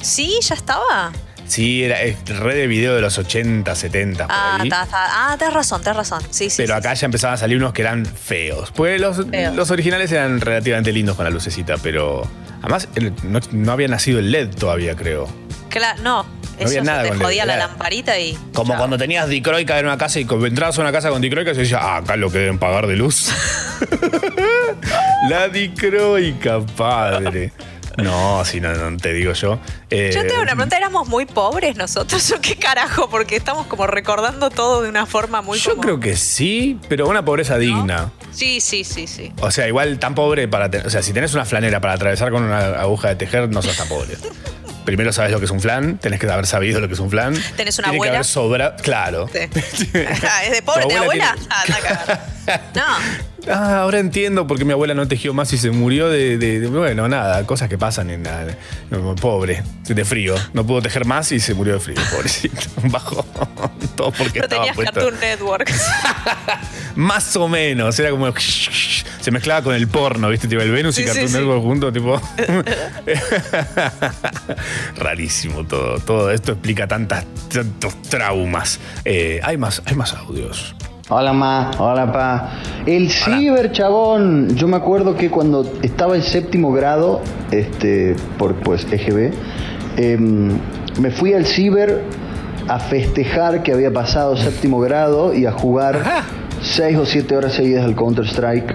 Sí, 0.00 0.38
ya 0.42 0.54
estaba. 0.54 1.12
Sí, 1.46 1.82
era 1.82 2.02
es 2.02 2.16
re 2.28 2.54
de 2.54 2.66
video 2.66 2.94
de 2.94 3.00
los 3.00 3.16
80, 3.16 3.74
70 3.74 4.26
por 4.26 4.36
Ah, 4.36 4.58
ahí. 4.60 4.68
ta, 4.68 4.84
ta. 4.86 5.06
ah, 5.32 5.36
tenés 5.38 5.54
razón, 5.54 5.80
tenés 5.82 5.96
razón. 5.96 6.20
Sí, 6.30 6.50
sí. 6.50 6.56
Pero 6.58 6.74
sí, 6.74 6.78
acá 6.80 6.92
ya 6.94 7.06
empezaban 7.06 7.34
a 7.34 7.36
salir 7.38 7.56
unos 7.56 7.72
que 7.72 7.82
eran 7.82 8.04
feos. 8.04 8.70
Pues 8.76 9.00
los, 9.00 9.24
Feos. 9.24 9.56
los 9.56 9.70
originales 9.70 10.12
eran 10.12 10.40
relativamente 10.42 10.92
lindos 10.92 11.16
con 11.16 11.24
la 11.24 11.30
lucecita, 11.30 11.76
pero 11.82 12.28
además 12.60 12.88
no, 13.22 13.40
no 13.52 13.72
había 13.72 13.88
nacido 13.88 14.18
el 14.18 14.30
LED 14.30 14.50
todavía, 14.56 14.94
creo. 14.94 15.26
Claro, 15.70 16.02
no. 16.02 16.37
Eso 16.58 16.68
había 16.68 16.80
se 16.80 16.86
nada 16.86 17.02
te 17.04 17.08
con 17.10 17.18
jodía 17.20 17.44
LED, 17.44 17.52
la 17.52 17.58
lamparita 17.58 18.18
y. 18.18 18.38
Como 18.52 18.76
cuando 18.76 18.98
tenías 18.98 19.28
dicroica 19.28 19.78
en 19.78 19.86
una 19.86 19.98
casa 19.98 20.18
y 20.20 20.26
entrabas 20.46 20.78
a 20.78 20.80
una 20.80 20.92
casa 20.92 21.10
con 21.10 21.20
dicroica 21.22 21.54
se 21.54 21.60
decía, 21.60 21.78
ah, 21.80 21.96
acá 21.98 22.16
lo 22.16 22.30
que 22.30 22.38
deben 22.38 22.58
pagar 22.58 22.86
de 22.86 22.96
luz. 22.96 23.30
la 25.28 25.48
dicroica, 25.48 26.60
padre. 26.60 27.52
No, 28.02 28.44
si 28.44 28.60
no, 28.60 28.72
no 28.74 28.96
te 28.96 29.12
digo 29.12 29.32
yo. 29.32 29.58
Eh, 29.90 30.12
Yo 30.14 30.22
te 30.24 30.32
hago 30.32 30.42
una 30.42 30.52
pregunta, 30.52 30.76
¿éramos 30.76 31.08
muy 31.08 31.26
pobres 31.26 31.74
nosotros 31.76 32.30
o 32.30 32.40
qué 32.40 32.54
carajo? 32.54 33.10
Porque 33.10 33.34
estamos 33.34 33.66
como 33.66 33.88
recordando 33.88 34.50
todo 34.50 34.82
de 34.82 34.88
una 34.88 35.04
forma 35.04 35.42
muy 35.42 35.58
yo 35.58 35.70
como- 35.72 35.82
creo 35.82 35.98
que 36.00 36.14
sí, 36.16 36.78
pero 36.88 37.08
una 37.08 37.24
pobreza 37.24 37.58
digna. 37.58 38.12
Sí, 38.30 38.60
sí, 38.60 38.84
sí, 38.84 39.08
sí. 39.08 39.32
O 39.40 39.50
sea, 39.50 39.66
igual 39.66 39.98
tan 39.98 40.14
pobre 40.14 40.46
para 40.46 40.70
tener. 40.70 40.86
O 40.86 40.90
sea, 40.90 41.02
si 41.02 41.12
tenés 41.12 41.34
una 41.34 41.44
flanera 41.44 41.80
para 41.80 41.94
atravesar 41.94 42.30
con 42.30 42.44
una 42.44 42.80
aguja 42.80 43.08
de 43.08 43.16
tejer, 43.16 43.48
no 43.48 43.62
sos 43.62 43.76
tan 43.76 43.88
pobre. 43.88 44.16
Primero 44.88 45.12
sabes 45.12 45.30
lo 45.32 45.38
que 45.38 45.44
es 45.44 45.50
un 45.50 45.60
flan, 45.60 45.98
tenés 45.98 46.18
que 46.18 46.30
haber 46.30 46.46
sabido 46.46 46.80
lo 46.80 46.88
que 46.88 46.94
es 46.94 47.00
un 47.00 47.10
flan. 47.10 47.34
¿Tenés 47.58 47.78
una 47.78 47.88
Tiene 47.90 47.98
abuela? 47.98 48.10
que 48.12 48.16
haber 48.16 48.24
sobra. 48.24 48.76
Claro. 48.76 49.28
Sí. 49.30 49.40
Ah, 50.30 50.44
¿Es 50.44 50.52
de 50.52 50.62
pobre 50.62 50.84
Tu 50.86 50.96
abuela 50.96 51.28
abuela? 51.30 51.36
Ah, 51.50 51.62
cagar. 51.66 52.26
No. 52.74 53.27
Ah, 53.46 53.80
ahora 53.82 53.98
entiendo 54.00 54.46
por 54.46 54.58
qué 54.58 54.64
mi 54.64 54.72
abuela 54.72 54.94
no 54.94 55.06
tejió 55.06 55.32
más 55.32 55.52
y 55.52 55.58
se 55.58 55.70
murió 55.70 56.08
de. 56.10 56.38
de- 56.38 56.60
de- 56.60 56.66
bueno, 56.66 57.08
nada, 57.08 57.44
cosas 57.46 57.68
que 57.68 57.78
pasan 57.78 58.10
en 58.10 58.24
la. 58.24 58.46
pobre, 59.20 59.62
de 59.86 60.04
frío. 60.04 60.34
No 60.52 60.66
pudo 60.66 60.82
tejer 60.82 61.04
más 61.04 61.30
y 61.32 61.38
se 61.40 61.54
murió 61.54 61.74
de 61.74 61.80
frío, 61.80 61.96
pobrecito. 62.14 62.60
Bajo. 62.90 63.24
Todo 63.96 64.12
porque 64.12 64.40
No 64.40 64.44
estaba 64.44 64.62
tenías 64.62 64.76
puesto. 64.76 64.92
Cartoon 64.94 65.20
Network. 65.20 65.72
Más 66.96 67.36
o 67.36 67.48
menos. 67.48 67.98
Era 67.98 68.10
como. 68.10 68.32
Se 68.38 69.30
mezclaba 69.30 69.62
con 69.62 69.74
el 69.74 69.86
porno, 69.88 70.28
¿viste? 70.28 70.48
Tipo 70.48 70.62
el 70.62 70.70
Venus 70.70 70.98
y 70.98 71.04
Cartoon 71.04 71.28
sí, 71.28 71.32
sí. 71.32 71.38
Network 71.38 71.62
juntos, 71.62 71.92
tipo. 71.92 72.20
Rarísimo 74.96 75.64
todo. 75.64 75.98
Todo 76.00 76.30
esto 76.30 76.52
explica 76.52 76.86
tantas, 76.86 77.24
tantos 77.52 78.00
traumas. 78.02 78.78
Eh, 79.04 79.40
hay, 79.42 79.56
más, 79.56 79.82
hay 79.84 79.94
más 79.94 80.12
audios. 80.14 80.74
Hola 81.10 81.32
ma, 81.32 81.70
hola 81.78 82.12
pa. 82.12 82.50
El 82.84 83.10
ciber, 83.10 83.72
chabón. 83.72 84.54
Yo 84.56 84.68
me 84.68 84.76
acuerdo 84.76 85.16
que 85.16 85.30
cuando 85.30 85.64
estaba 85.82 86.16
en 86.16 86.22
séptimo 86.22 86.70
grado, 86.70 87.22
este, 87.50 88.14
por 88.36 88.56
pues 88.56 88.86
EGB, 88.90 89.32
em, 89.96 90.50
me 91.00 91.10
fui 91.10 91.32
al 91.32 91.46
ciber 91.46 92.02
a 92.68 92.78
festejar 92.78 93.62
que 93.62 93.72
había 93.72 93.90
pasado 93.90 94.36
séptimo 94.36 94.80
grado 94.80 95.32
y 95.32 95.46
a 95.46 95.52
jugar 95.52 95.98
seis 96.60 96.98
o 96.98 97.06
siete 97.06 97.34
horas 97.36 97.54
seguidas 97.54 97.86
al 97.86 97.94
Counter 97.94 98.26
Strike. 98.26 98.74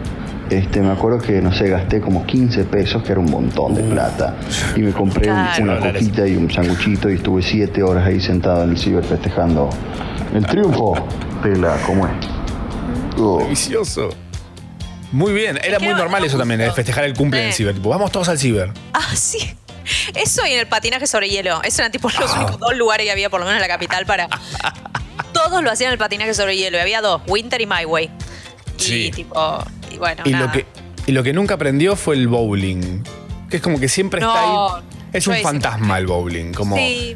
Este, 0.49 0.81
me 0.81 0.91
acuerdo 0.91 1.19
que, 1.19 1.39
no 1.41 1.53
sé, 1.53 1.69
gasté 1.69 2.01
como 2.01 2.25
15 2.25 2.63
pesos, 2.65 3.03
que 3.03 3.11
era 3.11 3.21
un 3.21 3.29
montón 3.29 3.75
de 3.75 3.83
plata. 3.83 4.35
Y 4.75 4.81
me 4.81 4.91
compré 4.91 5.23
Claro. 5.25 5.63
una 5.63 5.79
coquita 5.79 6.27
y 6.27 6.35
un 6.35 6.49
sanguchito 6.49 7.11
y 7.11 7.15
estuve 7.15 7.43
siete 7.43 7.83
horas 7.83 8.07
ahí 8.07 8.19
sentado 8.19 8.63
en 8.63 8.71
el 8.71 8.77
ciber 8.77 9.03
festejando 9.03 9.69
el 10.33 10.45
triunfo 10.45 10.95
Nutella, 11.43 11.77
¿cómo 11.85 12.07
es? 12.07 12.13
Oh, 13.17 13.39
Delicioso. 13.39 14.09
Muy 15.11 15.33
bien, 15.33 15.59
era 15.63 15.77
muy 15.79 15.89
no- 15.89 15.97
normal 15.97 16.21
no 16.21 16.27
eso 16.27 16.37
también, 16.37 16.59
de 16.59 16.71
festejar 16.71 17.03
el 17.03 17.13
cumple 17.13 17.41
en 17.41 17.47
el 17.47 17.53
Sí. 17.53 17.57
ciber. 17.57 17.75
Tipo, 17.75 17.89
vamos 17.89 18.11
todos 18.11 18.29
al 18.29 18.39
ciber. 18.39 18.71
Ah, 18.93 19.15
sí. 19.15 19.55
Eso 20.15 20.45
y 20.45 20.53
en 20.53 20.59
el 20.59 20.67
patinaje 20.67 21.05
sobre 21.07 21.29
hielo. 21.29 21.61
Esos 21.63 21.79
eran 21.79 21.91
tipo 21.91 22.09
los 22.09 22.31
Ah. 22.31 22.37
únicos 22.37 22.59
dos 22.59 22.75
lugares 22.77 23.05
que 23.05 23.11
había, 23.11 23.29
por 23.29 23.39
lo 23.41 23.45
menos 23.45 23.61
en 23.61 23.61
la 23.61 23.73
capital, 23.73 24.05
para. 24.05 24.29
Todos 25.33 25.61
lo 25.63 25.69
hacían 25.71 25.89
en 25.89 25.93
el 25.93 25.99
patinaje 25.99 26.33
sobre 26.33 26.55
hielo. 26.55 26.77
Y 26.77 26.81
había 26.81 27.01
dos, 27.01 27.21
Winter 27.27 27.59
y 27.61 27.65
My 27.65 27.85
Way. 27.85 28.09
Y 28.79 28.81
Sí. 28.81 29.11
tipo. 29.11 29.63
Y 29.91 29.97
bueno, 29.97 30.23
Y 30.25 30.31
nada. 30.31 30.45
lo, 30.47 30.51
que, 30.51 30.65
y 31.05 31.11
lo 31.11 31.21
que 31.23 31.33
nunca 31.33 31.55
aprendió 31.55 31.95
fue 31.95 32.15
el 32.15 32.27
bowling. 32.27 33.03
Que 33.49 33.57
es 33.57 33.61
como 33.63 33.79
que 33.79 33.89
siempre 33.89 34.21
No, 34.21 34.29
está 34.33 34.77
ahí. 34.77 34.83
Es 35.11 35.27
un 35.27 35.35
fantasma 35.35 35.97
el 35.99 36.07
bowling. 36.07 36.53
Como 36.53 36.75
Sí. 36.77 37.15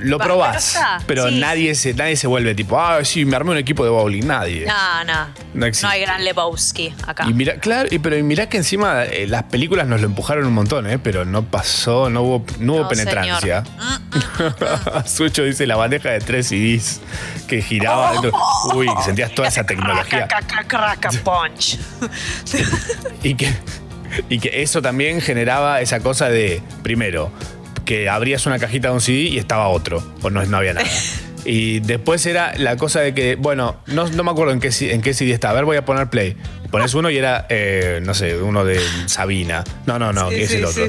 Lo 0.00 0.18
Va, 0.18 0.24
probás, 0.24 0.72
pero 0.74 0.84
está, 0.86 1.02
pero 1.06 1.28
sí. 1.28 1.38
nadie, 1.40 1.74
se, 1.74 1.94
nadie 1.94 2.16
se 2.16 2.26
vuelve 2.26 2.54
tipo, 2.54 2.78
ah, 2.80 3.04
sí, 3.04 3.24
me 3.24 3.36
armé 3.36 3.52
un 3.52 3.58
equipo 3.58 3.84
de 3.84 3.90
bowling. 3.90 4.26
Nadie. 4.26 4.66
No, 4.66 5.04
no. 5.04 5.26
No 5.54 5.66
existe. 5.66 5.86
No 5.86 5.92
hay 5.92 6.00
gran 6.02 6.24
Lebowski 6.24 6.94
acá. 7.06 7.24
Y 7.28 7.34
mira, 7.34 7.54
claro, 7.56 7.88
y, 7.90 7.98
pero 7.98 8.16
y 8.16 8.22
mirá 8.22 8.48
que 8.48 8.56
encima 8.56 9.04
eh, 9.04 9.26
las 9.26 9.44
películas 9.44 9.86
nos 9.86 10.00
lo 10.00 10.06
empujaron 10.06 10.46
un 10.46 10.52
montón, 10.54 10.88
¿eh? 10.88 10.98
pero 10.98 11.24
no 11.24 11.44
pasó, 11.44 12.08
no 12.10 12.22
hubo, 12.22 12.44
no 12.58 12.74
hubo 12.74 12.82
No, 12.82 12.88
penetrancia. 12.88 13.64
señor. 13.64 15.06
Sucho 15.06 15.44
dice 15.44 15.66
la 15.66 15.76
bandeja 15.76 16.10
de 16.10 16.20
tres 16.20 16.48
CDs 16.48 17.00
que 17.48 17.62
giraba. 17.62 18.12
dentro. 18.12 18.32
Uy, 18.74 18.86
que 18.96 19.02
sentías 19.02 19.32
toda 19.34 19.48
esa 19.48 19.64
tecnología. 19.64 20.26
Craca, 20.28 20.64
craca, 20.66 21.10
punch. 21.24 21.78
Y 23.22 23.34
que, 23.34 23.52
y 24.28 24.38
que 24.38 24.62
eso 24.62 24.80
también 24.82 25.20
generaba 25.20 25.80
esa 25.80 26.00
cosa 26.00 26.28
de, 26.28 26.62
primero, 26.82 27.30
que 27.90 28.08
abrías 28.08 28.46
una 28.46 28.60
cajita 28.60 28.86
de 28.86 28.94
un 28.94 29.00
CD 29.00 29.22
y 29.22 29.38
estaba 29.38 29.66
otro, 29.66 30.00
o 30.22 30.30
no, 30.30 30.44
no 30.44 30.56
había 30.56 30.74
nada. 30.74 30.88
Y 31.44 31.80
después 31.80 32.24
era 32.26 32.52
la 32.58 32.76
cosa 32.76 33.00
de 33.00 33.14
que, 33.14 33.34
bueno, 33.34 33.80
no, 33.86 34.06
no 34.10 34.22
me 34.22 34.30
acuerdo 34.30 34.52
en 34.52 34.60
qué, 34.60 34.70
en 34.92 35.00
qué 35.00 35.14
CD 35.14 35.32
estaba. 35.32 35.52
A 35.52 35.54
ver, 35.54 35.64
voy 35.64 35.78
a 35.78 35.86
poner 35.86 36.10
play. 36.10 36.36
Pones 36.70 36.92
uno 36.92 37.08
y 37.08 37.16
era, 37.16 37.46
eh, 37.48 37.98
no 38.02 38.12
sé, 38.12 38.36
uno 38.36 38.62
de 38.62 38.78
Sabina. 39.06 39.64
No, 39.86 39.98
no, 39.98 40.12
no, 40.12 40.28
que 40.28 40.42
es 40.42 40.52
el 40.52 40.66
otro. 40.66 40.84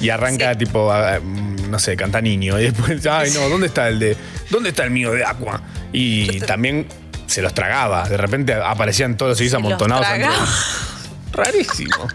Y 0.00 0.10
arranca 0.10 0.58
tipo, 0.58 0.92
mm, 0.92 1.70
no 1.70 1.78
sé, 1.78 1.96
canta 1.96 2.20
niño. 2.20 2.58
Y 2.58 2.64
después, 2.64 3.06
ay 3.10 3.30
no, 3.30 3.48
¿dónde 3.48 3.68
está 3.68 3.88
el 3.88 4.00
de. 4.00 4.16
¿Dónde 4.50 4.70
está 4.70 4.82
el 4.82 4.90
mío 4.90 5.12
de 5.12 5.24
Aqua? 5.24 5.62
Y 5.92 6.40
también 6.40 6.88
se 7.28 7.42
los 7.42 7.54
tragaba. 7.54 8.08
De 8.08 8.16
repente 8.16 8.54
aparecían 8.54 9.16
todos 9.16 9.30
los 9.30 9.38
CDs 9.38 9.54
amontonados. 9.54 10.04
Rarísimo. 11.32 12.08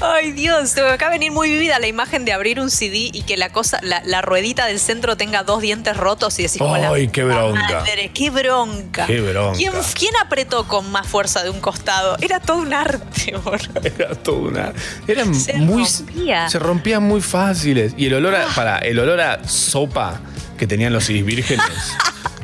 Ay, 0.00 0.32
Dios, 0.32 0.74
me 0.76 0.82
acaba 0.82 1.12
de 1.12 1.18
venir 1.18 1.32
muy 1.32 1.50
vivida 1.50 1.78
la 1.78 1.86
imagen 1.86 2.24
de 2.24 2.32
abrir 2.32 2.60
un 2.60 2.70
CD 2.70 3.10
y 3.12 3.22
que 3.22 3.36
la 3.36 3.50
cosa, 3.50 3.78
la, 3.82 4.02
la 4.04 4.22
ruedita 4.22 4.66
del 4.66 4.80
centro 4.80 5.16
tenga 5.16 5.42
dos 5.42 5.60
dientes 5.62 5.96
rotos 5.96 6.38
y 6.38 6.42
decir, 6.42 6.62
Ay, 6.64 7.08
qué 7.08 7.24
bronca. 7.24 7.60
Madre, 7.80 8.10
qué 8.12 8.30
bronca. 8.30 9.06
Qué 9.06 9.20
bronca. 9.20 9.56
¿Quién, 9.56 9.72
quién 9.94 10.14
apretó 10.24 10.66
con 10.68 10.90
más 10.90 11.06
fuerza 11.06 11.42
de 11.42 11.50
un 11.50 11.60
costado? 11.60 12.16
Era 12.20 12.40
todo 12.40 12.58
un 12.58 12.72
arte, 12.72 13.36
boludo. 13.44 13.80
Era 13.82 14.14
todo 14.14 14.36
una. 14.36 14.72
Eran 15.06 15.34
Se 15.34 15.54
muy. 15.54 15.84
rompía. 15.84 16.48
Se 16.48 16.58
rompían 16.58 17.02
muy 17.02 17.20
fáciles. 17.20 17.94
Y 17.96 18.06
el 18.06 18.14
olor 18.14 18.34
a. 18.34 18.46
Para, 18.54 18.78
el 18.78 18.98
olor 18.98 19.20
a 19.20 19.46
sopa 19.48 20.20
que 20.58 20.66
tenían 20.66 20.92
los 20.92 21.04
CDs 21.04 21.24
vírgenes. 21.24 21.66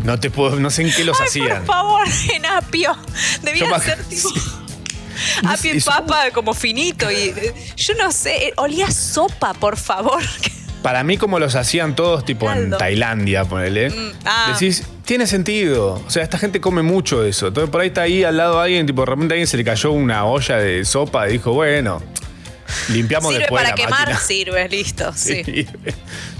No 0.02 0.20
te 0.20 0.28
puedo. 0.28 0.60
No 0.60 0.68
sé 0.68 0.82
en 0.82 0.92
qué 0.92 1.02
los 1.02 1.18
Ay, 1.18 1.28
hacían. 1.28 1.64
por 1.64 1.76
favor, 1.76 2.02
en 2.34 2.44
apio. 2.44 2.94
Debía 3.40 3.64
Yo 3.64 3.70
me- 3.78 3.80
ser 3.82 4.04
tipo. 4.04 4.28
Apio 5.46 5.74
y 5.74 5.80
papa 5.80 6.30
como 6.32 6.54
finito 6.54 7.10
y 7.10 7.16
eh, 7.36 7.54
yo 7.76 7.94
no 7.94 8.12
sé, 8.12 8.48
eh, 8.48 8.52
olía 8.56 8.90
sopa, 8.90 9.54
por 9.54 9.76
favor. 9.76 10.22
Para 10.82 11.02
mí, 11.02 11.16
como 11.16 11.38
los 11.38 11.54
hacían 11.54 11.96
todos, 11.96 12.26
tipo 12.26 12.50
en. 12.52 12.68
Tailandia, 12.70 13.46
ponele. 13.46 13.90
ah. 14.26 14.52
Decís, 14.52 14.82
tiene 15.06 15.26
sentido. 15.26 16.02
O 16.06 16.10
sea, 16.10 16.22
esta 16.22 16.36
gente 16.36 16.60
come 16.60 16.82
mucho 16.82 17.24
eso. 17.24 17.46
Entonces, 17.48 17.70
por 17.70 17.80
ahí 17.80 17.88
está 17.88 18.02
ahí 18.02 18.22
al 18.22 18.36
lado 18.36 18.56
de 18.58 18.64
alguien, 18.64 18.86
tipo, 18.86 19.00
de 19.00 19.06
repente 19.06 19.32
a 19.32 19.34
alguien 19.36 19.46
se 19.46 19.56
le 19.56 19.64
cayó 19.64 19.92
una 19.92 20.26
olla 20.26 20.58
de 20.58 20.84
sopa 20.84 21.26
y 21.28 21.32
dijo, 21.32 21.54
bueno, 21.54 22.02
limpiamos 22.90 23.30
Sirve 23.30 23.40
después 23.42 23.62
para 23.62 23.70
la 23.70 23.82
quemar, 23.82 24.00
máquina. 24.00 24.18
sirve, 24.18 24.68
listo, 24.68 25.12
sí. 25.16 25.42
Sí. 25.44 25.66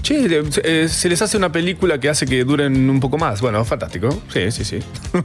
Che, 0.01 0.43
eh, 0.63 0.87
se 0.89 1.09
les 1.09 1.21
hace 1.21 1.37
una 1.37 1.51
película 1.51 1.99
que 1.99 2.09
hace 2.09 2.25
que 2.25 2.43
duren 2.43 2.89
un 2.89 2.99
poco 2.99 3.17
más. 3.17 3.41
Bueno, 3.41 3.63
fantástico. 3.65 4.21
Sí, 4.31 4.51
sí, 4.51 4.63
sí. 4.63 4.79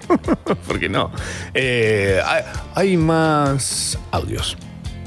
¿Por 0.66 0.81
qué 0.81 0.88
no? 0.88 1.12
Eh, 1.55 2.20
hay, 2.25 2.42
hay 2.75 2.96
más 2.96 3.99
audios. 4.11 4.57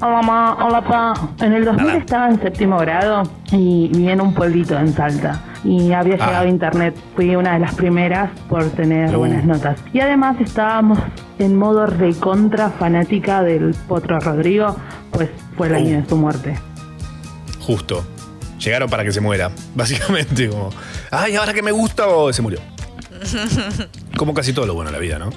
Hola, 0.06 0.22
ma. 0.22 0.58
Hola, 0.66 0.82
pa. 0.82 1.14
En 1.46 1.54
el 1.54 1.64
2000 1.64 1.86
Nada. 1.88 1.98
estaba 2.00 2.28
en 2.30 2.42
séptimo 2.42 2.78
grado 2.80 3.24
y 3.52 3.88
vivía 3.88 4.12
en 4.14 4.22
un 4.22 4.34
pueblito 4.34 4.78
en 4.78 4.94
Salta. 4.94 5.42
Y 5.64 5.94
había 5.94 6.16
Ah. 6.16 6.26
llegado 6.28 6.46
a 6.46 6.48
internet. 6.48 6.96
Fui 7.16 7.36
una 7.38 7.54
de 7.54 7.60
las 7.60 7.74
primeras 7.76 8.30
por 8.50 8.66
tener 8.72 9.16
Uh. 9.16 9.20
buenas 9.20 9.46
notas. 9.46 9.80
Y 9.94 10.02
además 10.02 10.36
estábamos 10.42 11.00
en 11.40 11.56
modo 11.56 11.86
recontra 11.86 12.70
fanática 12.72 13.44
del 13.44 13.74
Potro 13.88 14.20
Rodrigo, 14.20 14.76
pues 15.12 15.30
fue 15.56 15.68
el 15.68 15.76
año 15.76 15.98
Uh. 16.00 16.02
de 16.02 16.10
su 16.10 16.18
muerte. 16.18 16.60
Justo. 17.62 18.04
Llegaron 18.60 18.90
para 18.90 19.04
que 19.06 19.12
se 19.14 19.22
muera. 19.22 19.52
Básicamente, 19.76 20.50
como, 20.50 20.70
ay, 21.12 21.36
ahora 21.38 21.54
que 21.54 21.62
me 21.62 21.72
gusta, 21.72 22.08
o 22.08 22.34
se 22.34 22.42
murió. 22.42 22.60
Como 24.18 24.34
casi 24.34 24.52
todo 24.52 24.66
lo 24.66 24.74
bueno 24.74 24.90
en 24.90 24.94
la 24.96 25.00
vida, 25.00 25.18
¿no? 25.18 25.30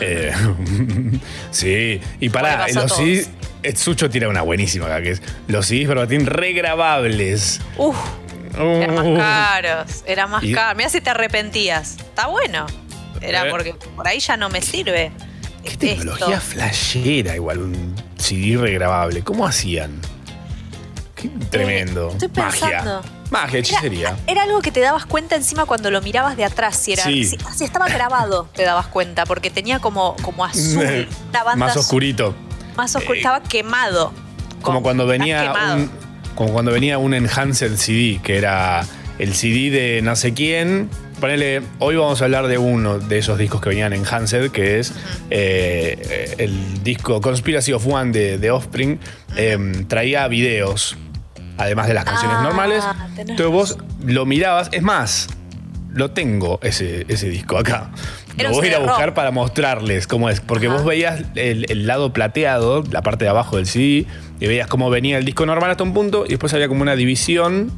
Eh, 0.00 0.32
sí, 1.50 2.00
y 2.20 2.28
a 2.36 2.68
los 2.72 2.92
Sucho 3.76 4.10
tira 4.10 4.28
una 4.28 4.42
buenísima 4.42 4.86
acá, 4.86 5.02
que 5.02 5.10
es 5.12 5.22
los 5.48 5.66
CDs 5.66 5.88
verbatim 5.88 6.26
regrabables. 6.26 7.60
Uf, 7.76 7.96
eran 8.56 8.94
más 8.94 9.04
Uh. 9.06 9.16
caros, 9.16 10.04
era 10.06 10.26
más 10.26 10.42
Y- 10.44 10.52
caro. 10.52 10.76
Mira 10.76 10.88
si 10.90 11.00
te 11.00 11.10
arrepentías. 11.10 11.96
Está 11.98 12.26
bueno. 12.26 12.66
Era 13.20 13.46
Eh. 13.46 13.50
porque 13.50 13.74
por 13.96 14.06
ahí 14.08 14.18
ya 14.20 14.36
no 14.36 14.48
me 14.48 14.60
sirve. 14.62 15.12
Qué 15.64 15.76
tecnología 15.76 16.40
flashera, 16.40 17.36
igual, 17.36 17.58
un 17.58 17.94
CD 18.18 18.56
regrabable. 18.56 19.22
¿Cómo 19.22 19.46
hacían? 19.46 20.00
Qué 21.14 21.28
tremendo. 21.50 22.10
estoy 22.10 22.28
pensando. 22.28 22.96
Magia. 22.96 23.00
Magia, 23.30 23.58
hechicería. 23.60 24.16
Era 24.26 24.42
algo 24.42 24.60
que 24.60 24.72
te 24.72 24.80
dabas 24.80 25.06
cuenta 25.06 25.36
encima 25.36 25.64
cuando 25.66 25.88
lo 25.92 26.02
mirabas 26.02 26.36
de 26.36 26.44
atrás, 26.44 26.76
si 26.76 26.94
era 26.94 27.04
Sí. 27.04 27.24
si, 27.24 27.38
si 27.56 27.64
estaba 27.64 27.86
grabado, 27.88 28.48
te 28.52 28.64
dabas 28.64 28.88
cuenta, 28.88 29.24
porque 29.24 29.48
tenía 29.50 29.78
como, 29.78 30.16
como 30.22 30.44
azul, 30.44 31.06
una 31.30 31.44
banda 31.44 31.56
Más 31.66 31.70
azul, 31.70 31.80
oscurito. 31.82 32.34
Más 32.76 32.94
oscuro, 32.96 33.14
estaba 33.16 33.42
quemado. 33.42 34.12
Como 34.62 34.82
cuando 34.82 35.06
venía 35.06 35.52
un, 35.74 35.90
como 36.34 36.52
cuando 36.52 36.72
venía 36.72 36.98
un 36.98 37.14
enhanced 37.14 37.76
CD, 37.76 38.20
que 38.22 38.38
era 38.38 38.84
el 39.18 39.34
CD 39.34 39.70
de 39.70 40.02
no 40.02 40.16
sé 40.16 40.32
quién. 40.34 40.88
Ponele, 41.20 41.62
hoy 41.78 41.94
vamos 41.94 42.20
a 42.20 42.24
hablar 42.24 42.48
de 42.48 42.58
uno 42.58 42.98
de 42.98 43.18
esos 43.18 43.38
discos 43.38 43.60
que 43.60 43.68
venían 43.68 43.92
enhanced, 43.92 44.50
que 44.50 44.80
es 44.80 44.92
eh, 45.30 46.34
el 46.38 46.82
disco 46.82 47.20
Conspiracy 47.20 47.72
of 47.72 47.86
One 47.86 48.10
de, 48.12 48.38
de 48.38 48.50
Offspring. 48.50 48.98
Eh, 49.36 49.84
traía 49.88 50.26
videos, 50.28 50.96
además 51.58 51.86
de 51.86 51.94
las 51.94 52.04
canciones 52.04 52.38
Ah, 52.40 52.42
normales. 52.42 52.84
tenés 53.14 53.30
Entonces 53.30 53.52
vos 53.52 53.78
lo 54.04 54.26
mirabas, 54.26 54.68
es 54.72 54.82
más, 54.82 55.28
lo 55.92 56.10
tengo 56.10 56.58
ese, 56.62 57.04
ese 57.08 57.28
disco 57.28 57.56
acá. 57.58 57.92
Era 58.38 58.48
Lo 58.50 58.54
voy 58.56 58.66
a 58.66 58.70
ir 58.70 58.74
a 58.76 58.78
buscar 58.80 59.14
para 59.14 59.30
mostrarles 59.30 60.06
cómo 60.06 60.30
es. 60.30 60.40
Porque 60.40 60.68
vos 60.68 60.84
veías 60.84 61.22
el, 61.34 61.66
el 61.70 61.86
lado 61.86 62.12
plateado, 62.12 62.82
la 62.90 63.02
parte 63.02 63.24
de 63.24 63.30
abajo 63.30 63.56
del 63.56 63.66
CD, 63.66 64.06
y 64.40 64.46
veías 64.46 64.66
cómo 64.68 64.88
venía 64.90 65.18
el 65.18 65.24
disco 65.24 65.44
normal 65.46 65.70
hasta 65.70 65.84
un 65.84 65.92
punto, 65.92 66.24
y 66.26 66.30
después 66.30 66.52
había 66.54 66.68
como 66.68 66.82
una 66.82 66.96
división 66.96 67.70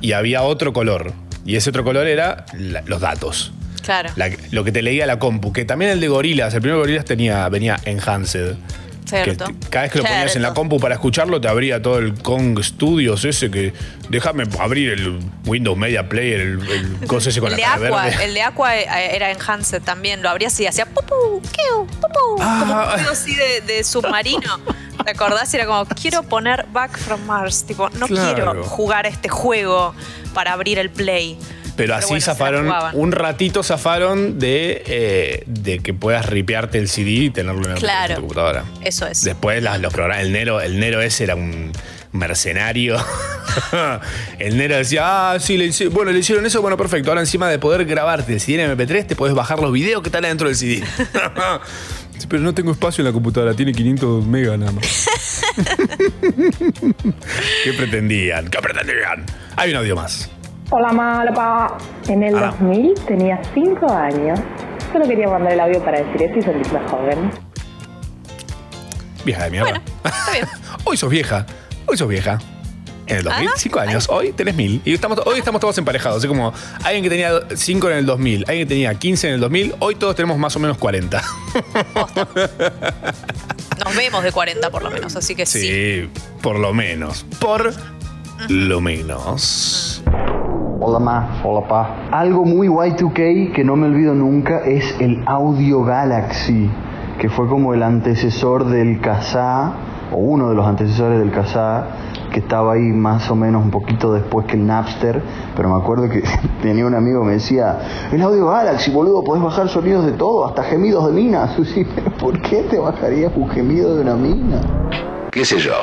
y 0.00 0.12
había 0.12 0.42
otro 0.42 0.72
color. 0.72 1.12
Y 1.46 1.56
ese 1.56 1.70
otro 1.70 1.84
color 1.84 2.06
era 2.06 2.44
la- 2.58 2.82
los 2.86 3.00
datos. 3.00 3.52
Claro. 3.82 4.10
La- 4.16 4.30
lo 4.50 4.64
que 4.64 4.72
te 4.72 4.82
leía 4.82 5.06
la 5.06 5.18
compu. 5.18 5.52
Que 5.52 5.64
también 5.64 5.90
el 5.90 6.00
de 6.00 6.08
Gorilas, 6.08 6.54
el 6.54 6.60
primer 6.60 6.78
Gorilas 6.78 7.04
tenía, 7.04 7.48
venía 7.48 7.76
enhanced. 7.84 8.54
Cierto. 9.04 9.44
Que 9.46 9.54
cada 9.70 9.82
vez 9.82 9.92
que 9.92 9.98
lo 9.98 10.04
ponías 10.04 10.34
en 10.36 10.42
la 10.42 10.48
Cierto. 10.48 10.54
compu 10.54 10.80
para 10.80 10.94
escucharlo, 10.94 11.40
te 11.40 11.48
abría 11.48 11.80
todo 11.82 11.98
el 11.98 12.14
Kong 12.14 12.58
Studios 12.62 13.24
ese 13.24 13.50
que. 13.50 13.72
Déjame 14.08 14.44
abrir 14.58 14.90
el 14.92 15.18
Windows 15.46 15.76
Media 15.76 16.08
Player, 16.08 16.40
el, 16.40 16.70
el 16.70 16.96
coso 17.06 17.28
ese 17.30 17.40
con 17.40 17.52
el 17.52 17.52
la 17.52 17.56
de 17.56 17.62
cara 17.62 17.86
Aqua, 17.88 18.02
verde. 18.04 18.24
el 18.24 18.34
de 18.34 18.42
Aqua 18.42 18.76
eh, 18.78 19.16
era 19.16 19.30
enhanced 19.30 19.82
también, 19.82 20.22
lo 20.22 20.28
abrías 20.30 20.58
y 20.60 20.66
hacía 20.66 20.86
pupu, 20.86 21.40
kiu, 21.42 21.86
pupu, 21.86 22.36
Ah. 22.40 22.60
como 22.96 23.02
un 23.02 23.12
así 23.12 23.34
de, 23.34 23.60
de 23.62 23.84
submarino. 23.84 24.60
¿Te 25.04 25.10
acordás? 25.10 25.52
Era 25.52 25.66
como, 25.66 25.84
quiero 25.86 26.22
poner 26.22 26.64
Back 26.72 26.96
from 26.98 27.24
Mars. 27.26 27.64
Tipo, 27.66 27.90
no 27.90 28.06
Claro. 28.06 28.34
quiero 28.34 28.64
jugar 28.64 29.06
este 29.06 29.28
juego 29.28 29.94
para 30.32 30.52
abrir 30.54 30.78
el 30.78 30.88
play. 30.90 31.38
Pero 31.76 31.94
así 31.96 32.08
bueno, 32.10 32.24
zafaron, 32.24 32.72
un 32.92 33.10
ratito 33.12 33.62
zafaron 33.64 34.38
de, 34.38 34.82
eh, 34.86 35.42
de 35.46 35.80
que 35.80 35.92
puedas 35.92 36.26
ripearte 36.26 36.78
el 36.78 36.88
CD 36.88 37.10
y 37.10 37.30
tenerlo 37.30 37.68
en, 37.68 37.76
Claro. 37.76 38.10
en 38.10 38.14
tu 38.16 38.20
computadora. 38.22 38.64
Eso 38.82 39.06
es. 39.08 39.22
Después 39.24 39.62
las- 39.62 39.80
los 39.80 39.92
programas, 39.92 40.24
el 40.24 40.32
Nero, 40.32 40.60
el 40.60 40.78
Nero 40.78 41.00
ese 41.02 41.24
era 41.24 41.34
un 41.34 41.72
mercenario. 42.12 42.96
el 44.38 44.56
Nero 44.56 44.76
decía, 44.76 45.32
ah, 45.32 45.40
sí, 45.40 45.56
le 45.56 45.64
hice- 45.66 45.88
bueno, 45.88 46.12
le 46.12 46.18
hicieron 46.20 46.46
eso, 46.46 46.62
bueno, 46.62 46.76
perfecto. 46.76 47.10
Ahora 47.10 47.22
encima 47.22 47.48
de 47.48 47.58
poder 47.58 47.84
grabarte 47.86 48.34
el 48.34 48.40
CD 48.40 48.62
en 48.62 48.70
MP3, 48.78 49.04
te 49.08 49.16
puedes 49.16 49.34
bajar 49.34 49.58
los 49.58 49.72
videos 49.72 50.00
que 50.02 50.08
están 50.10 50.24
adentro 50.24 50.46
del 50.46 50.56
CD. 50.56 50.80
Sí, 52.18 52.26
pero 52.28 52.40
no 52.42 52.54
tengo 52.54 52.70
espacio 52.70 53.02
en 53.02 53.06
la 53.06 53.12
computadora, 53.12 53.54
tiene 53.54 53.72
500 53.72 54.24
megas 54.26 54.56
nada 54.60 54.70
más. 54.70 55.06
¿Qué 57.64 57.72
pretendían? 57.76 58.48
¿Qué 58.48 58.58
pretendían? 58.60 59.24
Hay 59.56 59.70
un 59.72 59.76
audio 59.76 59.96
más. 59.96 60.30
Hola, 60.70 60.92
Malapa. 60.92 61.76
En 62.08 62.22
el 62.22 62.34
Hola. 62.34 62.54
2000 62.58 62.94
tenía 63.06 63.40
5 63.52 63.92
años. 63.92 64.40
Solo 64.92 65.06
quería 65.06 65.28
mandar 65.28 65.52
el 65.52 65.60
audio 65.60 65.84
para 65.84 66.02
decir 66.02 66.22
eso 66.22 66.38
y 66.38 66.42
sentirme 66.42 66.80
joven. 66.88 67.30
Vieja 69.24 69.44
de 69.44 69.50
mierda. 69.50 69.82
hoy 70.84 70.96
sos 70.96 71.10
vieja. 71.10 71.44
Hoy 71.86 71.96
sos 71.96 72.08
vieja. 72.08 72.38
En 73.06 73.18
el 73.18 73.24
2000, 73.24 73.50
5 73.56 73.80
años. 73.80 74.08
Hoy 74.08 74.32
tenés 74.32 74.54
1000. 74.54 74.80
Y 74.84 74.94
estamos, 74.94 75.20
hoy 75.26 75.38
estamos 75.38 75.60
todos 75.60 75.76
emparejados. 75.76 76.24
Es 76.24 76.28
como 76.28 76.54
alguien 76.82 77.02
que 77.02 77.10
tenía 77.10 77.32
5 77.54 77.90
en 77.90 77.96
el 77.98 78.06
2000, 78.06 78.44
alguien 78.48 78.66
que 78.66 78.74
tenía 78.74 78.94
15 78.94 79.28
en 79.28 79.34
el 79.34 79.40
2000. 79.40 79.74
Hoy 79.80 79.94
todos 79.96 80.16
tenemos 80.16 80.38
más 80.38 80.56
o 80.56 80.58
menos 80.58 80.78
40. 80.78 81.22
Nos 83.84 83.96
vemos 83.96 84.24
de 84.24 84.32
40 84.32 84.70
por 84.70 84.82
lo 84.82 84.90
menos, 84.90 85.14
así 85.16 85.34
que 85.34 85.44
sí. 85.44 85.60
Sí, 85.60 86.10
por 86.40 86.58
lo 86.58 86.72
menos. 86.72 87.26
Por 87.38 87.74
lo 88.48 88.80
menos. 88.80 89.93
Hola 90.80 90.98
ma, 90.98 91.40
hola 91.44 91.68
pa. 91.68 92.08
Algo 92.10 92.44
muy 92.44 92.68
Y2K 92.68 93.52
que 93.52 93.64
no 93.64 93.76
me 93.76 93.86
olvido 93.86 94.12
nunca 94.12 94.58
es 94.64 95.00
el 95.00 95.22
Audio 95.24 95.84
Galaxy, 95.84 96.68
que 97.18 97.28
fue 97.28 97.48
como 97.48 97.74
el 97.74 97.82
antecesor 97.82 98.64
del 98.66 99.00
Kazaa, 99.00 99.72
o 100.12 100.16
uno 100.16 100.48
de 100.48 100.56
los 100.56 100.66
antecesores 100.66 101.20
del 101.20 101.30
Kazaa, 101.30 101.86
que 102.32 102.40
estaba 102.40 102.72
ahí 102.72 102.92
más 102.92 103.30
o 103.30 103.36
menos 103.36 103.62
un 103.62 103.70
poquito 103.70 104.12
después 104.12 104.46
que 104.46 104.56
el 104.56 104.66
Napster, 104.66 105.22
pero 105.54 105.68
me 105.68 105.80
acuerdo 105.80 106.08
que 106.08 106.24
tenía 106.62 106.84
un 106.84 106.94
amigo 106.94 107.20
que 107.20 107.26
me 107.26 107.32
decía, 107.34 108.08
el 108.10 108.20
Audio 108.20 108.46
Galaxy, 108.46 108.90
boludo, 108.90 109.22
podés 109.22 109.42
bajar 109.42 109.68
sonidos 109.68 110.04
de 110.04 110.12
todo, 110.12 110.44
hasta 110.44 110.64
gemidos 110.64 111.06
de 111.06 111.12
minas. 111.12 111.56
¿Por 112.20 112.42
qué 112.42 112.62
te 112.68 112.78
bajarías 112.78 113.32
un 113.36 113.48
gemido 113.48 113.94
de 113.94 114.02
una 114.02 114.16
mina? 114.16 114.60
¿Qué 115.30 115.44
sé 115.44 115.58
yo? 115.58 115.74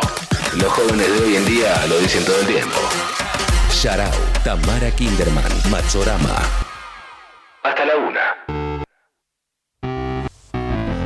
Los 0.58 0.68
jóvenes 0.68 1.08
de 1.08 1.26
hoy 1.26 1.36
en 1.38 1.46
día 1.46 1.70
lo 1.88 1.98
dicen 2.00 2.26
todo 2.26 2.36
el 2.42 2.48
tiempo. 2.48 2.78
Sharau, 3.72 4.12
Tamara 4.44 4.92
Kinderman, 4.92 5.44
Matsorama. 5.70 6.38
Hasta 7.64 7.86
la 7.86 7.96
una. 7.98 8.20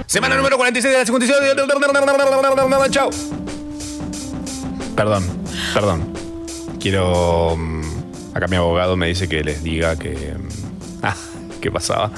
Semana 0.08 0.36
número 0.36 0.58
46 0.58 0.92
de 0.94 1.00
la 1.00 1.06
57. 1.06 2.92
Chao. 2.92 3.10
Perdón, 4.96 5.24
perdón. 5.74 6.14
Quiero. 6.80 7.56
mm, 7.58 7.82
Acá 8.34 8.48
mi 8.48 8.56
abogado 8.58 8.98
me 8.98 9.08
dice 9.08 9.30
que 9.30 9.44
les 9.44 9.64
diga 9.64 9.96
que. 9.98 10.36
mm, 10.38 10.50
Ah, 11.04 11.16
¿qué 11.62 11.72
pasaba? 11.72 12.12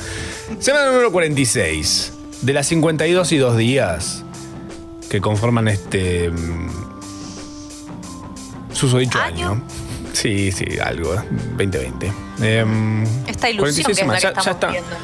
Semana 0.59 0.87
número 0.87 1.11
46. 1.11 2.13
De 2.41 2.53
las 2.53 2.67
52 2.67 3.31
y 3.31 3.37
2 3.37 3.57
días 3.57 4.23
que 5.09 5.19
conforman 5.21 5.67
este. 5.67 6.29
mm, 6.31 6.69
Susodicho 8.73 9.19
año. 9.19 9.61
Sí, 10.19 10.51
sí, 10.51 10.65
algo. 10.79 11.13
2020. 11.57 12.11
Em, 12.41 13.03
Esta 13.27 13.49
ilusión 13.49 13.85
46 13.85 13.85
que 13.85 13.91
es 13.91 14.07
la 14.07 14.15
que 14.15 14.21
ya- 14.21 14.33
ya 14.33 14.51
estamos 14.51 14.55
está. 14.55 14.67
viendo. 14.71 14.95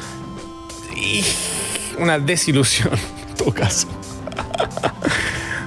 una 1.98 2.18
desilusión 2.18 2.90
en 3.28 3.34
todo 3.36 3.52
caso. 3.54 3.86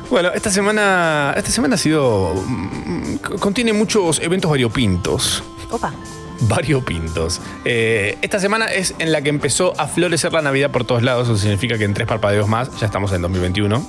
Bueno, 0.10 0.30
esta 0.34 0.50
semana, 0.50 1.34
esta 1.36 1.52
semana 1.52 1.76
ha 1.76 1.78
sido. 1.78 2.34
mm, 2.34 3.16
contiene 3.42 3.74
muchos 3.74 4.20
eventos 4.20 4.50
variopintos. 4.50 5.44
Opa. 5.70 5.94
Variopintos. 6.42 7.42
Eh, 7.66 8.18
esta 8.22 8.40
semana 8.40 8.68
es 8.68 8.96
en 9.00 9.12
la 9.12 9.22
que 9.22 9.28
empezó 9.30 9.74
a 9.78 9.86
florecer 9.86 10.32
la 10.32 10.42
Navidad 10.42 10.72
por 10.72 10.86
todos 10.86 11.04
lados. 11.04 11.28
Eso 11.28 11.38
significa 11.38 11.78
que 11.78 11.84
en 11.84 11.94
tres 11.94 12.08
parpadeos 12.08 12.48
más 12.48 12.70
ya 12.80 12.86
estamos 12.86 13.12
en 13.12 13.22
2021. 13.22 13.86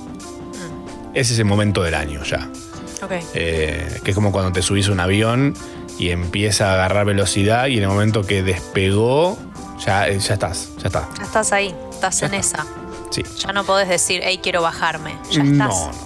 Ese 1.13 1.33
es 1.33 1.39
el 1.39 1.45
momento 1.45 1.83
del 1.83 1.95
año 1.95 2.21
ya. 2.25 2.49
Eh, 3.33 3.99
que 4.03 4.11
es 4.11 4.15
como 4.15 4.31
cuando 4.31 4.51
te 4.51 4.61
subís 4.61 4.87
a 4.89 4.91
un 4.91 4.99
avión 4.99 5.53
y 5.97 6.09
empieza 6.09 6.71
a 6.71 6.73
agarrar 6.73 7.05
velocidad 7.05 7.67
y 7.67 7.77
en 7.77 7.83
el 7.83 7.89
momento 7.89 8.25
que 8.25 8.43
despegó, 8.43 9.37
ya, 9.85 10.07
eh, 10.07 10.19
ya 10.19 10.33
estás, 10.33 10.69
ya 10.77 10.87
está. 10.87 11.09
Ya 11.17 11.23
estás 11.23 11.51
ahí, 11.53 11.75
estás 11.91 12.21
en 12.23 12.33
esa. 12.33 12.65
Sí. 13.11 13.23
Ya 13.39 13.53
no 13.53 13.63
podés 13.63 13.89
decir, 13.89 14.21
hey, 14.23 14.39
quiero 14.41 14.61
bajarme. 14.61 15.15
Ya 15.31 15.43
No, 15.43 15.69
estás. 15.69 15.97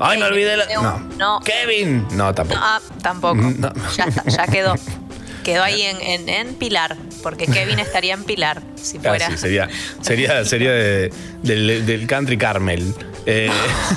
Ay, 0.00 0.18
me 0.18 0.24
olvidé 0.24 0.56
la. 0.56 0.66
No. 0.74 0.82
No. 0.82 0.98
No. 1.18 1.40
Kevin. 1.40 2.06
No, 2.12 2.34
tampoco. 2.34 2.60
Ah, 2.62 2.80
tampoco. 3.02 3.36
No. 3.58 3.72
Ya 3.96 4.04
está, 4.04 4.24
ya 4.24 4.46
quedó. 4.46 4.74
Quedó 5.44 5.62
ahí 5.62 5.82
en, 5.82 6.00
en- 6.00 6.28
en 6.28 6.54
Pilar, 6.54 6.96
porque 7.22 7.46
Kevin 7.46 7.78
estaría 7.80 8.14
en 8.14 8.24
Pilar 8.24 8.62
si 8.76 8.98
Ah, 8.98 9.00
fuera. 9.08 9.30
sí, 9.30 9.36
sería, 9.38 9.68
sería, 10.00 10.44
sería 10.44 10.70
de- 10.72 11.12
del, 11.42 11.84
del 11.86 12.06
country 12.06 12.36
Carmel. 12.38 12.94
Eh, 13.26 13.50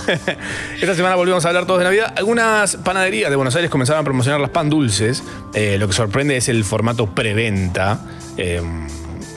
esta 0.82 0.96
semana 0.96 1.16
volvimos 1.16 1.44
a 1.46 1.48
hablar 1.50 1.66
todos 1.66 1.80
de 1.80 1.86
Navidad. 1.86 2.14
Algunas 2.18 2.76
panaderías 2.78 3.30
de 3.30 3.36
Buenos 3.36 3.56
Aires 3.56 3.70
comenzaron 3.72 4.02
a 4.02 4.04
promocionar 4.04 4.40
las 4.40 4.50
pan 4.52 4.70
dulces. 4.70 5.24
Eh, 5.54 5.78
lo 5.80 5.88
que 5.88 5.94
sorprende 5.94 6.38
es 6.38 6.50
el 6.50 6.64
formato 6.64 7.08
preventa, 7.14 8.00
eh, 8.38 8.62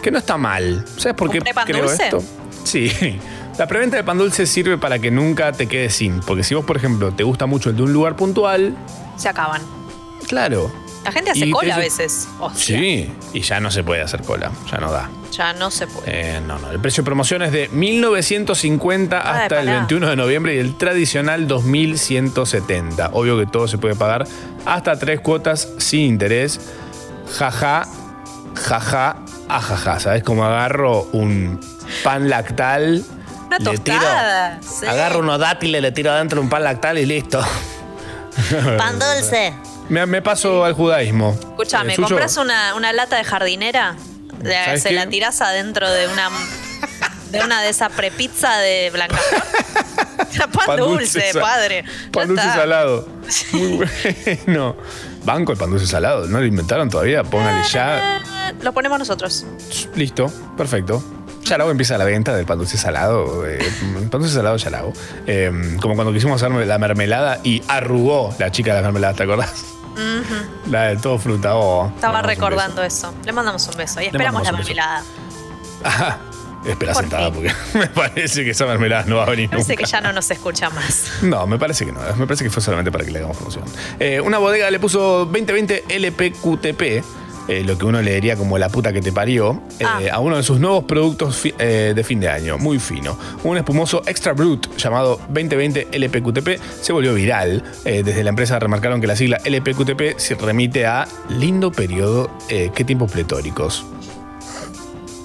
que 0.02 0.10
no 0.10 0.18
está 0.18 0.36
mal. 0.36 0.84
¿Sabes 0.96 1.14
por 1.14 1.30
qué 1.30 1.38
¿Un 1.38 1.44
pre-pan 1.44 1.66
creo 1.66 1.86
dulce? 1.88 2.04
esto? 2.04 2.22
Sí. 2.64 2.90
La 3.58 3.66
preventa 3.66 3.96
de 3.96 4.04
pan 4.04 4.18
dulce 4.18 4.46
sirve 4.46 4.78
para 4.78 4.98
que 4.98 5.10
nunca 5.10 5.52
te 5.52 5.66
quedes 5.66 5.94
sin. 5.94 6.20
Porque 6.20 6.44
si 6.44 6.54
vos, 6.54 6.64
por 6.64 6.76
ejemplo, 6.76 7.12
te 7.12 7.24
gusta 7.24 7.46
mucho 7.46 7.70
el 7.70 7.76
de 7.76 7.82
un 7.82 7.92
lugar 7.92 8.14
puntual, 8.14 8.76
Se 9.16 9.28
acaban. 9.28 9.62
claro. 10.28 10.70
La 11.04 11.12
gente 11.12 11.30
hace 11.30 11.46
Y 11.46 11.50
cola 11.50 11.76
a 11.76 11.78
veces. 11.78 12.28
Hostia, 12.40 12.78
Sí. 12.78 13.10
Y 13.32 13.40
ya 13.40 13.60
no 13.60 13.70
se 13.70 13.82
puede 13.82 14.02
hacer 14.02 14.22
cola. 14.22 14.50
Ya 14.70 14.78
no 14.78 14.90
da. 14.92 15.08
Ya 15.32 15.52
no 15.52 15.70
se 15.70 15.86
puede. 15.86 16.36
Eh, 16.36 16.40
no, 16.46 16.58
no. 16.58 16.70
El 16.70 16.80
precio 16.80 17.02
de 17.02 17.06
promoción 17.06 17.42
es 17.42 17.52
de 17.52 17.68
1950 17.68 19.16
Ay, 19.18 19.42
hasta 19.42 19.60
el 19.60 19.66
pará. 19.66 19.78
21 19.78 20.08
de 20.10 20.16
noviembre 20.16 20.54
y 20.56 20.58
el 20.58 20.76
tradicional 20.76 21.46
2170. 21.48 23.10
Obvio 23.12 23.38
que 23.38 23.46
todo 23.46 23.68
se 23.68 23.78
puede 23.78 23.94
pagar 23.94 24.26
hasta 24.66 24.98
tres 24.98 25.20
cuotas 25.20 25.68
sin 25.78 26.00
interés. 26.00 26.60
Jaja, 27.38 27.86
jaja, 28.54 29.16
ajaja. 29.48 30.00
¿Sabes 30.00 30.22
cómo 30.24 30.44
agarro 30.44 31.08
un 31.12 31.60
pan 32.02 32.28
lactal? 32.28 33.04
Una 33.46 33.58
le 33.58 33.64
tiro, 33.78 33.96
tostada. 33.96 34.60
sí. 34.62 34.86
agarro 34.86 35.20
unos 35.20 35.38
dátiles, 35.38 35.80
le 35.80 35.92
tiro 35.92 36.10
adentro 36.10 36.40
un 36.40 36.48
pan 36.48 36.64
lactal 36.64 36.98
y 36.98 37.06
listo. 37.06 37.40
Pan 38.76 38.98
dulce. 38.98 39.54
Me, 39.88 40.04
me 40.06 40.22
paso 40.22 40.64
al 40.64 40.74
judaísmo. 40.74 41.36
Escúchame, 41.40 41.94
Eh. 41.94 41.96
¿compras 41.96 42.36
una, 42.36 42.74
una 42.74 42.92
lata 42.92 43.16
de 43.16 43.24
jardinera? 43.24 43.96
De- 44.42 44.52
¿Sabes 44.64 44.82
se 44.82 44.90
qué? 44.90 44.94
la 44.94 45.06
tirás 45.08 45.40
adentro 45.40 45.90
de 45.90 46.06
una 46.08 46.28
de 47.30 47.40
una 47.42 47.60
de 47.60 47.68
esas 47.70 47.92
prepizza 47.92 48.56
de 48.58 48.90
blanca. 48.92 49.18
pan, 50.52 50.66
Pan 50.66 50.76
dulce, 50.78 51.30
padre. 51.38 51.84
Pan 52.12 52.28
dulce 52.28 52.44
salado. 52.44 53.08
Muy 53.52 53.86
bueno. 54.46 54.76
Banco 55.24 55.52
el 55.52 55.58
pan 55.58 55.70
dulce 55.70 55.86
salado. 55.86 56.26
No 56.26 56.38
lo 56.40 56.46
inventaron 56.46 56.88
todavía. 56.88 57.24
Póngale 57.24 57.64
ya. 57.68 58.22
Lo 58.62 58.72
ponemos 58.72 58.98
nosotros. 58.98 59.44
Listo. 59.94 60.32
Perfecto. 60.56 61.02
Yarao 61.44 61.70
empieza 61.70 61.96
la 61.98 62.04
venta 62.04 62.34
del 62.36 62.46
pan 62.46 62.58
dulce 62.58 62.76
salado. 62.78 63.46
eh, 63.46 63.58
pan 64.10 64.20
dulce 64.20 64.34
salado 64.34 64.56
Yarao. 64.56 64.92
Eh, 65.26 65.50
como 65.80 65.94
cuando 65.96 66.12
quisimos 66.12 66.42
hacer 66.42 66.54
la 66.66 66.78
mermelada 66.78 67.40
y 67.42 67.62
arrugó 67.68 68.34
la 68.38 68.50
chica 68.52 68.70
de 68.70 68.76
las 68.76 68.84
mermeladas, 68.84 69.16
¿te 69.16 69.22
acordás? 69.24 69.64
La 70.70 70.84
de 70.88 70.96
todo 70.96 71.18
fruta. 71.18 71.56
Oh, 71.56 71.88
Estaba 71.94 72.22
recordando 72.22 72.82
eso. 72.82 73.12
Le 73.24 73.32
mandamos 73.32 73.66
un 73.68 73.76
beso 73.76 74.00
y 74.00 74.06
esperamos 74.06 74.42
la 74.44 74.52
mermelada. 74.52 75.02
Ajá. 75.84 76.18
Espera 76.66 76.92
Por 76.92 77.02
sentada 77.02 77.32
porque 77.32 77.52
me 77.74 77.86
parece 77.86 78.42
que 78.44 78.50
esa 78.50 78.66
mermelada 78.66 79.04
no 79.06 79.16
va 79.16 79.22
a 79.24 79.30
venir 79.30 79.48
Parece 79.48 79.72
nunca. 79.74 79.84
que 79.84 79.90
ya 79.90 80.00
no 80.00 80.12
nos 80.12 80.28
escucha 80.30 80.68
más. 80.70 81.04
No, 81.22 81.46
me 81.46 81.56
parece 81.56 81.86
que 81.86 81.92
no. 81.92 82.00
Me 82.16 82.26
parece 82.26 82.42
que 82.44 82.50
fue 82.50 82.60
solamente 82.60 82.90
para 82.90 83.04
que 83.04 83.12
le 83.12 83.18
hagamos 83.18 83.36
promoción. 83.36 83.64
Eh, 84.00 84.20
una 84.20 84.38
bodega 84.38 84.68
le 84.70 84.80
puso 84.80 85.24
2020 85.26 85.84
LPQTP, 85.88 87.04
eh, 87.48 87.64
lo 87.64 87.76
que 87.78 87.86
uno 87.86 88.00
leería 88.02 88.36
como 88.36 88.58
la 88.58 88.68
puta 88.68 88.92
que 88.92 89.00
te 89.00 89.10
parió, 89.12 89.60
eh, 89.80 89.84
Ah. 89.84 90.00
a 90.12 90.20
uno 90.20 90.36
de 90.36 90.42
sus 90.42 90.60
nuevos 90.60 90.84
productos 90.84 91.36
fi- 91.36 91.54
eh, 91.58 91.92
de 91.96 92.04
fin 92.04 92.20
de 92.20 92.28
año, 92.28 92.58
muy 92.58 92.78
fino. 92.78 93.18
Un 93.44 93.56
espumoso 93.56 94.02
Extra 94.06 94.32
Brut 94.34 94.68
llamado 94.76 95.18
2020 95.28 95.88
LPQTP 95.92 96.58
se 96.80 96.92
volvió 96.92 97.14
viral. 97.14 97.62
Desde 97.84 98.22
la 98.22 98.30
empresa 98.30 98.58
remarcaron 98.58 99.00
que 99.00 99.06
la 99.06 99.16
sigla 99.16 99.38
LPQTP 99.44 100.18
se 100.18 100.34
remite 100.34 100.86
a 100.86 101.08
lindo 101.30 101.72
periodo, 101.72 102.30
qué 102.48 102.84
tiempos 102.84 103.10
pletóricos. 103.12 103.84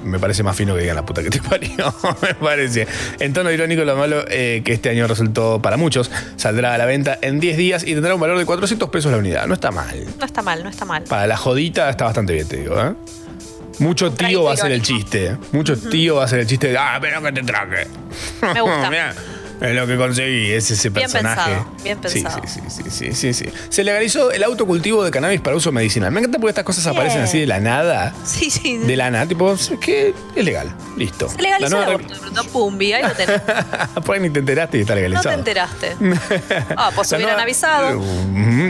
Me 0.04 0.20
parece 0.20 0.44
más 0.44 0.56
fino 0.56 0.76
que 0.76 0.82
digan 0.82 0.96
la 0.96 1.06
puta 1.06 1.24
que 1.24 1.30
te 1.30 1.42
parió. 1.42 1.94
Me 2.22 2.34
parece. 2.36 2.88
En 3.20 3.34
tono 3.34 3.52
irónico, 3.52 3.84
lo 3.84 3.96
malo 3.96 4.24
eh, 4.30 4.62
que 4.64 4.74
este 4.74 4.90
año 4.90 5.08
resultó 5.08 5.62
para 5.62 5.78
muchos. 5.78 6.12
Saldrá 6.36 6.74
a 6.74 6.78
la 6.78 6.86
venta 6.86 7.18
en 7.22 7.40
10 7.40 7.58
días 7.58 7.84
y 7.84 7.94
tendrá 7.94 8.16
un 8.16 8.22
valor 8.22 8.38
de 8.38 8.46
400 8.46 8.90
pesos 8.90 9.12
la 9.12 9.18
unidad. 9.18 9.48
No 9.48 9.54
está 9.54 9.72
mal. 9.72 10.06
No 10.20 10.26
está 10.26 10.42
mal, 10.42 10.64
no 10.64 10.70
está 10.70 10.86
mal. 10.86 11.04
Para 11.04 11.28
la 11.28 11.38
jodita 11.38 11.90
está 11.90 12.06
bastante 12.06 12.34
bien, 12.34 12.48
te 12.48 12.58
digo. 12.58 12.80
¿eh? 12.80 12.94
Mucho 13.80 14.12
tío 14.12 14.44
va 14.44 14.54
a 14.54 14.58
ser 14.58 14.72
el 14.72 14.82
chiste. 14.82 15.38
Mucho 15.52 15.78
tío 15.78 16.16
va 16.16 16.26
a 16.26 16.28
ser 16.28 16.40
el 16.40 16.48
chiste 16.48 16.70
de, 16.70 16.78
ah, 16.78 16.98
pero 17.02 17.22
que 17.22 17.32
te 17.32 17.44
traje. 17.44 17.88
Me 18.42 18.62
gusta. 18.62 18.90
Mirá, 18.90 19.14
Es 19.64 19.74
lo 19.76 19.88
que 19.88 19.96
conseguí, 19.96 20.52
es 20.52 20.70
ese 20.72 20.90
Bien 20.90 21.10
personaje. 21.10 21.52
pensado, 21.52 21.72
bien 21.84 21.98
pensado. 22.00 22.42
Sí, 22.46 22.60
sí, 22.70 22.84
sí, 22.84 22.92
sí, 22.92 23.14
sí, 23.14 23.34
sí. 23.34 23.46
Se 23.70 23.84
legalizó 23.86 24.30
el 24.32 24.44
autocultivo 24.44 25.06
de 25.06 25.10
cannabis 25.12 25.40
para 25.40 25.56
uso 25.56 25.72
medicinal. 25.72 26.12
Me 26.12 26.20
encanta 26.20 26.38
porque 26.38 26.50
estas 26.50 26.66
cosas 26.66 26.86
aparecen 26.86 27.22
así 27.22 27.40
de 27.40 27.48
la 27.48 27.62
nada. 27.62 28.14
Sí, 28.26 28.50
sí. 28.52 28.78
De 28.78 28.98
la 28.98 29.10
nada, 29.10 29.26
tipo, 29.26 29.54
es 29.54 29.72
que 29.80 30.14
es 30.36 30.44
legal. 30.46 30.76
Listo. 30.98 31.30
Se 31.30 31.42
legalizó 31.42 31.78
el 31.78 31.84
aborto, 31.84 32.14
pumbi, 32.52 32.92
ahí 32.92 33.04
lo 33.04 33.12
tenés. 33.14 33.42
ahí 34.14 34.20
ni 34.20 34.30
te 34.30 34.40
enteraste 34.40 34.78
y 34.80 34.82
está 34.82 34.94
No 34.96 35.00
te 35.00 35.02
legalizado. 35.08 35.38
enteraste. 35.38 35.96
Ah, 36.76 36.92
pues 36.94 37.10
La 37.12 37.18
hubieran 37.18 37.40
avisado. 37.40 38.02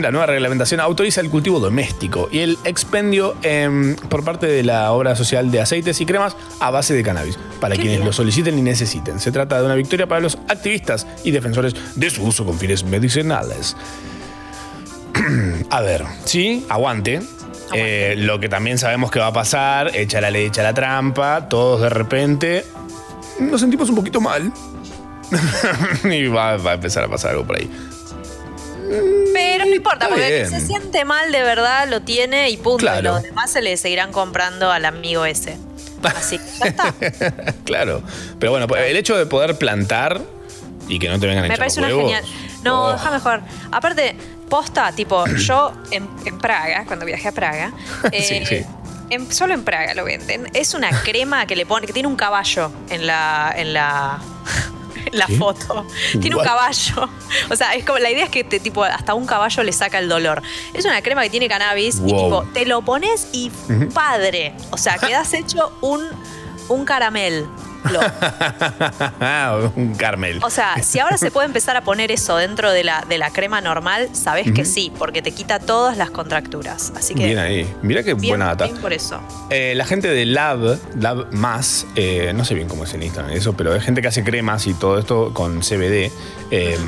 La 0.00 0.10
nueva 0.12 0.26
reglamentación 0.26 0.78
autoriza 0.80 1.20
el 1.20 1.28
cultivo 1.28 1.58
doméstico 1.58 2.28
y 2.30 2.38
el 2.38 2.56
expendio 2.64 3.34
em, 3.42 3.96
por 3.96 4.22
parte 4.24 4.46
de 4.46 4.62
la 4.62 4.92
obra 4.92 5.16
social 5.16 5.50
de 5.50 5.60
aceites 5.60 6.00
y 6.00 6.06
cremas 6.06 6.36
a 6.60 6.70
base 6.70 6.94
de 6.94 7.02
cannabis, 7.02 7.36
para 7.60 7.74
quienes 7.74 7.94
bien. 7.96 8.04
lo 8.06 8.12
soliciten 8.12 8.56
y 8.58 8.62
necesiten. 8.62 9.18
Se 9.18 9.32
trata 9.32 9.58
de 9.58 9.66
una 9.66 9.74
victoria 9.74 10.06
para 10.06 10.20
los 10.20 10.36
activistas 10.48 10.83
y 11.22 11.30
defensores 11.30 11.74
de 11.94 12.10
su 12.10 12.24
uso 12.24 12.44
con 12.44 12.58
fines 12.58 12.84
medicinales. 12.84 13.76
a 15.70 15.80
ver, 15.80 16.04
sí, 16.24 16.64
aguante. 16.68 17.20
Eh, 17.72 18.14
lo 18.18 18.38
que 18.38 18.48
también 18.48 18.78
sabemos 18.78 19.10
que 19.10 19.18
va 19.18 19.28
a 19.28 19.32
pasar, 19.32 19.90
echa 19.94 20.20
la 20.20 20.30
ley, 20.30 20.46
echa 20.46 20.62
la 20.62 20.74
trampa, 20.74 21.48
todos 21.48 21.80
de 21.80 21.88
repente 21.88 22.64
nos 23.40 23.60
sentimos 23.60 23.88
un 23.88 23.96
poquito 23.96 24.20
mal. 24.20 24.52
y 26.04 26.26
va, 26.26 26.56
va 26.58 26.72
a 26.72 26.74
empezar 26.74 27.04
a 27.04 27.08
pasar 27.08 27.32
algo 27.32 27.44
por 27.44 27.56
ahí. 27.56 27.70
Pero 29.32 29.64
no 29.64 29.74
importa, 29.74 30.04
está 30.04 30.08
porque 30.08 30.42
el 30.42 30.50
que 30.50 30.60
se 30.60 30.66
siente 30.66 31.04
mal 31.04 31.32
de 31.32 31.42
verdad 31.42 31.88
lo 31.88 32.02
tiene 32.02 32.50
y 32.50 32.56
punto. 32.56 32.78
Claro. 32.78 33.00
Y 33.00 33.02
los 33.02 33.22
demás 33.22 33.50
se 33.50 33.62
le 33.62 33.76
seguirán 33.76 34.12
comprando 34.12 34.70
al 34.70 34.84
amigo 34.84 35.24
ese. 35.24 35.56
Así 36.02 36.38
que 36.38 36.44
ya 36.60 36.66
está. 36.66 36.94
Claro. 37.64 38.02
Pero 38.38 38.52
bueno, 38.52 38.68
pues, 38.68 38.90
el 38.90 38.96
hecho 38.96 39.16
de 39.16 39.26
poder 39.26 39.56
plantar 39.56 40.20
y 40.88 40.98
que 40.98 41.08
no 41.08 41.18
te 41.18 41.26
vengan 41.26 41.44
a 41.44 41.48
Me 41.48 41.56
parece 41.56 41.78
una 41.80 41.88
huevos, 41.88 42.02
genial. 42.02 42.24
No, 42.62 42.84
oh, 42.86 42.92
déjame 42.92 43.16
mejor. 43.16 43.40
Aparte, 43.72 44.16
posta, 44.48 44.92
tipo, 44.92 45.26
yo 45.36 45.72
en, 45.90 46.08
en 46.24 46.38
Praga, 46.38 46.84
cuando 46.86 47.04
viajé 47.06 47.28
a 47.28 47.32
Praga, 47.32 47.72
Sí, 48.02 48.08
eh, 48.12 48.46
sí. 48.46 48.66
en- 49.10 49.32
solo 49.32 49.54
en 49.54 49.64
Praga 49.64 49.94
lo 49.94 50.04
venden. 50.04 50.48
Es 50.54 50.74
una 50.74 50.90
crema 51.02 51.46
que 51.46 51.56
le 51.56 51.66
pone, 51.66 51.86
que 51.86 51.92
tiene 51.92 52.08
un 52.08 52.16
caballo 52.16 52.70
en 52.90 53.06
la, 53.06 53.52
en 53.56 53.72
la, 53.72 54.18
en 55.12 55.18
la 55.18 55.26
foto. 55.28 55.86
Tiene 56.20 56.36
un 56.36 56.42
caballo. 56.44 57.08
O 57.50 57.56
sea, 57.56 57.74
es 57.74 57.84
como 57.84 57.98
la 57.98 58.10
idea 58.10 58.24
es 58.24 58.30
que 58.30 58.44
te, 58.44 58.60
tipo 58.60 58.82
hasta 58.84 59.14
un 59.14 59.26
caballo 59.26 59.62
le 59.62 59.72
saca 59.72 59.98
el 59.98 60.08
dolor. 60.08 60.42
Es 60.72 60.84
una 60.84 61.00
crema 61.02 61.22
que 61.22 61.30
tiene 61.30 61.48
cannabis 61.48 61.96
y 62.04 62.06
tipo 62.12 62.44
te 62.54 62.64
lo 62.66 62.82
pones 62.82 63.28
y 63.32 63.50
padre. 63.92 64.54
O 64.70 64.76
sea, 64.78 64.98
quedas 64.98 65.32
hecho 65.34 65.72
un 65.80 66.02
un 66.68 66.84
caramel. 66.86 67.46
un 69.76 69.94
Carmel. 69.94 70.40
O 70.42 70.50
sea, 70.50 70.82
si 70.82 70.98
ahora 70.98 71.18
se 71.18 71.30
puede 71.30 71.46
empezar 71.46 71.76
a 71.76 71.82
poner 71.82 72.10
eso 72.10 72.36
dentro 72.36 72.70
de 72.70 72.84
la, 72.84 73.04
de 73.08 73.18
la 73.18 73.30
crema 73.30 73.60
normal, 73.60 74.08
sabes 74.12 74.50
que 74.52 74.64
sí, 74.64 74.92
porque 74.98 75.22
te 75.22 75.32
quita 75.32 75.58
todas 75.58 75.96
las 75.96 76.10
contracturas. 76.10 76.92
Así 76.96 77.14
que 77.14 77.26
Bien 77.26 77.38
ahí. 77.38 77.72
Mira 77.82 78.02
qué 78.02 78.14
bien, 78.14 78.30
buena 78.32 78.46
data. 78.46 78.64
bien 78.64 78.76
por 78.78 78.92
eso. 78.92 79.20
Eh, 79.50 79.74
la 79.76 79.84
gente 79.84 80.08
de 80.08 80.24
Lab, 80.26 80.78
Lab 80.98 81.32
Más, 81.32 81.86
eh, 81.96 82.32
no 82.34 82.44
sé 82.44 82.54
bien 82.54 82.68
cómo 82.68 82.84
es 82.84 82.94
en 82.94 83.02
Instagram 83.02 83.32
eso, 83.34 83.54
pero 83.54 83.74
es 83.74 83.82
gente 83.84 84.02
que 84.02 84.08
hace 84.08 84.24
cremas 84.24 84.66
y 84.66 84.74
todo 84.74 84.98
esto 84.98 85.32
con 85.32 85.60
CBD. 85.60 86.10
eh, 86.50 86.78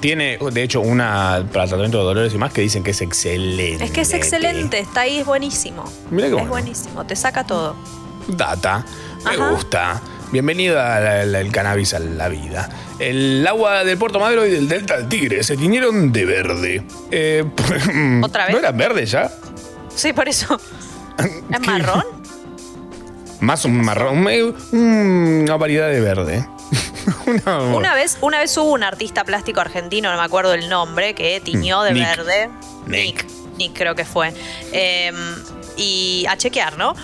tiene, 0.00 0.36
de 0.50 0.62
hecho, 0.64 0.80
una 0.80 1.44
para 1.52 1.66
tratamiento 1.66 1.98
de 1.98 2.04
dolores 2.04 2.34
y 2.34 2.38
más 2.38 2.52
que 2.52 2.60
dicen 2.60 2.82
que 2.82 2.90
es 2.90 3.00
excelente. 3.02 3.84
Es 3.84 3.92
que 3.92 4.00
es 4.00 4.12
excelente, 4.12 4.80
está 4.80 5.02
ahí, 5.02 5.18
es 5.18 5.26
buenísimo. 5.26 5.84
Mira 6.10 6.22
qué 6.26 6.30
es 6.30 6.32
bueno. 6.32 6.48
buenísimo, 6.50 7.06
te 7.06 7.14
saca 7.14 7.44
todo. 7.44 7.76
Data. 8.26 8.84
Me 9.24 9.30
Ajá. 9.30 9.50
gusta. 9.50 10.00
Bienvenida 10.32 10.96
al, 11.20 11.34
al 11.34 11.52
cannabis 11.52 11.92
a 11.94 11.98
la 11.98 12.28
vida. 12.28 12.68
El 12.98 13.46
agua 13.46 13.84
del 13.84 13.98
Puerto 13.98 14.18
Madero 14.18 14.46
y 14.46 14.50
del 14.50 14.66
Delta 14.66 14.96
del 14.96 15.08
Tigre 15.08 15.42
se 15.42 15.56
tiñeron 15.58 16.10
de 16.10 16.24
verde. 16.24 16.82
Eh, 17.10 17.44
¿Otra 18.22 18.46
vez? 18.46 18.54
¿No 18.54 18.58
eran 18.60 18.76
verdes 18.76 19.10
ya? 19.10 19.30
Sí, 19.94 20.12
por 20.14 20.28
eso. 20.28 20.58
¿Es 21.52 21.60
marrón? 21.66 22.04
Más 23.40 23.64
un 23.66 23.82
marrón, 23.84 24.26
un- 24.26 25.40
una 25.42 25.56
variedad 25.56 25.88
de 25.90 26.00
verde. 26.00 26.46
Una- 27.26 27.60
Una 27.74 27.94
vez, 27.94 28.16
una 28.22 28.38
vez 28.38 28.56
hubo 28.56 28.72
un 28.72 28.82
artista 28.84 29.24
plástico 29.24 29.60
argentino, 29.60 30.10
no 30.12 30.16
me 30.18 30.24
acuerdo 30.24 30.54
el 30.54 30.68
nombre, 30.68 31.14
que 31.14 31.40
tiñó 31.40 31.82
de 31.82 31.90
Mm, 31.90 31.94
Nick. 31.94 32.06
verde. 32.16 32.50
Nick. 32.86 33.26
Nick 33.58 33.76
creo 33.76 33.94
que 33.94 34.04
fue. 34.04 34.32
Eh, 34.72 35.12
y 35.76 36.24
a 36.28 36.36
chequear, 36.36 36.78
¿no? 36.78 36.94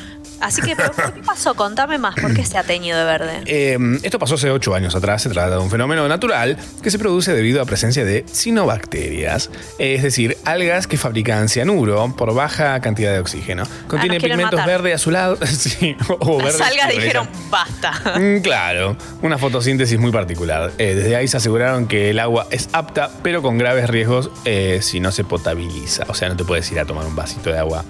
Así 0.41 0.63
que, 0.63 0.77
¿pero 0.77 0.93
¿qué 0.93 1.23
pasó? 1.23 1.55
Contame 1.55 1.99
más, 1.99 2.15
¿por 2.15 2.33
qué 2.35 2.45
se 2.45 2.59
ha 2.59 2.63
teñido 2.63 2.99
de 2.99 3.05
verde? 3.05 3.33
Eh, 3.51 3.79
esto 4.03 4.19
pasó 4.19 4.35
hace 4.37 4.51
8 4.51 4.75
años 4.75 4.95
atrás. 4.95 5.23
Se 5.23 5.31
trata 5.31 5.51
de 5.51 5.59
un 5.59 5.71
fenómeno 5.71 6.07
natural 6.07 6.57
que 6.83 6.91
se 6.91 6.99
produce 6.99 7.33
debido 7.33 7.61
a 7.63 7.65
presencia 7.65 8.05
de 8.05 8.25
cinobacterias, 8.31 9.51
es 9.79 10.03
decir, 10.03 10.37
algas 10.45 10.87
que 10.87 10.97
fabrican 10.97 11.49
cianuro 11.49 12.15
por 12.17 12.35
baja 12.35 12.79
cantidad 12.81 13.13
de 13.13 13.21
oxígeno. 13.21 13.65
Contiene 13.89 14.19
quieren 14.19 14.37
pigmentos 14.39 14.61
matar. 14.61 14.67
verde 14.67 14.93
azulado. 14.93 15.39
sí, 15.47 15.97
o 16.21 16.41
Las 16.43 16.61
algas 16.61 16.89
dijeron, 16.91 17.29
basta. 17.51 17.93
Mm, 18.19 18.41
Claro, 18.43 18.97
una 19.23 19.39
fotosíntesis 19.39 19.99
muy 19.99 20.11
particular. 20.13 20.73
Eh, 20.79 20.95
desde 20.95 21.17
ahí 21.17 21.29
se 21.29 21.37
aseguraron 21.37 21.87
que 21.87 22.11
el 22.11 22.19
agua 22.19 22.47
es 22.51 22.69
apta, 22.73 23.11
pero 23.23 23.43
con 23.43 23.59
graves 23.59 23.89
riesgos 23.91 24.31
eh, 24.45 24.79
si 24.83 25.01
no 25.01 25.13
se 25.13 25.25
potabiliza. 25.25 26.05
O 26.09 26.15
sea, 26.15 26.29
no 26.29 26.37
te 26.37 26.45
puedes 26.45 26.71
ir 26.73 26.81
a 26.81 26.85
tomar 26.85 27.07
un 27.07 27.15
vasito 27.17 27.51
de 27.51 27.59
agua 27.59 27.85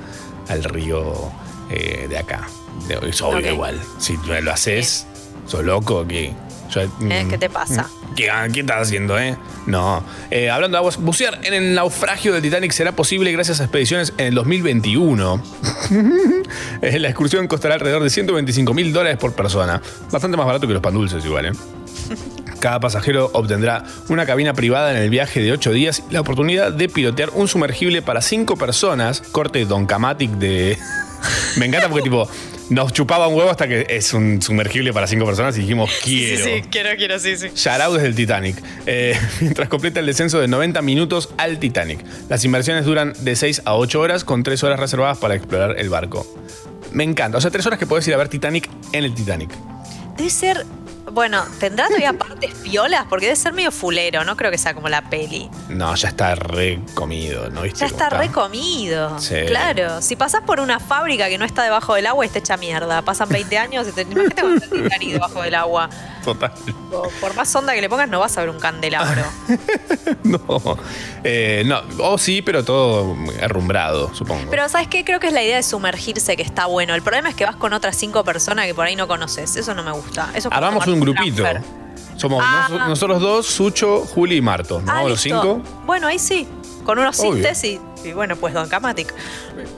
al 0.48 0.64
río 0.64 1.30
eh, 1.70 2.06
de 2.08 2.18
acá. 2.18 2.48
Es 3.02 3.20
obvio 3.22 3.52
igual. 3.52 3.80
Si 3.98 4.16
tú 4.18 4.28
lo 4.40 4.52
haces, 4.52 5.06
sos 5.46 5.64
loco 5.64 6.06
que... 6.06 6.32
yo- 6.70 6.80
Eh, 6.82 6.88
mm, 6.98 7.28
¿Qué 7.30 7.38
te 7.38 7.48
pasa? 7.50 7.88
¿Qué, 8.16 8.30
ah, 8.30 8.46
qué 8.52 8.60
estás 8.60 8.82
haciendo, 8.88 9.18
eh? 9.18 9.36
No. 9.66 10.02
Eh, 10.30 10.50
hablando 10.50 10.76
de 10.76 10.78
aguas, 10.78 10.96
bucear 10.96 11.40
en 11.44 11.54
el 11.54 11.74
naufragio 11.74 12.32
del 12.32 12.42
Titanic 12.42 12.72
será 12.72 12.92
posible 12.92 13.30
gracias 13.32 13.60
a 13.60 13.64
expediciones 13.64 14.12
en 14.18 14.26
el 14.26 14.34
2021. 14.34 15.42
Eh, 16.80 16.98
la 16.98 17.08
excursión 17.08 17.46
costará 17.48 17.74
alrededor 17.74 18.02
de 18.02 18.10
125 18.10 18.72
mil 18.72 18.92
dólares 18.92 19.18
por 19.18 19.34
persona. 19.34 19.82
Bastante 20.10 20.36
más 20.36 20.46
barato 20.46 20.66
que 20.66 20.72
los 20.72 20.82
pan 20.82 20.94
dulces, 20.94 21.24
igual, 21.24 21.46
¿eh? 21.46 21.52
Cada 22.60 22.80
pasajero 22.80 23.30
obtendrá 23.34 23.84
una 24.08 24.26
cabina 24.26 24.54
privada 24.54 24.90
en 24.90 24.96
el 24.96 25.10
viaje 25.10 25.40
de 25.40 25.52
8 25.52 25.72
días 25.72 26.02
y 26.10 26.14
la 26.14 26.20
oportunidad 26.20 26.72
de 26.72 26.88
pilotear 26.88 27.30
un 27.34 27.48
sumergible 27.48 28.02
para 28.02 28.20
5 28.20 28.56
personas. 28.56 29.20
Corte 29.20 29.64
Don 29.64 29.86
Camatic 29.86 30.30
de. 30.32 30.76
Me 31.56 31.66
encanta 31.66 31.88
porque, 31.88 32.04
tipo, 32.04 32.28
nos 32.70 32.92
chupaba 32.92 33.28
un 33.28 33.34
huevo 33.34 33.50
hasta 33.50 33.66
que 33.66 33.86
es 33.88 34.12
un 34.12 34.42
sumergible 34.42 34.92
para 34.92 35.06
5 35.06 35.24
personas 35.24 35.56
y 35.56 35.60
dijimos, 35.62 35.90
quiero. 36.02 36.66
quiero, 36.70 36.90
quiero, 36.96 37.18
sí, 37.18 37.36
sí. 37.36 37.48
Shout 37.54 37.94
desde 37.94 38.08
el 38.08 38.14
Titanic. 38.14 38.56
Eh, 38.86 39.18
mientras 39.40 39.68
completa 39.68 40.00
el 40.00 40.06
descenso 40.06 40.38
de 40.38 40.48
90 40.48 40.82
minutos 40.82 41.30
al 41.38 41.58
Titanic. 41.58 42.04
Las 42.28 42.44
inversiones 42.44 42.84
duran 42.84 43.14
de 43.20 43.36
6 43.36 43.62
a 43.64 43.74
8 43.74 44.00
horas, 44.00 44.24
con 44.24 44.42
3 44.42 44.62
horas 44.64 44.80
reservadas 44.80 45.18
para 45.18 45.34
explorar 45.34 45.78
el 45.78 45.88
barco. 45.88 46.26
Me 46.92 47.04
encanta. 47.04 47.38
O 47.38 47.40
sea, 47.40 47.50
3 47.50 47.66
horas 47.66 47.78
que 47.78 47.86
puedes 47.86 48.06
ir 48.08 48.14
a 48.14 48.16
ver 48.16 48.28
Titanic 48.28 48.68
en 48.92 49.04
el 49.04 49.14
Titanic. 49.14 49.50
Debe 50.16 50.30
ser. 50.30 50.64
Bueno, 51.12 51.44
¿tendrá 51.58 51.86
todavía 51.86 52.12
partes 52.12 52.54
piolas? 52.54 53.04
Porque 53.08 53.26
debe 53.26 53.36
ser 53.36 53.52
medio 53.52 53.70
fulero, 53.70 54.24
no 54.24 54.36
creo 54.36 54.50
que 54.50 54.58
sea 54.58 54.74
como 54.74 54.88
la 54.88 55.02
peli. 55.02 55.48
No, 55.68 55.94
ya 55.94 56.08
está 56.08 56.34
re 56.34 56.80
comido, 56.94 57.50
¿no 57.50 57.62
viste? 57.62 57.80
Ya 57.80 57.88
cómo 57.88 58.02
está 58.02 58.18
recomido. 58.18 59.18
Sí. 59.18 59.36
Claro. 59.46 60.02
Si 60.02 60.16
pasás 60.16 60.42
por 60.42 60.60
una 60.60 60.80
fábrica 60.80 61.28
que 61.28 61.38
no 61.38 61.44
está 61.44 61.62
debajo 61.62 61.94
del 61.94 62.06
agua, 62.06 62.24
está 62.24 62.38
hecha 62.38 62.56
mierda. 62.56 63.02
Pasan 63.02 63.28
20 63.28 63.58
años 63.58 63.88
y 63.88 63.92
te 63.92 64.02
imagínate 64.02 64.28
está 64.28 64.74
el 64.74 64.82
Titanic 64.82 65.12
debajo 65.12 65.42
del 65.42 65.54
agua. 65.54 65.88
Total. 66.24 66.52
O 66.92 67.08
por 67.20 67.34
más 67.34 67.54
onda 67.54 67.74
que 67.74 67.80
le 67.80 67.88
pongas, 67.88 68.08
no 68.08 68.20
vas 68.20 68.36
a 68.36 68.40
ver 68.40 68.50
un 68.50 68.60
candelabro. 68.60 69.22
No. 70.24 70.38
Eh, 71.24 71.62
no. 71.66 71.82
O 71.98 72.18
sí, 72.18 72.42
pero 72.42 72.64
todo 72.64 73.16
arrumbrado, 73.42 74.14
supongo. 74.14 74.50
Pero 74.50 74.68
¿sabes 74.68 74.88
qué? 74.88 75.04
Creo 75.04 75.20
que 75.20 75.28
es 75.28 75.32
la 75.32 75.42
idea 75.42 75.56
de 75.56 75.62
sumergirse 75.62 76.36
que 76.36 76.42
está 76.42 76.66
bueno. 76.66 76.94
El 76.94 77.02
problema 77.02 77.28
es 77.28 77.34
que 77.34 77.44
vas 77.44 77.56
con 77.56 77.72
otras 77.72 77.96
cinco 77.96 78.24
personas 78.24 78.66
que 78.66 78.74
por 78.74 78.86
ahí 78.86 78.96
no 78.96 79.06
conoces. 79.06 79.56
Eso 79.56 79.74
no 79.74 79.82
me 79.82 79.92
gusta. 79.92 80.30
Eso 80.34 80.48
Armamos 80.52 80.84
tomarte 80.84 80.97
un 80.98 81.12
grupito. 81.14 81.44
Somos 82.16 82.42
Ah. 82.44 82.66
nos- 82.70 82.88
nosotros 82.88 83.20
dos, 83.20 83.46
Sucho, 83.46 84.00
Juli 84.04 84.36
y 84.36 84.40
Marto. 84.40 84.80
¿No? 84.80 84.90
Ah, 84.92 85.04
Los 85.04 85.20
cinco. 85.20 85.60
Bueno, 85.86 86.06
ahí 86.08 86.18
sí. 86.18 86.48
Con 86.84 86.98
unos 86.98 87.18
Obvio. 87.20 87.34
sintes 87.34 87.64
y, 88.04 88.12
bueno, 88.12 88.36
pues 88.36 88.54
Don 88.54 88.68
Camatic. 88.68 89.12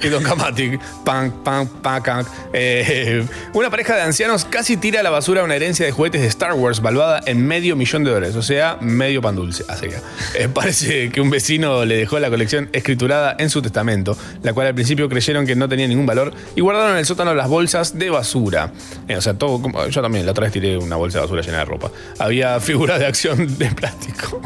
Y 0.03 0.09
Don 0.09 0.23
Camatic. 0.23 0.81
Pan, 1.05 1.33
pan, 1.45 1.66
pan, 1.66 2.03
can. 2.03 2.27
Eh, 2.53 3.25
una 3.55 3.71
pareja 3.71 3.97
de 3.97 4.03
ancianos 4.03 4.45
casi 4.45 4.77
tira 4.77 5.01
a 5.01 5.03
la 5.03 5.11
basura 5.11 5.43
una 5.43 5.57
herencia 5.57 5.87
de 5.87 5.93
juguetes 5.93 6.21
de 6.21 6.27
Star 6.27 6.53
Wars 6.55 6.81
valuada 6.81 7.21
en 7.27 7.47
medio 7.47 7.77
millón 7.77 8.05
de 8.05 8.11
dólares. 8.11 8.37
O 8.37 8.43
sea, 8.43 8.77
medio 8.81 9.23
pan 9.23 9.37
dulce. 9.37 9.64
Así 9.68 9.89
que 9.89 9.97
eh, 10.35 10.49
parece 10.55 11.11
que 11.11 11.21
un 11.21 11.31
vecino 11.31 11.85
le 11.85 11.97
dejó 11.97 12.18
la 12.18 12.31
colección 12.31 12.68
escriturada 12.73 13.37
en 13.39 13.51
su 13.51 13.62
testamento, 13.62 14.16
la 14.43 14.53
cual 14.53 14.68
al 14.68 14.75
principio 14.75 15.09
creyeron 15.09 15.47
que 15.47 15.57
no 15.57 15.68
tenía 15.68 15.87
ningún 15.87 16.07
valor 16.07 16.33
y 16.55 16.61
guardaron 16.61 16.93
en 16.93 16.99
el 16.99 17.07
sótano 17.07 17.35
las 17.35 17.49
bolsas 17.49 17.99
de 17.99 18.11
basura. 18.11 18.73
Eh, 19.09 19.16
o 19.16 19.21
sea, 19.21 19.35
todo. 19.35 19.61
Yo 19.89 20.03
también 20.03 20.27
la 20.27 20.33
otra 20.33 20.45
vez 20.45 20.53
tiré 20.53 20.77
una 20.77 20.97
bolsa 20.97 21.18
de 21.18 21.23
basura 21.23 21.43
llena 21.43 21.59
de 21.59 21.64
ropa. 21.64 21.91
Había 22.18 22.61
figuras 22.61 22.99
de 22.99 23.07
acción 23.07 23.59
de 23.59 23.71
plástico. 23.71 24.41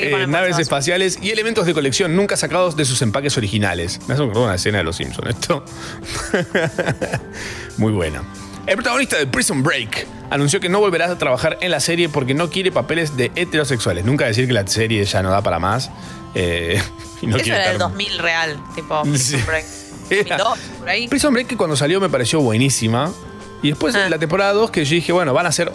Eh, 0.00 0.26
naves 0.26 0.58
espaciales 0.58 1.18
y 1.22 1.30
elementos 1.30 1.66
de 1.66 1.74
colección 1.74 2.16
nunca 2.16 2.36
sacados 2.36 2.76
de 2.76 2.84
sus 2.84 3.00
empaques 3.02 3.36
originales. 3.36 4.00
Me 4.08 4.14
hace 4.14 4.22
acordar 4.22 4.44
una 4.44 4.54
escena 4.56 4.78
de 4.78 4.84
Los 4.84 4.96
Simpsons 4.96 5.28
esto. 5.30 5.64
Muy 7.78 7.92
buena. 7.92 8.22
El 8.66 8.76
protagonista 8.76 9.16
de 9.18 9.26
Prison 9.26 9.62
Break 9.62 10.06
anunció 10.30 10.60
que 10.60 10.68
no 10.68 10.78
volverá 10.80 11.10
a 11.10 11.18
trabajar 11.18 11.58
en 11.60 11.70
la 11.70 11.80
serie 11.80 12.08
porque 12.08 12.32
no 12.34 12.48
quiere 12.50 12.70
papeles 12.70 13.16
de 13.16 13.32
heterosexuales. 13.34 14.04
Nunca 14.04 14.24
decir 14.26 14.46
que 14.46 14.52
la 14.52 14.66
serie 14.66 15.04
ya 15.04 15.22
no 15.22 15.30
da 15.30 15.42
para 15.42 15.58
más. 15.58 15.90
eh, 16.34 16.80
y 17.22 17.26
no 17.26 17.36
Eso 17.36 17.46
era 17.46 17.70
el 17.70 17.76
estar- 17.76 17.78
2000 17.78 18.18
real, 18.18 18.58
tipo 18.74 19.02
Sí. 19.04 19.10
Prison 19.10 19.46
Break. 19.46 19.64
Era- 20.10 20.36
2002, 20.38 20.58
por 20.78 20.88
ahí. 20.88 21.08
Prison 21.08 21.32
Break 21.34 21.46
que 21.48 21.56
cuando 21.56 21.76
salió 21.76 22.00
me 22.00 22.08
pareció 22.08 22.40
buenísima. 22.40 23.10
Y 23.62 23.68
después 23.70 23.94
Ah. 23.94 24.08
la 24.08 24.18
temporada 24.18 24.52
2 24.52 24.70
que 24.70 24.84
yo 24.84 24.94
dije, 24.94 25.12
bueno, 25.12 25.32
van 25.34 25.46
a 25.46 25.48
hacer 25.48 25.70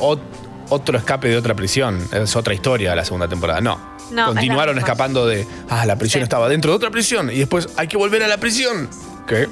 otro 0.70 0.98
escape 0.98 1.30
de 1.30 1.38
otra 1.38 1.56
prisión. 1.56 2.00
Es 2.12 2.36
otra 2.36 2.54
historia 2.54 2.96
la 2.96 3.06
segunda 3.06 3.28
temporada. 3.28 3.62
No. 3.62 3.98
Continuaron 4.26 4.78
escapando 4.78 5.28
de, 5.28 5.46
ah, 5.70 5.86
la 5.86 5.98
prisión 5.98 6.24
estaba 6.24 6.48
dentro 6.48 6.72
de 6.72 6.78
otra 6.78 6.90
prisión. 6.92 7.30
Y 7.32 7.40
después 7.40 7.70
hay 7.78 7.88
que 7.88 7.98
volver 7.98 8.24
a 8.24 8.28
la 8.28 8.38
prisión. 8.38 8.90
¿Qué? 9.28 9.50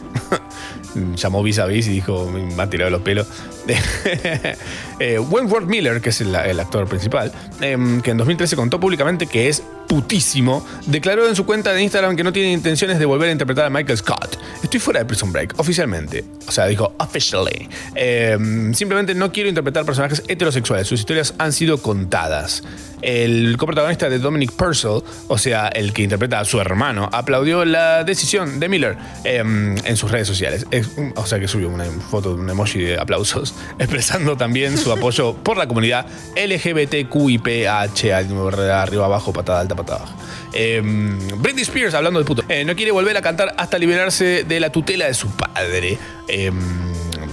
Llamó 1.16 1.44
Vis 1.44 1.60
a 1.60 1.66
Vis 1.66 1.88
y 1.88 1.92
dijo, 1.92 2.32
me 2.32 2.62
ha 2.62 2.70
tirado 2.70 2.90
los 2.90 3.02
pelos. 3.02 3.28
eh, 5.00 5.20
Wentworth 5.20 5.68
Miller, 5.68 6.00
que 6.02 6.10
es 6.10 6.22
el, 6.22 6.34
el 6.34 6.60
actor 6.60 6.88
principal, 6.88 7.32
em, 7.60 8.02
que 8.02 8.12
en 8.12 8.18
2013 8.18 8.56
contó 8.56 8.80
públicamente 8.80 9.28
que 9.28 9.50
es 9.50 9.64
putísimo, 9.96 10.66
declaró 10.88 11.26
en 11.26 11.38
su 11.38 11.46
cuenta 11.46 11.72
de 11.72 11.82
Instagram 11.82 12.18
que 12.18 12.24
no 12.26 12.34
tiene 12.34 12.52
intenciones 12.52 13.00
de 13.00 13.06
volver 13.06 13.30
a 13.30 13.32
interpretar 13.32 13.64
a 13.64 13.70
Michael 13.70 13.98
Scott. 13.98 14.38
Estoy 14.62 14.82
fuera 14.82 15.00
de 15.00 15.06
Prison 15.06 15.32
Break, 15.32 15.54
oficialmente. 15.58 16.26
O 16.46 16.52
sea, 16.52 16.66
dijo, 16.66 16.94
officially. 17.00 17.70
Em, 17.96 18.74
simplemente 18.74 19.16
no 19.16 19.32
quiero 19.32 19.48
interpretar 19.48 19.86
personajes 19.86 20.22
heterosexuales. 20.28 20.86
Sus 20.86 21.00
historias 21.00 21.34
han 21.38 21.54
sido 21.54 21.78
contadas. 21.78 22.62
El 23.02 23.56
coprotagonista 23.58 24.10
de 24.10 24.20
Dominic 24.20 24.52
Purcell, 24.52 25.02
o 25.28 25.38
sea, 25.38 25.68
el 25.70 25.94
que 25.94 26.02
interpreta 26.04 26.40
a 26.42 26.46
su 26.46 26.60
hermano, 26.60 27.08
aplaudió 27.14 27.64
la 27.64 28.04
decisión 28.04 28.60
de 28.60 28.68
Miller 28.68 28.98
em, 29.24 29.76
en 29.86 29.96
sus 29.96 30.12
redes 30.12 30.28
sociales. 30.28 30.66
Es- 30.72 30.90
o 31.16 31.26
sea, 31.26 31.40
que 31.40 31.48
subió 31.48 31.70
una 31.70 31.86
foto 31.86 32.36
de 32.36 32.42
un 32.42 32.50
emoji 32.50 32.80
de 32.82 33.00
aplausos, 33.00 33.54
expresando 33.80 34.36
también 34.36 34.78
su 34.78 34.92
apoyo 34.92 35.36
por 35.36 35.56
la 35.56 35.68
comunidad 35.68 36.06
LGBTQIPH, 36.36 38.12
arriba 38.12 39.06
abajo, 39.06 39.32
patada 39.32 39.60
alta, 39.62 39.76
patada 39.76 39.85
baja. 39.94 40.16
Em, 40.54 41.18
Britney 41.38 41.64
Spears, 41.64 41.94
hablando 41.94 42.20
de 42.20 42.26
puto, 42.26 42.44
eh, 42.50 42.64
no 42.66 42.76
quiere 42.76 42.92
volver 42.92 43.16
a 43.18 43.22
cantar 43.22 43.54
hasta 43.58 43.78
liberarse 43.78 44.44
de 44.44 44.60
la 44.60 44.70
tutela 44.72 45.06
de 45.06 45.14
su 45.14 45.30
padre. 45.36 45.98
Em, 46.28 46.56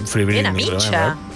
Free 0.05 0.25
Britney. 0.25 0.43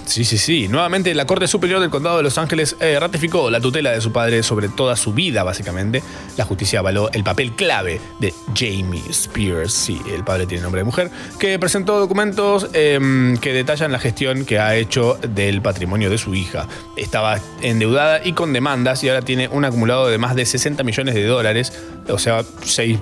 Sí, 0.08 0.24
sí, 0.24 0.38
sí. 0.38 0.70
Nuevamente, 0.70 1.14
la 1.14 1.26
Corte 1.26 1.48
Superior 1.48 1.82
del 1.82 1.90
Condado 1.90 2.18
de 2.18 2.24
Los 2.24 2.38
Ángeles 2.38 2.78
eh, 2.80 2.98
ratificó 2.98 3.52
la 3.52 3.60
tutela 3.60 3.92
de 3.92 4.00
su 4.00 4.14
padre 4.14 4.42
sobre 4.42 4.70
toda 4.70 4.96
su 4.96 5.14
vida, 5.14 5.44
básicamente. 5.44 6.02
La 6.38 6.46
justicia 6.46 6.80
avaló 6.80 7.12
el 7.12 7.26
papel 7.26 7.52
clave 7.56 8.00
de 8.20 8.34
Jamie 8.56 9.04
Spears, 9.10 9.74
sí, 9.74 10.02
el 10.14 10.24
padre 10.24 10.48
tiene 10.48 10.64
nombre 10.64 10.80
de 10.80 10.86
mujer, 10.86 11.12
que 11.38 11.60
presentó 11.60 12.00
documentos 12.00 12.70
em, 12.72 13.38
que 13.38 13.52
detallan 13.52 13.92
la 13.92 14.00
gestión 14.00 14.46
que 14.46 14.60
ha 14.60 14.78
hecho 14.78 15.20
del 15.28 15.62
patrimonio 15.62 16.10
de 16.10 16.18
su 16.18 16.34
hija. 16.34 16.68
Estaba 16.96 17.40
endeudada 17.62 18.26
y 18.26 18.32
con 18.32 18.54
demandas 18.54 19.04
y 19.04 19.10
ahora 19.10 19.24
tiene 19.24 19.50
un 19.50 19.66
acumulado 19.66 20.08
de 20.08 20.18
más 20.18 20.36
de 20.36 20.46
60 20.46 20.84
millones 20.84 21.16
de 21.16 21.26
dólares, 21.26 21.74
o 22.08 22.18
sea, 22.18 22.46
6 22.64 22.98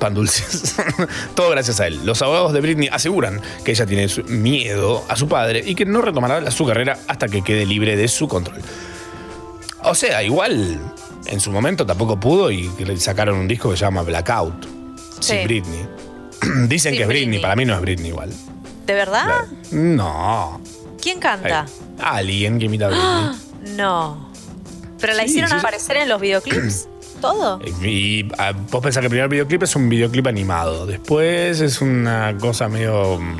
pan 0.00 0.14
dulces. 0.14 0.74
Todo 1.36 1.50
gracias 1.50 1.78
a 1.78 1.86
él. 1.86 2.00
Los 2.04 2.20
abogados 2.22 2.52
de 2.52 2.60
Britney 2.60 2.88
aseguran 2.90 3.40
que 3.64 3.70
ella 3.70 3.86
tiene 3.86 4.08
miedo 4.26 5.04
a 5.08 5.14
su 5.14 5.28
padre 5.28 5.62
y 5.64 5.76
que 5.76 5.84
no 5.84 6.00
retomará 6.02 6.50
su 6.50 6.66
carrera 6.66 6.98
hasta 7.06 7.28
que 7.28 7.42
quede 7.42 7.64
libre 7.66 7.94
de 7.96 8.08
su 8.08 8.26
control. 8.26 8.60
O 9.84 9.94
sea, 9.94 10.22
igual 10.24 10.78
en 11.26 11.38
su 11.40 11.52
momento 11.52 11.86
tampoco 11.86 12.18
pudo 12.18 12.50
y 12.50 12.68
le 12.78 12.96
sacaron 12.98 13.38
un 13.38 13.46
disco 13.46 13.70
que 13.70 13.76
se 13.76 13.84
llama 13.84 14.02
Blackout. 14.02 14.64
Sí. 15.20 15.34
Sin 15.34 15.44
Britney. 15.44 15.86
Dicen 16.68 16.92
Sin 16.92 16.96
que 16.98 17.02
es 17.02 17.08
Britney, 17.08 17.26
Britney. 17.28 17.40
para 17.42 17.54
mí 17.56 17.64
no 17.64 17.74
es 17.74 17.80
Britney 17.80 18.08
igual. 18.08 18.32
¿De 18.86 18.94
verdad? 18.94 19.44
No. 19.70 20.60
¿Quién 21.00 21.20
canta? 21.20 21.66
Alguien 22.02 22.58
que 22.58 22.64
imita 22.66 22.86
a 22.86 22.88
Britney. 22.88 23.50
No. 23.76 24.30
¿Pero 24.98 25.12
la 25.12 25.22
Sí, 25.24 25.28
hicieron 25.30 25.50
sí. 25.50 25.56
aparecer 25.58 25.98
en 25.98 26.08
los 26.08 26.18
videoclips? 26.20 26.88
¿Todo? 27.20 27.60
Y 27.84 28.28
ah, 28.38 28.52
vos 28.70 28.82
pensás 28.82 29.00
que 29.00 29.06
el 29.06 29.10
primer 29.10 29.28
videoclip 29.28 29.62
es 29.62 29.76
un 29.76 29.88
videoclip 29.88 30.26
animado. 30.26 30.86
Después 30.86 31.60
es 31.60 31.80
una 31.80 32.36
cosa 32.40 32.68
medio. 32.68 33.18
mm, 33.20 33.36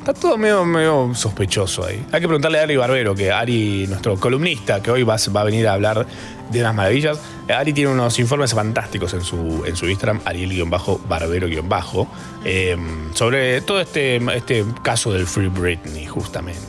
Está 0.00 0.14
todo 0.14 0.38
medio, 0.38 0.64
medio 0.64 1.10
sospechoso 1.14 1.84
ahí. 1.84 2.02
Hay 2.10 2.22
que 2.22 2.26
preguntarle 2.26 2.58
a 2.58 2.62
Ari 2.62 2.76
Barbero, 2.76 3.14
que 3.14 3.30
Ari, 3.30 3.86
nuestro 3.86 4.16
columnista, 4.16 4.82
que 4.82 4.90
hoy 4.90 5.02
va, 5.02 5.16
va 5.36 5.40
a 5.42 5.44
venir 5.44 5.68
a 5.68 5.74
hablar 5.74 6.06
de 6.50 6.60
unas 6.60 6.74
maravillas. 6.74 7.18
Eh, 7.46 7.52
Ari 7.52 7.74
tiene 7.74 7.92
unos 7.92 8.18
informes 8.18 8.54
fantásticos 8.54 9.12
en 9.12 9.20
su, 9.20 9.62
en 9.66 9.76
su 9.76 9.86
Instagram, 9.86 10.20
Ariel-Barbero- 10.24 12.06
eh, 12.46 12.76
sobre 13.12 13.60
todo 13.60 13.78
este, 13.80 14.16
este 14.34 14.64
caso 14.82 15.12
del 15.12 15.26
Free 15.26 15.48
Britney, 15.48 16.06
justamente. 16.06 16.60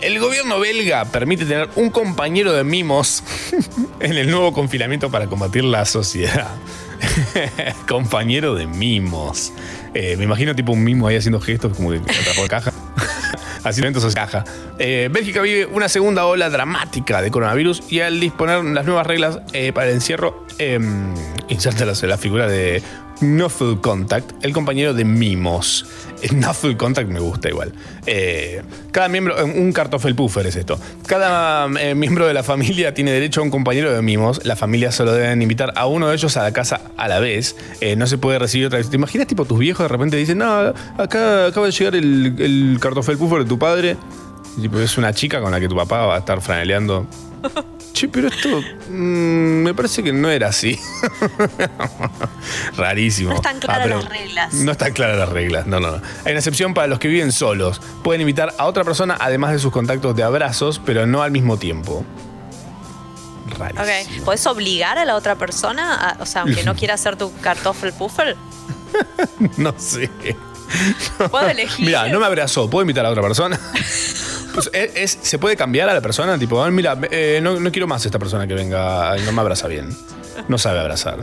El 0.00 0.20
gobierno 0.20 0.60
belga 0.60 1.04
permite 1.06 1.46
tener 1.46 1.70
un 1.76 1.90
compañero 1.90 2.52
de 2.52 2.64
mimos 2.64 3.22
en 4.00 4.12
el 4.12 4.30
nuevo 4.30 4.52
confinamiento 4.52 5.10
para 5.10 5.26
combatir 5.26 5.64
la 5.64 5.84
sociedad. 5.86 6.50
compañero 7.88 8.54
de 8.54 8.66
mimos. 8.66 9.52
Eh, 9.94 10.16
me 10.16 10.24
imagino 10.24 10.54
tipo 10.54 10.72
un 10.72 10.84
mimo 10.84 11.08
ahí 11.08 11.16
haciendo 11.16 11.40
gestos 11.40 11.74
como 11.74 11.90
que 11.90 11.98
atrapó 11.98 12.42
de 12.42 12.48
caja. 12.48 12.72
Haciendo 13.64 13.88
eventos 13.88 14.04
de 14.04 14.14
caja. 14.14 14.44
Eh, 14.78 15.08
Bélgica 15.10 15.40
vive 15.40 15.66
una 15.66 15.88
segunda 15.88 16.24
ola 16.26 16.50
dramática 16.50 17.20
de 17.20 17.32
coronavirus 17.32 17.82
y 17.90 17.98
al 17.98 18.20
disponer 18.20 18.62
las 18.62 18.86
nuevas 18.86 19.04
reglas 19.04 19.40
eh, 19.52 19.72
para 19.72 19.88
el 19.88 19.94
encierro, 19.94 20.46
eh, 20.60 20.78
inserta 21.48 21.84
la 21.84 22.16
figura 22.16 22.46
de 22.46 22.80
Nuffle 23.20 23.78
Contact, 23.80 24.44
el 24.44 24.52
compañero 24.52 24.94
de 24.94 25.04
mimos. 25.04 25.86
Eh, 26.22 26.32
Nuffle 26.32 26.76
Contact 26.76 27.08
me 27.08 27.20
gusta 27.20 27.48
igual. 27.48 27.72
Eh, 28.06 28.62
cada 28.92 29.08
miembro, 29.08 29.36
un 29.44 29.72
cartofelpuffer 29.72 30.46
es 30.46 30.56
esto. 30.56 30.78
Cada 31.06 31.66
eh, 31.80 31.94
miembro 31.94 32.26
de 32.26 32.34
la 32.34 32.42
familia 32.42 32.94
tiene 32.94 33.12
derecho 33.12 33.40
a 33.40 33.44
un 33.44 33.50
compañero 33.50 33.92
de 33.92 34.02
mimos. 34.02 34.44
La 34.44 34.56
familia 34.56 34.92
solo 34.92 35.12
deben 35.12 35.42
invitar 35.42 35.72
a 35.76 35.86
uno 35.86 36.08
de 36.08 36.14
ellos 36.14 36.36
a 36.36 36.42
la 36.42 36.52
casa 36.52 36.80
a 36.96 37.08
la 37.08 37.18
vez. 37.18 37.56
No 37.96 38.06
se 38.06 38.18
puede 38.18 38.38
recibir 38.38 38.66
otra 38.66 38.78
vez. 38.78 38.90
¿Te 38.90 38.96
imaginas 38.96 39.26
tipo 39.26 39.44
tus 39.44 39.58
viejos 39.58 39.84
de 39.84 39.88
repente 39.88 40.16
dicen, 40.16 40.38
no, 40.38 40.74
acaba 40.98 41.50
de 41.50 41.70
llegar 41.70 41.94
el, 41.94 42.34
el 42.38 42.78
cartofelpuffer 42.80 43.40
de 43.40 43.44
tu 43.46 43.58
padre? 43.58 43.96
Y 44.58 44.74
es 44.78 44.96
una 44.96 45.12
chica 45.12 45.40
con 45.40 45.50
la 45.50 45.60
que 45.60 45.68
tu 45.68 45.76
papá 45.76 46.06
va 46.06 46.16
a 46.16 46.18
estar 46.18 46.40
franeleando. 46.40 47.06
Che, 47.96 48.08
pero 48.08 48.28
esto 48.28 48.60
mm, 48.90 48.92
me 49.62 49.72
parece 49.72 50.02
que 50.02 50.12
no 50.12 50.28
era 50.28 50.48
así. 50.48 50.78
Rarísimo. 52.76 53.30
No 53.30 53.36
están 53.36 53.58
claras 53.58 53.86
Ah, 53.86 53.88
las 53.88 54.04
reglas. 54.10 54.52
No 54.54 54.72
están 54.72 54.92
claras 54.92 55.18
las 55.18 55.28
reglas, 55.30 55.66
no, 55.66 55.80
no, 55.80 55.92
no. 55.92 56.02
Hay 56.24 56.32
una 56.32 56.38
excepción 56.38 56.74
para 56.74 56.88
los 56.88 56.98
que 56.98 57.08
viven 57.08 57.32
solos. 57.32 57.80
Pueden 58.04 58.20
invitar 58.20 58.52
a 58.58 58.66
otra 58.66 58.84
persona 58.84 59.16
además 59.18 59.52
de 59.52 59.58
sus 59.60 59.72
contactos 59.72 60.14
de 60.14 60.22
abrazos, 60.24 60.78
pero 60.84 61.06
no 61.06 61.22
al 61.22 61.30
mismo 61.30 61.56
tiempo. 61.58 62.04
Rarísimo. 63.58 64.18
Ok. 64.18 64.24
¿Podés 64.26 64.46
obligar 64.46 64.98
a 64.98 65.04
la 65.06 65.16
otra 65.16 65.36
persona? 65.36 65.94
a- 65.94 66.16
o 66.22 66.26
sea, 66.26 66.42
aunque 66.42 66.64
no 66.64 66.74
quiera 66.76 66.94
hacer 66.94 67.16
tu 67.16 67.32
cartoffel 67.40 67.94
puffer. 67.94 68.36
No 69.56 69.74
sé. 69.78 70.10
¿Puedo 71.30 71.48
elegir? 71.48 71.86
Mira, 71.86 72.08
no 72.08 72.20
me 72.20 72.26
abrazó. 72.26 72.68
¿Puedo 72.68 72.82
invitar 72.82 73.04
a 73.06 73.10
otra 73.10 73.22
persona? 73.22 73.58
Pues, 74.56 74.70
¿es- 74.72 74.92
es- 74.94 75.18
¿Se 75.20 75.38
puede 75.38 75.54
cambiar 75.54 75.90
a 75.90 75.92
la 75.92 76.00
persona? 76.00 76.38
Tipo, 76.38 76.64
"Ah, 76.64 76.70
mira, 76.70 76.96
eh, 77.10 77.40
no, 77.42 77.60
no 77.60 77.70
quiero 77.70 77.86
más 77.86 78.06
esta 78.06 78.18
persona 78.18 78.46
que 78.46 78.54
venga, 78.54 79.14
no 79.18 79.30
me 79.32 79.40
abraza 79.42 79.68
bien. 79.68 79.94
No 80.48 80.56
sabe 80.56 80.78
abrazar. 80.80 81.18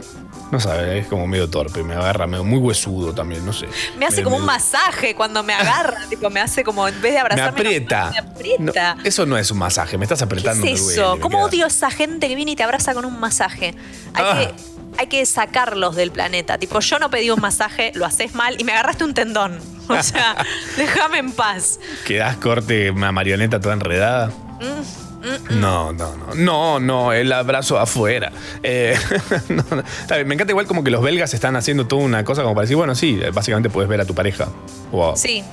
No 0.52 0.60
sabe, 0.60 1.00
es 1.00 1.08
como 1.08 1.26
medio 1.26 1.50
torpe, 1.50 1.82
me 1.82 1.96
agarra 1.96 2.28
medio 2.28 2.44
muy 2.44 2.60
huesudo 2.60 3.12
también, 3.16 3.44
no 3.44 3.52
sé. 3.52 3.68
Me 3.98 4.06
hace 4.06 4.22
como 4.22 4.36
un 4.38 4.46
masaje 4.46 5.16
cuando 5.16 5.41
me 5.41 5.54
agarra. 5.56 6.06
tipo, 6.12 6.30
me 6.30 6.41
hace 6.41 6.64
como, 6.64 6.88
en 6.88 6.94
vez 7.02 7.12
de 7.12 7.12
Me 7.14 7.20
abrazarme. 7.22 7.60
aprieta. 7.60 8.12
Me 8.12 8.18
aprieta. 8.20 8.98
Eso 9.04 9.26
no 9.26 9.36
es 9.36 9.50
un 9.50 9.58
masaje, 9.58 9.98
me 9.98 10.06
estás 10.06 10.20
¿Qué 10.20 10.26
apretando. 10.26 10.68
es 10.68 10.80
duele, 10.86 10.94
eso? 11.02 11.16
me 11.16 11.22
¿Cómo 11.22 11.38
queda- 11.39 11.46
odio 11.48 11.66
a 11.66 11.70
esa 11.70 11.89
gente 11.89 12.28
que 12.28 12.36
viene 12.36 12.52
y 12.52 12.56
te 12.56 12.62
abraza 12.62 12.94
con 12.94 13.04
un 13.04 13.20
masaje? 13.20 13.74
Hay, 14.14 14.24
Ah. 14.28 14.38
que, 14.38 14.54
hay 14.98 15.08
que 15.08 15.26
sacarlos 15.26 15.96
del 15.96 16.12
planeta. 16.12 16.58
Tipo, 16.58 16.80
yo 16.80 17.00
no 17.00 17.10
pedí 17.10 17.30
un 17.30 17.39
masaje, 17.41 17.91
lo 17.96 18.06
haces 18.06 18.34
mal 18.36 18.56
y 18.60 18.64
me 18.64 18.72
agarraste 18.74 19.04
un 19.04 19.14
tendón. 19.14 19.60
O 19.89 20.02
sea, 20.02 20.38
déjame 20.78 21.18
en 21.18 21.32
paz. 21.34 21.78
¿Quedás 22.08 22.38
corte 22.38 22.89
una 22.89 23.12
marioneta 23.12 23.60
toda 23.60 23.74
enredada? 23.74 24.28
Mm, 24.62 25.60
No, 25.60 25.91
no, 25.91 26.16
no. 26.16 26.34
No, 26.36 26.80
no, 26.80 27.12
el 27.14 27.32
abrazo 27.34 27.78
afuera. 27.78 28.32
Eh, 28.64 28.98
no, 29.50 29.64
no. 29.70 29.84
Me 30.26 30.34
encanta 30.36 30.52
igual 30.54 30.68
como 30.68 30.86
que 30.86 30.89
los 30.89 31.02
belgas 31.04 31.34
están 31.34 31.58
haciendo 31.58 31.86
toda 31.86 32.02
una 32.02 32.24
cosa 32.24 32.44
como 32.44 32.56
para 32.56 32.64
decir, 32.64 32.78
bueno, 32.78 32.96
sí, 32.96 33.20
básicamente 33.34 33.70
puedes 33.70 33.89
ver 33.89 34.00
a 34.00 34.06
tu 34.06 34.16
pareja. 34.16 34.48
O 34.94 35.12
a, 35.12 35.18
Sí. 35.18 35.44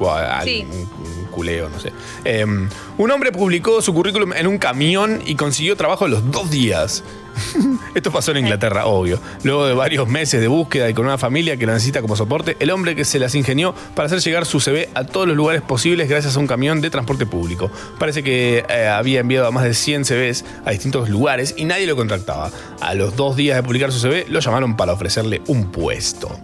o 0.00 0.10
a 0.10 0.42
Sí. 0.42 0.66
un 0.68 1.26
culeo, 1.30 1.68
no 1.68 1.78
sé. 1.78 1.92
Eh, 2.24 2.44
un 2.44 3.10
hombre 3.12 3.30
publicó 3.30 3.80
su 3.82 3.94
currículum 3.94 4.32
en 4.32 4.48
un 4.48 4.58
camión 4.58 5.22
y 5.26 5.36
consiguió 5.36 5.76
trabajo 5.76 6.06
en 6.06 6.10
los 6.10 6.28
dos 6.32 6.50
días. 6.50 7.04
Esto 7.94 8.10
pasó 8.10 8.32
en 8.32 8.38
Inglaterra, 8.38 8.86
obvio. 8.86 9.20
Luego 9.42 9.66
de 9.66 9.74
varios 9.74 10.08
meses 10.08 10.40
de 10.40 10.48
búsqueda 10.48 10.88
y 10.88 10.94
con 10.94 11.06
una 11.06 11.18
familia 11.18 11.56
que 11.56 11.66
lo 11.66 11.72
necesita 11.72 12.00
como 12.00 12.16
soporte, 12.16 12.56
el 12.60 12.70
hombre 12.70 12.94
que 12.94 13.04
se 13.04 13.18
las 13.18 13.34
ingenió 13.34 13.74
para 13.94 14.06
hacer 14.06 14.20
llegar 14.20 14.46
su 14.46 14.60
CV 14.60 14.88
a 14.94 15.04
todos 15.04 15.26
los 15.26 15.36
lugares 15.36 15.62
posibles 15.62 16.08
gracias 16.08 16.36
a 16.36 16.38
un 16.38 16.46
camión 16.46 16.80
de 16.80 16.90
transporte 16.90 17.26
público. 17.26 17.70
Parece 17.98 18.22
que 18.22 18.64
eh, 18.68 18.88
había 18.88 19.20
enviado 19.20 19.46
a 19.46 19.50
más 19.50 19.64
de 19.64 19.74
100 19.74 20.04
CVs 20.04 20.44
a 20.64 20.70
distintos 20.70 21.08
lugares 21.08 21.54
y 21.56 21.64
nadie 21.64 21.86
lo 21.86 21.96
contractaba. 21.96 22.50
A 22.80 22.94
los 22.94 23.16
dos 23.16 23.36
días 23.36 23.56
de 23.56 23.62
publicar 23.62 23.92
su 23.92 24.00
CV, 24.00 24.26
lo 24.28 24.40
llamaron 24.40 24.76
para 24.76 24.92
ofrecerle 24.92 25.42
un 25.46 25.70
puesto 25.70 26.38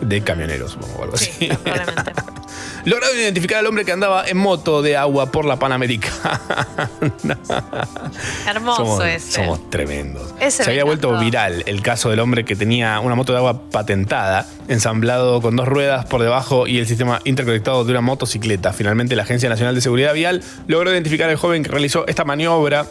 de 0.00 0.22
camionero, 0.22 0.68
supongo, 0.68 0.98
o 0.98 1.02
algo 1.04 1.14
así. 1.14 1.48
Lograron 2.84 3.18
identificar 3.18 3.58
al 3.58 3.66
hombre 3.66 3.84
que 3.84 3.92
andaba 3.92 4.26
en 4.26 4.36
moto 4.36 4.82
de 4.82 4.96
agua 4.96 5.30
por 5.30 5.44
la 5.44 5.58
Panamericana. 5.58 6.40
Hermoso 8.46 8.76
somos, 8.76 9.04
ese. 9.04 9.32
somos 9.32 9.68
tremendos. 9.68 10.34
Ese 10.40 10.64
Se 10.64 10.70
había 10.70 10.84
vuelto 10.84 11.08
encantó. 11.08 11.24
viral 11.24 11.64
el 11.66 11.82
caso 11.82 12.08
del 12.10 12.20
hombre 12.20 12.44
que 12.44 12.56
tenía 12.56 13.00
una 13.00 13.14
moto 13.14 13.32
de 13.32 13.38
agua 13.38 13.62
patentada, 13.70 14.46
ensamblado 14.68 15.42
con 15.42 15.56
dos 15.56 15.66
ruedas 15.66 16.06
por 16.06 16.22
debajo 16.22 16.66
y 16.66 16.78
el 16.78 16.86
sistema 16.86 17.20
interconectado 17.24 17.84
de 17.84 17.90
una 17.90 18.00
motocicleta. 18.00 18.72
Finalmente, 18.72 19.16
la 19.16 19.24
Agencia 19.24 19.48
Nacional 19.48 19.74
de 19.74 19.80
Seguridad 19.80 20.14
Vial 20.14 20.42
logró 20.66 20.90
identificar 20.92 21.28
al 21.28 21.36
joven 21.36 21.62
que 21.62 21.70
realizó 21.70 22.06
esta 22.06 22.24
maniobra 22.24 22.86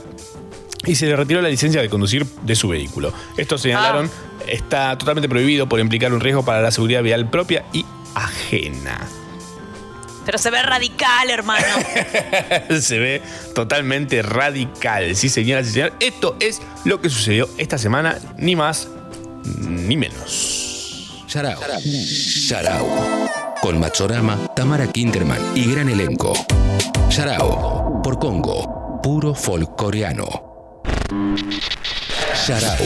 y 0.86 0.96
se 0.96 1.08
le 1.08 1.16
retiró 1.16 1.42
la 1.42 1.50
licencia 1.50 1.82
de 1.82 1.90
conducir 1.90 2.26
de 2.44 2.56
su 2.56 2.68
vehículo. 2.68 3.14
Esto 3.36 3.58
señalaron 3.58 4.10
está 4.50 4.98
totalmente 4.98 5.30
prohibido 5.30 5.68
por 5.68 5.80
implicar 5.80 6.14
un 6.14 6.20
riesgo 6.20 6.44
para 6.44 6.62
la 6.62 6.72
seguridad 6.72 7.04
vial 7.04 7.30
propia 7.30 7.66
y 7.74 7.86
ajena. 8.16 9.08
Pero 10.26 10.38
se 10.38 10.52
ve 10.52 10.62
radical, 10.62 11.30
hermano. 11.30 11.66
se 12.82 13.00
ve 13.00 13.22
totalmente 13.56 14.22
radical. 14.22 15.16
Sí, 15.16 15.30
señoras 15.30 15.70
y 15.70 15.72
señores, 15.72 15.94
esto 16.02 16.36
es 16.42 16.62
lo 16.84 17.00
que 17.00 17.10
sucedió 17.10 17.48
esta 17.58 17.78
semana, 17.78 18.18
ni 18.38 18.58
más 18.58 18.90
ni 19.62 19.96
menos. 19.96 21.24
Yarao. 21.30 21.62
Yarao. 22.48 23.30
Con 23.62 23.80
Machorama, 23.80 24.54
Tamara 24.54 24.88
Kinderman 24.92 25.40
y 25.56 25.72
gran 25.72 25.88
elenco. 25.88 26.34
Yarao. 27.10 28.02
Por 28.04 28.20
Congo. 28.20 29.00
Puro 29.02 29.34
folk 29.34 29.76
coreano. 29.78 30.84
Yarao. 32.48 32.78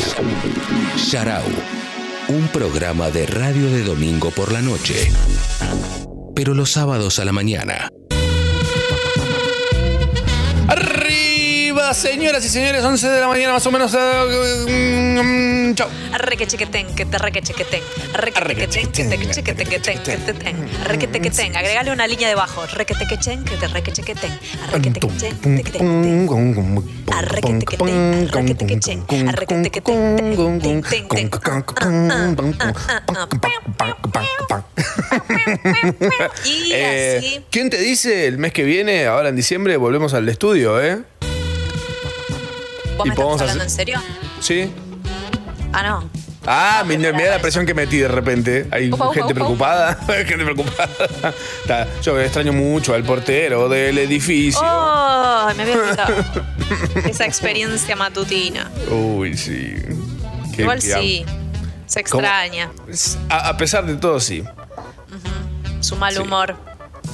Yarao. 1.12 1.44
Un 2.30 2.48
programa 2.48 3.12
de 3.12 3.28
radio 3.28 3.70
de 3.70 3.84
domingo 3.84 4.32
por 4.32 4.52
la 4.52 4.60
noche. 4.60 5.12
Pero 6.36 6.56
los 6.56 6.72
sábados 6.72 7.20
a 7.20 7.26
la 7.26 7.32
mañana. 7.32 7.92
Señoras 11.94 12.44
y 12.46 12.50
señores, 12.50 12.84
11 12.84 13.10
de 13.10 13.20
la 13.20 13.28
mañana 13.28 13.54
más 13.54 13.66
o 13.66 13.72
menos. 13.72 13.94
eh, 13.94 15.20
mm, 15.22 15.74
Chao. 15.76 15.90
Arreque 16.14 16.48
chequetén, 16.48 16.88
que 16.96 17.06
te 17.06 17.18
reque 17.18 17.42
chequetén. 17.42 17.82
Arreque 18.14 18.68
chequetén, 18.68 19.10
que 19.10 19.18
te 19.18 19.30
chequetén, 19.34 19.68
que 19.68 19.80
te 19.80 19.94
chequetén. 20.04 20.68
Arreque 20.86 21.08
tequetén. 21.08 21.56
Agregale 21.56 21.92
una 21.92 22.08
línea 22.08 22.30
debajo. 22.30 22.66
Reque 22.74 22.96
tequetén, 22.96 23.44
que 23.44 23.58
te 23.58 23.68
reque 23.68 23.92
chequetén. 23.92 24.32
Arreque 24.68 24.92
tequetén, 24.92 25.64
que 25.64 25.72
te 25.72 25.80
Arreque 27.14 27.54
tequetén, 27.60 28.30
arreque 28.30 28.54
tequetén. 28.56 29.28
Arreque 29.30 29.56
tequetén, 29.62 30.26
ten, 30.26 30.46
ten, 30.48 30.74
ten, 32.36 32.54
ten. 32.58 32.82
Y 36.46 36.72
Eh, 36.74 37.18
así. 37.18 37.46
¿Quién 37.50 37.70
te 37.70 37.78
dice 37.78 38.28
el 38.28 38.38
mes 38.38 38.54
que 38.54 38.64
viene, 38.64 39.06
ahora 39.08 39.30
en 39.30 39.36
diciembre, 39.36 39.76
volvemos 39.78 40.14
al 40.14 40.28
estudio, 40.30 40.82
eh? 40.82 41.00
¿Vos 42.98 43.08
me 43.08 43.16
podemos 43.16 43.42
estás 43.42 43.52
hablando 43.52 43.64
hacer- 43.66 43.90
en 43.90 44.00
serio? 44.00 44.02
Sí. 44.40 44.72
Ah, 45.74 45.84
no. 45.84 46.10
Ah, 46.46 46.84
mira, 46.88 47.12
mira 47.14 47.30
la 47.32 47.40
presión 47.40 47.66
que 47.68 47.74
metí 47.76 47.98
de 47.98 48.08
repente. 48.08 48.68
Hay 48.72 48.92
Upa, 48.92 49.06
upa, 49.06 49.14
gente 49.14 49.34
upa, 49.34 49.34
preocupada. 49.36 49.96
gente 50.26 50.38
preocupada. 50.44 50.90
Está, 51.62 51.88
yo 52.02 52.20
extraño 52.20 52.52
mucho 52.52 52.94
al 52.96 53.04
portero 53.04 53.70
del 53.70 53.98
edificio. 54.00 54.60
Oh, 54.64 55.50
me 55.56 55.62
había 55.64 55.78
olvidado. 55.78 56.16
Esa 57.08 57.26
experiencia 57.26 57.96
matutina. 57.96 58.70
Uy, 58.90 59.38
sí. 59.38 59.76
Qué- 60.56 60.64
Igual 60.64 60.82
sí. 60.82 61.26
Se 61.86 62.00
extraña. 62.00 62.72
A, 63.30 63.50
a 63.50 63.58
pesar 63.58 63.86
de 63.86 63.96
todo, 63.96 64.20
sí. 64.20 64.44
Su 65.80 65.96
mal 65.96 66.18
humor. 66.20 66.56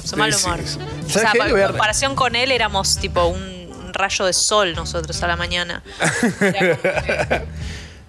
Su 0.04 0.16
mal 0.16 0.32
sí, 0.32 0.44
humor. 0.46 0.60
sí. 0.64 0.78
O 0.78 1.10
¿Sabes 1.10 1.30
sea, 1.32 1.46
en 1.60 1.66
comparación 1.66 2.14
con 2.14 2.34
él 2.36 2.50
éramos 2.50 2.96
tipo 2.98 3.26
un 3.26 3.57
un 3.88 3.94
rayo 3.94 4.24
de 4.26 4.32
sol 4.32 4.74
nosotros 4.74 5.20
a 5.22 5.26
la 5.26 5.36
mañana. 5.36 5.82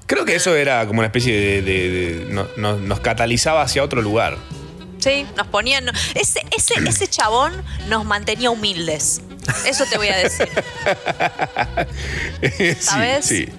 Creo 0.06 0.26
que 0.26 0.36
eso 0.36 0.56
era 0.56 0.86
como 0.88 1.00
una 1.00 1.08
especie 1.08 1.34
de. 1.40 1.62
de- 1.62 1.90
de- 1.90 2.26
no- 2.34 2.48
no- 2.58 2.78
nos 2.78 3.00
catalizaba 3.00 3.62
hacia 3.62 3.84
otro 3.84 4.02
lugar. 4.02 4.38
Sí, 5.00 5.26
nos 5.38 5.48
ponían. 5.48 5.86
Ese, 6.16 6.42
ese, 6.56 6.74
ese 6.88 7.08
chabón 7.08 7.54
nos 7.88 8.06
mantenía 8.06 8.50
humildes. 8.52 9.22
Eso 9.66 9.86
te 9.90 9.98
voy 9.98 10.10
a 10.10 10.18
decir. 10.18 10.50
Sí, 12.58 12.76
¿Sabes? 12.76 13.26
Sí. 13.26 13.50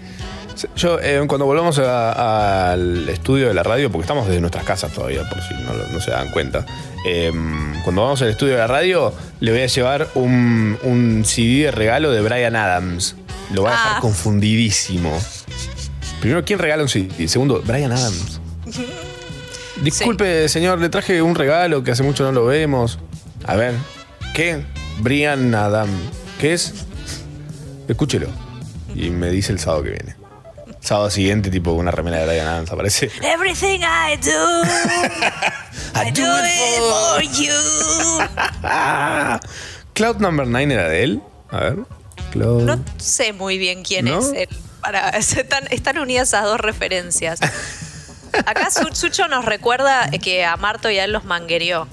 Yo, 0.77 0.99
eh, 1.01 1.23
cuando 1.27 1.47
volvamos 1.47 1.79
a- 1.79 2.73
al 2.73 3.09
estudio 3.09 3.49
de 3.49 3.55
la 3.55 3.63
radio, 3.63 3.91
porque 3.91 4.03
estamos 4.05 4.27
desde 4.27 4.41
nuestras 4.41 4.65
casas 4.65 4.93
todavía, 4.93 5.27
por 5.29 5.41
si 5.43 5.55
no, 5.55 5.73
lo- 5.73 5.89
no 5.89 6.01
se 6.01 6.11
dan 6.11 6.31
cuenta, 6.31 6.67
eh, 7.07 7.33
cuando 7.85 8.03
vamos 8.03 8.21
al 8.23 8.29
estudio 8.29 8.55
de 8.55 8.59
la 8.59 8.67
radio, 8.67 9.13
le 9.41 9.53
voy 9.53 9.61
a 9.63 9.67
llevar 9.67 10.09
un, 10.15 10.79
un 10.83 11.25
CD 11.25 11.65
de 11.65 11.71
regalo 11.71 12.11
de 12.13 12.21
Brian 12.21 12.57
Adams. 12.57 13.17
Lo 13.55 13.63
va 13.63 13.71
a 13.71 13.73
dejar 13.73 13.93
Ah. 13.97 14.01
confundidísimo. 14.01 15.19
Primero, 16.21 16.45
¿quién 16.45 16.59
regala 16.59 16.83
un 16.83 16.89
CD? 16.89 17.27
Segundo, 17.29 17.63
Brian 17.65 17.93
Adams. 17.93 18.41
Disculpe, 19.83 20.49
señor, 20.49 20.79
le 20.81 20.89
traje 20.91 21.23
un 21.23 21.35
regalo 21.35 21.83
que 21.83 21.91
hace 21.93 22.03
mucho 22.03 22.23
no 22.25 22.33
lo 22.33 22.45
vemos. 22.47 22.99
A 23.47 23.57
ver, 23.57 23.75
¿qué? 24.35 24.63
Brian 25.01 25.55
Adams. 25.55 25.91
¿Qué 26.39 26.53
es? 26.53 26.75
Escúchelo. 27.89 28.29
Y 28.95 29.09
me 29.11 29.31
dice 29.31 29.53
el 29.53 29.59
sábado 29.59 29.83
que 29.85 29.91
viene. 29.91 30.17
Sábado 30.81 31.11
siguiente, 31.11 31.51
tipo 31.51 31.73
una 31.73 31.91
remera 31.91 32.19
de 32.19 32.27
Brian 32.27 32.47
Adams 32.47 32.71
aparece. 32.71 33.11
Everything 33.23 33.81
I 33.81 34.17
do, 34.17 34.63
I 35.95 36.11
do 36.11 36.23
it 36.23 36.79
for 36.79 37.23
you. 37.23 37.53
Cloud 39.95 40.17
Number 40.21 40.47
9 40.47 40.73
era 40.75 40.89
de 40.89 41.03
él. 41.05 41.23
A 41.51 41.61
ver. 41.61 41.77
Cloud. 42.33 42.63
No 42.63 42.85
sé 42.99 43.33
muy 43.33 43.59
bien 43.59 43.83
quién 43.83 44.07
¿No? 44.07 44.19
es 44.21 44.33
él. 44.35 44.49
Para, 44.81 45.11
están, 45.11 45.65
están 45.71 45.99
unidas 45.99 46.29
esas 46.29 46.45
dos 46.45 46.59
referencias. 46.61 47.41
Acá 48.47 48.71
Su- 48.71 48.95
Sucho 48.95 49.29
nos 49.29 49.45
recuerda 49.45 50.09
que 50.23 50.45
a 50.45 50.57
Marto 50.57 50.91
y 50.91 50.99
a 50.99 51.05
él 51.05 51.13
los 51.13 51.25
manguereó. 51.25 51.89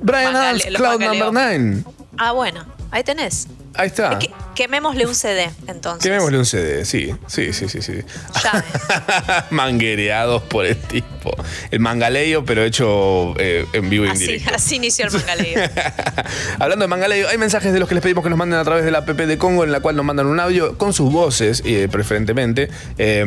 Brian 0.00 0.34
Adams, 0.34 0.64
Cloud 0.64 0.98
mangaleó. 1.00 1.24
Number 1.26 1.58
9. 1.60 1.84
Ah, 2.16 2.32
bueno, 2.32 2.64
ahí 2.90 3.04
tenés. 3.04 3.46
Ahí 3.78 3.86
está. 3.86 4.18
Que- 4.18 4.30
quemémosle 4.56 5.06
un 5.06 5.14
CD, 5.14 5.50
entonces. 5.68 6.02
Quemémosle 6.02 6.36
un 6.38 6.44
CD, 6.44 6.84
sí, 6.84 7.14
sí, 7.28 7.52
sí, 7.52 7.68
sí, 7.68 7.80
sí. 7.80 7.92
Manguereados 9.50 10.42
por 10.42 10.66
el 10.66 10.76
tipo. 10.76 11.30
El 11.70 11.78
mangaleo, 11.78 12.44
pero 12.44 12.64
hecho 12.64 13.34
eh, 13.38 13.66
en 13.72 13.88
vivo 13.88 14.04
y 14.06 14.08
en 14.08 14.18
directo. 14.18 14.50
así 14.54 14.76
inició 14.76 15.06
el 15.06 15.12
mangaleo. 15.12 15.70
Hablando 16.58 16.84
de 16.84 16.88
Mangaleo, 16.88 17.28
hay 17.28 17.38
mensajes 17.38 17.72
de 17.72 17.78
los 17.78 17.88
que 17.88 17.94
les 17.94 18.02
pedimos 18.02 18.24
que 18.24 18.30
nos 18.30 18.38
manden 18.38 18.58
a 18.58 18.64
través 18.64 18.84
de 18.84 18.90
la 18.90 18.98
app 18.98 19.08
de 19.10 19.38
Congo, 19.38 19.62
en 19.62 19.70
la 19.70 19.78
cual 19.80 19.94
nos 19.94 20.04
mandan 20.04 20.26
un 20.26 20.40
audio 20.40 20.76
con 20.76 20.92
sus 20.92 21.12
voces, 21.12 21.62
eh, 21.64 21.88
preferentemente, 21.90 22.68
eh, 22.98 23.24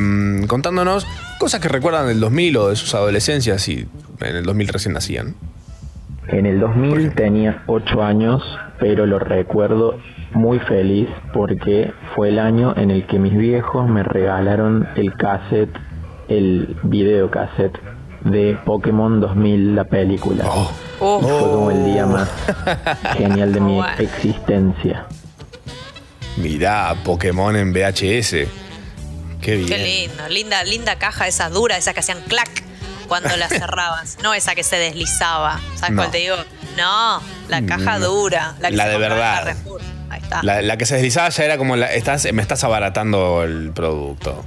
contándonos 0.47 1.07
cosas 1.39 1.61
que 1.61 1.69
recuerdan 1.69 2.07
del 2.07 2.19
2000 2.19 2.57
o 2.57 2.69
de 2.69 2.75
sus 2.75 2.93
adolescencias 2.93 3.67
y 3.69 3.87
en 4.19 4.35
el 4.35 4.43
2000 4.43 4.67
recién 4.67 4.93
nacían. 4.93 5.35
En 6.27 6.45
el 6.45 6.59
2000 6.59 7.13
tenía 7.15 7.63
8 7.67 8.03
años, 8.03 8.43
pero 8.79 9.05
lo 9.05 9.17
recuerdo 9.19 9.97
muy 10.33 10.59
feliz 10.59 11.07
porque 11.33 11.93
fue 12.15 12.29
el 12.29 12.39
año 12.39 12.73
en 12.77 12.91
el 12.91 13.05
que 13.07 13.19
mis 13.19 13.35
viejos 13.37 13.87
me 13.89 14.03
regalaron 14.03 14.87
el 14.95 15.13
cassette, 15.15 15.75
el 16.29 16.77
videocassette 16.83 17.77
de 18.21 18.57
Pokémon 18.65 19.19
2000, 19.19 19.75
la 19.75 19.83
película. 19.85 20.45
Oh. 20.47 21.19
Y 21.19 21.23
fue 21.23 21.39
como 21.51 21.71
el 21.71 21.85
día 21.85 22.05
más 22.05 22.29
genial 23.17 23.51
de 23.53 23.59
mi 23.61 23.81
existencia. 23.99 25.05
Mirá, 26.37 26.95
Pokémon 27.03 27.55
en 27.55 27.73
VHS. 27.73 28.47
Qué 29.41 29.55
bien. 29.55 29.67
Qué 29.67 29.77
lindo, 29.79 30.29
linda, 30.29 30.63
linda 30.63 30.95
caja 30.97 31.27
esa 31.27 31.49
dura, 31.49 31.77
esa 31.77 31.93
que 31.93 31.99
hacían 32.01 32.19
clac 32.27 32.49
cuando 33.07 33.35
la 33.37 33.47
cerrabas. 33.49 34.17
No 34.23 34.33
esa 34.33 34.55
que 34.55 34.63
se 34.63 34.77
deslizaba. 34.77 35.59
¿Sabes 35.75 35.91
No. 35.95 36.01
cuál 36.03 36.11
te 36.11 36.19
digo? 36.19 36.35
No, 36.77 37.19
la 37.49 37.65
caja 37.65 37.97
No. 37.99 38.05
dura. 38.07 38.55
La, 38.59 38.69
que 38.69 38.75
La 38.77 38.83
se 38.85 38.89
de 38.91 38.97
verdad. 38.97 39.39
Carrefour. 39.43 39.81
Ahí 40.11 40.19
está. 40.21 40.43
La, 40.43 40.61
la 40.61 40.75
que 40.77 40.85
se 40.85 40.95
deslizaba 40.95 41.29
ya 41.29 41.43
era 41.45 41.57
como, 41.57 41.75
la, 41.77 41.87
estás, 41.93 42.31
me 42.33 42.41
estás 42.41 42.63
abaratando 42.63 43.43
el 43.43 43.71
producto. 43.71 44.43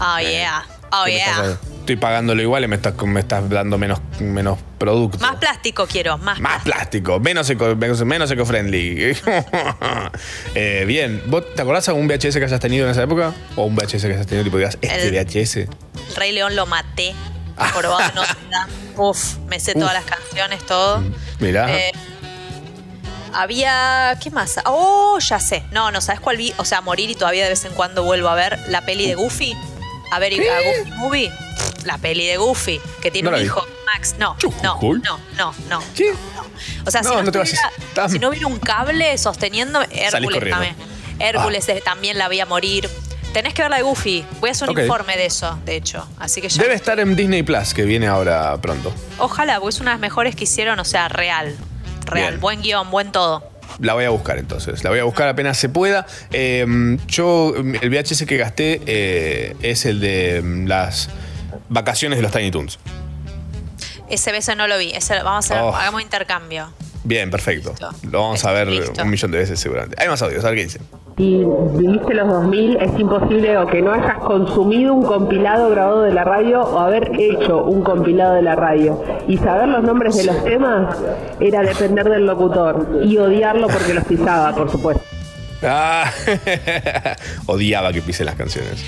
Oh, 0.00 0.20
yeah. 0.20 0.64
Oh, 0.92 1.02
¿Qué 1.04 1.10
me 1.12 1.16
yeah. 1.18 1.30
estás- 1.30 1.58
estoy 1.80 1.96
pagándolo 1.96 2.40
igual 2.42 2.62
y 2.64 2.68
me 2.68 2.76
estás, 2.76 2.94
me 3.02 3.18
estás 3.20 3.48
dando 3.48 3.78
menos, 3.78 3.98
menos 4.20 4.58
producto. 4.78 5.18
Más 5.18 5.36
plástico 5.36 5.86
quiero, 5.86 6.18
más. 6.18 6.38
Más 6.38 6.62
plástico, 6.62 7.18
menos, 7.18 7.48
eco, 7.50 7.74
menos, 7.76 8.04
menos 8.04 8.30
eco-friendly. 8.30 9.16
Eh, 10.54 10.84
bien, 10.86 11.22
¿vos 11.26 11.44
te 11.54 11.62
acordás 11.62 11.86
de 11.86 11.92
algún 11.92 12.06
VHS 12.08 12.36
que 12.36 12.44
hayas 12.44 12.60
tenido 12.60 12.84
en 12.86 12.92
esa 12.92 13.02
época? 13.02 13.32
¿O 13.56 13.64
un 13.64 13.74
VHS 13.74 14.02
que 14.02 14.14
hayas 14.14 14.26
tenido, 14.26 14.44
tipo, 14.44 14.56
digas, 14.58 14.78
este 14.80 15.08
El- 15.08 15.24
VHS? 15.26 15.56
El 15.56 15.68
Rey 16.16 16.32
León 16.32 16.54
lo 16.56 16.66
maté. 16.66 17.14
Jorobado 17.74 18.22
Dame. 18.50 18.72
Uf, 18.96 19.36
me 19.48 19.58
sé 19.60 19.74
todas 19.74 19.94
las 19.94 20.04
canciones, 20.04 20.64
todo. 20.66 21.02
Mirá. 21.40 21.76
Eh, 21.76 21.92
había. 23.34 24.16
¿Qué 24.22 24.30
más? 24.30 24.58
Oh, 24.66 25.18
ya 25.20 25.38
sé. 25.40 25.64
No, 25.70 25.90
no, 25.90 26.00
¿sabes 26.00 26.20
cuál 26.20 26.36
vi? 26.36 26.52
O 26.58 26.64
sea, 26.64 26.80
morir 26.80 27.10
y 27.10 27.14
todavía 27.14 27.44
de 27.44 27.50
vez 27.50 27.64
en 27.64 27.72
cuando 27.72 28.02
vuelvo 28.04 28.28
a 28.28 28.34
ver 28.34 28.58
la 28.68 28.82
peli 28.84 29.06
de 29.06 29.14
Goofy. 29.14 29.54
A 30.10 30.18
ver, 30.18 30.32
a 30.32 30.36
Goofy 30.36 30.90
Movie. 30.92 31.32
La 31.84 31.98
peli 31.98 32.26
de 32.26 32.36
Goofy, 32.36 32.80
que 33.00 33.10
tiene 33.10 33.30
No 33.30 33.36
un 33.36 33.42
vi. 33.42 33.46
hijo. 33.46 33.64
Max. 33.94 34.14
No, 34.18 34.36
no, 34.62 34.78
no, 34.82 35.18
no, 35.36 35.54
no. 35.68 35.82
¿Qué? 35.94 36.12
O 36.84 36.90
sea, 36.90 37.02
si, 37.02 37.08
No, 37.08 37.16
no 37.16 37.22
no 37.22 37.32
te 37.32 37.46
si 38.08 38.18
no 38.18 38.28
hubiera 38.28 38.46
un 38.46 38.58
cable 38.58 39.16
sosteniendo, 39.18 39.80
Hércules 39.90 40.50
también. 40.50 40.76
Hércules 41.18 41.68
eh, 41.68 41.82
también 41.84 42.18
la 42.18 42.28
veía 42.28 42.46
morir. 42.46 42.88
Tenés 43.32 43.54
que 43.54 43.62
ver 43.62 43.70
la 43.70 43.76
de 43.78 43.82
Goofy. 43.82 44.24
Voy 44.40 44.48
a 44.48 44.52
hacer 44.52 44.70
un 44.70 44.78
informe 44.78 45.16
de 45.16 45.26
eso, 45.26 45.58
de 45.64 45.76
hecho. 45.76 46.06
Así 46.18 46.40
que 46.40 46.48
ya. 46.48 46.62
Debe 46.62 46.74
estar 46.74 46.98
en 46.98 47.14
Disney 47.14 47.42
Plus, 47.42 47.74
que 47.74 47.84
viene 47.84 48.06
ahora 48.06 48.56
pronto. 48.60 48.92
Ojalá, 49.18 49.60
porque 49.60 49.74
es 49.76 49.80
una 49.80 49.90
de 49.90 49.94
las 49.94 50.00
mejores 50.00 50.34
que 50.34 50.44
hicieron, 50.44 50.78
o 50.80 50.84
sea, 50.84 51.08
real. 51.08 51.56
Real. 52.08 52.30
Bien. 52.30 52.40
Buen 52.40 52.62
guion, 52.62 52.90
buen 52.90 53.12
todo. 53.12 53.50
La 53.80 53.94
voy 53.94 54.04
a 54.04 54.10
buscar 54.10 54.38
entonces. 54.38 54.82
La 54.82 54.90
voy 54.90 54.98
a 54.98 55.04
buscar 55.04 55.28
apenas 55.28 55.56
se 55.58 55.68
pueda. 55.68 56.06
Eh, 56.32 56.66
yo, 57.06 57.54
el 57.56 57.90
VHS 57.90 58.24
que 58.26 58.36
gasté 58.36 58.80
eh, 58.86 59.56
es 59.62 59.84
el 59.86 60.00
de 60.00 60.42
mm, 60.42 60.66
las 60.66 61.10
vacaciones 61.68 62.18
de 62.18 62.22
los 62.22 62.32
Tiny 62.32 62.50
Toons. 62.50 62.78
Ese 64.08 64.32
beso 64.32 64.54
no 64.54 64.66
lo 64.66 64.78
vi. 64.78 64.90
Ese, 64.92 65.14
vamos 65.22 65.50
a 65.50 65.54
hacer, 65.54 65.58
Oh. 65.62 65.76
hagamos 65.76 66.02
intercambio. 66.02 66.72
Bien, 67.04 67.30
perfecto. 67.30 67.72
Lo 68.10 68.20
vamos 68.20 68.44
a 68.44 68.52
ver 68.52 68.68
un 68.68 69.10
millón 69.10 69.30
de 69.30 69.38
veces 69.38 69.58
seguramente. 69.58 69.96
Hay 70.00 70.08
más 70.08 70.20
audios, 70.22 70.44
a 70.44 70.48
ver 70.48 70.56
qué 70.56 70.64
dicen. 70.64 70.82
Si 71.16 71.44
viviste 71.74 72.14
los 72.14 72.28
2000, 72.28 72.76
es 72.76 73.00
imposible 73.00 73.58
o 73.58 73.66
que 73.66 73.82
no 73.82 73.92
hayas 73.92 74.18
consumido 74.18 74.94
un 74.94 75.02
compilado 75.02 75.68
grabado 75.70 76.02
de 76.02 76.12
la 76.12 76.22
radio 76.22 76.62
o 76.62 76.78
haber 76.78 77.10
hecho 77.18 77.64
un 77.64 77.82
compilado 77.82 78.34
de 78.34 78.42
la 78.42 78.54
radio. 78.54 79.02
Y 79.26 79.36
saber 79.38 79.68
los 79.68 79.82
nombres 79.82 80.16
de 80.16 80.24
los 80.24 80.44
temas 80.44 80.96
era 81.40 81.62
depender 81.62 82.08
del 82.08 82.24
locutor 82.24 83.00
y 83.02 83.18
odiarlo 83.18 83.66
porque 83.66 83.94
los 83.94 84.04
pisaba, 84.04 84.54
por 84.54 84.70
supuesto. 84.70 85.07
Ah, 85.62 86.12
odiaba 87.46 87.92
que 87.92 88.02
pisen 88.02 88.26
las 88.26 88.36
canciones. 88.36 88.80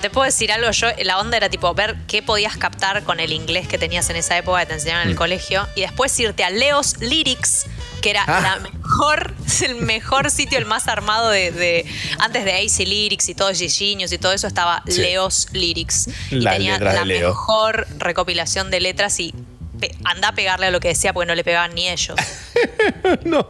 Te 0.00 0.10
puedo 0.10 0.26
decir 0.26 0.52
algo, 0.52 0.70
yo 0.70 0.88
la 1.04 1.18
onda 1.18 1.36
era 1.38 1.48
tipo 1.48 1.72
ver 1.74 1.96
qué 2.06 2.22
podías 2.22 2.56
captar 2.58 3.02
con 3.04 3.20
el 3.20 3.32
inglés 3.32 3.66
que 3.68 3.78
tenías 3.78 4.10
en 4.10 4.16
esa 4.16 4.36
época 4.36 4.60
que 4.60 4.66
te 4.66 4.74
enseñaban 4.74 5.02
en 5.04 5.08
el 5.08 5.14
Mm. 5.14 5.18
colegio 5.18 5.66
y 5.74 5.80
después 5.80 6.18
irte 6.20 6.44
a 6.44 6.50
Leos 6.50 6.98
Lyrics, 7.00 7.64
que 8.02 8.10
era 8.10 8.24
Ah. 8.26 8.40
la 8.42 8.70
mejor, 8.70 9.34
el 9.64 9.76
mejor 9.76 10.30
sitio, 10.30 10.58
el 10.58 10.66
más 10.66 10.88
armado 10.88 11.30
de, 11.30 11.50
de- 11.52 11.86
antes 12.18 12.44
de 12.44 12.52
AC 12.52 12.84
Lyrics 12.86 13.28
y 13.30 13.34
todo 13.34 13.50
Genius 13.54 14.12
y 14.12 14.18
todo 14.18 14.32
eso 14.32 14.46
estaba 14.46 14.82
Sí. 14.86 15.00
Leos 15.00 15.48
Lyrics. 15.52 16.08
Y 16.30 16.44
tenía 16.44 16.78
de 16.78 16.84
la 16.84 17.04
Leo. 17.06 17.30
mejor 17.30 17.86
recopilación 17.98 18.70
de 18.70 18.80
letras 18.80 19.18
y 19.20 19.34
anda 20.04 20.28
a 20.28 20.32
pegarle 20.34 20.66
a 20.66 20.70
lo 20.70 20.80
que 20.80 20.88
decía 20.88 21.12
porque 21.12 21.26
no 21.26 21.34
le 21.34 21.44
pegaban 21.44 21.74
ni 21.74 21.88
ellos. 21.88 22.16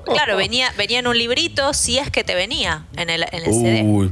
Claro, 0.04 0.36
venía, 0.36 0.72
venía 0.76 0.98
en 0.98 1.06
un 1.06 1.16
librito 1.16 1.72
si 1.74 1.98
es 1.98 2.10
que 2.10 2.24
te 2.24 2.34
venía 2.34 2.84
en 2.96 3.10
el, 3.10 3.22
en 3.32 3.44
el 3.44 3.52
CD. 3.52 3.82
Uy, 3.84 4.10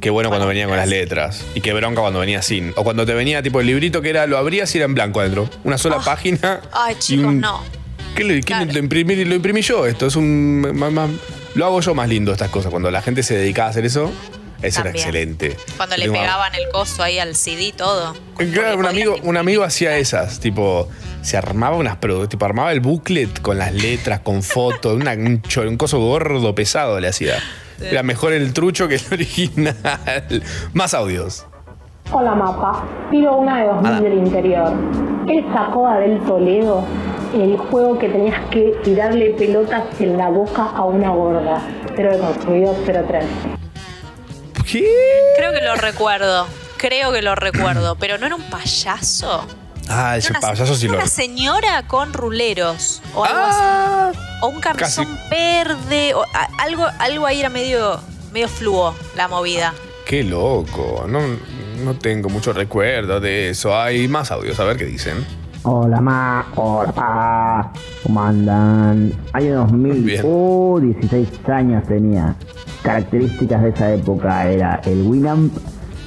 qué 0.00 0.10
bueno 0.10 0.28
cuando 0.28 0.46
venía 0.46 0.66
con 0.66 0.76
las 0.76 0.88
letras. 0.88 1.44
Y 1.54 1.60
qué 1.60 1.72
bronca 1.72 2.00
cuando 2.00 2.20
venía 2.20 2.42
sin. 2.42 2.72
O 2.76 2.84
cuando 2.84 3.04
te 3.06 3.14
venía 3.14 3.42
tipo 3.42 3.60
el 3.60 3.66
librito 3.66 4.00
que 4.02 4.10
era, 4.10 4.26
lo 4.26 4.38
abrías 4.38 4.72
y 4.74 4.78
era 4.78 4.84
en 4.86 4.94
blanco 4.94 5.20
adentro. 5.20 5.48
Una 5.64 5.78
sola 5.78 5.98
página. 6.00 6.60
Ay, 6.72 6.96
chicos, 6.98 7.26
un- 7.26 7.40
no. 7.40 7.62
¿Qué 8.14 8.24
le- 8.24 8.42
quién 8.42 8.72
lo, 8.72 8.78
imprimí, 8.78 9.24
lo 9.24 9.34
imprimí 9.34 9.62
yo 9.62 9.86
esto? 9.86 10.06
Es 10.06 10.16
un. 10.16 10.60
más- 10.74 10.92
más- 10.92 11.10
lo 11.54 11.66
hago 11.66 11.80
yo 11.80 11.94
más 11.94 12.08
lindo 12.08 12.32
estas 12.32 12.50
cosas. 12.50 12.70
Cuando 12.70 12.90
la 12.90 13.02
gente 13.02 13.22
se 13.22 13.36
dedicaba 13.36 13.68
a 13.68 13.70
hacer 13.70 13.84
eso, 13.84 14.12
eso 14.62 14.80
era 14.80 14.90
excelente. 14.90 15.56
Cuando 15.76 15.96
le 15.96 16.04
Tengo- 16.04 16.14
pegaban 16.20 16.54
el 16.54 16.68
coso 16.72 17.02
ahí 17.02 17.18
al 17.18 17.34
CD 17.34 17.72
todo. 17.76 18.14
Claro, 18.52 18.78
un 18.78 18.86
amigo, 18.86 19.16
un 19.22 19.36
amigo 19.36 19.64
hacía 19.64 19.96
esas, 19.98 20.40
tipo, 20.40 20.88
se 21.22 21.36
armaba 21.36 21.76
unas 21.76 22.00
produ- 22.00 22.28
tipo, 22.28 22.44
armaba 22.44 22.72
el 22.72 22.80
booklet 22.80 23.40
con 23.40 23.58
las 23.58 23.72
letras, 23.72 24.20
con 24.20 24.42
fotos, 24.42 24.94
una- 24.94 25.12
un, 25.12 25.42
cho- 25.42 25.62
un 25.62 25.76
coso 25.76 25.98
gordo, 26.00 26.54
pesado 26.54 26.98
le 27.00 27.08
hacía. 27.08 27.34
Era 27.80 28.02
mejor 28.02 28.32
el 28.32 28.52
trucho 28.52 28.88
que 28.88 28.96
el 28.96 29.02
original. 29.12 29.76
Más 30.72 30.94
audios. 30.94 31.46
Hola 32.10 32.34
Mapa, 32.34 32.84
pido 33.10 33.36
una 33.36 33.60
de 33.60 33.66
2000 33.66 33.90
Hola. 33.92 34.00
del 34.00 34.14
interior. 34.14 34.72
Él 35.28 35.44
sacó 35.52 35.86
a 35.86 35.98
Del 35.98 36.18
Toledo 36.24 36.82
el 37.34 37.56
juego 37.58 37.98
que 37.98 38.08
tenías 38.08 38.40
que 38.50 38.74
tirarle 38.82 39.30
pelotas 39.38 39.82
en 40.00 40.16
la 40.16 40.28
boca 40.30 40.64
a 40.74 40.84
una 40.86 41.10
gorda, 41.10 41.60
pero 41.94 42.12
de 42.12 42.18
construido 42.18 42.74
03. 42.86 43.24
Creo 44.70 45.52
que 45.52 45.60
lo 45.62 45.74
recuerdo. 45.76 46.46
Creo 46.76 47.12
que 47.12 47.22
lo 47.22 47.34
recuerdo. 47.34 47.96
Pero 47.96 48.18
no 48.18 48.26
era 48.26 48.34
un 48.34 48.42
payaso. 48.50 49.46
Ah, 49.88 50.16
ese 50.16 50.30
una, 50.30 50.40
payaso 50.40 50.74
sí 50.74 50.86
lo. 50.86 50.94
una 50.96 51.06
señora 51.06 51.86
con 51.86 52.12
ruleros. 52.12 53.00
O 53.14 53.24
algo 53.24 53.40
así. 53.40 54.18
O 54.42 54.48
un 54.48 54.60
camisón 54.60 55.18
verde. 55.30 56.14
O 56.14 56.22
a- 56.34 56.48
algo, 56.62 56.86
algo 56.98 57.26
ahí 57.26 57.40
era 57.40 57.48
medio, 57.48 58.00
medio 58.32 58.48
fluo 58.48 58.94
la 59.16 59.28
movida. 59.28 59.72
Qué 60.04 60.22
loco. 60.24 61.04
No, 61.08 61.20
no 61.78 61.98
tengo 61.98 62.28
mucho 62.28 62.52
recuerdo 62.52 63.20
de 63.20 63.50
eso. 63.50 63.78
Hay 63.78 64.08
más 64.08 64.30
audios, 64.30 64.58
a 64.60 64.64
ver 64.64 64.76
qué 64.76 64.84
dicen. 64.84 65.26
Hola 65.64 66.00
ma, 66.00 66.46
hola 66.54 66.92
pa, 66.92 67.72
¿cómo 68.02 68.22
andan? 68.22 69.12
Año 69.32 69.56
2000, 69.56 70.02
Bien. 70.02 70.22
oh, 70.24 70.78
16 70.80 71.28
años 71.48 71.84
tenía. 71.86 72.36
Características 72.82 73.62
de 73.62 73.68
esa 73.70 73.92
época 73.92 74.48
era 74.48 74.80
el 74.84 75.02
Winamp, 75.02 75.52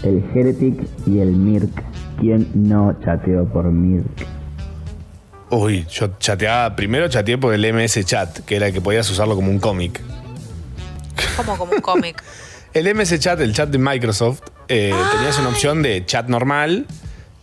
el 0.04 0.24
Heretic 0.34 0.88
y 1.06 1.20
el 1.20 1.32
Mirk. 1.34 1.84
¿Quién 2.20 2.50
no 2.54 2.96
chateó 3.04 3.46
por 3.46 3.66
Mirk? 3.66 4.26
Uy, 5.50 5.86
yo 5.90 6.18
chateaba. 6.18 6.76
Primero 6.76 7.10
chateé 7.10 7.38
por 7.38 7.54
el 7.54 7.74
MS 7.74 8.06
Chat, 8.06 8.40
que 8.40 8.56
era 8.56 8.68
el 8.68 8.74
que 8.74 8.80
podías 8.80 9.10
usarlo 9.12 9.36
como 9.36 9.52
un 9.52 9.60
cómic. 9.60 10.00
Como, 11.36 11.58
como 11.58 11.74
un 11.74 11.82
cómic. 11.82 12.24
El 12.74 12.96
MS 12.96 13.20
Chat, 13.20 13.38
el 13.42 13.54
chat 13.54 13.68
de 13.68 13.78
Microsoft, 13.78 14.44
eh, 14.70 14.94
tenías 15.12 15.38
una 15.40 15.50
opción 15.50 15.82
de 15.82 16.06
chat 16.06 16.30
normal 16.30 16.86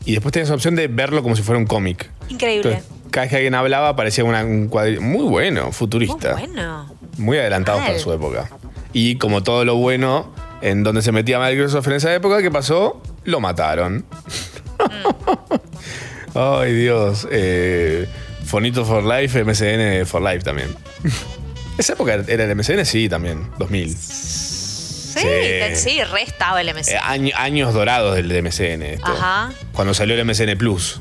y 0.05 0.13
después 0.13 0.33
tenías 0.33 0.49
una 0.49 0.57
opción 0.57 0.75
de 0.75 0.89
verlo 0.89 1.23
como 1.23 1.37
si 1.37 1.43
fuera 1.43 1.59
un 1.59 1.67
cómic. 1.67 2.11
Increíble. 2.29 2.71
Entonces, 2.75 2.99
cada 3.11 3.25
vez 3.25 3.31
que 3.31 3.37
alguien 3.37 3.55
hablaba 3.55 3.89
aparecía 3.91 4.25
una- 4.25 4.45
un. 4.45 4.71
Muy 5.01 5.25
bueno, 5.25 5.73
futurista. 5.73 6.33
Bueno. 6.35 6.95
Muy 7.19 7.39
adelantado 7.39 7.79
para 7.79 7.99
su 7.99 8.13
época. 8.13 8.49
Y 8.93 9.17
como 9.17 9.43
todo 9.43 9.65
lo 9.65 9.77
bueno 9.77 10.33
en 10.63 10.83
donde 10.83 11.03
se 11.03 11.13
metía 11.13 11.39
Microsoft 11.39 11.87
en 11.89 11.93
esa 11.95 12.15
época, 12.15 12.41
¿qué 12.43 12.51
pasó? 12.51 13.03
Lo 13.25 13.41
mataron. 13.41 14.05
Ay, 16.35 16.73
Dios. 16.75 17.27
Eh, 17.31 18.07
Fonito 18.45 18.85
for 18.85 19.03
Life, 19.05 19.45
MSN 19.45 20.07
for 20.07 20.23
Life 20.23 20.41
también. 20.41 20.69
Esa 21.79 21.93
época 21.93 22.15
era 22.27 22.45
el 22.45 22.57
MSN, 22.57 22.85
sí, 22.85 23.09
también. 23.09 23.47
2000. 23.59 23.97
Sí, 25.21 25.75
Sí. 25.91 26.03
re 26.05 26.23
estaba 26.23 26.61
el 26.61 26.69
MC. 26.69 26.93
Eh, 26.95 26.99
año- 27.03 27.35
años 27.37 27.75
dorados 27.75 28.15
del 28.17 28.29
de 28.29 28.39
MSN. 28.43 28.83
esto. 28.95 29.07
Ajá. 29.11 29.51
Cuando 29.73 29.95
salió 29.95 30.15
el 30.15 30.21
MSN 30.25 30.57
Plus. 30.57 31.01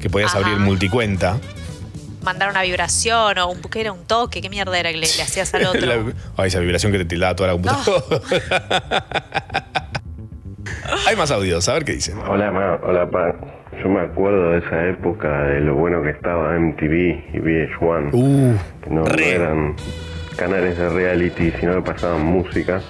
Que 0.00 0.08
podías 0.08 0.30
Ajá. 0.34 0.38
abrir 0.44 0.58
multicuenta. 0.58 1.38
Mandar 2.22 2.50
una 2.50 2.62
vibración 2.62 3.38
o 3.38 3.48
un, 3.48 3.62
¿qué 3.62 3.80
era 3.80 3.92
un 3.92 4.04
toque. 4.06 4.40
¿Qué 4.42 4.48
mierda 4.50 4.78
era 4.78 4.90
que 4.90 4.96
le, 4.98 5.06
le 5.06 5.22
hacías 5.22 5.52
al 5.54 5.66
otro? 5.66 5.80
La- 5.86 6.12
ay, 6.36 6.48
esa 6.48 6.58
vibración 6.60 6.92
que 6.92 6.98
te 6.98 7.04
tildaba 7.06 7.34
toda 7.36 7.48
la 7.48 7.52
computadora. 7.54 8.20
Hay 11.06 11.16
más 11.16 11.30
audios, 11.30 11.68
a 11.68 11.74
ver 11.74 11.84
qué 11.84 11.92
dicen. 11.92 12.18
Hola, 12.18 12.50
ma, 12.50 12.78
hola, 12.82 13.08
pa. 13.10 13.34
Yo 13.82 13.88
me 13.88 14.00
acuerdo 14.00 14.50
de 14.52 14.58
esa 14.58 14.88
época 14.88 15.28
de 15.44 15.60
lo 15.60 15.74
bueno 15.74 16.02
que 16.02 16.10
estaba 16.10 16.54
MTV 16.58 17.34
y 17.34 17.38
VH1. 17.38 18.10
Uh, 18.12 18.56
que 18.84 18.90
no, 18.90 19.02
no 19.04 19.14
eran 19.14 19.76
canales 20.36 20.76
de 20.76 20.88
reality, 20.90 21.52
sino 21.58 21.76
que 21.76 21.82
pasaban 21.92 22.22
música. 22.24 22.82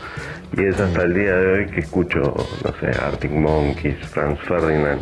Y 0.57 0.65
es 0.65 0.79
hasta 0.81 1.03
el 1.03 1.15
día 1.15 1.33
de 1.35 1.53
hoy 1.53 1.67
que 1.71 1.81
escucho, 1.81 2.21
no 2.21 2.75
sé, 2.81 2.87
Arctic 3.01 3.31
Monkeys, 3.31 3.97
Franz 4.09 4.39
Ferdinand. 4.47 5.01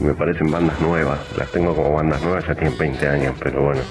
Me 0.00 0.14
parecen 0.14 0.50
bandas 0.50 0.80
nuevas. 0.80 1.18
Las 1.36 1.50
tengo 1.52 1.74
como 1.76 1.92
bandas 1.92 2.20
nuevas, 2.22 2.44
ya 2.46 2.54
tienen 2.54 2.76
20 2.78 3.08
años, 3.08 3.34
pero 3.42 3.62
bueno. 3.62 3.82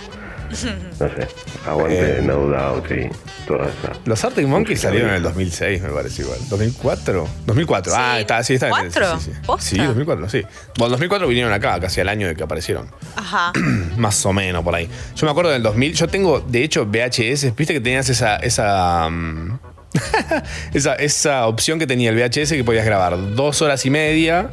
No 0.99 1.07
sé, 1.07 1.27
aguante 1.65 2.19
Eh. 2.19 2.21
No 2.23 2.39
Doubt 2.47 2.91
y 2.91 3.09
toda 3.47 3.67
esa. 3.69 3.93
Los 4.03 4.25
Arctic 4.25 4.45
Monkeys 4.47 4.81
salieron 4.81 5.11
en 5.11 5.15
el 5.17 5.23
2006, 5.23 5.81
me 5.81 5.89
parece 5.89 6.23
igual. 6.23 6.39
¿2004? 6.49 7.25
2004. 7.45 7.93
Ah, 7.95 8.19
está, 8.19 8.43
sí, 8.43 8.55
está 8.55 8.67
en 8.67 8.73
el- 8.73 8.91
¿Cuatro? 8.91 9.17
Sí, 9.19 9.31
sí, 9.31 9.37
sí. 9.59 9.77
Sí, 9.77 9.77
2004, 9.77 10.27
sí. 10.29 10.41
Bueno, 10.77 10.89
2004 10.89 11.27
vinieron 11.29 11.53
acá, 11.53 11.79
casi 11.79 12.01
al 12.01 12.09
año 12.09 12.27
de 12.27 12.35
que 12.35 12.43
aparecieron. 12.43 12.87
Ajá. 13.15 13.53
Más 13.97 14.25
o 14.25 14.33
menos 14.33 14.61
por 14.61 14.75
ahí. 14.75 14.89
Yo 15.15 15.25
me 15.25 15.31
acuerdo 15.31 15.51
del 15.51 15.63
2000. 15.63 15.93
Yo 15.93 16.07
tengo, 16.09 16.41
de 16.41 16.63
hecho, 16.63 16.85
VHS. 16.85 17.55
Viste 17.55 17.73
que 17.73 17.79
tenías 17.79 18.09
esa. 18.09 18.35
Esa, 18.35 19.09
mm, 19.09 19.57
esa, 20.73 20.95
esa 20.95 21.47
opción 21.47 21.79
que 21.79 21.87
tenía 21.87 22.09
el 22.09 22.15
VHS 22.15 22.51
que 22.53 22.63
podías 22.63 22.85
grabar 22.85 23.17
dos 23.35 23.61
horas 23.61 23.85
y 23.85 23.89
media. 23.89 24.51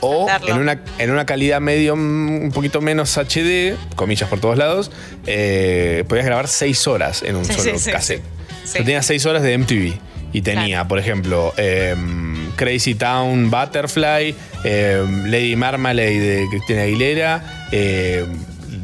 O 0.00 0.26
en 0.46 0.56
una, 0.58 0.80
en 0.98 1.10
una 1.10 1.26
calidad 1.26 1.60
medio, 1.60 1.96
mm, 1.96 2.44
un 2.44 2.52
poquito 2.52 2.80
menos 2.80 3.18
HD, 3.18 3.76
comillas 3.96 4.28
por 4.30 4.40
todos 4.40 4.56
lados, 4.56 4.90
eh, 5.26 6.04
podías 6.08 6.24
grabar 6.24 6.48
seis 6.48 6.86
horas 6.86 7.22
en 7.22 7.36
un 7.36 7.44
Sí, 7.44 7.52
solo 7.52 7.78
sí, 7.78 7.90
cassette. 7.90 8.22
sí. 8.64 8.78
Yo 8.78 8.84
tenía 8.84 9.02
seis 9.02 9.26
horas 9.26 9.42
de 9.42 9.52
MTV. 9.58 9.98
Y 10.34 10.40
tenía, 10.40 10.88
por 10.88 10.98
ejemplo, 10.98 11.52
em, 11.58 12.50
Crazy 12.56 12.94
Town 12.94 13.50
Butterfly, 13.50 14.34
em, 14.64 15.26
Lady 15.26 15.56
Marmalade 15.56 16.18
de 16.20 16.46
Cristina 16.48 16.82
Aguilera, 16.82 17.66
em, 17.70 18.24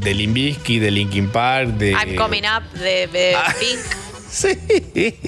de 0.00 0.12
Limbisky, 0.14 0.78
de 0.78 0.90
Linkin 0.90 1.28
Park, 1.28 1.68
de. 1.78 1.92
I'm 1.92 2.16
Coming 2.16 2.42
Up 2.44 2.78
de, 2.78 3.06
de 3.06 3.34
Ah. 3.34 3.54
Pink. 3.58 3.80
sí. 4.30 5.18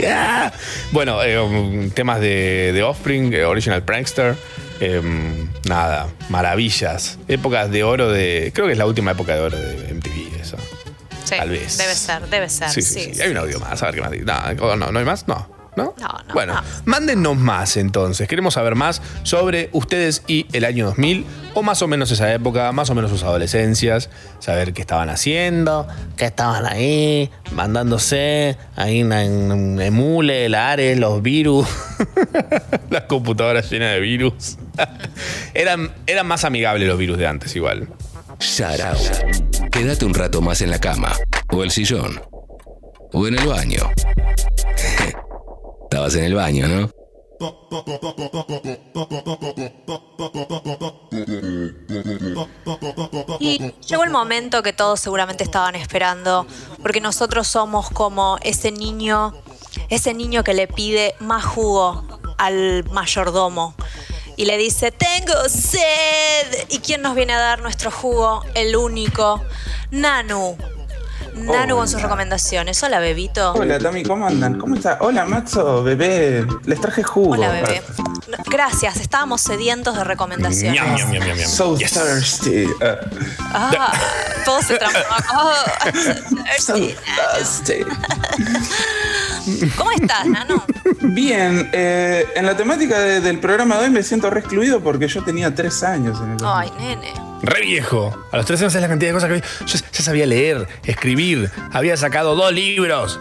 Bueno, 0.93 1.23
eh, 1.23 1.39
um, 1.39 1.91
temas 1.91 2.21
de, 2.21 2.73
de 2.73 2.83
Offspring, 2.83 3.33
eh, 3.33 3.45
Original 3.45 3.83
Prankster. 3.83 4.37
em, 4.81 5.49
nada, 5.69 6.09
maravillas. 6.29 7.19
Épocas 7.29 7.71
de 7.71 7.85
oro 7.85 8.11
de. 8.11 8.51
Creo 8.55 8.67
que 8.67 8.73
es 8.73 8.79
la 8.79 8.87
última 8.87 9.13
época 9.13 9.35
de 9.35 9.41
oro 9.41 9.57
de 9.59 9.95
MTV, 9.95 10.41
eso. 10.41 10.57
Sí, 11.25 11.37
Tal 11.37 11.51
vez. 11.51 11.79
Debe 11.79 11.95
ser, 11.95 12.27
debe 12.29 12.49
ser. 12.49 12.71
Sí, 12.71 12.83
Sí, 12.83 13.05
sí, 13.05 13.15
sí. 13.15 13.23
Hay 13.23 13.31
un 13.31 13.37
audio 13.37 13.61
más, 13.61 13.83
a 13.83 13.87
ver 13.91 13.95
qué 13.95 14.01
más. 14.01 14.57
No, 14.57 14.77
no, 14.77 14.91
¿no 14.91 14.99
hay 14.99 15.05
más? 15.05 15.29
No. 15.29 15.61
¿No? 15.77 15.95
No, 15.99 16.09
no. 16.27 16.35
Bueno, 16.35 16.61
mándennos 16.85 17.37
más 17.37 17.77
entonces. 17.77 18.27
Queremos 18.27 18.55
saber 18.55 18.75
más 18.75 19.01
sobre 19.23 19.71
ustedes 19.73 20.23
y 20.27 20.47
el 20.53 20.65
año 20.65 20.87
2000, 20.87 21.25
o 21.55 21.63
más 21.63 21.83
o 21.83 21.89
menos 21.89 22.11
esa 22.11 22.33
época, 22.33 22.73
más 22.73 22.91
o 22.91 22.95
menos 22.95 23.11
sus 23.11 23.23
adolescencias, 23.23 24.11
saber 24.39 24.73
qué 24.73 24.83
estaban 24.83 25.11
haciendo, 25.11 25.87
qué 26.17 26.27
estaban 26.27 26.67
ahí, 26.67 27.31
mandándose, 27.53 28.57
ahí 28.77 29.01
en, 29.01 29.13
en 29.13 29.81
Emule, 29.81 30.47
el 30.47 30.55
Ares, 30.55 30.99
los 30.99 31.23
virus, 31.23 31.67
las 32.91 33.03
computadoras 33.05 33.71
llenas 33.71 33.95
de 33.95 34.01
virus. 34.01 34.59
eran, 35.55 35.93
eran 36.07 36.27
más 36.27 36.45
amigables 36.45 36.89
los 36.89 36.99
virus 36.99 37.19
de 37.19 37.27
antes, 37.27 37.55
igual. 37.57 37.89
Sarao. 38.39 38.97
Quédate 39.71 40.05
un 40.05 40.15
rato 40.15 40.41
más 40.41 40.63
en 40.63 40.71
la 40.71 40.79
cama, 40.79 41.13
o 41.53 41.63
el 41.63 41.71
sillón, 41.71 42.21
o 43.13 43.27
en 43.27 43.39
el 43.39 43.47
baño. 43.47 43.91
Estabas 45.85 46.15
en 46.15 46.25
el 46.25 46.35
baño, 46.35 46.69
¿no? 46.69 47.00
Y 53.39 53.73
llegó 53.87 54.05
el 54.05 54.11
momento 54.11 54.63
que 54.63 54.73
todos 54.73 55.01
seguramente 55.01 55.45
estaban 55.45 55.75
esperando, 55.75 56.47
porque 56.83 57.01
nosotros 57.01 57.47
somos 57.47 57.91
como 57.91 58.39
ese 58.43 58.71
niño, 58.71 59.35
ese 59.89 60.15
niño 60.15 60.45
que 60.45 60.55
le 60.55 60.69
pide 60.69 61.15
más 61.21 61.45
jugo 61.45 62.05
al 62.39 62.85
mayordomo 62.91 63.75
y 64.41 64.47
le 64.47 64.57
dice, 64.57 64.91
tengo 64.91 65.35
sed. 65.51 66.67
¿Y 66.71 66.79
quién 66.79 67.03
nos 67.03 67.15
viene 67.15 67.35
a 67.35 67.39
dar 67.39 67.61
nuestro 67.61 67.91
jugo? 67.91 68.43
El 68.55 68.75
único, 68.75 69.43
Nanu. 69.91 70.57
Nanu 71.45 71.77
con 71.77 71.87
sus 71.87 71.97
Hola. 71.97 72.05
recomendaciones. 72.05 72.83
Hola, 72.83 72.99
bebito. 73.01 73.53
Hola, 73.53 73.79
Tami, 73.79 74.03
¿cómo 74.03 74.27
andan? 74.27 74.59
¿Cómo 74.59 74.75
está? 74.77 74.99
Hola, 75.01 75.25
Maxo, 75.25 75.83
bebé. 75.83 76.47
Les 76.65 76.81
traje 76.81 77.03
jugo. 77.03 77.33
Hola, 77.33 77.51
bebé. 77.51 77.83
Gracias, 78.47 78.97
estábamos 79.01 79.41
sedientos 79.41 79.97
de 79.97 80.05
recomendaciones. 80.05 80.81
Ñam, 80.81 80.95
ñam, 80.97 81.11
ñam, 81.13 81.37
ñam. 81.39 81.49
So 81.49 81.75
thirsty. 81.77 82.65
Uh, 82.67 82.73
Ah, 83.53 83.93
todo 84.45 84.63
se 84.63 84.77
transformó. 84.79 85.17
Ah, 85.29 85.91
so 86.59 86.75
thirsty. 86.75 87.85
¿Cómo 89.77 89.91
estás, 89.93 90.27
Nano? 90.27 90.63
Bien, 91.01 91.69
eh, 91.73 92.27
en 92.37 92.47
la 92.47 92.57
temática 92.57 92.99
de- 93.01 93.21
del 93.21 93.41
programa 93.41 93.77
de 93.79 93.85
hoy 93.85 93.91
me 93.91 94.03
siento 94.03 94.31
re 94.31 94.41
excluido 94.41 94.81
porque 94.81 95.09
yo 95.09 95.25
tenía 95.25 95.53
tres 95.55 95.83
años 95.83 96.21
en 96.21 96.33
el 96.33 96.39
Ay, 96.45 96.71
nene. 96.79 97.13
Re 97.43 97.63
viejo. 97.63 98.27
A 98.33 98.37
los 98.37 98.47
13 98.47 98.65
años 98.65 98.75
es 98.75 98.83
la 98.83 98.89
cantidad 98.89 99.11
de 99.11 99.15
cosas 99.15 99.31
que. 99.31 99.67
Yo 99.67 99.79
ya 99.93 100.03
sabía 100.03 100.27
leer, 100.27 100.67
escribir, 100.85 101.51
había 101.73 101.97
sacado 101.97 102.35
dos 102.35 102.53
libros. 102.53 103.19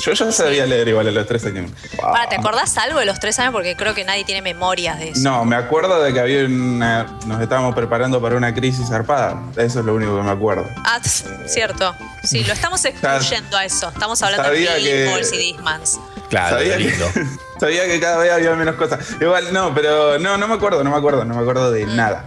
Yo 0.00 0.12
ya 0.12 0.32
sabía 0.32 0.64
leer 0.66 0.88
igual 0.88 1.06
a 1.08 1.10
los 1.10 1.26
tres 1.26 1.44
años. 1.44 1.70
Para, 2.00 2.28
¿te 2.28 2.36
acordás 2.36 2.76
algo 2.78 2.98
de 2.98 3.04
los 3.04 3.20
tres 3.20 3.38
años? 3.38 3.52
Porque 3.52 3.76
creo 3.76 3.94
que 3.94 4.04
nadie 4.04 4.24
tiene 4.24 4.40
memorias 4.40 4.98
de 4.98 5.10
eso. 5.10 5.20
No, 5.22 5.44
me 5.44 5.54
acuerdo 5.54 6.02
de 6.02 6.12
que 6.14 6.20
había 6.20 6.44
una, 6.46 7.18
nos 7.26 7.40
estábamos 7.42 7.74
preparando 7.74 8.20
para 8.20 8.36
una 8.36 8.54
crisis 8.54 8.88
zarpada. 8.88 9.40
Eso 9.56 9.80
es 9.80 9.84
lo 9.84 9.94
único 9.94 10.16
que 10.16 10.22
me 10.22 10.30
acuerdo. 10.30 10.64
Ah, 10.84 10.98
cierto. 11.46 11.94
Sí, 12.24 12.42
lo 12.44 12.52
estamos 12.54 12.84
excluyendo 12.84 13.56
a 13.56 13.64
eso. 13.64 13.88
Estamos 13.90 14.22
hablando 14.22 14.44
Sabía 14.48 14.74
de 14.74 14.80
que- 14.82 15.04
Beatles 15.04 15.32
y 15.34 15.36
Dismans. 15.38 16.00
Claro, 16.30 16.56
sabía, 16.56 16.76
lindo. 16.78 17.06
que, 17.12 17.26
sabía 17.60 17.84
que 17.84 18.00
cada 18.00 18.16
vez 18.16 18.32
había 18.32 18.54
menos 18.54 18.76
cosas. 18.76 19.00
Igual, 19.20 19.52
no, 19.52 19.74
pero 19.74 20.18
no, 20.18 20.38
no 20.38 20.48
me 20.48 20.54
acuerdo, 20.54 20.82
no 20.82 20.90
me 20.90 20.96
acuerdo, 20.96 21.24
no 21.26 21.34
me 21.34 21.40
acuerdo 21.42 21.70
Mm, 21.70 21.74
de 21.74 21.86
nada. 21.86 22.24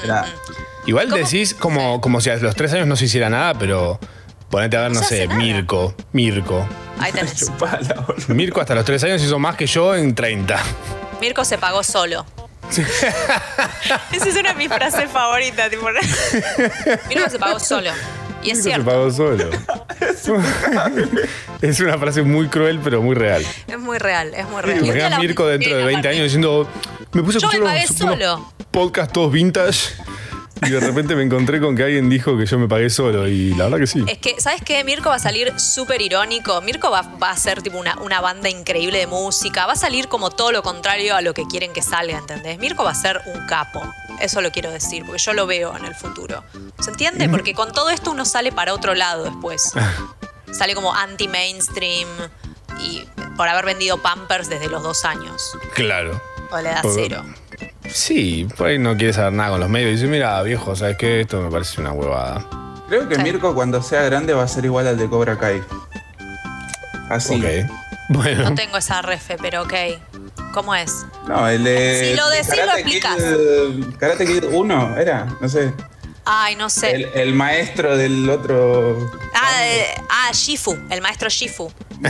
De 0.00 0.08
nada. 0.08 0.26
Igual 0.86 1.10
decís 1.10 1.52
como, 1.52 2.00
como 2.00 2.20
si 2.22 2.30
a 2.30 2.36
los 2.36 2.54
3 2.54 2.72
años 2.74 2.86
no 2.86 2.96
se 2.96 3.04
hiciera 3.06 3.28
nada, 3.28 3.52
pero 3.58 3.98
ponete 4.56 4.74
a 4.78 4.80
ver, 4.80 4.92
no, 4.92 5.02
sé, 5.02 5.26
nada. 5.26 5.38
Mirko. 5.38 5.94
Mirko. 6.12 6.66
Ahí 6.98 7.12
tenés. 7.18 7.50
Mirko 8.28 8.62
hasta 8.62 8.74
los 8.74 8.86
3 8.86 9.04
años 9.04 9.22
hizo 9.22 9.38
más 9.38 9.54
que 9.54 9.66
yo 9.66 9.94
en 9.94 10.14
30. 10.14 10.58
Mirko 11.20 11.44
se 11.44 11.58
pagó 11.58 11.82
solo. 11.82 12.24
Esa 12.70 14.28
es 14.28 14.36
una 14.36 14.54
de 14.54 14.54
mis 14.54 14.68
frases 14.68 15.10
favoritas. 15.10 15.68
Tipo. 15.68 15.86
Mirko 17.10 17.28
se 17.28 17.38
pagó 17.38 17.60
solo. 17.60 17.90
Y 18.42 18.50
es 18.50 18.56
Mirko 18.58 18.62
se 18.62 18.62
cierto. 18.62 18.84
pagó 18.86 19.10
solo. 19.10 19.50
es 21.60 21.80
una 21.80 21.98
frase 21.98 22.22
muy 22.22 22.48
cruel, 22.48 22.80
pero 22.82 23.02
muy 23.02 23.14
real. 23.14 23.44
Es 23.66 23.78
muy 23.78 23.98
real, 23.98 24.32
es 24.34 24.48
muy 24.48 24.62
¿Te 24.62 24.92
real. 24.92 25.10
La- 25.10 25.18
Mirko 25.18 25.46
dentro 25.46 25.76
de 25.76 25.84
20 25.84 26.08
años 26.08 26.22
diciendo, 26.24 26.66
me 27.12 27.22
puse 27.22 27.36
a 27.38 27.40
Yo 27.42 27.48
me 27.48 27.54
escuchar 27.56 27.74
pagué 27.74 27.86
unos, 27.90 28.00
unos 28.00 28.18
solo. 28.40 28.52
podcasts 28.70 29.12
todos 29.12 29.30
vintage 29.32 29.80
y 30.62 30.70
de 30.70 30.80
repente 30.80 31.14
me 31.14 31.22
encontré 31.22 31.60
con 31.60 31.76
que 31.76 31.84
alguien 31.84 32.08
dijo 32.08 32.36
que 32.36 32.46
yo 32.46 32.58
me 32.58 32.66
pagué 32.68 32.88
solo 32.90 33.28
y 33.28 33.50
la 33.54 33.64
verdad 33.64 33.78
que 33.78 33.86
sí. 33.86 34.04
Es 34.08 34.18
que, 34.18 34.40
¿sabes 34.40 34.62
qué? 34.64 34.82
Mirko 34.84 35.10
va 35.10 35.16
a 35.16 35.20
salir 35.20 35.58
súper 35.60 36.00
irónico. 36.00 36.60
Mirko 36.62 36.90
va, 36.90 37.02
va 37.02 37.30
a 37.30 37.36
ser 37.36 37.62
tipo 37.62 37.78
una, 37.78 37.96
una 37.98 38.20
banda 38.20 38.48
increíble 38.48 38.98
de 38.98 39.06
música. 39.06 39.66
Va 39.66 39.74
a 39.74 39.76
salir 39.76 40.08
como 40.08 40.30
todo 40.30 40.52
lo 40.52 40.62
contrario 40.62 41.14
a 41.14 41.20
lo 41.20 41.34
que 41.34 41.44
quieren 41.46 41.72
que 41.72 41.82
salga, 41.82 42.18
¿entendés? 42.18 42.58
Mirko 42.58 42.84
va 42.84 42.90
a 42.92 42.94
ser 42.94 43.20
un 43.26 43.46
capo. 43.46 43.82
Eso 44.20 44.40
lo 44.40 44.50
quiero 44.50 44.70
decir, 44.70 45.04
porque 45.04 45.20
yo 45.22 45.34
lo 45.34 45.46
veo 45.46 45.76
en 45.76 45.84
el 45.84 45.94
futuro. 45.94 46.42
¿Se 46.80 46.90
entiende? 46.90 47.28
Porque 47.28 47.52
con 47.52 47.72
todo 47.72 47.90
esto 47.90 48.10
uno 48.12 48.24
sale 48.24 48.50
para 48.50 48.72
otro 48.72 48.94
lado 48.94 49.24
después. 49.24 49.72
Sale 50.52 50.74
como 50.74 50.94
anti-mainstream 50.94 52.08
y 52.80 53.02
por 53.36 53.48
haber 53.48 53.64
vendido 53.66 53.98
Pampers 54.00 54.48
desde 54.48 54.68
los 54.68 54.82
dos 54.82 55.04
años. 55.04 55.52
Claro. 55.74 56.18
O 56.50 56.62
da 56.62 56.80
Por- 56.82 56.92
cero. 56.94 57.24
Sí, 57.90 58.46
por 58.56 58.68
ahí 58.68 58.78
no 58.78 58.96
quiere 58.96 59.12
saber 59.12 59.32
nada 59.32 59.50
con 59.50 59.60
los 59.60 59.68
medios. 59.68 59.92
Dice, 59.92 60.06
mira, 60.06 60.42
viejo, 60.42 60.74
¿sabes 60.76 60.96
qué? 60.96 61.20
Esto 61.22 61.40
me 61.42 61.50
parece 61.50 61.80
una 61.80 61.92
huevada. 61.92 62.46
Creo 62.88 63.08
que 63.08 63.18
Mirko 63.18 63.54
cuando 63.54 63.82
sea 63.82 64.02
grande 64.02 64.32
va 64.32 64.44
a 64.44 64.48
ser 64.48 64.64
igual 64.64 64.86
al 64.86 64.96
de 64.96 65.08
Cobra 65.08 65.38
Kai. 65.38 65.62
Así. 67.08 67.34
Ok. 67.34 67.70
Bueno. 68.08 68.50
No 68.50 68.54
tengo 68.54 68.76
esa 68.76 69.02
refe, 69.02 69.36
pero 69.42 69.62
ok. 69.62 69.74
¿Cómo 70.52 70.76
es? 70.76 71.04
No, 71.26 71.48
el 71.48 71.64
de. 71.64 72.10
Si 72.10 72.16
lo 72.16 72.28
decís, 72.28 72.50
lo 72.50 72.56
Karate 72.56 72.80
explicás. 72.82 73.16
Kid, 73.16 73.96
Karate 73.98 74.26
Kid 74.26 74.44
1 74.52 74.96
era, 74.96 75.26
no 75.40 75.48
sé. 75.48 75.72
Ay, 76.26 76.56
no 76.56 76.68
sé. 76.68 76.90
El, 76.90 77.04
el 77.14 77.32
maestro 77.34 77.96
del 77.96 78.28
otro. 78.28 79.10
Ah, 79.32 79.64
eh, 79.64 79.86
ah, 80.10 80.30
Shifu, 80.32 80.76
el 80.90 81.00
maestro 81.00 81.28
Shifu. 81.28 81.70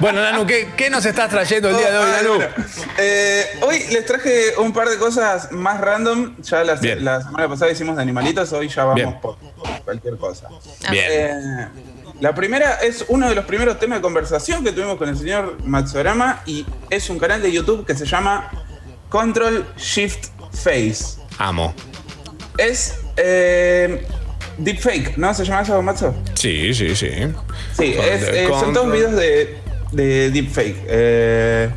bueno, 0.00 0.20
Nanu, 0.22 0.44
¿qué, 0.46 0.68
qué 0.76 0.90
nos 0.90 1.06
estás 1.06 1.30
trayendo 1.30 1.70
el 1.70 1.76
día 1.76 1.90
de 1.90 1.98
hoy, 1.98 2.10
Ah, 2.10 2.16
Nanu? 2.22 2.34
bueno. 2.36 2.50
Eh, 2.98 3.46
hoy 3.62 3.84
les 3.90 4.04
traje 4.04 4.56
un 4.58 4.72
par 4.72 4.88
de 4.88 4.98
cosas 4.98 5.52
más 5.52 5.80
random. 5.80 6.36
Ya 6.42 6.64
la, 6.64 6.76
semana 6.76 7.48
pasada 7.48 7.70
hicimos 7.70 7.96
de 7.96 8.02
animalitos, 8.02 8.52
hoy 8.52 8.68
ya 8.68 8.82
vamos 8.84 8.96
Bien. 8.96 9.20
por, 9.20 9.36
por 9.38 9.68
cualquier 9.82 10.16
cosa. 10.16 10.48
Bien. 10.90 11.04
Eh, 11.08 11.68
la 12.20 12.34
primera 12.34 12.74
es 12.82 13.04
uno 13.08 13.28
de 13.28 13.34
los 13.36 13.44
primeros 13.44 13.78
temas 13.78 13.98
de 13.98 14.02
conversación 14.02 14.64
que 14.64 14.72
tuvimos 14.72 14.96
con 14.98 15.08
el 15.08 15.16
señor 15.16 15.56
Matsorama 15.64 16.42
y 16.46 16.66
es 16.90 17.08
un 17.10 17.18
canal 17.18 17.40
de 17.40 17.52
YouTube 17.52 17.86
que 17.86 17.94
se 17.94 18.04
llama 18.04 18.50
Control 19.08 19.64
Shift 19.76 20.26
Face. 20.52 21.18
Amo. 21.38 21.74
Es 22.56 23.00
eh, 23.16 24.04
deepfake, 24.58 25.16
¿no? 25.16 25.32
¿Se 25.34 25.44
llama 25.44 25.62
eso, 25.62 25.80
Matzo? 25.82 26.14
Sí, 26.34 26.74
sí, 26.74 26.94
sí. 26.96 27.10
Sí, 27.76 27.94
Con- 27.94 28.04
es, 28.04 28.22
eh, 28.24 28.46
son 28.48 28.72
todos 28.72 28.92
videos 28.92 29.14
de, 29.14 29.58
de 29.92 30.30
deepfake. 30.30 30.76
Eh, 30.88 31.68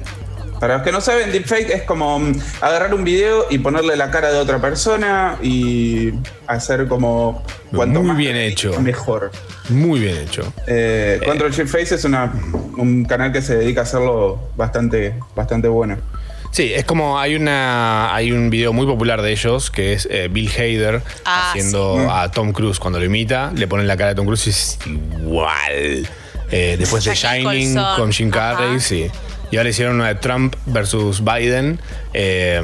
para 0.59 0.76
los 0.76 0.84
que 0.84 0.91
no 0.91 1.01
saben, 1.01 1.32
deepfake 1.32 1.70
es 1.72 1.82
como 1.84 2.20
mm, 2.20 2.34
agarrar 2.62 2.93
un 2.93 3.03
video 3.03 3.45
y 3.49 3.57
ponerle 3.59 3.95
la 3.95 4.12
cara 4.12 4.32
de 4.32 4.38
otra 4.39 4.59
persona 4.62 5.38
y 5.41 6.14
hacer 6.47 6.88
como 6.88 7.43
cuanto 7.76 7.99
Muy 7.99 8.07
más 8.09 8.18
bien 8.18 8.36
hecho. 8.36 8.80
mejor. 8.80 9.32
Muy 9.70 9.99
bien 9.99 10.18
hecho. 10.18 10.51
Eh, 10.68 11.20
Control 11.26 11.51
Shift 11.51 11.72
Face 11.72 11.95
es 11.95 12.03
una, 12.05 12.32
un 12.78 13.05
canal 13.05 13.32
que 13.32 13.41
se 13.41 13.55
dedica 13.57 13.82
a 13.82 13.84
hacerlo 13.84 14.49
bastante, 14.55 15.16
bastante 15.36 15.68
bueno. 15.68 15.97
Sí, 16.52 16.74
es 16.74 16.84
como 16.84 17.18
hay 17.18 17.36
una 17.36 18.14
hay 18.14 18.32
un 18.34 18.49
video 18.49 18.74
muy 18.74 18.86
popular 18.86 19.22
de 19.22 19.32
ellos 19.32 19.72
que 19.72 19.93
es 19.93 20.08
eh, 20.12 20.28
Bill 20.30 20.49
Hader 20.49 21.02
Ah, 21.24 21.49
haciendo 21.49 21.97
sí. 21.99 22.08
a 22.12 22.30
Tom 22.30 22.52
Cruise 22.52 22.78
cuando 22.80 22.99
lo 22.99 23.06
imita, 23.06 23.52
le 23.56 23.68
ponen 23.68 23.88
la 23.88 23.95
cara 23.95 24.10
de 24.10 24.16
Tom 24.16 24.26
Cruise 24.26 24.47
y 24.47 24.49
es 24.49 24.80
igual. 24.86 26.08
Eh, 26.52 26.76
después 26.78 27.06
de 27.06 27.16
Shining 27.16 27.76
con 27.95 28.12
Jim 28.12 28.30
Carrey, 28.30 28.72
Ajá. 28.72 28.80
sí. 28.80 29.08
Y 29.52 29.58
ahora 29.58 29.70
hicieron 29.70 29.95
una 29.95 30.08
de 30.10 30.16
Trump 30.16 30.56
versus 30.66 31.24
Biden. 31.24 31.80
eh, 32.14 32.62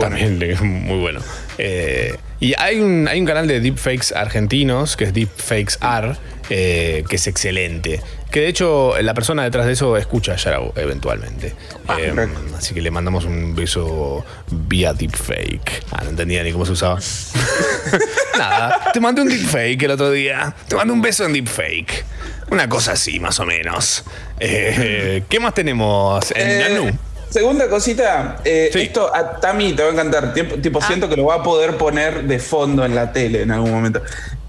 También 0.00 0.38
le- 0.38 0.54
muy 0.60 0.98
bueno. 0.98 1.20
Eh, 1.58 2.16
y 2.40 2.54
hay 2.58 2.80
un, 2.80 3.06
hay 3.08 3.20
un 3.20 3.26
canal 3.26 3.46
de 3.46 3.60
deepfakes 3.60 4.12
argentinos 4.14 4.96
que 4.96 5.04
es 5.04 5.12
Deepfakes 5.14 5.78
R, 5.82 6.14
eh, 6.50 7.04
que 7.08 7.16
es 7.16 7.26
excelente. 7.26 8.02
Que 8.30 8.40
de 8.40 8.48
hecho 8.48 8.94
la 9.00 9.14
persona 9.14 9.42
detrás 9.42 9.66
de 9.66 9.72
eso 9.72 9.96
escucha 9.96 10.32
a 10.34 10.36
Yarao 10.36 10.72
eventualmente. 10.76 11.54
Eh, 11.98 12.14
así 12.56 12.74
que 12.74 12.80
le 12.82 12.90
mandamos 12.90 13.24
un 13.24 13.54
beso 13.54 14.24
vía 14.50 14.92
deepfake. 14.92 15.84
Ah, 15.90 16.02
no 16.04 16.10
entendía 16.10 16.42
ni 16.42 16.52
cómo 16.52 16.66
se 16.66 16.72
usaba. 16.72 16.98
Nada, 18.38 18.90
te 18.92 19.00
mandé 19.00 19.22
un 19.22 19.28
deepfake 19.28 19.82
el 19.82 19.90
otro 19.92 20.10
día. 20.10 20.54
Te 20.68 20.76
mandé 20.76 20.92
un 20.92 21.02
beso 21.02 21.24
en 21.24 21.32
deepfake. 21.32 22.04
Una 22.50 22.68
cosa 22.68 22.92
así, 22.92 23.18
más 23.20 23.38
o 23.40 23.46
menos. 23.46 24.04
Eh, 24.38 25.22
¿Qué 25.28 25.40
más 25.40 25.54
tenemos 25.54 26.30
en 26.32 26.48
Eh, 26.50 26.68
Nanu? 26.68 26.98
Segunda 27.30 27.68
cosita, 27.68 28.38
eh, 28.44 28.70
esto 28.74 29.14
a 29.14 29.38
Tami 29.38 29.72
te 29.74 29.84
va 29.84 29.90
a 29.90 29.92
encantar. 29.92 30.34
Tipo, 30.34 30.56
tipo, 30.56 30.82
siento 30.82 31.08
que 31.08 31.14
lo 31.16 31.26
va 31.26 31.36
a 31.36 31.42
poder 31.44 31.76
poner 31.76 32.24
de 32.24 32.40
fondo 32.40 32.84
en 32.84 32.96
la 32.96 33.12
tele 33.12 33.42
en 33.42 33.52
algún 33.52 33.70
momento. 33.70 34.02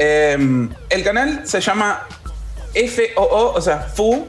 Eh, 0.04 0.68
el 0.90 1.04
canal 1.04 1.44
se 1.48 1.62
llama 1.62 2.08
FOO, 2.74 3.54
o 3.54 3.62
sea, 3.62 3.82
FU 3.94 4.28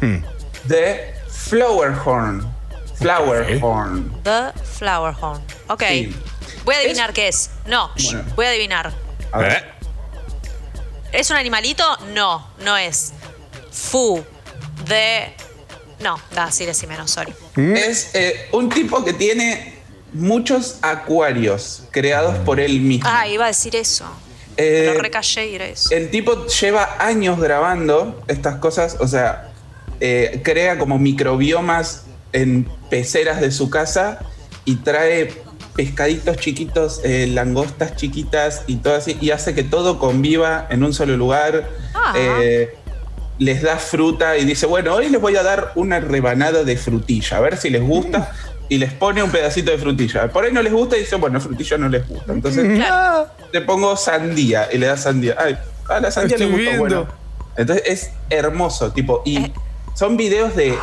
Hmm. 0.00 0.22
de 0.64 1.14
Flowerhorn. 1.28 2.50
Flowerhorn. 2.94 4.22
The 4.22 4.52
Flower 4.78 5.14
Horn. 5.20 5.42
Ok. 5.68 5.82
Sí. 5.88 6.16
Voy 6.64 6.74
a 6.74 6.78
adivinar 6.78 7.12
qué 7.12 7.28
es. 7.28 7.50
No, 7.66 7.90
Bueno. 8.02 8.24
voy 8.34 8.46
a 8.46 8.48
adivinar. 8.48 8.92
A 9.32 9.38
ver. 9.38 9.72
¿Es 11.12 11.28
un 11.30 11.36
animalito? 11.36 11.84
No, 12.14 12.46
no 12.64 12.76
es. 12.78 13.12
Fu. 13.70 14.24
De. 14.86 15.34
No, 16.00 16.18
da, 16.34 16.50
sí, 16.50 16.64
decime, 16.64 16.96
no, 16.96 17.06
sorry. 17.06 17.34
Es 17.56 18.14
eh, 18.14 18.48
un 18.52 18.70
tipo 18.70 19.04
que 19.04 19.12
tiene 19.12 19.82
muchos 20.14 20.78
acuarios 20.80 21.82
creados 21.90 22.38
por 22.38 22.58
él 22.58 22.80
mismo. 22.80 23.06
Ah, 23.10 23.26
iba 23.28 23.44
a 23.44 23.48
decir 23.48 23.76
eso. 23.76 24.06
Eh, 24.56 24.98
eso. 25.62 25.94
El 25.94 26.10
tipo 26.10 26.46
lleva 26.46 26.96
años 26.98 27.40
grabando 27.40 28.22
estas 28.28 28.56
cosas, 28.56 28.96
o 29.00 29.06
sea, 29.06 29.50
eh, 30.00 30.40
crea 30.42 30.78
como 30.78 30.98
microbiomas 30.98 32.04
en 32.32 32.68
peceras 32.88 33.40
de 33.40 33.50
su 33.50 33.70
casa 33.70 34.18
y 34.64 34.76
trae 34.76 35.32
pescaditos 35.74 36.36
chiquitos, 36.36 37.00
eh, 37.04 37.26
langostas 37.26 37.96
chiquitas 37.96 38.64
y 38.66 38.76
todo 38.76 38.96
así, 38.96 39.16
y 39.20 39.30
hace 39.30 39.54
que 39.54 39.62
todo 39.62 39.98
conviva 39.98 40.66
en 40.70 40.84
un 40.84 40.92
solo 40.92 41.16
lugar. 41.16 41.68
Ah. 41.94 42.14
Eh, 42.16 42.74
les 43.38 43.62
da 43.62 43.78
fruta 43.78 44.36
y 44.36 44.44
dice, 44.44 44.66
bueno, 44.66 44.94
hoy 44.94 45.08
les 45.08 45.18
voy 45.18 45.34
a 45.36 45.42
dar 45.42 45.72
una 45.74 45.98
rebanada 45.98 46.62
de 46.62 46.76
frutilla, 46.76 47.38
a 47.38 47.40
ver 47.40 47.56
si 47.56 47.70
les 47.70 47.82
gusta. 47.82 48.30
Y 48.70 48.78
les 48.78 48.92
pone 48.94 49.22
un 49.22 49.30
pedacito 49.30 49.70
de 49.72 49.76
frutilla. 49.78 50.28
Por 50.28 50.44
ahí 50.44 50.52
no 50.52 50.62
les 50.62 50.72
gusta 50.72 50.96
y 50.96 51.00
dice, 51.00 51.16
bueno, 51.16 51.38
frutilla 51.40 51.76
no 51.76 51.88
les 51.88 52.08
gusta. 52.08 52.32
Entonces 52.32 52.80
le 53.52 53.60
pongo 53.62 53.96
sandía 53.96 54.68
y 54.72 54.78
le 54.78 54.86
da 54.86 54.96
sandía. 54.96 55.34
Ay, 55.38 55.58
a 55.88 56.00
la 56.00 56.10
sandía 56.10 56.38
le 56.38 56.46
gustó, 56.46 56.58
viendo. 56.60 56.78
bueno. 56.78 57.08
Entonces 57.56 57.84
es 57.86 58.10
hermoso, 58.30 58.92
tipo, 58.92 59.22
y 59.26 59.52
son 59.94 60.16
videos 60.16 60.54
de 60.56 60.78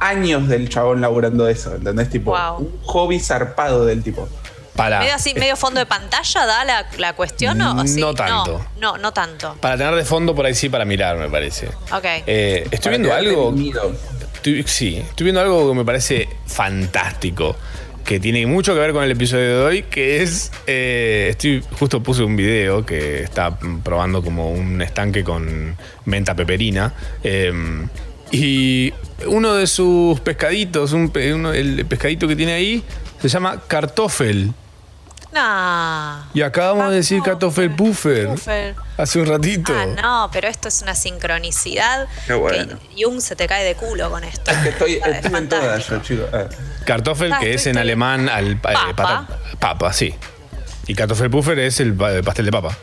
años 0.00 0.48
del 0.48 0.68
chabón 0.68 1.00
laburando 1.00 1.48
eso, 1.48 1.74
¿entendés? 1.74 2.10
Tipo, 2.10 2.30
Wow. 2.32 2.58
un 2.58 2.78
hobby 2.84 3.18
zarpado 3.20 3.84
del 3.84 4.02
tipo. 4.02 4.28
Para, 4.76 5.00
Medio 5.00 5.14
así, 5.14 5.34
medio 5.34 5.56
fondo 5.56 5.80
de 5.80 5.86
pantalla, 5.86 6.46
da 6.46 6.64
la, 6.64 6.86
la 6.98 7.12
cuestión 7.14 7.60
o 7.60 7.84
sí? 7.84 8.00
No 8.00 8.14
tanto. 8.14 8.64
No, 8.78 8.92
no, 8.92 8.98
no 8.98 9.12
tanto. 9.12 9.56
para 9.60 9.76
tener 9.76 9.92
de 9.96 10.04
fondo 10.04 10.36
por 10.36 10.46
ahí 10.46 10.54
sí 10.54 10.68
para 10.68 10.84
mirar, 10.84 11.16
me 11.16 11.28
parece. 11.28 11.66
Ok. 11.90 12.04
Eh, 12.26 12.68
estoy 12.70 12.78
Para 12.78 12.90
viendo 12.98 13.12
algo. 13.12 13.52
Sí, 14.66 14.96
estoy 14.96 15.24
viendo 15.24 15.40
algo 15.40 15.68
que 15.70 15.76
me 15.76 15.84
parece 15.84 16.28
fantástico. 16.46 17.56
Que 18.04 18.18
tiene 18.18 18.46
mucho 18.46 18.72
que 18.72 18.80
ver 18.80 18.92
con 18.92 19.04
el 19.04 19.10
episodio 19.10 19.44
de 19.58 19.64
hoy. 19.64 19.82
Que 19.82 20.22
es. 20.22 20.50
eh, 20.66 21.26
estoy. 21.30 21.62
Justo 21.78 22.02
puse 22.02 22.22
un 22.22 22.36
video 22.36 22.86
que 22.86 23.22
está 23.22 23.58
probando 23.84 24.22
como 24.22 24.50
un 24.50 24.80
estanque 24.80 25.22
con 25.22 25.76
menta 26.06 26.34
peperina. 26.34 26.94
eh, 27.22 27.52
y 28.30 28.92
uno 29.26 29.54
de 29.54 29.66
sus 29.66 30.20
pescaditos, 30.20 30.92
un 30.92 31.10
uno- 31.34 31.52
el 31.54 31.84
pescadito 31.86 32.28
que 32.28 32.36
tiene 32.36 32.52
ahí, 32.52 32.82
se 33.20 33.28
llama 33.28 33.62
Kartoffel. 33.66 34.52
No. 35.32 36.24
Y 36.34 36.42
acabamos 36.42 36.90
de 36.90 36.96
decir 36.96 37.22
Kartoffelpuffer. 37.22 38.28
Puffer. 38.28 38.74
Hace 38.96 39.20
un 39.20 39.26
ratito. 39.26 39.72
Ah, 39.76 39.86
no, 40.00 40.30
pero 40.32 40.48
esto 40.48 40.68
es 40.68 40.80
una 40.82 40.94
sincronicidad. 40.94 42.06
Qué 42.26 42.32
bueno. 42.34 42.78
que 42.78 43.04
Jung 43.04 43.20
se 43.20 43.36
te 43.36 43.46
cae 43.46 43.64
de 43.64 43.74
culo 43.74 44.10
con 44.10 44.24
esto. 44.24 44.50
Es 44.50 44.56
que 44.58 44.68
estoy, 44.70 44.92
estoy 45.04 45.34
en 45.34 45.48
todas 45.48 45.86
yo, 45.88 45.98
chicos. 46.00 46.26
Ah. 46.32 46.44
Kartoffel, 46.86 47.32
Ah, 47.32 47.38
que 47.40 47.54
es 47.54 47.66
en 47.66 47.72
estoy- 47.76 47.80
alemán 47.82 48.28
al 48.28 48.52
eh, 48.52 48.56
Papa. 48.56 49.28
papa, 49.60 49.92
sí. 49.92 50.14
Y 50.86 50.94
Kartoffelpuffer 50.94 51.58
es 51.58 51.80
el, 51.80 51.94
pa- 51.94 52.12
el 52.12 52.24
pastel 52.24 52.46
de 52.46 52.52
papa. 52.52 52.76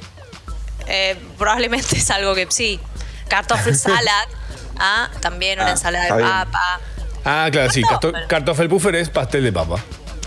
Eh, 0.88 1.18
probablemente 1.40 1.98
es 1.98 2.12
algo 2.12 2.36
que 2.36 2.46
sí. 2.50 2.80
Kartoffelsalat. 3.28 4.28
ah, 4.80 5.10
también 5.20 5.60
una 5.60 5.70
Ah, 5.70 5.72
ensalada 5.72 6.06
de 6.06 6.14
bien. 6.22 6.30
papa. 6.30 6.80
Ah, 7.26 7.50
claro, 7.52 7.72
sí. 7.72 7.82
Karto- 7.82 8.14
Kartoffelpuffer 8.28 8.96
es 8.96 9.10
pastel 9.10 9.44
de 9.44 9.52
papa. 9.52 9.78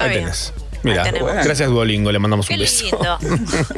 Ahí 0.01 0.11
bien. 0.11 0.31
Mira, 0.83 1.05
gracias 1.11 1.69
Duolingo, 1.69 2.13
le 2.13 2.19
mandamos 2.19 2.47
Qué 2.47 2.55
un 2.55 2.61
beso. 2.61 2.85
lindo. 2.85 3.19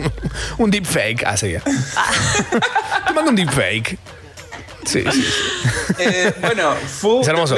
un 0.59 0.71
deepfake. 0.71 1.25
Ah, 1.27 1.37
seguía. 1.37 1.61
Te 1.61 3.13
mando 3.15 3.31
un 3.31 3.37
deepfake. 3.37 3.99
Sí, 4.85 5.05
sí. 5.13 5.25
Eh, 5.99 6.33
bueno, 6.41 6.73
Fu 6.75 7.21
Es 7.21 7.29
hermoso. 7.29 7.57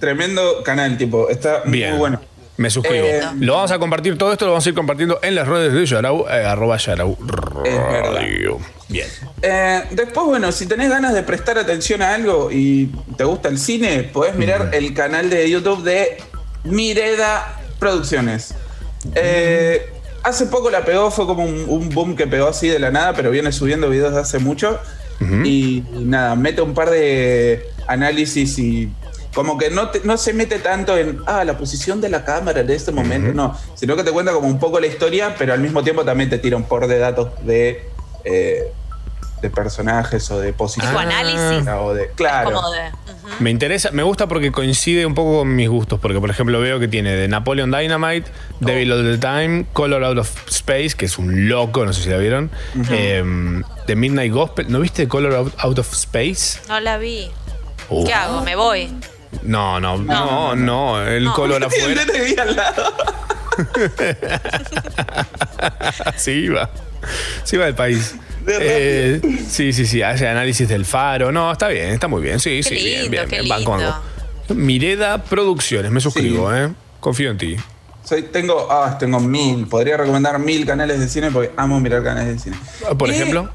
Tremendo 0.00 0.62
canal, 0.62 0.96
tipo, 0.96 1.28
está 1.28 1.62
Bien. 1.66 1.90
muy 1.90 1.98
bueno. 1.98 2.20
Me 2.56 2.68
suscribo. 2.68 3.06
Eh, 3.06 3.22
lo 3.38 3.54
vamos 3.54 3.70
a 3.70 3.78
compartir 3.78 4.18
todo 4.18 4.32
esto, 4.32 4.44
lo 4.44 4.52
vamos 4.52 4.66
a 4.66 4.68
ir 4.68 4.74
compartiendo 4.74 5.18
en 5.22 5.34
las 5.34 5.48
redes 5.48 5.72
de 5.72 5.86
Yarau, 5.86 6.26
eh, 6.28 6.44
arroba 6.44 6.76
Yarau 6.76 7.16
Radio. 7.22 8.58
Bien. 8.88 9.06
Eh, 9.40 9.82
después, 9.92 10.26
bueno, 10.26 10.52
si 10.52 10.66
tenés 10.66 10.90
ganas 10.90 11.14
de 11.14 11.22
prestar 11.22 11.56
atención 11.58 12.02
a 12.02 12.14
algo 12.14 12.50
y 12.52 12.90
te 13.16 13.24
gusta 13.24 13.48
el 13.48 13.58
cine, 13.58 14.02
podés 14.02 14.34
mirar 14.34 14.70
el 14.74 14.92
canal 14.92 15.30
de 15.30 15.48
YouTube 15.48 15.82
de 15.84 16.18
Mireda 16.64 17.59
Producciones. 17.80 18.54
Eh, 19.14 19.90
hace 20.22 20.46
poco 20.46 20.70
la 20.70 20.84
pegó, 20.84 21.10
fue 21.10 21.26
como 21.26 21.44
un, 21.44 21.64
un 21.68 21.88
boom 21.88 22.14
que 22.14 22.26
pegó 22.26 22.46
así 22.48 22.68
de 22.68 22.78
la 22.78 22.90
nada, 22.90 23.14
pero 23.14 23.30
viene 23.30 23.50
subiendo 23.50 23.88
videos 23.90 24.14
de 24.14 24.20
hace 24.20 24.38
mucho. 24.38 24.78
Y 25.44 25.84
nada, 25.92 26.34
mete 26.34 26.62
un 26.62 26.72
par 26.72 26.88
de 26.88 27.66
análisis 27.86 28.58
y 28.58 28.88
como 29.34 29.58
que 29.58 29.68
no, 29.68 29.90
te- 29.90 30.00
no 30.02 30.16
se 30.16 30.32
mete 30.32 30.58
tanto 30.60 30.96
en 30.96 31.18
ah, 31.26 31.44
la 31.44 31.58
posición 31.58 32.00
de 32.00 32.08
la 32.08 32.24
cámara 32.24 32.60
en 32.60 32.70
este 32.70 32.90
momento, 32.90 33.34
no, 33.34 33.54
sino 33.74 33.96
que 33.96 34.02
te 34.02 34.12
cuenta 34.12 34.32
como 34.32 34.48
un 34.48 34.58
poco 34.58 34.80
la 34.80 34.86
historia, 34.86 35.34
pero 35.38 35.52
al 35.52 35.60
mismo 35.60 35.82
tiempo 35.82 36.04
también 36.06 36.30
te 36.30 36.38
tira 36.38 36.56
un 36.56 36.64
por 36.64 36.86
de 36.86 36.98
datos 36.98 37.28
de, 37.44 37.82
eh, 38.24 38.72
de 39.40 39.50
personajes 39.50 40.30
o 40.30 40.38
de 40.38 40.52
posiciones. 40.52 40.90
Tipo 40.90 41.00
análisis. 41.00 41.68
O 41.78 41.94
de, 41.94 42.10
claro. 42.14 42.52
Como 42.52 42.70
de. 42.70 42.90
Me 43.38 43.50
interesa, 43.50 43.90
me 43.92 44.02
gusta 44.02 44.26
porque 44.26 44.50
coincide 44.52 45.06
un 45.06 45.14
poco 45.14 45.38
con 45.38 45.54
mis 45.54 45.68
gustos, 45.68 46.00
porque 46.00 46.20
por 46.20 46.30
ejemplo 46.30 46.60
veo 46.60 46.78
que 46.80 46.88
tiene 46.88 47.14
de 47.14 47.28
Napoleon 47.28 47.70
Dynamite, 47.70 48.30
Devil 48.58 48.92
All 48.92 49.04
the 49.12 49.18
Time, 49.18 49.66
Color 49.72 50.04
Out 50.04 50.18
of 50.18 50.48
Space, 50.48 50.90
que 50.96 51.06
es 51.06 51.16
un 51.16 51.48
loco, 51.48 51.84
no 51.84 51.92
sé 51.92 52.02
si 52.02 52.10
la 52.10 52.18
vieron, 52.18 52.50
eh, 52.90 53.62
The 53.86 53.96
Midnight 53.96 54.32
Gospel, 54.32 54.70
¿no 54.70 54.80
viste 54.80 55.06
Color 55.08 55.34
Out, 55.34 55.54
Out 55.58 55.78
of 55.78 55.92
Space? 55.92 56.60
No 56.68 56.80
la 56.80 56.98
vi. 56.98 57.30
Uh. 57.88 58.04
¿Qué 58.04 58.12
hago? 58.12 58.42
¿Me 58.42 58.56
voy? 58.56 58.92
No, 59.42 59.80
no, 59.80 59.96
no, 59.96 60.56
no, 60.56 61.00
el 61.06 61.24
No. 61.24 61.32
color 61.34 61.62
afuera. 61.64 62.04
Te 62.06 62.20
vi 62.20 62.36
al 62.36 62.56
lado. 62.56 62.92
sí 66.16 66.48
va. 66.48 66.70
Sí 67.44 67.56
va 67.56 67.66
del 67.66 67.74
país. 67.74 68.14
Eh, 68.46 69.20
sí, 69.48 69.72
sí, 69.72 69.86
sí, 69.86 70.02
hace 70.02 70.26
análisis 70.28 70.68
del 70.68 70.84
faro. 70.84 71.30
No, 71.32 71.50
está 71.52 71.68
bien, 71.68 71.90
está 71.90 72.08
muy 72.08 72.22
bien. 72.22 72.40
Sí, 72.40 72.56
Qué 72.56 72.62
sí, 72.62 72.74
bien, 72.74 72.86
lindo, 73.02 73.10
bien, 73.10 73.28
qué 73.28 73.36
bien. 73.36 73.48
Banco, 73.48 73.76
lindo. 73.76 73.90
banco. 73.92 74.54
Mireda 74.54 75.22
Producciones, 75.22 75.90
me 75.90 76.00
suscribo, 76.00 76.54
¿eh? 76.54 76.70
Confío 77.00 77.30
en 77.30 77.38
ti. 77.38 77.56
Soy, 78.04 78.22
tengo, 78.24 78.66
ah, 78.70 78.96
tengo 78.98 79.20
mil. 79.20 79.66
Podría 79.68 79.96
recomendar 79.96 80.38
mil 80.38 80.66
canales 80.66 80.98
de 80.98 81.08
cine 81.08 81.30
porque 81.30 81.52
amo 81.56 81.78
mirar 81.80 82.02
canales 82.02 82.34
de 82.34 82.38
cine. 82.38 82.56
Por 82.98 83.08
Y- 83.08 83.12
ejemplo, 83.12 83.48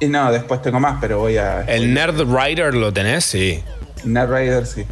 Y 0.00 0.06
no, 0.08 0.30
después 0.30 0.60
tengo 0.62 0.78
más, 0.80 0.98
pero 1.00 1.18
voy 1.18 1.36
a. 1.38 1.62
el 1.62 1.92
Nerd 1.94 2.20
Rider 2.30 2.74
lo 2.74 2.92
tenés, 2.92 3.24
sí. 3.24 3.62
Nerd 4.04 4.30
Rider, 4.34 4.66
sí. 4.66 4.84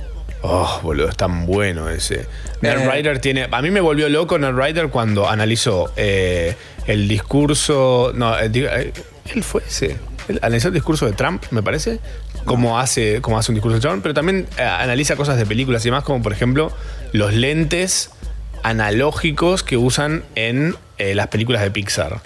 Oh, 0.42 0.80
boludo, 0.82 1.08
es 1.08 1.16
tan 1.16 1.46
bueno 1.46 1.88
ese. 1.88 2.26
Nerd 2.60 2.80
Eh. 2.82 2.90
Rider 2.90 3.18
tiene. 3.20 3.48
A 3.50 3.62
mí 3.62 3.70
me 3.70 3.80
volvió 3.80 4.08
loco 4.10 4.38
Nerd 4.38 4.58
Rider 4.58 4.88
cuando 4.88 5.28
analizó 5.28 5.90
eh, 5.96 6.54
el 6.86 7.08
discurso. 7.08 8.12
No, 8.14 8.36
el 8.38 8.50
di- 8.52 8.64
eh, 8.64 8.92
él 9.34 9.42
fue 9.42 9.62
ese. 9.66 9.96
Él 10.28 10.38
analizó 10.42 10.68
el 10.68 10.74
discurso 10.74 11.06
de 11.06 11.12
Trump, 11.12 11.44
me 11.50 11.62
parece. 11.62 12.00
Cómo 12.44 12.78
hace, 12.78 13.20
cómo 13.22 13.38
hace 13.38 13.52
un 13.52 13.54
discurso 13.56 13.76
de 13.76 13.80
Trump, 13.80 14.02
pero 14.02 14.12
también 14.14 14.46
eh, 14.58 14.62
analiza 14.62 15.16
cosas 15.16 15.36
de 15.38 15.46
películas 15.46 15.82
y 15.84 15.88
demás, 15.88 16.04
como 16.04 16.22
por 16.22 16.32
ejemplo 16.32 16.70
los 17.12 17.32
lentes 17.32 18.10
analógicos 18.62 19.62
que 19.62 19.76
usan 19.76 20.24
en 20.34 20.74
eh, 20.98 21.14
las 21.14 21.28
películas 21.28 21.62
de 21.62 21.70
Pixar. 21.70 22.20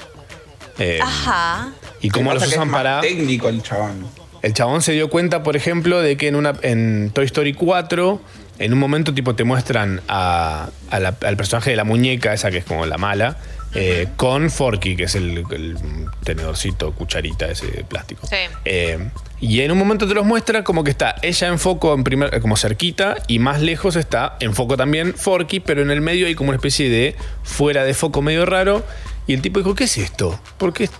Eh, 0.78 1.00
Ajá. 1.02 1.70
y 2.00 2.10
cómo 2.10 2.32
los 2.32 2.42
usan 2.46 2.52
es 2.62 2.66
más 2.66 2.68
para. 2.82 3.00
técnico 3.00 3.48
el 3.48 3.62
chabón. 3.62 4.06
El 4.42 4.54
chabón 4.54 4.82
se 4.82 4.92
dio 4.92 5.10
cuenta, 5.10 5.42
por 5.42 5.56
ejemplo, 5.56 6.00
de 6.00 6.16
que 6.16 6.28
en, 6.28 6.36
una, 6.36 6.54
en 6.62 7.10
Toy 7.12 7.24
Story 7.26 7.54
4, 7.54 8.20
en 8.60 8.72
un 8.72 8.78
momento 8.78 9.12
tipo 9.12 9.34
te 9.34 9.42
muestran 9.42 10.00
a- 10.08 10.68
a 10.90 11.00
la- 11.00 11.16
al 11.26 11.36
personaje 11.36 11.70
de 11.70 11.76
la 11.76 11.82
muñeca, 11.84 12.32
esa 12.32 12.50
que 12.52 12.58
es 12.58 12.64
como 12.64 12.86
la 12.86 12.98
mala, 12.98 13.36
eh, 13.74 14.08
con 14.16 14.50
Forky, 14.50 14.96
que 14.96 15.04
es 15.04 15.14
el, 15.14 15.44
el 15.50 15.76
tenedorcito, 16.24 16.92
cucharita 16.92 17.50
ese 17.50 17.66
de 17.66 17.84
plástico. 17.84 18.26
Sí. 18.26 18.36
Eh, 18.64 19.10
y 19.40 19.60
en 19.60 19.70
un 19.70 19.78
momento 19.78 20.08
te 20.08 20.14
los 20.14 20.24
muestra 20.24 20.64
como 20.64 20.84
que 20.84 20.90
está 20.90 21.16
ella 21.22 21.48
en 21.48 21.58
foco, 21.58 21.94
en 21.94 22.02
primer, 22.02 22.40
como 22.40 22.56
cerquita, 22.56 23.16
y 23.28 23.38
más 23.38 23.60
lejos 23.60 23.96
está 23.96 24.36
en 24.40 24.54
foco 24.54 24.76
también 24.76 25.14
Forky, 25.14 25.60
pero 25.60 25.82
en 25.82 25.90
el 25.90 26.00
medio 26.00 26.26
hay 26.26 26.34
como 26.34 26.50
una 26.50 26.56
especie 26.56 26.88
de 26.88 27.14
fuera 27.42 27.84
de 27.84 27.94
foco 27.94 28.22
medio 28.22 28.46
raro. 28.46 28.84
Y 29.26 29.34
el 29.34 29.42
tipo 29.42 29.60
dijo, 29.60 29.74
¿qué 29.74 29.84
es 29.84 29.98
esto? 29.98 30.40
¿Por 30.56 30.72
qué 30.72 30.84
es 30.84 30.90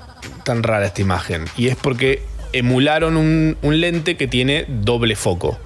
tan 0.44 0.62
rara 0.62 0.86
esta 0.86 1.00
imagen? 1.00 1.46
Y 1.56 1.68
es 1.68 1.76
porque 1.76 2.22
emularon 2.52 3.16
un, 3.16 3.56
un 3.62 3.80
lente 3.80 4.16
que 4.16 4.28
tiene 4.28 4.66
doble 4.68 5.16
foco. 5.16 5.58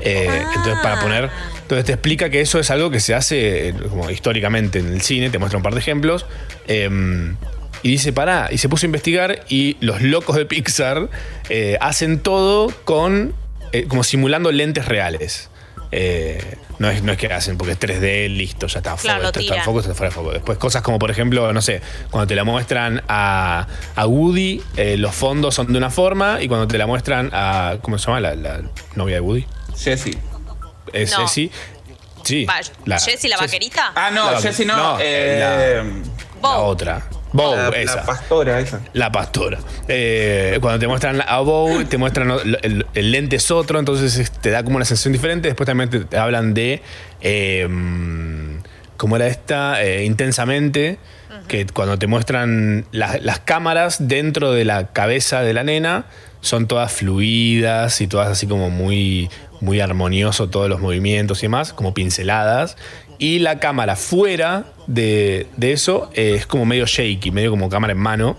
Eh, 0.00 0.28
Entonces, 0.56 0.78
para 0.82 1.00
poner. 1.00 1.30
Entonces, 1.62 1.84
te 1.84 1.92
explica 1.92 2.30
que 2.30 2.40
eso 2.40 2.58
es 2.58 2.70
algo 2.70 2.90
que 2.90 3.00
se 3.00 3.14
hace 3.14 3.68
eh, 3.68 3.74
como 3.88 4.08
históricamente 4.10 4.78
en 4.78 4.92
el 4.92 5.02
cine, 5.02 5.30
te 5.30 5.38
muestra 5.38 5.56
un 5.58 5.62
par 5.62 5.74
de 5.74 5.80
ejemplos. 5.80 6.26
em, 6.66 7.36
y 7.82 7.90
dice, 7.90 8.12
pará, 8.12 8.48
y 8.50 8.58
se 8.58 8.68
puso 8.68 8.86
a 8.86 8.88
investigar 8.88 9.44
y 9.48 9.76
los 9.80 10.02
locos 10.02 10.36
de 10.36 10.46
Pixar 10.46 11.08
eh, 11.48 11.78
hacen 11.80 12.18
todo 12.18 12.72
con, 12.84 13.34
eh, 13.72 13.84
como 13.88 14.02
simulando 14.02 14.50
lentes 14.50 14.86
reales. 14.86 15.48
Eh, 15.90 16.42
no, 16.78 16.90
es, 16.90 17.02
no 17.02 17.12
es 17.12 17.18
que 17.18 17.28
hacen 17.28 17.56
porque 17.56 17.72
es 17.72 17.78
3D, 17.80 18.28
listo, 18.36 18.66
ya 18.66 18.80
está. 18.80 18.96
Claro, 18.96 19.26
esto 19.26 19.40
está 19.40 19.56
en 19.56 19.62
foco, 19.62 19.78
esto 19.78 19.92
está 19.92 19.98
fuera 19.98 20.10
de 20.10 20.14
foco. 20.14 20.32
Después 20.32 20.58
cosas 20.58 20.82
como, 20.82 20.98
por 20.98 21.10
ejemplo, 21.10 21.52
no 21.52 21.62
sé, 21.62 21.80
cuando 22.10 22.26
te 22.26 22.34
la 22.34 22.44
muestran 22.44 23.02
a, 23.08 23.66
a 23.94 24.06
Woody, 24.06 24.60
los 24.96 25.14
fondos 25.14 25.54
son 25.54 25.72
de 25.72 25.78
una 25.78 25.90
forma 25.90 26.42
y 26.42 26.48
cuando 26.48 26.66
te 26.66 26.78
la 26.78 26.86
muestran 26.86 27.30
a, 27.32 27.78
¿cómo 27.80 27.96
se 27.98 28.06
llama? 28.06 28.20
La, 28.20 28.34
la 28.34 28.62
novia 28.96 29.14
de 29.14 29.20
Woody. 29.20 29.46
Jessie. 29.78 30.18
Es 30.92 31.10
No. 31.18 31.28
Sí. 32.24 32.44
Va, 32.44 32.98
¿Jessie 32.98 33.28
la 33.30 33.36
vaquerita? 33.38 33.92
Ah, 33.94 34.10
no, 34.10 34.32
La- 34.32 34.40
Jessie 34.40 34.66
no. 34.66 34.76
no, 34.76 34.98
eh, 35.00 35.82
La 36.42 36.56
otra. 36.58 37.06
Bow, 37.32 37.54
la, 37.54 37.68
esa. 37.70 37.96
la 37.96 38.02
pastora 38.06 38.60
esa. 38.60 38.80
La 38.94 39.12
pastora. 39.12 39.58
Eh, 39.86 40.58
cuando 40.62 40.78
te 40.78 40.86
muestran 40.88 41.22
a 41.26 41.38
Bow, 41.40 41.84
te 41.84 41.98
muestran 41.98 42.30
el, 42.30 42.58
el- 42.62 42.86
el 42.94 43.10
lente 43.12 43.36
es 43.36 43.50
otro, 43.50 43.78
entonces 43.78 44.16
es- 44.18 44.30
te 44.32 44.50
da 44.50 44.62
como 44.62 44.76
una 44.76 44.84
sensación 44.86 45.12
diferente. 45.12 45.48
Después 45.48 45.66
también 45.66 45.90
te, 45.90 46.00
te 46.00 46.16
hablan 46.16 46.54
de. 46.54 46.82
Eh, 47.20 47.68
¿Cómo 48.96 49.16
era 49.16 49.26
esta? 49.26 49.82
Eh, 49.82 50.04
intensamente. 50.04 50.98
Que 51.46 51.66
cuando 51.66 51.98
te 51.98 52.06
muestran 52.06 52.86
las 52.92 53.38
cámaras 53.40 54.06
dentro 54.08 54.52
de 54.52 54.64
la 54.64 54.88
cabeza 54.88 55.40
de 55.42 55.52
la 55.54 55.62
nena, 55.64 56.04
son 56.40 56.66
todas 56.66 56.92
fluidas 56.92 58.00
y 58.00 58.06
todas 58.06 58.28
así 58.28 58.46
como 58.46 58.70
muy, 58.70 59.30
muy 59.60 59.80
armonioso, 59.80 60.48
todos 60.48 60.68
los 60.68 60.80
movimientos 60.80 61.38
y 61.40 61.42
demás, 61.42 61.72
como 61.72 61.94
pinceladas. 61.94 62.76
Y 63.18 63.40
la 63.40 63.58
cámara 63.58 63.96
fuera 63.96 64.64
de, 64.86 65.46
de 65.56 65.72
eso 65.72 66.10
eh, 66.14 66.34
es 66.36 66.46
como 66.46 66.64
medio 66.66 66.86
shaky, 66.86 67.30
medio 67.30 67.50
como 67.50 67.68
cámara 67.68 67.92
en 67.92 67.98
mano. 67.98 68.36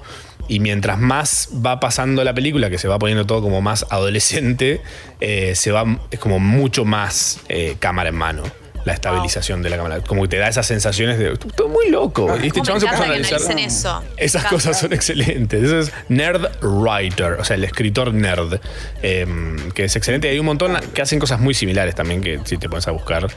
Y 0.48 0.60
mientras 0.60 0.98
más 0.98 1.50
va 1.64 1.80
pasando 1.80 2.24
la 2.24 2.34
película, 2.34 2.72
que 2.72 2.80
se 2.80 2.88
va 2.88 2.98
poniendo 2.98 3.26
todo 3.26 3.42
como 3.42 3.62
más 3.62 3.86
adolescente, 3.92 4.82
eh, 5.20 5.54
se 5.56 5.72
va, 5.72 6.00
es 6.10 6.20
como 6.20 6.40
mucho 6.40 6.86
más 6.86 7.42
eh, 7.50 7.76
cámara 7.80 8.10
en 8.10 8.16
mano. 8.16 8.44
La 8.86 8.94
estabilización 8.94 9.62
de 9.62 9.70
la 9.70 9.78
cámara. 9.78 10.02
Como 10.02 10.24
que 10.24 10.30
te 10.30 10.38
da 10.38 10.48
esas 10.48 10.66
sensaciones 10.66 11.20
de. 11.20 11.36
Todo 11.38 11.68
muy 11.68 11.90
loco. 11.90 12.36
Y 12.42 12.48
este 12.48 12.62
chabón 12.62 12.82
se 12.82 12.88
puso 12.88 13.02
a 13.02 13.06
analizar. 13.06 13.40
eso. 13.60 14.04
Esas 14.18 14.46
cosas 14.46 14.80
son 14.80 14.94
excelentes. 14.94 15.64
Eso 15.64 15.80
es 15.80 15.92
Nerd 16.08 16.50
Writer, 16.62 17.34
o 17.34 17.44
sea, 17.44 17.56
el 17.56 17.64
escritor 17.64 18.14
nerd, 18.14 18.60
eh, 19.02 19.28
que 19.74 19.86
es 19.86 19.96
excelente. 19.96 20.28
Y 20.28 20.32
hay 20.32 20.40
un 20.40 20.46
montón 20.46 20.78
que 20.94 21.02
hacen 21.02 21.20
cosas 21.20 21.40
muy 21.40 21.54
similares 21.54 21.96
también, 21.96 22.22
que 22.22 22.40
si 22.46 22.58
te 22.58 22.70
pones 22.70 22.88
a 22.88 22.92
buscar, 22.92 23.28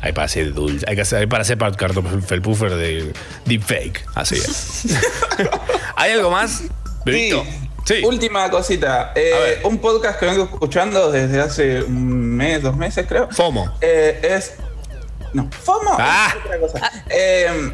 hay 0.00 0.12
para 0.12 0.26
hacer 0.26 0.52
dulce, 0.52 0.84
hay, 0.88 0.96
que 0.96 1.02
hacer, 1.02 1.20
hay 1.20 1.26
para 1.26 1.42
hacer 1.42 1.58
Puffer 1.58 2.74
de 2.74 3.12
Deepfake. 3.46 4.04
Así 4.14 4.36
es. 4.36 4.84
¿Hay 5.96 6.12
algo 6.12 6.30
más? 6.30 6.64
Bebito? 7.04 7.44
Sí. 7.84 8.02
Última 8.02 8.50
cosita. 8.50 9.12
Eh, 9.14 9.60
un 9.64 9.78
podcast 9.78 10.18
que 10.18 10.26
vengo 10.26 10.44
escuchando 10.44 11.10
desde 11.12 11.40
hace 11.40 11.82
un 11.82 12.34
mes, 12.34 12.62
dos 12.62 12.76
meses, 12.76 13.06
creo. 13.06 13.28
FOMO. 13.30 13.76
Eh, 13.80 14.20
es. 14.22 14.54
No, 15.34 15.50
FOMO 15.50 15.96
Ah. 15.98 16.28
es 16.34 16.44
otra 16.44 16.58
cosa. 16.60 16.92
Eh, 17.10 17.72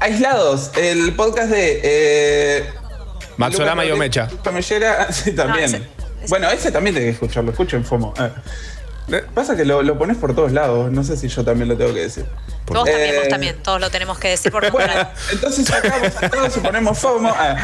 aislados. 0.00 0.70
El 0.76 1.14
podcast 1.14 1.48
de. 1.50 1.80
Eh, 1.82 2.70
Matsurama 3.36 3.84
y 3.84 3.90
Omecha. 3.90 4.28
Camellera, 4.44 5.08
sí, 5.12 5.32
también. 5.32 5.88
Bueno, 6.28 6.48
ese 6.50 6.70
también 6.70 6.94
tenés 6.94 7.08
que 7.08 7.14
escucharlo. 7.14 7.50
Escucho 7.50 7.76
en 7.76 7.84
FOMO. 7.84 8.14
Eh. 8.18 9.22
Pasa 9.34 9.54
que 9.56 9.64
lo, 9.66 9.82
lo 9.82 9.98
pones 9.98 10.16
por 10.16 10.34
todos 10.34 10.52
lados. 10.52 10.90
No 10.92 11.02
sé 11.04 11.16
si 11.16 11.28
yo 11.28 11.44
también 11.44 11.68
lo 11.68 11.76
tengo 11.76 11.92
que 11.92 12.00
decir. 12.02 12.24
Vos 12.66 12.84
también, 12.84 13.14
vos 13.16 13.24
Eh, 13.26 13.28
también. 13.28 13.62
Todos 13.62 13.80
lo 13.80 13.90
tenemos 13.90 14.18
que 14.18 14.28
decir 14.28 14.50
por 14.52 14.70
Bueno, 14.72 14.92
entonces 15.32 15.66
sacamos 15.66 16.12
a 16.22 16.28
todos 16.30 16.56
y 16.56 16.60
ponemos 16.60 16.98
FOMO. 16.98 17.34
Ah. 17.36 17.56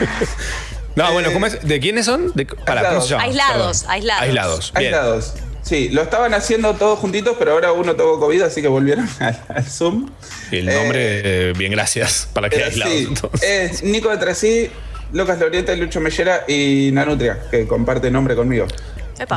No, 0.96 1.12
bueno, 1.12 1.32
¿cómo 1.32 1.46
es? 1.46 1.66
¿de 1.66 1.78
quiénes 1.80 2.04
son? 2.04 2.32
De, 2.34 2.44
para, 2.46 2.88
¿cómo 2.88 3.00
se 3.00 3.08
llama? 3.10 3.22
Aislados, 3.22 3.78
Perdón. 3.84 3.94
aislados. 3.94 4.20
Aislados. 4.24 4.72
Bien. 4.74 4.84
Aislados. 4.94 5.34
Sí, 5.70 5.88
lo 5.90 6.02
estaban 6.02 6.34
haciendo 6.34 6.74
todos 6.74 6.98
juntitos, 6.98 7.36
pero 7.38 7.52
ahora 7.52 7.70
uno 7.70 7.94
tuvo 7.94 8.18
COVID, 8.18 8.42
así 8.42 8.60
que 8.60 8.66
volvieron 8.66 9.08
al, 9.20 9.40
al 9.48 9.64
Zoom. 9.64 10.10
Y 10.50 10.56
el 10.56 10.66
nombre, 10.66 11.50
eh, 11.50 11.52
bien, 11.56 11.70
gracias. 11.70 12.28
¿Para 12.34 12.50
qué 12.50 12.56
Eh, 12.58 12.64
aislados? 12.64 12.92
sí, 12.92 13.14
es 13.46 13.84
Nico 13.84 14.10
de 14.10 14.16
Tresí, 14.16 14.68
Lucas 15.12 15.38
Lorieta, 15.38 15.72
Lucho 15.76 16.00
Mellera 16.00 16.42
y 16.48 16.90
Nanutria, 16.92 17.38
que 17.52 17.68
comparte 17.68 18.10
nombre 18.10 18.34
conmigo. 18.34 18.66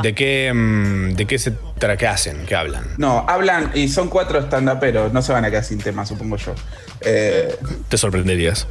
¿De 0.02 0.12
qué, 0.12 0.50
mm, 0.52 1.12
¿De 1.14 1.24
qué 1.26 1.38
se 1.38 1.52
tra 1.78 1.96
qué 1.96 2.08
hacen? 2.08 2.44
¿Qué 2.46 2.56
hablan? 2.56 2.84
No, 2.98 3.24
hablan 3.28 3.70
y 3.74 3.86
son 3.88 4.08
cuatro 4.08 4.40
estandaperos, 4.40 5.12
no 5.12 5.22
se 5.22 5.32
van 5.32 5.44
a 5.44 5.50
quedar 5.50 5.62
sin 5.64 5.78
tema, 5.78 6.04
supongo 6.04 6.36
yo. 6.36 6.52
Eh, 7.02 7.54
Te 7.88 7.96
sorprenderías. 7.96 8.66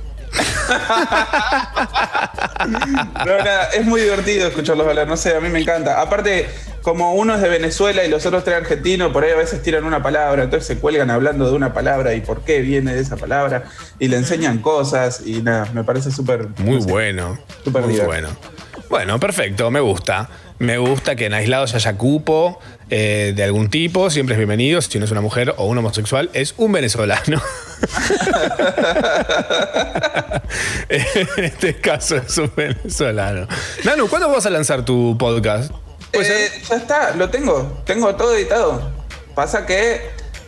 No, 3.26 3.38
nada, 3.38 3.66
es 3.74 3.86
muy 3.86 4.02
divertido 4.02 4.48
escucharlos 4.48 4.88
hablar, 4.88 5.08
no 5.08 5.18
sé, 5.18 5.36
a 5.36 5.40
mí 5.40 5.50
me 5.50 5.60
encanta. 5.60 6.02
Aparte, 6.02 6.50
como 6.82 7.14
uno 7.14 7.36
es 7.36 7.42
de 7.42 7.50
Venezuela 7.50 8.04
y 8.04 8.10
los 8.10 8.26
otros 8.26 8.44
tres 8.44 8.58
argentinos, 8.58 9.12
por 9.12 9.24
ahí 9.24 9.32
a 9.32 9.36
veces 9.36 9.62
tiran 9.62 9.84
una 9.84 10.02
palabra, 10.04 10.44
entonces 10.44 10.68
se 10.68 10.78
cuelgan 10.78 11.10
hablando 11.12 11.50
de 11.50 11.56
una 11.56 11.74
palabra 11.74 12.14
y 12.14 12.22
por 12.22 12.42
qué 12.42 12.62
viene 12.62 12.94
de 12.94 13.02
esa 13.02 13.18
palabra, 13.18 13.64
y 14.00 14.08
le 14.08 14.18
enseñan 14.18 14.60
cosas, 14.60 15.22
y 15.26 15.42
nada, 15.42 15.68
me 15.74 15.84
parece 15.84 16.12
súper... 16.12 16.48
Muy 16.58 16.78
bueno. 16.78 17.40
Súper 17.64 17.84
bueno. 17.84 18.30
Bueno, 18.90 19.20
perfecto, 19.20 19.72
me 19.72 19.80
gusta. 19.80 20.30
Me 20.60 20.78
gusta 20.78 21.16
que 21.16 21.26
en 21.26 21.34
aislados 21.34 21.74
haya 21.74 21.98
cupo 21.98 22.60
eh, 22.96 23.34
de 23.36 23.44
algún 23.44 23.72
tipo, 23.72 24.12
siempre 24.12 24.36
es 24.36 24.38
bienvenido. 24.38 24.80
Si 24.80 25.00
no 25.00 25.06
es 25.06 25.12
una 25.12 25.22
mujer 25.22 25.56
o 25.58 25.66
un 25.66 25.76
homosexual, 25.80 26.30
es 26.34 26.54
un 26.58 26.72
venezolano. 26.72 27.24
en 30.90 31.44
este 31.44 31.78
caso 31.78 32.18
es 32.18 32.38
un 32.38 32.52
venezolano. 32.56 33.48
Nanu, 33.84 34.08
¿cuándo 34.08 34.30
vas 34.30 34.46
a 34.46 34.52
lanzar 34.52 34.86
tu 34.86 35.18
podcast? 35.18 35.72
Eh, 36.12 36.52
ya 36.70 36.76
está, 36.76 37.16
lo 37.16 37.32
tengo, 37.32 37.82
tengo 37.84 38.14
todo 38.14 38.36
editado. 38.36 38.92
Pasa 39.34 39.66
que... 39.66 40.02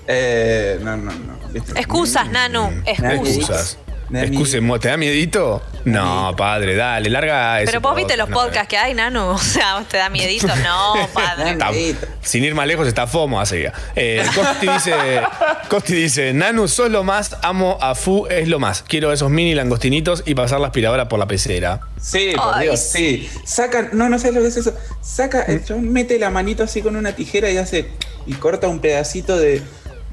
eh, 0.05 0.77
no, 0.83 0.97
no, 0.97 1.11
no. 1.13 1.39
Excusas, 1.75 2.29
Nanu. 2.29 2.69
Excusas. 2.85 3.27
Excusas. 3.27 3.77
Excuse, 4.13 4.61
¿te 4.79 4.89
da 4.89 4.97
miedito? 4.97 5.63
No, 5.85 6.35
padre, 6.35 6.75
dale, 6.75 7.09
larga 7.09 7.61
eso. 7.61 7.67
Pero 7.67 7.79
vos 7.79 7.95
viste 7.95 8.17
los 8.17 8.29
podcasts 8.29 8.67
que 8.67 8.77
hay, 8.77 8.93
Nanu. 8.93 9.25
O 9.35 9.37
sea, 9.37 9.85
¿te 9.89 9.97
da 9.97 10.09
miedito? 10.09 10.47
No, 10.47 11.07
padre. 11.13 11.95
sin 12.21 12.43
ir 12.43 12.55
más 12.55 12.67
lejos 12.67 12.87
está 12.87 13.05
FOMO 13.05 13.39
así. 13.39 13.63
Eh, 13.95 14.25
Costi 14.33 14.67
dice, 14.67 14.93
Costi 15.69 15.93
dice, 15.93 16.33
Nanu, 16.33 16.67
sos 16.67 16.89
lo 16.89 17.03
más, 17.03 17.37
amo 17.43 17.77
a 17.79 17.93
Fu, 17.93 18.25
es 18.27 18.47
lo 18.47 18.59
más. 18.59 18.81
Quiero 18.81 19.13
esos 19.13 19.29
mini 19.29 19.53
langostinitos 19.53 20.23
y 20.25 20.33
pasar 20.33 20.59
la 20.59 20.67
aspiradora 20.67 21.07
por 21.07 21.19
la 21.19 21.27
pecera. 21.27 21.81
Sí, 22.01 22.31
por 22.35 22.55
Ay, 22.55 22.67
Dios, 22.67 22.79
sí. 22.79 23.29
Saca, 23.45 23.89
no, 23.93 24.09
no 24.09 24.17
sabes 24.17 24.35
lo 24.35 24.41
que 24.41 24.47
es 24.47 24.57
eso. 24.57 24.73
Saca, 25.01 25.43
el 25.43 25.63
chabón 25.63 25.91
mete 25.91 26.17
la 26.17 26.31
manito 26.31 26.63
así 26.63 26.81
con 26.81 26.95
una 26.95 27.13
tijera 27.15 27.51
y 27.51 27.57
hace. 27.57 27.91
y 28.25 28.33
corta 28.33 28.67
un 28.67 28.79
pedacito 28.79 29.37
de, 29.37 29.61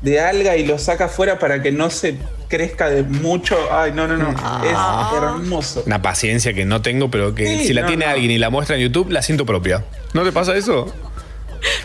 de 0.02 0.20
alga 0.20 0.56
y 0.56 0.66
lo 0.66 0.78
saca 0.78 1.04
afuera 1.06 1.38
para 1.38 1.62
que 1.62 1.72
no 1.72 1.90
se 1.90 2.16
crezca 2.48 2.90
de 2.90 3.02
mucho. 3.02 3.56
Ay, 3.72 3.92
no, 3.92 4.06
no, 4.08 4.16
no. 4.16 4.30
Es 4.64 5.16
hermoso. 5.16 5.82
Una 5.86 6.02
paciencia 6.02 6.52
que 6.54 6.64
no 6.64 6.82
tengo, 6.82 7.10
pero 7.10 7.34
que 7.34 7.46
Sí, 7.46 7.66
si 7.68 7.72
la 7.72 7.82
no, 7.82 7.86
tiene 7.88 8.04
no. 8.06 8.10
alguien 8.12 8.30
y 8.30 8.38
la 8.38 8.50
muestra 8.50 8.76
en 8.76 8.82
YouTube, 8.82 9.10
la 9.10 9.22
siento 9.22 9.46
propia. 9.46 9.84
¿No 10.12 10.24
te 10.24 10.32
pasa 10.32 10.56
eso? 10.56 10.92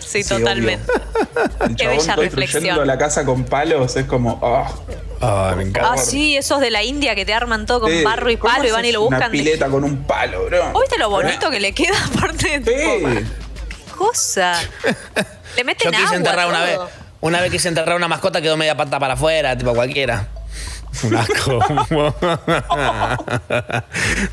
Sí, 0.04 0.24
totalmente. 0.24 0.90
El 1.60 1.76
Qué 1.76 1.86
bella 1.86 2.16
construyendo 2.16 2.22
reflexión. 2.22 2.86
la 2.86 2.98
casa 2.98 3.24
con 3.24 3.44
palos 3.44 3.94
es 3.96 4.06
como. 4.06 4.40
ah. 4.42 4.72
Ah, 5.20 5.54
me 5.56 5.62
encanta. 5.64 5.92
Ah, 5.94 5.98
sí, 5.98 6.36
esos 6.36 6.60
de 6.60 6.70
la 6.70 6.82
India 6.84 7.14
que 7.16 7.24
te 7.24 7.34
arman 7.34 7.66
todo 7.66 7.80
con 7.82 7.90
Sí, 7.90 8.02
barro 8.04 8.30
y 8.30 8.36
¿cómo 8.36 8.52
palo 8.54 8.68
y 8.68 8.70
van 8.72 8.84
y 8.84 8.92
lo 8.92 9.00
buscan. 9.02 9.18
Una 9.20 9.30
pileta 9.30 9.66
con 9.68 9.82
un 9.84 10.04
palo, 10.04 10.44
bro. 10.46 10.70
¿Vos 10.72 10.82
viste 10.82 10.98
lo 10.98 11.10
bonito 11.10 11.50
que 11.50 11.58
le 11.60 11.72
queda 11.72 11.96
aparte? 12.16 12.58
Tipo, 12.60 13.08
Sí. 13.08 13.24
cosa. 13.96 14.60
Le 15.56 15.64
meten 15.64 15.86
Yo 15.86 15.90
quise 15.90 16.02
agua, 16.04 16.16
enterrar 16.16 16.48
una 16.48 16.64
vez. 16.64 16.78
Una 17.20 17.40
vez 17.40 17.50
quise 17.50 17.68
enterrar 17.68 17.96
una 17.96 18.08
mascota, 18.08 18.40
quedó 18.40 18.56
media 18.56 18.76
pata 18.76 18.98
para 18.98 19.14
afuera, 19.14 19.56
tipo 19.56 19.74
cualquiera. 19.74 20.28
Un 21.02 21.14
asco. 21.16 21.58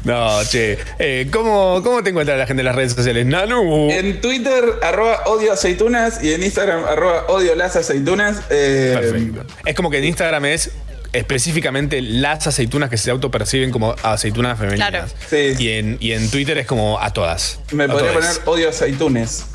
no, 0.03 0.43
che. 0.45 0.77
Eh, 0.99 1.27
¿cómo, 1.31 1.81
¿Cómo 1.83 2.01
te 2.03 2.11
encuentra 2.11 2.37
la 2.37 2.47
gente 2.47 2.61
en 2.61 2.65
las 2.65 2.75
redes 2.75 2.93
sociales? 2.93 3.25
Nanu. 3.25 3.89
En 3.91 4.21
Twitter, 4.21 4.63
arroba 4.81 5.23
odio 5.25 5.53
aceitunas 5.53 6.23
y 6.23 6.33
en 6.33 6.43
Instagram, 6.43 6.85
arroba 6.85 7.25
odio 7.27 7.55
las 7.55 7.75
aceitunas. 7.75 8.41
Eh, 8.49 8.97
Perfecto. 8.99 9.45
Es 9.65 9.75
como 9.75 9.89
que 9.89 9.97
en 9.97 10.05
Instagram 10.05 10.45
es 10.45 10.71
específicamente 11.13 12.01
las 12.01 12.47
aceitunas 12.47 12.89
que 12.89 12.97
se 12.97 13.11
autoperciben 13.11 13.71
como 13.71 13.95
aceitunas 14.03 14.57
femeninas. 14.57 14.89
Claro. 14.89 15.07
Sí. 15.29 15.55
Y, 15.57 15.69
en, 15.71 15.97
y 15.99 16.11
en 16.13 16.29
Twitter 16.29 16.57
es 16.57 16.67
como 16.67 16.99
a 16.99 17.11
todas. 17.11 17.59
Me 17.71 17.85
A 17.85 17.87
podría 17.87 18.13
poner 18.13 18.31
odio 18.45 18.69
aceitunes. 18.69 19.45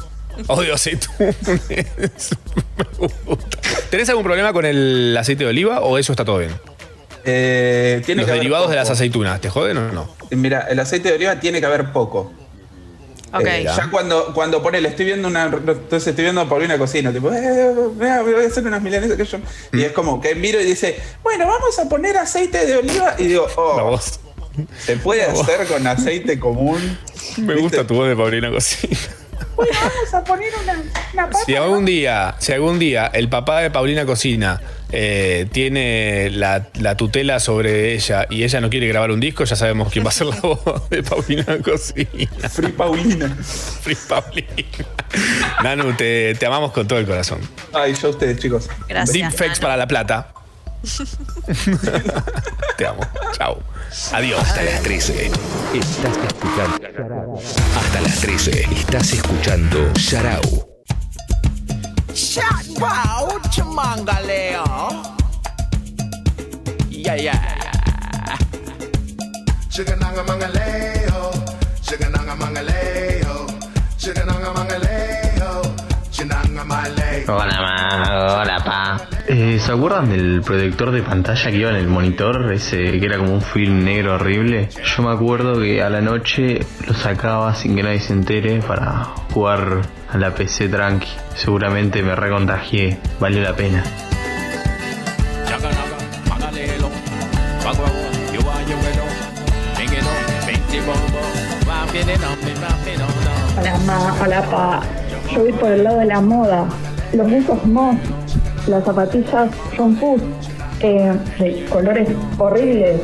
Odio 0.48 0.74
aceitunas. 0.74 1.36
Me 1.68 1.86
gusta. 2.98 3.58
¿Tenés 3.90 4.08
algún 4.08 4.24
problema 4.24 4.52
con 4.52 4.64
el 4.64 5.16
aceite 5.18 5.44
de 5.44 5.50
oliva 5.50 5.80
o 5.80 5.98
eso 5.98 6.12
está 6.12 6.24
todo 6.24 6.38
bien? 6.38 6.50
Eh, 7.24 8.02
tiene 8.06 8.22
Los 8.22 8.26
que 8.26 8.30
haber 8.32 8.40
derivados 8.40 8.68
de 8.70 8.76
poco. 8.76 8.82
las 8.82 8.90
aceitunas, 8.90 9.40
¿te 9.40 9.50
joden 9.50 9.76
o 9.76 9.92
no? 9.92 10.08
Mira, 10.30 10.66
el 10.70 10.78
aceite 10.80 11.10
de 11.10 11.14
oliva 11.16 11.38
tiene 11.40 11.60
que 11.60 11.66
haber 11.66 11.92
poco. 11.92 12.32
Ok. 13.32 13.46
Eh, 13.46 13.64
ya 13.64 13.88
cuando, 13.90 14.32
cuando 14.34 14.60
pone, 14.62 14.80
le 14.80 14.88
estoy 14.88 15.06
viendo 15.06 15.28
una. 15.28 15.44
Entonces 15.44 16.06
estoy 16.08 16.24
viendo 16.24 16.40
a 16.40 16.48
Paulina 16.48 16.78
Cocina, 16.78 17.12
tipo, 17.12 17.32
eh, 17.32 17.72
mira, 17.96 18.22
voy 18.22 18.42
a 18.44 18.46
hacer 18.48 18.66
unas 18.66 18.82
milanesas 18.82 19.16
que 19.16 19.24
yo. 19.24 19.38
Y 19.72 19.82
es 19.82 19.92
como 19.92 20.20
que 20.20 20.34
miro 20.34 20.60
y 20.60 20.64
dice, 20.64 20.98
bueno, 21.22 21.46
vamos 21.46 21.78
a 21.78 21.88
poner 21.88 22.16
aceite 22.16 22.66
de 22.66 22.76
oliva. 22.78 23.14
Y 23.18 23.24
digo, 23.28 23.46
oh, 23.56 24.00
¿se 24.78 24.96
puede 24.96 25.22
hacer 25.24 25.66
con 25.68 25.86
aceite 25.86 26.40
común? 26.40 26.98
Me 27.36 27.54
gusta 27.54 27.86
tu 27.86 27.94
voz 27.94 28.08
de 28.08 28.16
Paulina 28.16 28.50
Cocina. 28.50 28.96
Vamos 29.56 30.14
a 30.14 30.24
poner 30.24 30.52
una, 30.62 30.82
una 31.12 31.26
pata. 31.26 31.44
Si 31.44 31.54
algún 31.56 31.84
día, 31.84 32.34
si 32.38 32.52
algún 32.52 32.78
día 32.78 33.06
el 33.12 33.28
papá 33.28 33.60
de 33.60 33.70
Paulina 33.70 34.04
Cocina 34.06 34.60
eh, 34.92 35.46
tiene 35.52 36.30
la, 36.30 36.66
la 36.74 36.96
tutela 36.96 37.40
sobre 37.40 37.92
ella 37.94 38.26
y 38.30 38.44
ella 38.44 38.60
no 38.60 38.70
quiere 38.70 38.88
grabar 38.88 39.10
un 39.10 39.20
disco, 39.20 39.44
ya 39.44 39.56
sabemos 39.56 39.92
quién 39.92 40.04
va 40.04 40.08
a 40.08 40.12
ser 40.12 40.26
la 40.28 40.40
voz 40.40 40.88
de 40.90 41.02
Paulina 41.02 41.58
Cocina. 41.62 42.48
Free 42.48 42.72
Paulina. 42.72 43.28
Free 43.82 43.96
Paulina. 44.08 44.46
Nanu, 45.62 45.92
te, 45.94 46.34
te 46.34 46.46
amamos 46.46 46.72
con 46.72 46.88
todo 46.88 46.98
el 46.98 47.06
corazón. 47.06 47.40
Ay, 47.72 47.94
yo 47.94 48.08
a 48.08 48.10
ustedes, 48.10 48.38
chicos. 48.38 48.68
Deepfakes 49.12 49.60
para 49.60 49.76
La 49.76 49.86
Plata. 49.86 50.32
te 52.76 52.86
amo. 52.86 53.00
Chao. 53.36 53.62
Adiós. 54.12 54.40
Hasta 54.40 54.62
las 54.62 54.82
13. 54.82 55.30
Estás 55.74 56.16
escuchando. 56.16 57.38
Hasta 57.78 58.00
las 58.00 58.20
13. 58.20 58.66
Estás 58.72 59.12
escuchando 59.12 59.92
Sharau. 59.94 60.66
Shot 62.14 62.66
wow, 62.78 63.40
chamangaleo. 63.50 64.64
Yeah, 66.90 67.16
yeah. 67.16 67.56
Chigananga 69.70 70.22
mangaleo, 70.24 71.30
chigananga 71.80 72.34
mangaleo, 72.34 73.46
chigananga 73.96 74.52
mangaleo, 74.52 75.62
chinanga 76.10 76.64
maleo. 76.64 77.36
Hola, 77.36 77.60
ma, 77.60 78.42
hola, 78.42 78.64
pa. 78.64 79.09
Eh, 79.42 79.58
¿Se 79.58 79.72
acuerdan 79.72 80.10
del 80.10 80.42
protector 80.42 80.90
de 80.90 81.02
pantalla 81.02 81.50
que 81.50 81.56
iba 81.56 81.70
en 81.70 81.76
el 81.76 81.88
monitor? 81.88 82.52
Ese 82.52 82.76
que 82.76 83.06
era 83.06 83.16
como 83.16 83.32
un 83.32 83.40
film 83.40 83.82
negro 83.82 84.16
horrible. 84.16 84.68
Yo 84.84 85.02
me 85.02 85.14
acuerdo 85.14 85.58
que 85.58 85.82
a 85.82 85.88
la 85.88 86.02
noche 86.02 86.60
lo 86.86 86.92
sacaba 86.92 87.54
sin 87.54 87.74
que 87.74 87.82
nadie 87.82 88.00
se 88.00 88.12
entere 88.12 88.60
para 88.60 89.04
jugar 89.32 89.80
a 90.10 90.18
la 90.18 90.34
PC 90.34 90.68
tranqui. 90.68 91.08
Seguramente 91.34 92.02
me 92.02 92.14
recontagié. 92.14 92.98
Valió 93.18 93.40
la 93.40 93.56
pena. 93.56 93.82
Hola, 103.58 103.78
ma, 103.86 104.16
hola, 104.20 104.42
pa. 104.50 104.80
Yo 105.32 105.40
voy 105.40 105.52
por 105.52 105.72
el 105.72 105.82
lado 105.82 105.98
de 106.00 106.04
la 106.04 106.20
moda. 106.20 106.68
Los 107.14 107.28
buzos 107.28 107.64
Moss, 107.64 107.96
las 108.66 108.84
zapatillas 108.84 109.50
John 109.76 109.96
Puss, 109.96 110.22
eh, 110.80 111.12
de 111.38 111.64
colores 111.66 112.08
horribles. 112.38 113.00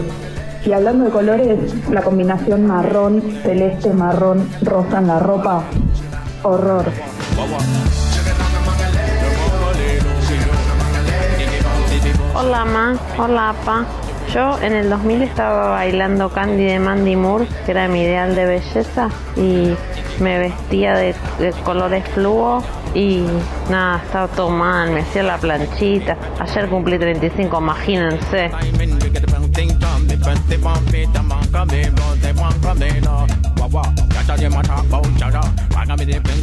Y 0.64 0.72
hablando 0.72 1.04
de 1.04 1.10
colores, 1.10 1.58
la 1.90 2.02
combinación 2.02 2.66
marrón, 2.66 3.22
celeste, 3.42 3.92
marrón, 3.92 4.48
rosa 4.62 4.98
en 4.98 5.06
la 5.06 5.18
ropa, 5.20 5.62
horror. 6.42 6.86
Hola 12.34 12.64
ma, 12.64 12.96
hola 13.16 13.54
pa. 13.64 14.05
Yo 14.36 14.60
en 14.60 14.74
el 14.74 14.90
2000 14.90 15.22
estaba 15.22 15.70
bailando 15.70 16.28
Candy 16.28 16.64
de 16.64 16.78
Mandy 16.78 17.16
Moore, 17.16 17.46
que 17.64 17.70
era 17.70 17.88
mi 17.88 18.02
ideal 18.02 18.34
de 18.34 18.44
belleza, 18.44 19.08
y 19.34 19.74
me 20.20 20.38
vestía 20.38 20.94
de, 20.94 21.14
de 21.38 21.52
colores 21.64 22.06
fluo 22.08 22.62
y 22.94 23.24
nada, 23.70 24.02
estaba 24.04 24.28
todo 24.28 24.50
mal, 24.50 24.90
me 24.90 25.00
hacía 25.00 25.22
la 25.22 25.38
planchita. 25.38 26.18
Ayer 26.38 26.68
cumplí 26.68 26.98
35, 26.98 27.58
imagínense. 27.58 28.50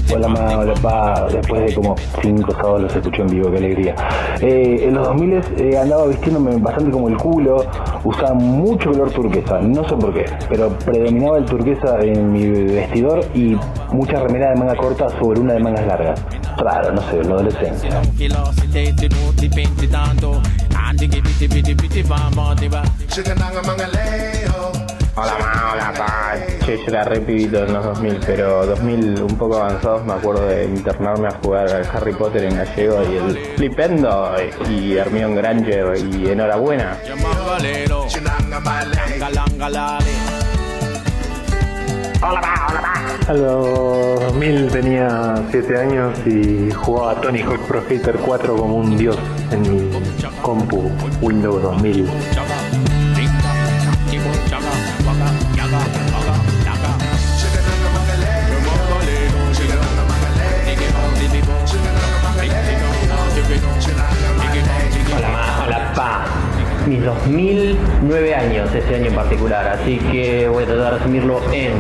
Hola 0.10 0.28
ma, 0.30 0.58
hola 0.58 0.74
pa, 0.76 1.28
después 1.30 1.66
de 1.66 1.74
como 1.76 1.96
cinco 2.22 2.54
sábados 2.54 2.84
los 2.84 2.96
escuché 2.96 3.24
en 3.24 3.28
vivo, 3.28 3.52
qué 3.52 3.58
alegría. 3.58 3.96
Eh, 4.40 4.86
en 4.88 4.94
los 4.94 5.08
2000 5.08 5.42
eh, 5.58 5.78
andaba 5.78 6.08
vistiéndome 6.08 6.56
bastante 6.58 6.92
como 6.92 7.10
el 7.10 7.18
culo, 7.18 7.66
usaba 8.06 8.34
mucho 8.34 8.90
color 8.90 9.12
turquesa, 9.12 9.60
no 9.60 9.84
sé 9.90 9.96
por 9.96 10.14
qué, 10.14 10.26
pero 10.48 10.70
predominaba 10.86 11.38
el 11.40 11.46
turquesa 11.46 12.00
en 12.00 12.32
mi 12.32 12.48
vestidor 12.48 13.26
y 13.34 13.58
mucha 13.92 14.18
remera 14.22 14.52
de 14.52 14.56
manga 14.56 14.76
corta 14.78 15.10
sobre 15.20 15.42
una 15.42 15.56
de 15.56 15.60
mangas 15.60 15.86
largas. 15.88 16.26
Raro, 16.58 16.94
no 16.94 17.02
sé, 17.02 17.22
la 17.24 17.34
adolescencia. 17.34 18.02
Hola, 25.16 25.38
ma, 25.40 25.72
hola, 25.72 25.94
pa. 25.96 26.34
Che, 26.66 26.78
yo 26.78 26.84
era 26.88 27.04
re 27.04 27.20
pibito 27.20 27.64
en 27.66 27.74
los 27.74 27.84
2000, 27.84 28.20
pero 28.26 28.66
2000 28.66 29.22
un 29.22 29.38
poco 29.38 29.58
avanzados 29.62 30.04
me 30.06 30.14
acuerdo 30.14 30.48
de 30.48 30.66
internarme 30.66 31.28
a 31.28 31.32
jugar 31.44 31.70
al 31.70 31.86
Harry 31.94 32.14
Potter 32.14 32.46
en 32.46 32.56
gallego 32.56 33.04
y 33.04 33.18
el 33.18 33.38
Flipendo 33.56 34.34
y 34.70 34.94
Hermione 34.94 35.36
Granger 35.36 35.98
y 35.98 36.30
enhorabuena. 36.30 36.98
Hola, 42.26 42.40
hola. 42.70 42.94
A 43.28 43.34
los 43.34 44.20
2000 44.22 44.68
tenía 44.72 45.44
7 45.52 45.78
años 45.78 46.18
y 46.26 46.72
jugaba 46.72 47.20
Tony 47.20 47.42
Hawk 47.42 47.60
Pro 47.68 47.82
Skater 47.82 48.16
4 48.16 48.56
como 48.56 48.78
un 48.78 48.98
dios 48.98 49.18
en 49.52 49.62
mi 49.62 49.92
compu 50.42 50.90
Windows 51.22 51.62
2000. 51.62 52.08
Mis 66.88 67.02
2009 67.02 68.36
años, 68.36 68.70
este 68.76 68.96
año 68.96 69.06
en 69.08 69.16
particular, 69.16 69.66
así 69.68 69.98
que 70.12 70.50
voy 70.50 70.64
a 70.64 70.68
tratar 70.68 70.92
de 70.92 70.98
resumirlo 71.00 71.42
en 71.54 71.72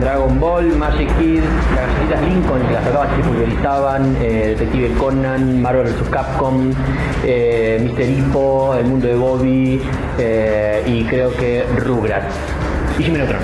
Dragon 0.00 0.38
Ball, 0.38 0.76
Magic 0.76 1.08
Kid, 1.18 1.40
las 1.74 1.88
galletitas 1.88 2.22
Lincoln 2.22 2.66
que 2.68 2.72
las 2.72 2.84
sacaban 2.84 3.16
se 3.16 3.22
pulverizaban, 3.28 4.16
eh, 4.20 4.56
Detective 4.56 4.94
Conan, 4.96 5.60
Marvel 5.60 5.92
vs. 5.92 6.08
Capcom, 6.08 6.70
eh, 7.24 7.80
Mr. 7.82 8.08
Hippo, 8.08 8.76
El 8.78 8.86
Mundo 8.86 9.08
de 9.08 9.16
Bobby 9.16 9.82
eh, 10.18 10.84
y 10.86 11.02
creo 11.04 11.34
que 11.36 11.64
Rugrats. 11.78 12.34
Y 12.96 13.02
Jimmy 13.02 13.18
Neutron. 13.18 13.40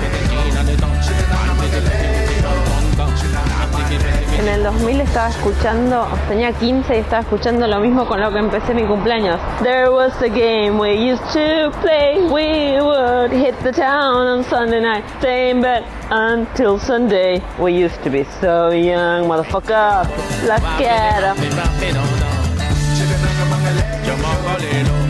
En 4.37 4.47
el 4.47 4.63
2000 4.63 5.01
estaba 5.01 5.29
escuchando, 5.29 6.07
tenía 6.27 6.51
15 6.51 6.95
y 6.95 6.99
estaba 6.99 7.23
escuchando 7.23 7.65
lo 7.65 7.79
mismo 7.79 8.05
con 8.05 8.21
lo 8.21 8.31
que 8.31 8.37
empecé 8.37 8.75
mi 8.75 8.85
cumpleaños. 8.85 9.39
There 9.63 9.89
was 9.89 10.13
a 10.21 10.29
game 10.29 10.77
we 10.79 10.93
used 11.11 11.23
to 11.33 11.71
play, 11.81 12.19
we 12.31 12.79
would 12.79 13.31
hit 13.31 13.55
the 13.63 13.71
town 13.71 14.27
on 14.27 14.43
Sunday 14.43 14.79
night, 14.79 15.03
stay 15.17 15.49
in 15.49 15.61
bed 15.61 15.83
until 16.11 16.77
Sunday. 16.77 17.41
We 17.59 17.73
used 17.83 18.03
to 18.03 18.11
be 18.11 18.25
so 18.39 18.69
young, 18.69 19.27
motherfucker. 19.27 20.07
La 20.45 20.59
quiero. 20.77 21.33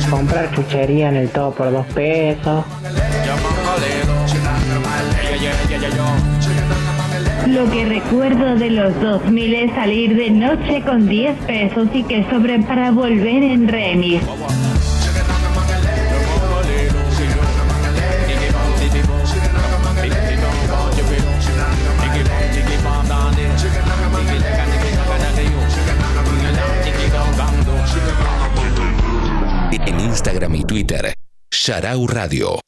Comprar 0.09 0.51
chuchería 0.55 1.09
en 1.09 1.17
el 1.17 1.29
todo 1.29 1.51
por 1.51 1.69
dos 1.69 1.85
pesos. 1.87 2.63
Lo 7.47 7.71
que 7.71 7.85
recuerdo 7.85 8.55
de 8.55 8.69
los 8.71 8.99
2000 9.01 9.53
es 9.53 9.71
salir 9.73 10.17
de 10.17 10.29
noche 10.31 10.83
con 10.85 11.07
10 11.07 11.37
pesos 11.45 11.87
y 11.93 12.03
que 12.03 12.29
sobren 12.29 12.65
para 12.65 12.91
volver 12.91 13.41
en 13.41 13.69
remis. 13.69 14.21
En 29.85 29.99
Instagram 30.01 30.55
y 30.55 30.63
Twitter, 30.65 31.13
Sharau 31.49 32.07
Radio. 32.07 32.59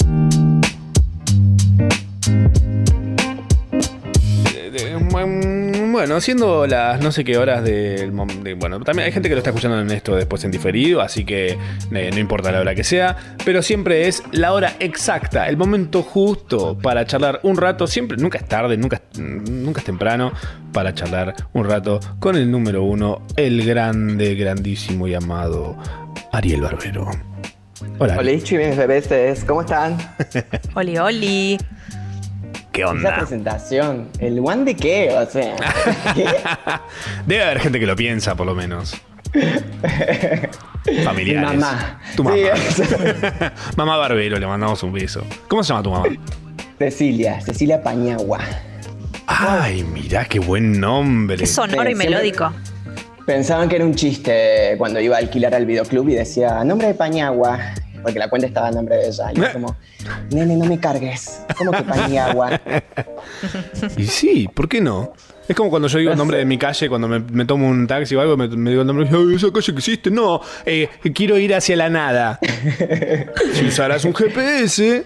Bueno, 6.00 6.22
siendo 6.22 6.66
las 6.66 7.02
no 7.02 7.12
sé 7.12 7.26
qué 7.26 7.38
horas 7.38 7.62
del 7.62 8.16
de- 8.42 8.54
Bueno, 8.54 8.80
también 8.80 9.08
hay 9.08 9.12
gente 9.12 9.28
que 9.28 9.36
lo 9.36 9.40
está 9.40 9.50
escuchando 9.50 9.82
en 9.82 9.92
esto 9.92 10.16
después 10.16 10.42
en 10.46 10.52
diferido, 10.52 11.02
así 11.02 11.26
que 11.26 11.58
eh, 11.92 12.10
no 12.14 12.20
importa 12.20 12.54
la 12.54 12.62
hora 12.62 12.74
que 12.74 12.86
sea, 12.86 13.18
pero 13.44 13.62
siempre 13.62 14.08
es 14.08 14.24
la 14.32 14.54
hora 14.54 14.78
exacta, 14.80 15.50
el 15.50 15.58
momento 15.58 16.02
justo 16.02 16.78
para 16.82 17.06
charlar 17.06 17.42
un 17.44 17.58
rato. 17.58 17.86
Siempre, 17.86 18.16
nunca 18.16 18.38
es 18.38 18.48
tarde, 18.48 18.78
nunca, 18.78 19.02
es- 19.14 19.20
nunca 19.20 19.82
es 19.82 19.86
temprano 19.86 20.32
para 20.72 20.94
charlar 20.94 21.36
un 21.52 21.66
rato 21.66 22.00
con 22.20 22.38
el 22.38 22.50
número 22.50 22.82
uno, 22.84 23.24
el 23.36 23.66
grande, 23.66 24.36
grandísimo 24.36 25.06
y 25.06 25.16
amado 25.16 25.78
Ariel 26.32 26.62
Barbero. 26.62 27.12
Hola. 27.98 28.16
Hola, 28.18 28.32
mis 28.32 28.78
bebés, 28.78 29.44
¿cómo 29.46 29.62
están? 29.64 29.98
Oli, 30.76 30.98
oli. 30.98 31.58
¿Qué 32.72 32.82
Esa 32.82 32.92
onda? 32.92 33.16
presentación, 33.18 34.10
¿el 34.20 34.40
one 34.40 34.64
de 34.64 34.76
qué? 34.76 35.12
O 35.12 35.26
sea, 35.26 35.56
Debe 37.26 37.44
haber 37.44 37.60
gente 37.60 37.80
que 37.80 37.86
lo 37.88 37.96
piensa, 37.96 38.36
por 38.36 38.46
lo 38.46 38.54
menos. 38.56 38.96
Familiares. 41.04 41.52
Mi 41.52 41.58
mamá. 41.58 42.00
Tu 42.16 42.24
mamá. 42.24 42.36
Sí, 42.38 42.84
mamá 43.76 43.98
Barbero, 43.98 44.38
le 44.40 44.48
mandamos 44.48 44.82
un 44.84 44.94
beso. 44.94 45.24
¿Cómo 45.48 45.64
se 45.64 45.70
llama 45.70 45.84
tu 45.84 45.92
mamá? 45.92 46.06
Cecilia, 46.78 47.42
Cecilia 47.42 47.82
Pañagua. 47.82 48.40
Ay, 49.28 49.84
mirá 49.84 50.26
qué 50.26 50.40
buen 50.40 50.80
nombre. 50.80 51.38
Qué 51.38 51.46
sonoro 51.46 51.90
y 51.90 51.96
melódico. 51.96 52.52
Pensaban 53.26 53.70
que 53.70 53.76
era 53.76 53.86
un 53.86 53.94
chiste 53.94 54.74
cuando 54.80 55.00
iba 55.00 55.16
a 55.16 55.20
alquilar 55.20 55.54
al 55.54 55.66
videoclub 55.68 56.10
y 56.10 56.16
decía 56.16 56.64
nombre 56.64 56.88
de 56.88 56.94
Pañagua, 56.96 57.60
porque 58.02 58.20
la 58.20 58.30
cuenta 58.30 58.48
estaba 58.48 58.68
a 58.68 58.72
nombre 58.72 58.96
de 58.98 59.08
ella. 59.08 59.32
Y 59.34 59.36
yo 59.38 59.52
como, 59.54 59.76
nene, 60.32 60.56
no 60.56 60.66
me 60.66 60.80
cargues. 60.80 61.42
¿Cómo 61.58 61.72
que 61.72 61.84
Pañagua? 61.84 62.60
Y 63.98 64.06
sí, 64.06 64.48
¿por 64.54 64.68
qué 64.70 64.82
no? 64.82 65.14
Es 65.48 65.56
como 65.56 65.70
cuando 65.72 65.88
yo 65.88 65.98
digo 65.98 66.12
el 66.12 66.18
nombre 66.18 66.38
de 66.38 66.46
mi 66.46 66.58
calle, 66.60 66.88
cuando 66.90 67.08
me, 67.08 67.20
me 67.20 67.44
tomo 67.46 67.68
un 67.68 67.88
taxi 67.88 68.14
o 68.16 68.22
algo, 68.22 68.38
me, 68.38 68.48
me 68.50 68.70
digo 68.70 68.82
el 68.84 68.88
nombre, 68.88 69.10
"Ay, 69.12 69.36
esa 69.36 69.52
calle 69.52 69.72
que 69.74 69.80
existe. 69.80 70.12
No, 70.12 70.42
eh, 70.66 70.88
quiero 71.14 71.38
ir 71.40 71.56
hacia 71.56 71.76
la 71.76 71.90
nada. 71.90 72.40
si 73.54 73.66
usarás 73.66 74.06
un 74.06 74.14
GPS. 74.14 75.06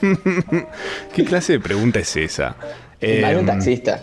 ¿Qué 1.14 1.24
clase 1.24 1.54
de 1.54 1.60
pregunta 1.60 1.98
es 1.98 2.16
esa? 2.16 2.56
Vale, 3.00 3.34
un 3.34 3.40
Em, 3.40 3.46
taxista. 3.46 4.02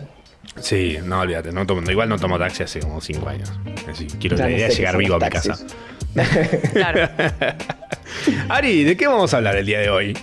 Sí, 0.59 0.97
no, 1.03 1.19
olvídate, 1.19 1.51
no 1.51 1.65
tomo- 1.65 1.89
igual 1.89 2.09
no 2.09 2.17
tomo 2.17 2.37
taxi 2.39 2.63
hace 2.63 2.79
como 2.79 3.01
5 3.01 3.27
años. 3.29 3.51
Así, 3.91 4.07
quiero 4.19 4.37
la 4.37 4.45
no 4.45 4.51
idea 4.55 4.67
de 4.69 4.75
llegar 4.75 4.97
vivo 4.97 5.15
a 5.15 5.19
mi 5.19 5.29
casa. 5.29 5.49
taxis. 5.57 5.75
Ari, 8.49 8.83
¿de 8.83 8.97
qué 8.97 9.07
vamos 9.07 9.33
a 9.33 9.37
hablar 9.37 9.55
el 9.57 9.65
día 9.65 9.79
de 9.79 9.89
hoy? 9.89 10.17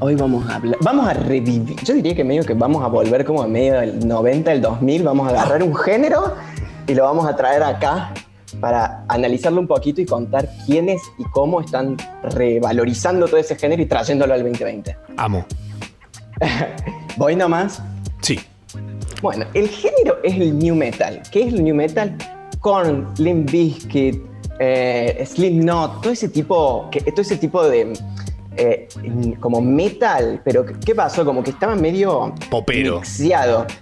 Hoy 0.00 0.16
vamos 0.16 0.48
a 0.50 0.56
hablar, 0.56 0.76
vamos 0.80 1.06
a 1.06 1.14
revivir, 1.14 1.76
yo 1.84 1.94
diría 1.94 2.14
que 2.16 2.24
medio 2.24 2.44
que 2.44 2.54
vamos 2.54 2.82
a 2.82 2.88
volver 2.88 3.24
como 3.24 3.42
a 3.42 3.46
medio 3.46 3.74
del 3.80 4.06
90, 4.06 4.50
del 4.50 4.60
2000, 4.60 5.02
vamos 5.04 5.28
a 5.28 5.30
agarrar 5.30 5.62
un 5.62 5.74
género 5.76 6.34
y 6.88 6.94
lo 6.94 7.04
vamos 7.04 7.24
a 7.26 7.36
traer 7.36 7.62
acá 7.62 8.12
para 8.60 9.04
analizarlo 9.08 9.60
un 9.60 9.68
poquito 9.68 10.00
y 10.00 10.06
contar 10.06 10.48
quiénes 10.66 11.00
y 11.18 11.24
cómo 11.30 11.60
están 11.60 11.96
revalorizando 12.24 13.26
todo 13.26 13.36
ese 13.38 13.54
género 13.54 13.80
y 13.82 13.86
trayéndolo 13.86 14.34
al 14.34 14.42
2020. 14.42 14.96
Amo. 15.16 15.46
¿Voy 17.16 17.36
nomás? 17.36 17.80
Bueno, 19.22 19.46
el 19.54 19.68
género 19.68 20.18
es 20.24 20.34
el 20.34 20.58
new 20.58 20.74
metal. 20.74 21.22
¿Qué 21.30 21.42
es 21.44 21.54
el 21.54 21.62
new 21.64 21.74
metal? 21.74 22.16
Korn, 22.58 23.08
Limp 23.18 23.50
Bizkit, 23.50 24.20
eh, 24.58 25.24
Slipknot, 25.24 26.02
todo 26.02 26.12
ese 26.12 26.28
tipo, 26.28 26.88
que, 26.90 27.00
todo 27.00 27.22
ese 27.22 27.36
tipo 27.36 27.62
de 27.68 27.92
eh, 28.56 28.88
como 29.40 29.60
metal, 29.62 30.40
pero 30.44 30.64
¿qué 30.84 30.94
pasó? 30.94 31.24
Como 31.24 31.42
que 31.42 31.50
estaba 31.50 31.74
medio 31.74 32.34
Popero. 32.50 33.00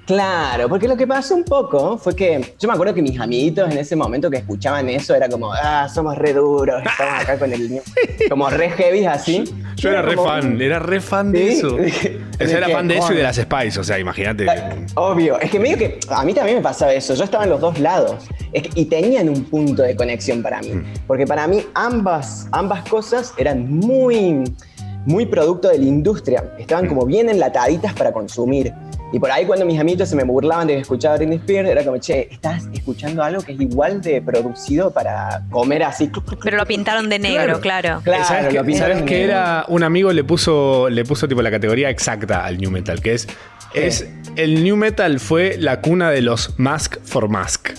Claro, 0.06 0.68
porque 0.68 0.86
lo 0.86 0.96
que 0.96 1.06
pasó 1.06 1.34
un 1.34 1.44
poco 1.44 1.98
fue 1.98 2.14
que 2.14 2.54
yo 2.58 2.68
me 2.68 2.74
acuerdo 2.74 2.94
que 2.94 3.02
mis 3.02 3.18
amiguitos 3.18 3.70
en 3.70 3.78
ese 3.78 3.96
momento 3.96 4.30
que 4.30 4.36
escuchaban 4.38 4.88
eso 4.88 5.14
era 5.14 5.28
como, 5.28 5.52
ah, 5.52 5.88
somos 5.88 6.16
re 6.16 6.32
duros, 6.34 6.82
estamos 6.86 7.22
acá 7.22 7.38
con 7.38 7.52
el 7.52 7.80
como 8.28 8.48
re 8.48 8.70
heavy 8.70 9.04
así. 9.06 9.42
Yo 9.76 9.88
era 9.90 10.02
re 10.02 10.14
como- 10.14 10.28
fan, 10.28 10.60
era 10.60 10.78
re 10.78 11.00
fan 11.00 11.32
de 11.32 11.52
Sí, 11.52 11.58
eso. 11.58 11.76
sea, 12.48 12.58
era 12.58 12.68
fan 12.68 12.88
de 12.88 12.96
eso 12.98 13.12
y 13.12 13.16
de 13.16 13.22
las 13.22 13.36
Spice, 13.36 13.80
o 13.80 13.84
sea, 13.84 13.98
imagínate. 13.98 14.46
Obvio, 14.94 15.38
es 15.40 15.50
que 15.50 15.58
medio 15.60 15.76
que 15.78 15.98
a 16.08 16.24
mí 16.24 16.32
también 16.34 16.56
me 16.58 16.62
pasaba 16.62 16.92
eso, 16.92 17.14
yo 17.14 17.24
estaba 17.24 17.44
en 17.44 17.50
los 17.50 17.60
dos 17.60 17.78
lados 17.78 18.24
Es 18.52 18.62
que- 18.62 18.80
y 18.80 18.84
tenían 18.86 19.28
un 19.28 19.44
punto 19.44 19.82
de 19.82 19.94
conexión 19.94 20.42
para 20.42 20.60
mí, 20.60 20.82
porque 21.06 21.26
para 21.26 21.46
mí 21.46 21.62
ambas, 21.74 22.48
ambas 22.52 22.88
cosas 22.88 23.32
eran 23.36 23.70
muy, 23.70 24.42
muy 25.06 25.26
producto 25.26 25.68
de 25.68 25.78
la 25.78 25.84
industria, 25.84 26.44
estaban 26.58 26.86
como 26.86 27.06
bien 27.06 27.28
enlataditas 27.28 27.92
para 27.94 28.12
consumir. 28.12 28.72
Y 29.12 29.18
por 29.18 29.30
ahí 29.30 29.44
cuando 29.44 29.66
mis 29.66 29.80
amiguitos 29.80 30.08
se 30.08 30.14
me 30.16 30.22
burlaban 30.22 30.68
de 30.68 30.74
que 30.74 30.80
escuchaba 30.80 31.16
Britney 31.16 31.38
Spears, 31.38 31.68
era 31.68 31.84
como, 31.84 31.98
che, 31.98 32.28
estás 32.30 32.64
escuchando 32.72 33.22
algo 33.22 33.42
que 33.42 33.52
es 33.52 33.60
igual 33.60 34.00
de 34.00 34.22
producido 34.22 34.92
para 34.92 35.42
comer 35.50 35.82
así. 35.82 36.10
Pero 36.44 36.56
lo 36.56 36.64
pintaron 36.66 37.08
de 37.08 37.18
negro, 37.18 37.60
claro. 37.60 38.00
Claro, 38.04 38.24
¿Sabes 38.24 38.44
lo 38.44 38.50
qué, 38.50 38.64
pintaron 38.64 38.78
¿sabes 38.98 38.98
de 39.00 39.04
qué 39.06 39.18
negro. 39.20 39.32
era? 39.32 39.64
Un 39.68 39.82
amigo 39.82 40.12
le 40.12 40.22
puso, 40.22 40.88
le 40.88 41.04
puso 41.04 41.26
tipo 41.26 41.42
la 41.42 41.50
categoría 41.50 41.90
exacta 41.90 42.44
al 42.44 42.58
New 42.58 42.70
Metal, 42.70 43.00
que 43.02 43.14
es, 43.14 43.26
es 43.74 44.08
el 44.36 44.62
New 44.62 44.76
Metal 44.76 45.18
fue 45.18 45.56
la 45.58 45.80
cuna 45.80 46.10
de 46.10 46.22
los 46.22 46.54
Mask 46.58 46.98
for 47.02 47.28
Mask. 47.28 47.70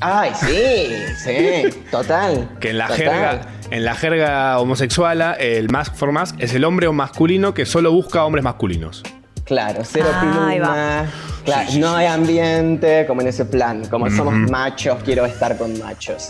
Ay, 0.00 0.32
sí, 0.34 0.88
sí, 1.24 1.80
total. 1.92 2.50
Que 2.58 2.70
en 2.70 2.78
la 2.78 2.88
total. 2.88 2.98
jerga, 3.04 3.40
en 3.70 3.84
la 3.84 3.94
jerga 3.94 4.58
homosexual, 4.58 5.36
el 5.38 5.68
Mask 5.70 5.94
for 5.94 6.10
Mask 6.10 6.34
es 6.40 6.52
el 6.54 6.64
hombre 6.64 6.90
masculino 6.90 7.54
que 7.54 7.66
solo 7.66 7.92
busca 7.92 8.24
hombres 8.24 8.42
masculinos. 8.42 9.04
Claro, 9.44 9.82
cero 9.84 10.06
Ah, 10.12 10.46
ahí 10.48 10.58
pluma. 10.58 11.06
Claro, 11.44 11.70
no 11.78 11.94
hay 11.96 12.06
ambiente, 12.06 13.04
como 13.06 13.20
en 13.22 13.28
ese 13.28 13.44
plan. 13.44 13.84
Como 13.90 14.08
somos 14.10 14.34
machos, 14.50 14.98
quiero 15.04 15.26
estar 15.26 15.56
con 15.58 15.76
machos. 15.80 16.28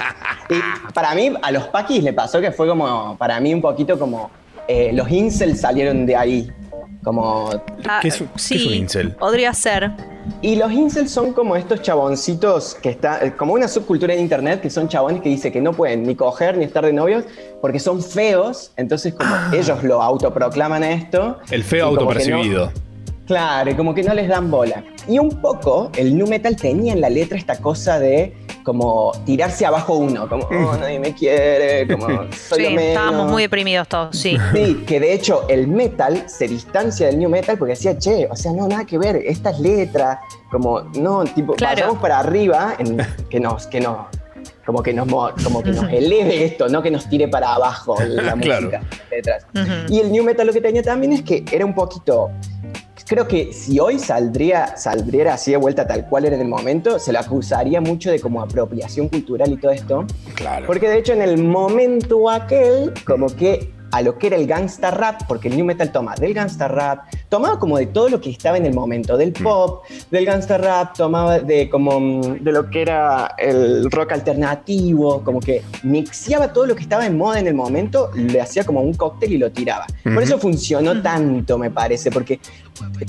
y 0.49 0.93
para 0.93 1.15
mí, 1.15 1.33
a 1.43 1.51
los 1.53 1.69
paquis 1.69 2.03
le 2.03 2.13
pasó 2.13 2.41
que 2.41 2.51
fue 2.53 2.67
como, 2.67 3.17
para 3.19 3.39
mí, 3.41 3.53
un 3.53 3.61
poquito 3.61 3.99
como. 3.99 4.31
eh, 4.67 4.91
los 4.95 5.11
incels 5.11 5.61
salieron 5.61 6.07
de 6.07 6.17
ahí. 6.17 6.51
Como. 7.05 7.51
Ah, 7.87 8.01
sí, 8.37 8.87
Podría 9.19 9.53
ser. 9.53 9.91
Y 10.41 10.55
los 10.55 10.71
incels 10.71 11.11
son 11.11 11.33
como 11.33 11.57
estos 11.57 11.83
chaboncitos 11.83 12.77
que 12.81 12.91
está, 12.91 13.25
eh, 13.25 13.35
como 13.37 13.55
una 13.55 13.67
subcultura 13.67 14.15
en 14.15 14.21
internet 14.21 14.61
que 14.61 14.71
son 14.71 14.89
chabones 14.89 15.21
que 15.21 15.29
dice 15.29 15.51
que 15.51 15.61
no 15.61 15.73
pueden 15.73 16.05
ni 16.05 16.15
coger 16.15 16.57
ni 16.57 16.65
estar 16.65 16.87
de 16.87 16.93
novios 16.93 17.25
porque 17.61 17.81
son 17.81 18.01
feos, 18.01 18.71
entonces 18.77 19.15
como 19.15 19.35
ellos 19.53 19.83
lo 19.83 20.01
autoproclaman 20.01 20.85
esto. 20.85 21.39
El 21.51 21.65
feo 21.65 21.87
autopercibido. 21.87 22.71
Claro, 23.33 23.71
y 23.71 23.75
como 23.75 23.95
que 23.95 24.03
no 24.03 24.13
les 24.13 24.29
dan 24.29 24.51
bola. 24.51 24.85
Y 25.09 25.19
un 25.19 25.31
poco 25.41 25.91
el 25.97 26.17
nu 26.19 26.27
metal 26.27 26.55
tenía 26.55 26.93
en 26.93 27.01
la 27.01 27.09
letra 27.09 27.39
esta 27.39 27.57
cosa 27.59 27.99
de 27.99 28.35
como 28.63 29.11
tirarse 29.25 29.65
abajo 29.65 29.95
uno, 29.95 30.29
como 30.29 30.45
oh, 30.45 30.77
nadie 30.79 31.01
me 31.01 31.15
quiere, 31.15 31.87
como 31.91 32.07
soy 32.31 32.59
Sí, 32.67 32.75
menos. 32.75 32.83
estábamos 32.83 33.31
muy 33.31 33.43
deprimidos 33.43 33.89
todos, 33.89 34.17
sí. 34.17 34.37
Sí, 34.53 34.85
que 34.87 35.01
de 35.01 35.15
hecho 35.15 35.49
el 35.49 35.67
metal 35.67 36.25
se 36.29 36.47
distancia 36.47 37.07
del 37.07 37.19
new 37.19 37.31
metal 37.31 37.57
porque 37.57 37.71
decía, 37.73 37.97
che, 37.99 38.29
o 38.31 38.37
sea, 38.37 38.53
no, 38.53 38.69
nada 38.69 38.85
que 38.85 38.99
ver, 38.99 39.17
estas 39.17 39.59
letras, 39.59 40.19
como, 40.51 40.81
no, 41.01 41.25
tipo, 41.25 41.55
Claro. 41.55 41.75
vayamos 41.77 41.99
para 42.01 42.19
arriba, 42.19 42.75
en, 42.79 42.99
que 43.31 43.41
nos, 43.41 43.67
que 43.67 43.81
nos, 43.81 43.97
como 44.65 44.81
que 44.83 44.93
nos, 44.93 45.09
mo- 45.09 45.31
como 45.43 45.61
que 45.63 45.71
nos 45.73 45.91
eleve 45.91 46.45
esto, 46.45 46.69
no 46.69 46.83
que 46.83 46.91
nos 46.93 47.09
tire 47.09 47.27
para 47.29 47.55
abajo 47.55 47.97
la 48.07 48.35
Claro. 48.41 48.67
música, 48.67 48.83
letras. 49.11 49.47
Y 49.89 49.99
el 50.01 50.13
new 50.13 50.23
metal 50.23 50.47
lo 50.47 50.53
que 50.53 50.61
tenía 50.61 50.83
también 50.83 51.15
es 51.15 51.23
que 51.23 51.45
era 51.51 51.65
un 51.65 51.75
poquito. 51.75 52.31
Creo 53.07 53.29
que 53.29 53.53
si 53.53 53.79
hoy 53.81 53.99
saldría, 53.99 54.77
saldría 54.77 55.35
así 55.35 55.51
de 55.51 55.57
vuelta 55.57 55.87
tal 55.87 56.07
cual 56.09 56.25
era 56.25 56.37
en 56.37 56.43
el 56.43 56.49
momento, 56.49 56.99
se 56.99 57.13
lo 57.13 57.19
acusaría 57.19 57.81
mucho 57.81 58.11
de 58.11 58.21
como 58.21 58.41
apropiación 58.41 59.09
cultural 59.09 59.53
y 59.53 59.57
todo 59.57 59.73
esto. 59.73 60.07
Claro. 60.35 60.67
Porque 60.67 60.89
de 60.89 60.99
hecho 60.99 61.13
en 61.13 61.23
el 61.23 61.43
momento 61.43 62.31
aquel, 62.31 62.93
como 63.05 63.27
que 63.27 63.73
a 63.93 64.01
lo 64.03 64.19
que 64.19 64.29
era 64.29 64.37
el 64.37 64.47
gangsta 64.47 64.91
rap, 64.91 65.23
porque 65.29 65.49
el 65.49 65.57
new 65.57 65.65
metal 65.65 65.93
toma 65.93 66.15
del 66.15 66.33
gangsta 66.35 66.67
rap, 66.67 67.05
tomaba 67.29 67.59
como 67.59 67.79
de 67.79 67.87
todo 67.87 68.09
lo 68.09 68.21
que 68.21 68.31
estaba 68.31 68.57
en 68.57 68.67
el 68.67 68.75
momento, 68.75 69.17
del 69.17 69.33
pop, 69.33 69.85
del 70.11 70.25
gangsta 70.25 70.59
rap, 70.59 70.97
tomaba 70.97 71.39
de 71.39 71.69
como 71.69 72.01
mm, 72.01 72.43
de 72.43 72.53
lo 72.53 72.71
que 72.71 72.83
era 72.83 73.35
el 73.39 73.91
rock 73.91 74.13
alternativo, 74.13 75.23
como 75.23 75.41
que 75.41 75.63
mixeaba 75.83 76.53
todo 76.53 76.67
lo 76.67 76.75
que 76.75 76.83
estaba 76.83 77.07
en 77.07 77.19
moda 77.19 77.39
en 77.39 77.47
el 77.47 77.55
momento, 77.55 78.11
le 78.15 78.41
hacía 78.41 78.65
como 78.65 78.81
un 78.81 78.95
cóctel 78.95 79.33
y 79.33 79.39
lo 79.39 79.53
tiraba. 79.53 79.87
Por 80.03 80.23
eso 80.23 80.39
funcionó 80.39 81.01
tanto, 81.03 81.59
me 81.59 81.71
parece, 81.71 82.11
porque 82.11 82.41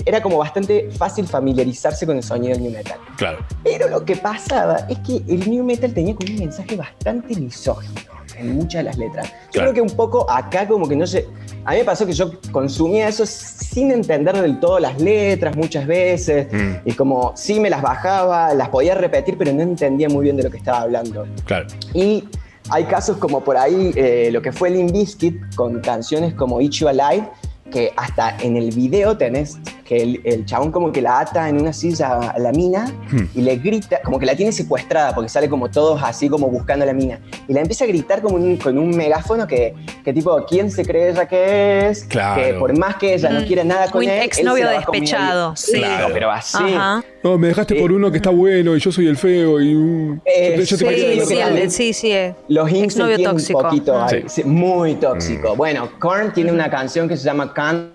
era 0.06 0.22
como 0.22 0.38
bastante 0.38 0.90
fácil 0.92 1.26
familiarizarse 1.28 2.06
con 2.06 2.18
el 2.18 2.24
sonido 2.24 2.54
del 2.54 2.64
new 2.64 2.72
metal. 2.72 2.98
Claro. 3.18 3.40
Pero 3.64 3.88
lo 3.88 4.04
que 4.04 4.18
pasaba 4.18 4.86
es 4.90 5.00
que 5.00 5.24
el 5.34 5.50
new 5.50 5.64
metal 5.64 5.94
tenía 5.94 6.14
como 6.14 6.30
un 6.30 6.40
mensaje 6.40 6.76
bastante 6.76 7.36
misógino 7.36 8.14
en 8.44 8.56
muchas 8.56 8.80
de 8.80 8.84
las 8.84 8.98
letras. 8.98 9.28
Yo 9.28 9.34
Claro. 9.52 9.72
creo 9.72 9.74
que 9.74 9.92
un 9.92 9.96
poco 9.98 10.30
acá 10.30 10.68
como 10.68 10.88
que 10.88 10.96
no 10.96 11.08
sé, 11.08 11.28
a 11.66 11.72
mí 11.72 11.78
me 11.78 11.86
pasó 11.86 12.06
que 12.06 12.14
yo 12.14 12.32
consumía 12.52 13.08
eso 13.08 13.26
sin 13.26 13.92
entender 13.92 14.40
del 14.42 14.60
todo 14.60 14.80
las 14.80 15.00
letras 15.02 15.56
muchas 15.56 15.88
veces 15.88 16.48
Mm, 16.52 16.74
y 16.88 16.92
como 16.94 17.32
sí 17.36 17.60
me 17.60 17.70
las 17.70 17.82
bajaba, 17.82 18.54
las 18.54 18.70
podía 18.70 18.96
repetir, 18.96 19.38
pero 19.38 19.52
no 19.54 19.62
entendía 19.62 20.10
muy 20.10 20.24
bien 20.24 20.38
de 20.38 20.44
lo 20.44 20.52
que 20.52 20.58
estaba 20.58 20.82
hablando. 20.82 21.26
claro. 21.46 21.68
Y 21.94 22.24
hay 22.70 22.86
casos 22.86 23.18
como 23.18 23.42
por 23.42 23.58
ahí 23.58 23.92
eh, 23.96 24.30
lo 24.32 24.42
que 24.42 24.52
fue 24.52 24.70
Limp 24.70 24.92
Bizkit 24.92 25.56
con 25.56 25.80
canciones 25.82 26.34
como 26.34 26.62
You 26.62 26.88
Alive, 26.88 27.28
que 27.72 27.92
hasta 27.98 28.38
en 28.38 28.56
el 28.56 28.70
video 28.72 29.18
tenés 29.18 29.58
que 29.94 30.02
el, 30.04 30.22
el 30.24 30.46
chabón 30.46 30.72
como 30.72 30.92
que 30.92 31.02
la 31.02 31.20
ata 31.20 31.48
en 31.50 31.60
una 31.62 31.74
silla 31.74 32.18
a 32.32 32.40
la 32.40 32.52
mina 32.52 32.86
Hmm. 33.12 33.26
y 33.36 33.42
le 33.42 33.58
grita, 33.58 34.02
como 34.04 34.18
que 34.20 34.26
la 34.26 34.36
tiene 34.36 34.52
secuestrada 34.52 35.14
porque 35.14 35.30
sale 35.30 35.48
como 35.50 35.70
todos 35.70 36.02
así 36.04 36.30
como 36.30 36.48
buscando 36.48 36.84
a 36.84 36.86
la 36.88 36.94
mina. 36.94 37.20
Y 37.48 37.54
la 37.54 37.62
empieza 37.62 37.84
a 37.86 37.88
gritar 37.88 38.22
como 38.22 38.36
un- 38.36 38.58
con 38.58 38.78
un 38.78 38.90
megáfono 38.96 39.46
que, 39.48 39.74
que 40.04 40.14
tipo, 40.14 40.44
¿quién 40.46 40.72
se 40.72 40.84
cree 40.86 41.10
ella 41.12 41.28
que 41.28 41.90
es? 41.90 42.06
Claro. 42.06 42.42
Que 42.42 42.54
por 42.56 42.78
más 42.78 42.96
que 42.96 43.14
ella 43.14 43.30
no 43.30 43.42
Mm. 43.42 43.46
quiera 43.46 43.64
nada 43.64 43.90
con 43.92 44.04
Un 44.04 44.10
él, 44.10 44.24
exnovio 44.24 44.68
despechado, 44.70 45.56
sí. 45.56 45.74
Claro, 45.78 46.10
pero 46.14 46.32
así. 46.32 46.58
Ajá. 46.64 47.04
No, 47.24 47.38
me 47.38 47.48
dejaste 47.48 47.76
por 47.76 47.92
uno 47.92 48.12
que 48.12 48.18
está 48.18 48.30
bueno 48.32 48.76
y 48.76 48.80
yo 48.80 48.92
soy 48.92 49.08
el 49.08 49.18
feo 49.18 49.62
y 49.62 49.76
uh, 49.76 50.20
Eh, 50.26 50.56
yo 50.58 50.64
yo 50.64 50.78
sí, 50.78 50.86
Sí, 50.86 51.26
sí, 51.26 51.38
el- 51.40 51.72
sí, 51.72 51.94
sí. 51.94 52.12
eh. 52.12 52.36
Los 52.48 52.72
Exnovio 52.72 53.16
tienen 53.16 53.36
tóxico. 53.36 53.60
un 53.60 53.66
poquito 53.66 54.04
ahí, 54.04 54.24
sí, 54.28 54.44
muy 54.44 54.96
tóxico. 54.96 55.54
Mm. 55.54 55.58
Bueno, 55.58 55.90
Korn 56.00 56.34
tiene 56.34 56.52
una 56.52 56.70
canción 56.70 57.08
que 57.08 57.16
se 57.18 57.24
llama 57.24 57.54
Kant, 57.54 57.90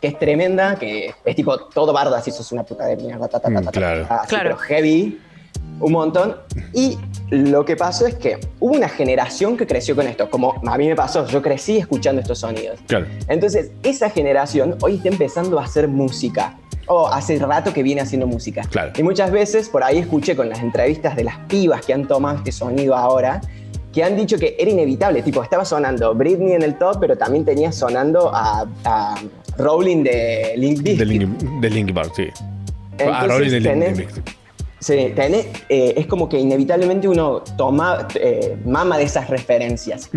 que 0.00 0.08
es 0.08 0.18
tremenda, 0.18 0.76
que 0.76 1.14
es 1.24 1.36
tipo 1.36 1.58
todo 1.58 1.92
bardo, 1.92 2.14
así 2.14 2.30
sos 2.30 2.50
una 2.52 2.62
puta 2.64 2.86
de 2.86 2.96
mierda, 2.96 3.28
ta, 3.28 3.38
ta, 3.40 3.48
ta, 3.48 3.50
Mm, 3.50 3.54
ta, 3.64 3.70
ta, 3.70 3.70
claro. 3.72 4.06
ta, 4.06 4.14
así, 4.16 4.28
Claro. 4.28 4.44
pero 4.44 4.56
heavy, 4.58 5.20
un 5.80 5.92
montón. 5.92 6.36
Y 6.72 6.98
lo 7.30 7.64
que 7.64 7.76
pasó 7.76 8.06
es 8.06 8.14
que 8.14 8.38
hubo 8.60 8.74
una 8.74 8.88
generación 8.88 9.56
que 9.56 9.66
creció 9.66 9.94
con 9.94 10.06
esto, 10.06 10.28
como 10.30 10.54
a 10.66 10.76
mí 10.78 10.86
me 10.88 10.96
pasó, 10.96 11.26
yo 11.26 11.42
crecí 11.42 11.78
escuchando 11.78 12.20
estos 12.22 12.38
sonidos. 12.38 12.78
Claro. 12.86 13.06
Entonces, 13.28 13.70
esa 13.82 14.10
generación 14.10 14.76
hoy 14.82 14.96
está 14.96 15.08
empezando 15.08 15.58
a 15.60 15.64
hacer 15.64 15.86
música. 15.88 16.56
O 16.92 17.06
hace 17.06 17.38
rato 17.38 17.72
que 17.72 17.84
viene 17.84 18.00
haciendo 18.00 18.26
música. 18.26 18.62
Claro. 18.68 18.90
Y 18.96 19.02
muchas 19.04 19.30
veces 19.30 19.68
por 19.68 19.84
ahí 19.84 19.98
escuché 19.98 20.34
con 20.34 20.48
las 20.48 20.58
entrevistas 20.60 21.14
de 21.14 21.22
las 21.22 21.36
pibas 21.46 21.84
que 21.86 21.92
han 21.92 22.08
tomado 22.08 22.38
este 22.38 22.50
sonido 22.50 22.96
ahora, 22.96 23.40
que 23.92 24.02
han 24.02 24.16
dicho 24.16 24.38
que 24.38 24.56
era 24.58 24.70
inevitable. 24.72 25.22
Tipo, 25.22 25.40
estaba 25.42 25.64
sonando 25.64 26.12
Britney 26.16 26.52
en 26.54 26.62
el 26.62 26.76
top, 26.78 26.96
pero 26.98 27.16
también 27.16 27.44
tenía 27.44 27.70
sonando 27.70 28.30
a, 28.34 28.66
a 28.84 29.14
Rowling 29.60 30.02
de 30.04 30.54
Link 30.56 30.78
De 30.80 30.96
de 30.96 31.70
Linkin 31.70 31.94
Park, 31.94 32.12
sí. 32.16 32.26
Ah, 32.98 33.22
Entonces, 33.22 33.28
Rolling 33.28 33.50
de 33.50 33.60
tenés- 33.60 33.96
Linkin 33.96 34.14
Park. 34.22 34.36
Sí, 34.80 35.12
tenés, 35.14 35.46
eh, 35.68 35.92
es 35.96 36.06
como 36.06 36.26
que 36.28 36.38
inevitablemente 36.38 37.06
uno 37.06 37.42
toma, 37.58 38.08
eh, 38.14 38.56
mama 38.64 38.96
de 38.96 39.04
esas 39.04 39.28
referencias. 39.28 40.08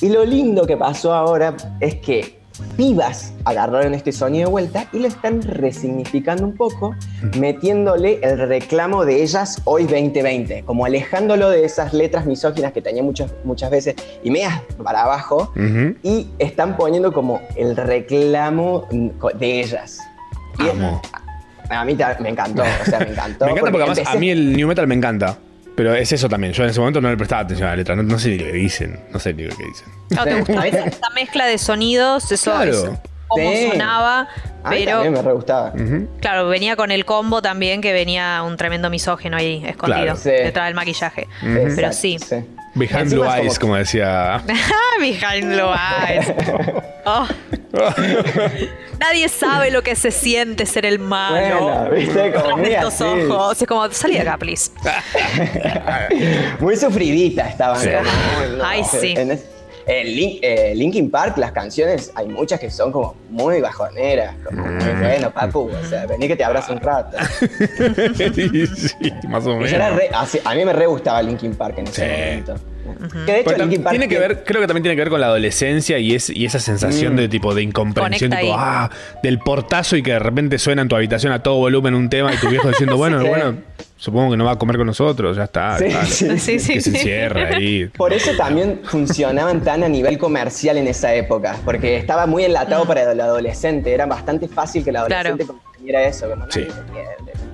Y 0.00 0.08
lo 0.08 0.24
lindo 0.24 0.66
que 0.66 0.76
pasó 0.76 1.12
ahora 1.14 1.56
es 1.80 1.96
que 1.96 2.38
pibas 2.76 3.32
agarraron 3.44 3.94
este 3.94 4.12
sonido 4.12 4.46
de 4.46 4.50
vuelta 4.50 4.86
y 4.92 4.98
lo 4.98 5.08
están 5.08 5.42
resignificando 5.42 6.44
un 6.44 6.54
poco, 6.54 6.94
metiéndole 7.38 8.18
el 8.22 8.38
reclamo 8.48 9.04
de 9.04 9.22
ellas 9.22 9.60
hoy 9.64 9.84
2020, 9.84 10.62
como 10.64 10.84
alejándolo 10.84 11.50
de 11.50 11.64
esas 11.64 11.92
letras 11.92 12.26
misóginas 12.26 12.72
que 12.72 12.82
tenía 12.82 13.02
muchas, 13.02 13.32
muchas 13.44 13.70
veces 13.70 13.94
y 14.22 14.30
medias 14.30 14.60
para 14.82 15.02
abajo, 15.02 15.52
y 16.02 16.28
están 16.38 16.76
poniendo 16.76 17.12
como 17.12 17.40
el 17.56 17.76
reclamo 17.76 18.86
mm, 18.90 19.08
de 19.38 19.60
ellas. 19.60 19.98
Y 20.58 20.68
Amo. 20.68 21.00
a 21.70 21.84
mí 21.84 21.96
me 22.20 22.28
encantó, 22.28 22.62
o 22.62 22.84
sea, 22.84 22.98
me 23.00 23.10
encantó. 23.10 23.46
Me 23.46 23.52
encanta 23.52 23.70
porque 23.70 23.78
además 23.82 23.98
empecé- 23.98 24.16
a 24.16 24.20
mí 24.20 24.30
el 24.30 24.56
new 24.56 24.68
metal 24.68 24.86
me 24.86 24.94
encanta. 24.94 25.38
Pero 25.74 25.94
es 25.94 26.12
eso 26.12 26.28
también. 26.28 26.52
Yo 26.52 26.64
en 26.64 26.70
ese 26.70 26.80
momento 26.80 27.00
no 27.00 27.08
le 27.10 27.16
prestaba 27.16 27.42
atención 27.42 27.66
a 27.68 27.70
la 27.72 27.76
letra. 27.76 27.96
No, 27.96 28.02
no 28.02 28.18
sé 28.18 28.28
ni 28.30 28.38
lo 28.38 28.44
que 28.46 28.52
dicen. 28.52 29.00
No 29.12 29.18
sé 29.18 29.32
ni 29.32 29.44
lo 29.44 29.56
que 29.56 29.64
dicen. 29.64 29.88
Claro, 30.10 30.24
te 30.30 30.38
gustaba 30.40 30.60
A 30.60 30.64
mí- 30.64 30.68
esa, 30.70 30.84
esa 30.84 31.10
mezcla 31.14 31.46
de 31.46 31.58
sonidos, 31.58 32.30
eso, 32.30 32.50
Claro. 32.52 32.70
eso, 32.70 33.00
cómo 33.32 33.50
Sí. 33.52 33.68
sonaba, 33.70 34.28
A 34.64 34.70
mí 34.70 34.76
pero 34.84 34.92
también 34.92 35.12
me 35.14 35.22
re 35.22 35.32
gustaba. 35.32 35.72
Claro, 36.20 36.48
venía 36.48 36.76
con 36.76 36.90
el 36.90 37.04
combo 37.04 37.42
también 37.42 37.80
que 37.80 37.92
venía 37.92 38.42
un 38.44 38.56
tremendo 38.56 38.90
misógeno 38.90 39.36
ahí 39.36 39.62
escondido 39.66 40.02
Claro. 40.02 40.16
Sí. 40.16 40.30
detrás 40.30 40.66
del 40.66 40.74
maquillaje. 40.74 41.26
Pero 41.40 41.68
Exacto, 41.68 41.92
sí. 41.96 42.16
Behind 42.74 43.10
Blue 43.12 43.24
es 43.24 43.28
como- 43.28 43.34
Eyes, 43.42 43.58
como 43.58 43.76
decía. 43.76 44.42
Behind 45.00 45.52
blue 45.52 45.70
eyes. 46.08 46.32
Oh. 47.04 47.26
Nadie 49.00 49.28
sabe 49.28 49.72
lo 49.72 49.82
que 49.82 49.96
se 49.96 50.12
siente 50.12 50.66
ser 50.66 50.86
el 50.86 51.00
malo. 51.00 51.64
Bueno, 51.64 51.90
viste, 51.90 52.32
como 52.32 52.50
Con 52.50 52.64
estos 52.64 52.94
así. 52.94 53.04
ojos. 53.04 53.60
Es 53.60 53.66
como, 53.66 53.90
salí 53.90 54.14
de 54.14 54.20
acá, 54.20 54.36
please. 54.38 54.70
Muy 56.60 56.76
sufridita 56.76 57.48
estaban. 57.48 57.80
Sí. 57.80 57.88
Ay, 58.64 58.84
sí. 58.84 59.14
en 59.16 59.32
es- 59.32 59.44
Lin- 59.86 60.38
eh, 60.42 60.72
Linkin 60.76 61.10
Park, 61.10 61.36
las 61.38 61.52
canciones, 61.52 62.12
hay 62.14 62.28
muchas 62.28 62.60
que 62.60 62.70
son 62.70 62.92
como 62.92 63.14
muy 63.30 63.60
bajoneras, 63.60 64.34
como 64.44 64.64
muy 64.66 64.92
Mm. 64.92 65.00
bueno, 65.00 65.30
papu, 65.32 65.70
o 65.70 65.84
sea, 65.88 66.06
vení 66.06 66.28
que 66.28 66.36
te 66.36 66.44
abrazo 66.44 66.72
un 66.72 66.80
rato. 66.80 67.16
sí, 68.16 69.12
más 69.28 69.46
o 69.46 69.56
menos. 69.56 69.96
re- 69.96 70.10
así- 70.14 70.40
a 70.44 70.54
mí 70.54 70.64
me 70.64 70.72
re 70.72 70.86
gustaba 70.86 71.22
Linkin 71.22 71.54
Park 71.54 71.78
en 71.78 71.86
ese 71.86 72.04
Sí. 72.04 72.10
momento. 72.46 72.71
Que 73.26 73.32
de 73.32 73.40
hecho 73.40 73.50
Pero 73.50 73.56
tam- 73.58 73.60
Linkin 73.62 73.82
Park 73.82 73.92
tiene 73.92 74.08
que 74.08 74.18
ver, 74.18 74.44
creo 74.44 74.60
que 74.60 74.66
también 74.66 74.82
tiene 74.82 74.96
que 74.96 75.02
ver 75.02 75.10
con 75.10 75.20
la 75.20 75.26
adolescencia 75.28 75.98
y, 75.98 76.14
es, 76.14 76.30
y 76.30 76.44
esa 76.44 76.58
sensación 76.60 77.14
Mm. 77.14 77.16
de 77.16 77.28
tipo 77.28 77.54
de 77.54 77.62
incomprensión, 77.62 78.30
Conecta 78.30 78.40
tipo, 78.46 78.58
ahí. 78.58 78.64
ah, 78.64 78.90
del 79.22 79.38
portazo 79.38 79.96
y 79.96 80.02
que 80.02 80.12
de 80.12 80.18
repente 80.18 80.58
suena 80.58 80.82
en 80.82 80.88
tu 80.88 80.96
habitación 80.96 81.32
a 81.32 81.42
todo 81.42 81.56
volumen 81.56 81.94
un 81.94 82.08
tema 82.10 82.32
y 82.34 82.36
tu 82.36 82.48
viejo 82.48 82.68
diciendo, 82.68 82.96
bueno, 82.98 83.20
Sí. 83.22 83.28
bueno, 83.28 83.56
supongo 83.96 84.32
que 84.32 84.36
no 84.36 84.44
va 84.44 84.52
a 84.52 84.58
comer 84.58 84.76
con 84.76 84.86
nosotros, 84.86 85.36
ya 85.36 85.44
está. 85.44 85.78
Sí, 85.78 85.84
dale. 85.88 86.06
sí, 86.06 86.38
Sí, 86.38 86.58
sí, 86.58 86.72
que 86.74 86.80
se 86.80 86.90
sí. 86.90 86.96
encierra 86.96 87.48
ahí. 87.56 87.86
Por 87.96 88.12
eso 88.12 88.32
también 88.36 88.80
funcionaban 88.84 89.60
tan 89.62 89.82
a 89.84 89.88
nivel 89.88 90.18
comercial 90.18 90.76
en 90.76 90.88
esa 90.88 91.14
época, 91.14 91.56
porque 91.64 91.96
estaba 91.96 92.26
muy 92.26 92.44
enlatado 92.44 92.84
para 92.86 93.10
el 93.12 93.20
adolescente, 93.20 93.92
era 93.92 94.06
bastante 94.06 94.48
fácil 94.48 94.82
que 94.84 94.90
el 94.90 94.96
adolescente 94.96 95.46
comprendiera 95.46 96.02
eso, 96.06 96.28
como 96.30 96.50
Sí. 96.50 96.66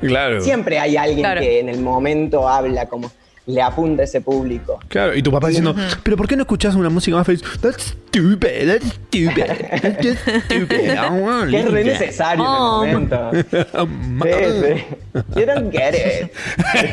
Claro. 0.00 0.40
Siempre 0.40 0.78
hay 0.78 0.96
alguien 0.96 1.20
Claro. 1.20 1.40
que 1.40 1.60
en 1.60 1.68
el 1.68 1.80
momento 1.80 2.48
habla, 2.48 2.86
como 2.86 3.10
le 3.48 3.62
apunta 3.62 4.02
a 4.02 4.04
ese 4.04 4.20
público. 4.20 4.78
Claro, 4.88 5.16
y 5.16 5.22
tu 5.22 5.32
papá 5.32 5.48
diciendo, 5.48 5.74
pero 6.02 6.16
¿por 6.18 6.28
qué 6.28 6.36
no 6.36 6.42
escuchas 6.42 6.74
una 6.74 6.90
música 6.90 7.16
más 7.16 7.26
feliz? 7.26 7.42
That's 7.62 7.96
stupid, 8.08 8.66
that's 8.68 8.86
stupid, 9.08 9.46
that's 9.82 10.06
just 10.06 10.20
stupid. 10.44 10.90
I 10.90 11.46
Que 11.50 11.60
es 11.60 11.70
re 11.70 11.84
necesario 11.84 12.44
Oh. 12.46 12.84
en 12.84 12.88
el 12.90 12.94
momento. 12.94 13.30
that." 13.32 13.78
Sí, 14.22 14.84
sí. 15.14 15.40
You 15.40 15.46
don't 15.46 15.72
get 15.72 15.94
it. 15.94 16.30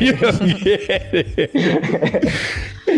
You 0.00 0.12
don't 0.14 0.58
get 0.64 1.12
it. 1.12 2.30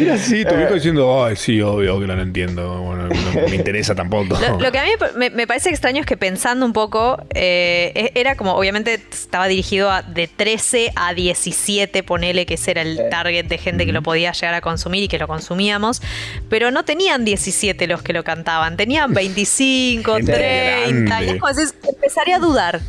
Era 0.03 0.15
así, 0.15 0.45
tu 0.45 0.55
viejo 0.55 0.75
diciendo, 0.75 1.25
ay, 1.25 1.37
sí, 1.37 1.61
obvio 1.61 2.01
que 2.01 2.07
no 2.07 2.15
lo 2.17 2.23
entiendo, 2.23 2.81
bueno, 2.83 3.09
no 3.09 3.49
me 3.49 3.57
interesa 3.57 3.95
tampoco. 3.95 4.39
Lo, 4.39 4.61
lo 4.61 4.73
que 4.73 4.79
a 4.79 4.85
mí 4.85 4.91
me, 5.17 5.31
me 5.31 5.47
parece 5.47 5.71
extraño 5.71 6.01
es 6.01 6.07
que 6.07 6.17
pensando 6.17 6.65
un 6.65 6.73
poco, 6.73 7.23
eh, 7.35 7.93
e- 7.95 8.13
era 8.15 8.37
como, 8.37 8.55
obviamente 8.55 9.01
estaba 9.11 9.49
dirigido 9.49 9.91
a 9.91 10.03
de 10.03 10.29
13 10.29 10.93
a 10.97 11.15
17, 11.15 12.03
ponele 12.03 12.47
que 12.47 12.55
ese 12.55 12.71
era 12.73 12.83
el 12.83 13.01
target 13.11 13.47
de 13.47 13.59
gente 13.59 13.87
que 13.87 13.93
lo 13.93 14.03
podía 14.03 14.33
llegar 14.33 14.55
a 14.55 14.61
consumir 14.61 15.03
y 15.03 15.09
que 15.09 15.19
lo 15.19 15.27
consumíamos, 15.27 16.03
pero 16.49 16.71
no 16.71 16.85
tenían 16.85 17.25
17 17.25 17.87
los 17.87 18.03
que 18.03 18.13
lo 18.13 18.25
cantaban, 18.25 18.77
tenían 18.77 19.13
25, 19.15 20.15
Gente 20.17 20.33
30, 20.33 21.23
y 21.23 21.29
es 21.31 21.37
como 21.41 21.53
empezaré 21.95 22.35
a 22.35 22.39
dudar, 22.39 22.81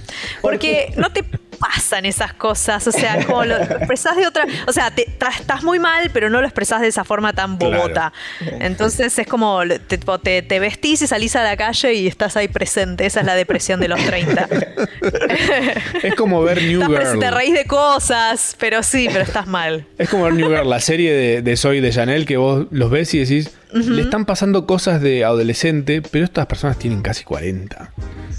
porque 0.41 0.93
no 0.95 1.11
te 1.11 1.23
pasan 1.59 2.05
esas 2.05 2.33
cosas, 2.33 2.87
o 2.87 2.91
sea, 2.91 3.25
como 3.25 3.43
lo, 3.45 3.57
lo 3.57 3.63
expresás 3.63 4.15
de 4.15 4.25
otra, 4.25 4.45
o 4.67 4.71
sea, 4.71 4.91
te- 4.91 5.07
estás 5.37 5.63
muy 5.63 5.77
mal, 5.79 6.09
pero 6.13 6.29
no 6.29 6.39
lo 6.41 6.47
expresás 6.47 6.81
de 6.81 6.87
esa 6.87 7.03
forma 7.03 7.33
tan 7.33 7.57
Claro. 7.57 7.77
bobota. 7.83 8.13
Entonces 8.59 9.17
es 9.19 9.27
como 9.27 9.61
te, 9.87 9.97
te- 9.97 10.41
te 10.41 10.59
vestís 10.59 11.01
y 11.01 11.07
salís 11.07 11.35
a 11.35 11.43
la 11.43 11.57
calle 11.57 11.93
y 11.93 12.07
estás 12.07 12.37
ahí 12.37 12.47
presente. 12.47 13.05
Esa 13.05 13.19
es 13.19 13.25
la 13.25 13.35
depresión 13.35 13.79
de 13.79 13.87
los 13.89 13.99
30. 14.05 14.47
Es 16.03 16.15
como 16.15 16.41
ver 16.43 16.61
New 16.63 16.81
Estás 16.81 16.95
presente, 16.95 17.19
te 17.19 17.25
Girl. 17.27 17.37
reís 17.37 17.53
de 17.53 17.65
cosas, 17.65 18.55
pero 18.59 18.83
sí, 18.83 19.07
pero 19.11 19.23
estás 19.23 19.47
mal. 19.47 19.85
Es 19.97 20.09
como 20.09 20.23
ver 20.25 20.33
New 20.33 20.49
Girl, 20.49 20.69
la 20.69 20.79
serie 20.79 21.11
de, 21.13 21.41
de 21.41 21.57
Zoe 21.57 21.81
de 21.81 21.91
Chanel 21.91 22.25
que 22.25 22.37
vos 22.37 22.67
los 22.71 22.89
ves 22.89 23.13
y 23.13 23.19
decís, 23.19 23.51
le 23.73 24.01
están 24.01 24.25
pasando 24.25 24.65
cosas 24.65 25.01
de 25.01 25.23
adolescente, 25.23 26.01
pero 26.01 26.25
estas 26.25 26.45
personas 26.47 26.77
tienen 26.79 27.01
casi 27.01 27.23
40. 27.23 27.91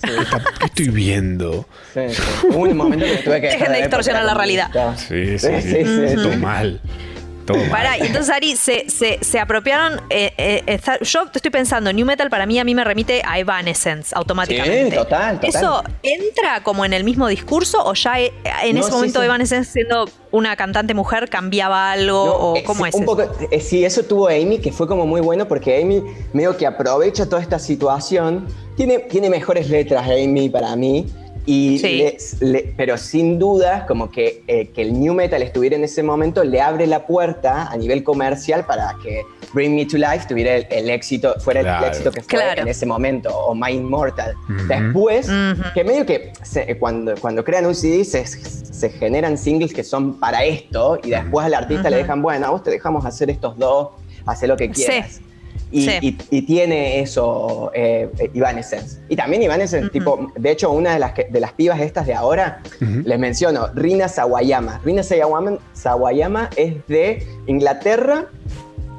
Está- 0.03 0.43
¿Qué 0.59 0.67
estoy 0.67 0.89
viendo? 0.89 1.67
Sí, 1.95 2.01
sí. 2.11 2.23
Hubo 2.49 2.61
un 2.61 2.77
momento 2.77 3.05
que 3.05 3.17
tuve 3.19 3.41
que 3.41 3.47
Dejen 3.49 3.73
de 3.73 3.79
distorsionar 3.79 4.25
la 4.25 4.35
realidad. 4.35 4.71
Sí, 4.97 5.39
sí, 5.39 5.49
Sí, 5.61 5.63
sí. 5.63 5.85
sí, 5.85 6.09
sí. 6.09 6.15
Todo 6.17 6.37
mal. 6.39 6.81
Todo. 7.53 7.71
Pará, 7.71 7.99
y 7.99 8.03
entonces 8.03 8.31
Ari, 8.35 8.57
se, 8.57 8.89
se, 8.91 9.19
se 9.23 9.39
apropiaron. 9.39 10.01
eh, 10.11 10.33
eh, 10.39 10.63
está- 10.67 10.99
yo 11.01 11.27
te 11.27 11.39
estoy 11.39 11.51
pensando, 11.51 11.93
New 11.93 12.07
Metal 12.07 12.29
para 12.31 12.47
mí 12.47 12.59
a 12.59 12.65
mí 12.65 12.75
me 12.75 12.85
remite 12.85 13.23
a 13.27 13.39
Evanescence 13.39 14.15
automáticamente. 14.15 14.91
Sí, 14.91 14.97
total, 14.97 15.41
total. 15.41 15.49
¿Eso 15.63 15.83
entra 16.03 16.63
como 16.63 16.85
en 16.85 16.93
el 16.93 17.05
mismo 17.05 17.29
discurso 17.29 17.79
o 17.85 17.95
ya 17.95 18.21
eh, 18.21 18.33
en 18.65 18.75
No, 18.75 18.81
ese 18.81 18.91
sí, 18.91 18.95
momento 18.95 19.21
sí. 19.21 19.25
Evanescence 19.27 19.73
siendo 19.73 20.09
una 20.31 20.55
cantante 20.57 20.95
mujer 20.95 21.29
cambiaba 21.29 21.93
algo 21.93 22.25
No, 22.27 22.33
o 22.33 22.57
eh, 22.57 22.63
cómo 22.65 22.85
sí, 22.85 22.89
es? 22.91 22.95
un 22.95 23.03
eso? 23.03 23.17
poco, 23.17 23.23
eh, 23.51 23.61
sí, 23.61 23.85
eso 23.85 24.03
tuvo 24.05 24.29
Amy, 24.29 24.59
que 24.59 24.73
fue 24.73 24.87
como 24.87 25.07
muy 25.07 25.21
bueno 25.21 25.47
porque 25.49 25.81
Amy 25.83 26.03
medio 26.33 26.57
que 26.57 26.67
aprovecha 26.67 27.27
toda 27.29 27.43
esta 27.43 27.59
situación. 27.59 28.47
Tiene, 28.77 28.99
tiene 29.01 29.29
mejores 29.29 29.69
letras 29.69 30.07
Amy 30.09 30.49
para 30.49 30.75
mí. 30.77 31.07
Y 31.53 31.79
Sí. 31.81 31.89
le- 31.99 32.17
le- 32.53 32.75
pero 32.77 32.97
sin 32.97 33.37
duda, 33.41 33.85
como 33.87 34.09
que, 34.09 34.45
eh, 34.47 34.69
que 34.69 34.83
el 34.83 34.99
new 35.01 35.13
metal 35.15 35.43
estuviera 35.43 35.75
en 35.75 35.83
ese 35.83 36.01
momento, 36.05 36.45
le 36.45 36.61
abre 36.61 36.87
la 36.87 37.07
puerta 37.09 37.67
a 37.69 37.77
nivel 37.77 38.05
comercial 38.05 38.65
para 38.67 38.95
que 39.03 39.23
Bring 39.53 39.75
Me 39.75 39.85
to 39.85 39.97
Life 39.97 40.27
tuviera 40.29 40.55
el, 40.55 40.67
el 40.71 40.89
éxito, 40.91 41.35
fuera 41.41 41.63
Claro. 41.63 41.85
el 41.87 41.91
éxito 41.91 42.13
que 42.13 42.21
fue 42.21 42.29
Claro. 42.29 42.63
en 42.63 42.69
ese 42.69 42.87
momento, 42.87 43.37
o 43.37 43.53
My 43.57 43.73
Immortal. 43.73 44.37
Ujú. 44.49 44.69
Después, 44.69 45.29
Ujú. 45.29 45.63
que 45.75 45.83
medio 45.83 46.07
que 46.07 46.33
se- 46.45 46.79
cuando, 46.79 47.17
cuando 47.21 47.43
crean 47.43 47.67
un 47.67 47.75
CD 47.75 48.05
se, 48.05 48.25
se 48.27 48.91
generan 48.91 49.37
singles 49.37 49.73
que 49.75 49.83
son 49.83 50.21
para 50.21 50.45
esto 50.45 51.01
y 51.03 51.11
después 51.11 51.45
al 51.47 51.55
artista 51.55 51.91
le 51.91 51.97
dejan, 51.97 52.23
bueno, 52.23 52.47
a 52.47 52.51
vos 52.51 52.63
te 52.63 52.71
dejamos 52.71 53.05
hacer 53.05 53.29
estos 53.29 53.59
dos, 53.59 53.89
hacer 54.25 54.49
lo 54.49 54.57
que 54.57 54.71
quieras. 54.71 55.21
Y, 55.73 55.83
Sí. 55.89 55.91
y- 56.31 56.37
y 56.39 56.43
tiene 56.43 57.01
eso 57.01 57.71
eh, 57.75 58.09
Evanescence. 58.35 59.01
Y 59.09 59.15
también 59.17 59.43
Evanescence, 59.43 59.89
tipo, 59.91 60.31
de 60.37 60.51
hecho, 60.51 60.71
una 60.73 60.95
de 60.95 60.99
las, 60.99 61.13
que- 61.13 61.29
de 61.31 61.39
las 61.41 61.53
pibas 61.53 61.81
estas 61.81 62.07
de 62.07 62.15
ahora, 62.15 62.61
les 63.05 63.19
menciono, 63.19 63.69
Rina 63.75 64.09
Sawayama. 64.09 64.81
Rina 64.85 65.03
Sawayama, 65.03 65.59
Sawayama 65.73 66.51
es 66.57 66.75
de 66.89 67.25
Inglaterra 67.47 68.27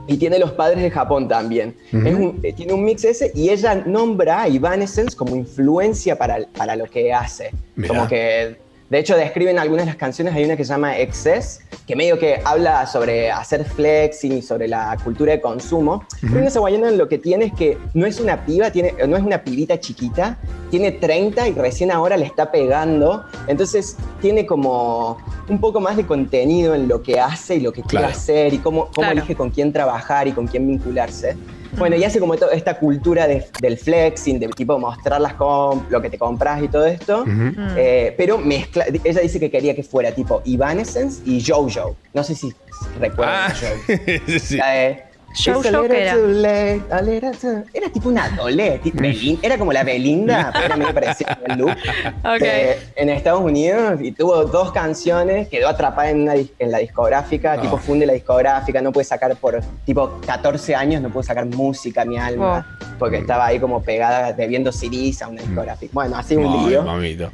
y 0.08 0.18
tiene 0.18 0.40
los 0.40 0.52
padres 0.52 0.82
de 0.82 0.90
Japón 0.92 1.28
también. 1.28 1.76
Ujú. 1.94 2.08
Es 2.08 2.16
un- 2.16 2.40
eh, 2.44 2.54
tiene 2.54 2.74
un 2.74 2.84
mix 2.86 3.04
ese 3.04 3.32
y 3.36 3.50
ella 3.50 3.76
nombra 3.86 4.44
a 4.44 4.48
Evanescence 4.48 5.16
como 5.16 5.36
influencia 5.36 6.18
para, 6.18 6.40
para 6.58 6.76
lo 6.76 6.86
que 6.86 7.14
hace. 7.14 7.52
Mirá. 7.76 7.88
Como 7.94 8.08
que, 8.08 8.56
de 8.92 9.00
hecho, 9.00 9.16
describen 9.16 9.58
algunas 9.58 9.86
de 9.86 9.92
las 9.92 9.96
canciones. 9.96 10.36
Hay 10.36 10.44
una 10.44 10.58
que 10.58 10.66
se 10.66 10.74
llama 10.74 10.98
Excess, 11.00 11.62
que 11.88 11.96
medio 11.96 12.20
que 12.20 12.42
habla 12.44 12.86
sobre 12.86 13.32
hacer 13.32 13.64
flexing 13.64 14.34
y 14.34 14.42
sobre 14.42 14.68
la 14.68 14.98
cultura 15.02 15.32
de 15.32 15.40
consumo. 15.40 16.04
Ujú. 16.22 16.36
Rina 16.36 16.50
Sawayama 16.50 16.92
lo 16.92 17.08
que 17.08 17.18
tiene 17.18 17.46
es 17.46 17.54
que 17.54 17.78
no 17.94 18.06
es 18.06 18.20
una 18.20 18.46
piba, 18.46 18.70
tiene, 18.70 18.94
no 19.08 19.16
es 19.16 19.24
una 19.24 19.46
pibita 19.46 19.80
chiquita, 19.80 20.38
tiene 20.70 20.92
30 20.92 21.48
y 21.48 21.54
recién 21.54 21.90
ahora 21.90 22.18
le 22.18 22.26
está 22.26 22.52
pegando. 22.52 23.24
Entonces 23.48 23.96
tiene 24.20 24.46
como 24.46 25.18
un 25.48 25.62
poco 25.62 25.80
más 25.80 25.96
de 25.96 26.06
contenido 26.06 26.76
en 26.76 26.90
lo 26.90 27.02
que 27.02 27.18
hace 27.18 27.56
y 27.56 27.60
lo 27.62 27.72
que 27.72 27.84
quiere 27.84 28.08
hacer 28.08 28.54
y 28.54 28.58
cómo, 28.58 28.88
cómo 28.88 28.92
Claro. 29.08 29.14
elige 29.14 29.36
con 29.38 29.52
quién 29.52 29.72
trabajar 29.72 30.28
y 30.28 30.34
con 30.34 30.48
quién 30.48 30.68
vincularse. 30.68 31.38
Bueno, 31.78 31.96
y 31.96 32.04
hace 32.04 32.20
como 32.20 32.36
toda 32.36 32.54
esta 32.54 32.78
cultura 32.78 33.28
de- 33.28 33.46
del 33.60 33.78
flexing, 33.78 34.40
de 34.40 34.48
tipo 34.50 34.78
mostrar 34.78 35.22
las 35.22 35.34
com- 35.36 35.84
lo 35.90 36.02
que 36.02 36.10
te 36.10 36.18
compras 36.18 36.62
y 36.64 36.68
todo 36.68 36.86
esto. 36.86 37.22
Ujú. 37.22 37.54
Eh, 37.78 38.14
pero 38.18 38.38
mezcla, 38.38 38.86
ella 39.04 39.22
dice 39.22 39.40
que 39.40 39.50
quería 39.50 39.74
que 39.76 39.84
fuera 39.84 40.12
tipo 40.12 40.42
Evanescence 40.46 41.22
y 41.26 41.42
JoJo. 41.44 41.96
No 42.14 42.24
sé 42.24 42.36
si 42.36 42.54
recuerdan 43.00 43.36
Ah, 43.36 43.46
a 43.48 43.54
JoJo. 43.54 44.40
sí. 44.40 44.58
La 44.58 44.70
de, 44.72 45.04
JoJo, 45.34 45.60
"It's 45.60 45.68
a 45.68 45.72
little 45.82 45.88
¿qué 45.96 46.02
era? 46.04 46.14
too 46.14 46.28
late, 46.28 46.82
a 46.92 47.02
little 47.02 47.32
too-". 47.32 47.64
Era 47.74 47.90
tipo 47.90 48.10
una 48.10 48.30
Belin- 48.30 49.40
era 49.42 49.58
como 49.58 49.72
la 49.74 49.84
Belinda, 49.84 50.50
pero 50.54 50.66
era 50.66 50.78
medio 50.78 50.94
parecida 50.94 51.38
el 51.48 51.58
look. 51.58 51.72
Ok. 51.72 52.42
Eh, 52.42 52.80
en 52.96 53.10
Estados 53.10 53.42
Unidos 53.42 54.00
y 54.02 54.12
tuvo 54.12 54.46
dos 54.46 54.72
canciones, 54.72 55.48
quedó 55.48 55.68
atrapada 55.70 56.10
en, 56.10 56.22
una 56.24 56.34
en 56.36 56.72
la 56.72 56.80
discográfica, 56.80 57.54
Ah. 57.54 57.62
tipo 57.62 57.78
funde 57.78 58.06
la 58.06 58.14
discográfica, 58.14 58.82
no 58.82 58.92
puede 58.92 59.06
sacar 59.06 59.36
por 59.36 59.60
tipo 59.86 60.20
14 60.26 60.76
años, 60.76 61.02
no 61.02 61.10
puede 61.10 61.26
sacar 61.28 61.46
música, 61.46 62.06
mi 62.06 62.18
alma, 62.18 62.78
porque 63.00 63.18
estaba 63.18 63.46
ahí 63.48 63.60
como 63.60 63.82
pegada 63.82 64.34
debiendo 64.34 64.72
CDs 64.72 65.22
a 65.22 65.28
una 65.28 65.42
discográfica. 65.42 65.92
Bueno, 65.94 66.18
así 66.18 66.36
un 66.36 66.46
Ay, 66.52 66.70
lío. 66.70 66.84
mamito. 66.84 67.30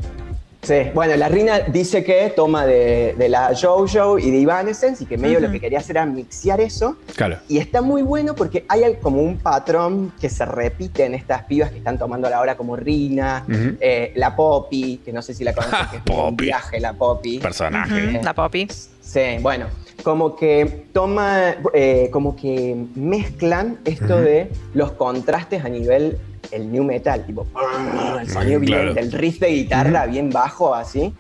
Sí, 0.68 0.92
bueno, 0.94 1.16
la 1.16 1.30
Rina 1.30 1.62
dice 1.62 2.04
que 2.04 2.34
toma 2.36 2.66
de, 2.66 3.16
de 3.18 3.30
la 3.30 3.54
JoJo 3.54 4.20
y 4.20 4.32
de 4.32 4.42
Evanescence 4.42 5.02
y 5.02 5.08
que 5.08 5.18
medio 5.18 5.40
lo 5.40 5.50
que 5.50 5.62
quería 5.62 5.80
hacer 5.80 5.96
era 5.96 6.06
mixear 6.06 6.60
eso. 6.60 6.98
Claro. 7.16 7.38
Y 7.48 7.60
está 7.60 7.82
muy 7.82 8.02
bueno 8.02 8.36
porque 8.36 8.66
hay 8.68 8.98
como 9.02 9.22
un 9.22 9.38
patrón 9.38 10.12
que 10.20 10.30
se 10.30 10.44
repite 10.44 11.06
en 11.06 11.14
estas 11.14 11.44
pibas 11.44 11.72
que 11.72 11.78
están 11.78 11.98
tomando 11.98 12.30
la 12.30 12.42
hora 12.42 12.58
como 12.58 12.76
Rina, 12.76 13.46
eh, 13.80 14.12
la 14.18 14.36
Poppy, 14.36 15.00
que 15.06 15.14
no 15.14 15.22
sé 15.22 15.34
si 15.34 15.46
la 15.46 15.54
conocen, 15.56 15.88
que 15.90 16.12
es 16.12 16.18
un 16.18 16.36
viaje 16.36 16.82
la 16.82 16.92
Poppy. 16.92 17.40
Personaje. 17.40 18.20
La 18.22 18.34
Poppy. 18.34 18.68
Sí, 19.00 19.22
bueno, 19.42 19.68
como 20.04 20.36
que 20.36 20.88
toma, 20.92 21.56
eh, 21.74 22.10
como 22.12 22.36
que 22.36 22.76
mezclan 22.96 23.78
esto 23.86 24.20
de 24.20 24.52
los 24.74 24.92
contrastes 24.92 25.64
a 25.64 25.70
nivel 25.70 26.18
el 26.52 26.72
new 26.72 26.84
metal, 26.84 27.26
tipo 27.26 27.46
el 28.22 28.30
sonido 28.30 28.60
bien 28.60 28.74
Claro. 28.74 28.94
del 28.94 29.12
riff 29.12 29.40
de 29.40 29.48
guitarra 29.50 30.06
bien 30.06 30.30
bajo 30.30 30.74
así, 30.74 31.14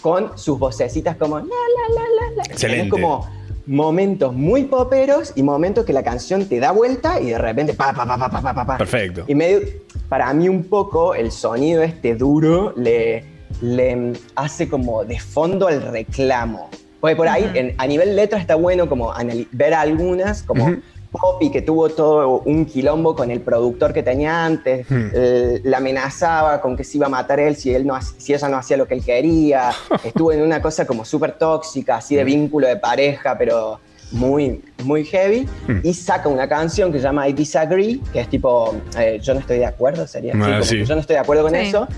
con 0.00 0.36
sus 0.36 0.58
vocecitas 0.58 1.16
como 1.16 1.38
la 1.38 1.44
la 1.44 1.94
la 1.94 2.00
la 2.00 2.36
la. 2.36 2.42
Excelente. 2.44 2.88
Como 2.90 3.26
momentos 3.66 4.34
muy 4.34 4.64
poperos 4.64 5.32
y 5.36 5.42
momentos 5.44 5.84
que 5.84 5.92
la 5.92 6.02
canción 6.02 6.46
te 6.46 6.58
da 6.58 6.72
vuelta 6.72 7.20
y 7.20 7.26
de 7.30 7.38
repente 7.38 7.74
pa 7.74 7.92
pa 7.92 8.04
pa 8.04 8.18
pa 8.18 8.28
pa 8.28 8.42
pa 8.42 8.54
pa. 8.54 8.66
pa. 8.66 8.76
Perfecto. 8.78 9.24
Y 9.28 9.34
medio, 9.36 9.60
para 10.08 10.32
mí 10.34 10.48
un 10.48 10.64
poco 10.64 11.14
el 11.14 11.30
sonido 11.30 11.82
este 11.82 12.16
duro 12.16 12.72
le, 12.76 13.24
le 13.60 14.12
hace 14.34 14.68
como 14.68 15.04
de 15.04 15.20
fondo 15.20 15.68
el 15.68 15.80
reclamo. 15.80 16.68
Porque 17.00 17.16
por 17.16 17.28
ahí, 17.28 17.50
en- 17.54 17.74
a 17.78 17.86
nivel 17.86 18.14
letra 18.16 18.38
está 18.38 18.54
bueno 18.56 18.88
como 18.88 19.12
ver 19.52 19.74
algunas, 19.74 20.42
como 20.42 20.76
Ujú. 21.12 21.18
Poppy 21.20 21.50
que 21.50 21.62
tuvo 21.62 21.88
todo 21.90 22.40
un 22.44 22.64
quilombo 22.64 23.14
con 23.14 23.30
el 23.30 23.40
productor 23.40 23.92
que 23.92 24.02
tenía 24.02 24.44
antes, 24.44 24.86
Hmm. 24.90 25.08
eh, 25.12 25.60
la 25.64 25.78
amenazaba 25.78 26.60
con 26.60 26.76
que 26.76 26.84
se 26.84 26.96
iba 26.98 27.06
a 27.06 27.10
matar 27.10 27.38
él 27.40 27.54
si, 27.56 27.74
él 27.74 27.86
no, 27.86 27.98
si 28.16 28.32
ella 28.34 28.48
no 28.48 28.56
hacía 28.56 28.76
lo 28.76 28.86
que 28.86 28.94
él 28.94 29.04
quería, 29.04 29.70
estuvo 30.04 30.32
en 30.32 30.42
una 30.42 30.60
cosa 30.62 30.86
como 30.86 31.04
súper 31.04 31.32
tóxica, 31.38 31.96
así 31.96 32.14
Hmm. 32.14 32.18
de 32.18 32.24
vínculo 32.24 32.66
de 32.66 32.76
pareja, 32.76 33.36
pero 33.38 33.78
muy, 34.10 34.62
muy 34.84 35.04
heavy, 35.04 35.46
Hmm. 35.66 35.80
y 35.82 35.94
saca 35.94 36.28
una 36.28 36.48
canción 36.48 36.92
que 36.92 36.98
se 36.98 37.04
llama 37.04 37.28
I 37.28 37.32
Disagree, 37.32 38.00
que 38.12 38.20
es 38.20 38.28
tipo, 38.28 38.74
eh, 38.98 39.18
yo 39.22 39.34
no 39.34 39.40
estoy 39.40 39.58
de 39.58 39.66
acuerdo, 39.66 40.06
sería 40.06 40.32
así, 40.32 40.42
Ah, 40.42 40.52
como 40.52 40.62
sí. 40.64 40.76
que 40.78 40.84
yo 40.84 40.94
no 40.94 41.00
estoy 41.00 41.14
de 41.14 41.20
acuerdo 41.20 41.42
con 41.44 41.52
Sí. 41.52 41.58
eso, 41.60 41.88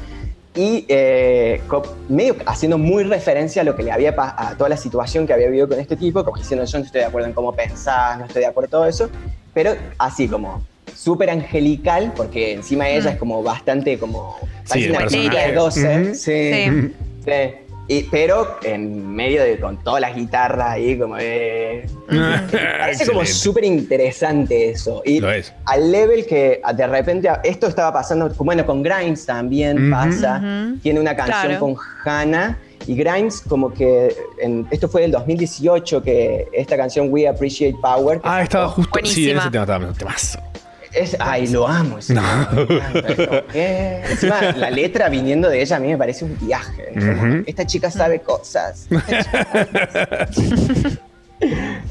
y 0.57 0.85
eh, 0.89 1.61
medio 2.09 2.37
haciendo 2.47 2.79
muy 2.79 3.03
referencia 3.05 3.63
a 3.63 3.65
lo 3.65 3.75
que 3.75 3.83
le 3.83 3.91
había 3.93 4.15
pa- 4.15 4.35
a 4.39 4.57
toda 4.57 4.69
la 4.71 4.77
situación 4.77 5.27
que 5.27 5.33
había 5.33 5.47
vivido 5.49 5.69
con 5.69 5.81
este 5.81 5.97
tipo, 5.97 6.25
como 6.25 6.37
diciendo 6.37 6.65
yo 6.65 6.79
no 6.79 6.85
estoy 6.85 7.01
de 7.01 7.07
acuerdo 7.07 7.29
en 7.29 7.35
cómo 7.35 7.53
pensás, 7.53 8.19
no 8.19 8.27
estoy 8.27 8.41
de 8.43 8.47
acuerdo 8.47 8.67
en 8.67 8.71
todo 8.71 8.87
eso, 8.87 9.11
pero 9.53 9.75
así 9.99 10.29
como 10.29 10.63
súper 10.95 11.31
angelical, 11.31 12.13
porque 12.17 12.53
encima 12.53 12.89
ella 12.89 13.11
es 13.11 13.17
como 13.17 13.43
bastante 13.43 13.99
como 13.99 14.37
parece 14.69 15.17
el 15.19 15.27
una 15.27 15.41
de 15.47 15.53
12, 15.53 15.81
Ujú. 16.03 16.15
sí, 16.15 16.21
Sí. 16.53 16.93
sí. 17.25 17.31
Y- 17.87 18.05
pero 18.05 18.59
en 18.63 19.15
medio 19.15 19.43
de 19.43 19.59
con 19.61 19.77
todas 19.85 20.01
las 20.01 20.15
guitarras 20.17 20.71
ahí 20.71 20.99
como 20.99 21.17
eh, 21.19 21.87
parece 22.81 23.07
como 23.07 23.25
súper 23.27 23.65
interesante 23.65 24.71
eso 24.71 25.03
y 25.05 25.21
Lo 25.21 25.31
es. 25.31 25.53
al 25.67 25.93
level 25.93 26.25
que 26.27 26.63
de 26.77 26.87
repente 26.87 27.29
esto 27.45 27.67
estaba 27.67 27.93
pasando, 27.93 28.31
bueno, 28.39 28.65
con 28.65 28.83
Grimes 28.83 29.27
también 29.27 29.91
pasa. 29.91 30.41
Tiene 30.83 30.99
una 31.01 31.15
canción 31.15 31.35
Claro. 31.47 31.61
con 31.61 31.77
Hannah 32.05 32.59
y 32.87 32.95
Grimes 32.97 33.41
como 33.49 33.73
que, 33.73 34.15
en- 34.41 34.67
esto 34.71 34.89
fue 34.89 35.03
del 35.03 35.11
2018 35.11 36.03
que 36.03 36.49
esta 36.53 36.77
canción 36.77 37.09
We 37.11 37.27
Appreciate 37.29 37.77
Power. 37.83 38.21
Ah, 38.25 38.43
estaba 38.43 38.69
justo. 38.69 38.91
Sí, 39.05 39.31
en 39.31 39.37
Buenísima. 39.37 39.41
ese 39.43 39.51
tema 39.51 39.65
estaba 39.65 39.87
un 39.87 39.95
temazo. 39.95 40.39
Es, 40.95 41.17
ay, 41.19 41.49
lo 41.49 41.67
amo. 41.67 41.99
ese 41.99 42.15
No. 42.15 42.23
Encima, 43.53 44.53
la 44.57 44.71
letra 44.71 45.09
viniendo 45.09 45.49
de 45.49 45.63
ella 45.63 45.77
a 45.77 45.81
mí 45.81 45.89
me 45.89 45.99
parece 45.99 46.25
un 46.25 46.37
viaje. 46.41 46.93
Esta 47.47 47.67
chica 47.67 47.91
sabe 47.91 48.21
cosas. 48.21 48.89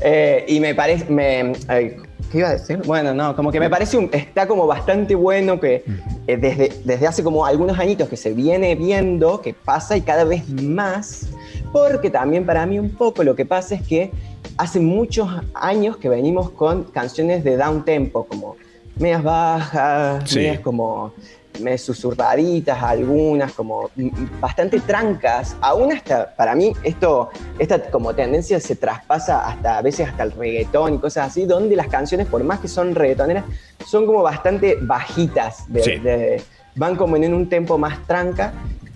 Eh, 0.02 0.46
y 0.48 0.60
me 0.60 0.74
parece. 0.74 1.06
Me, 1.12 1.54
ay, 1.68 1.98
¿Qué 2.32 2.40
iba 2.40 2.50
a 2.50 2.54
decir? 2.54 2.82
Bueno, 2.88 3.14
no, 3.14 3.36
como 3.36 3.52
que 3.52 3.60
me 3.60 3.70
parece 3.70 3.98
un, 3.98 4.10
está 4.12 4.48
como 4.48 4.66
bastante 4.66 5.14
bueno 5.14 5.60
que 5.60 5.84
eh, 6.26 6.38
desde, 6.38 6.72
desde 6.84 7.06
hace 7.06 7.24
como 7.24 7.46
algunos 7.46 7.78
añitos 7.78 8.10
que 8.10 8.18
se 8.18 8.34
viene 8.34 8.74
viendo 8.74 9.42
que 9.42 9.54
pasa 9.54 9.96
y 9.96 10.02
cada 10.02 10.24
vez 10.24 10.50
más, 10.50 11.28
porque 11.72 12.10
también 12.10 12.46
para 12.46 12.66
mí 12.66 12.80
un 12.80 12.90
poco 12.90 13.24
lo 13.24 13.36
que 13.36 13.46
pasa 13.46 13.76
es 13.76 13.84
que 13.84 14.10
hace 14.58 14.80
muchos 14.80 15.30
años 15.54 15.98
que 15.98 16.10
venimos 16.10 16.50
con 16.50 16.86
canciones 16.86 17.44
de 17.44 17.58
down 17.58 17.86
tempo, 17.86 18.26
como 18.26 18.56
medias 18.98 19.24
bajas, 19.24 20.30
Sí. 20.30 20.40
medias 20.40 20.60
como 20.60 21.14
me 21.62 21.78
susurraditas 21.78 22.82
algunas, 22.82 23.52
como 23.54 23.90
mm, 23.96 24.40
bastante 24.40 24.80
trancas. 24.80 25.56
Aún 25.62 25.92
hasta, 25.94 26.34
para 26.36 26.56
mí, 26.56 26.74
esto, 26.84 27.30
esta 27.60 27.80
como 27.92 28.14
tendencia 28.16 28.60
se 28.60 28.76
traspasa 28.76 29.48
hasta 29.48 29.78
a 29.78 29.82
veces 29.84 30.08
hasta 30.10 30.24
el 30.24 30.32
reggaetón 30.32 30.96
y 30.96 30.98
cosas 30.98 31.28
así, 31.28 31.46
donde 31.46 31.76
las 31.76 31.88
canciones, 31.88 32.26
por 32.28 32.44
más 32.44 32.60
que 32.60 32.68
son 32.68 32.96
reggaetoneras, 32.96 33.46
son 33.86 34.06
como 34.08 34.24
bastante 34.24 34.78
bajitas, 34.82 35.72
de- 35.72 35.84
Sí. 35.84 36.00
de- 36.00 36.42
van 36.76 36.96
como 36.96 37.16
en 37.18 37.32
un 37.36 37.48
tempo 37.48 37.78
más 37.78 38.00
tranca. 38.08 38.52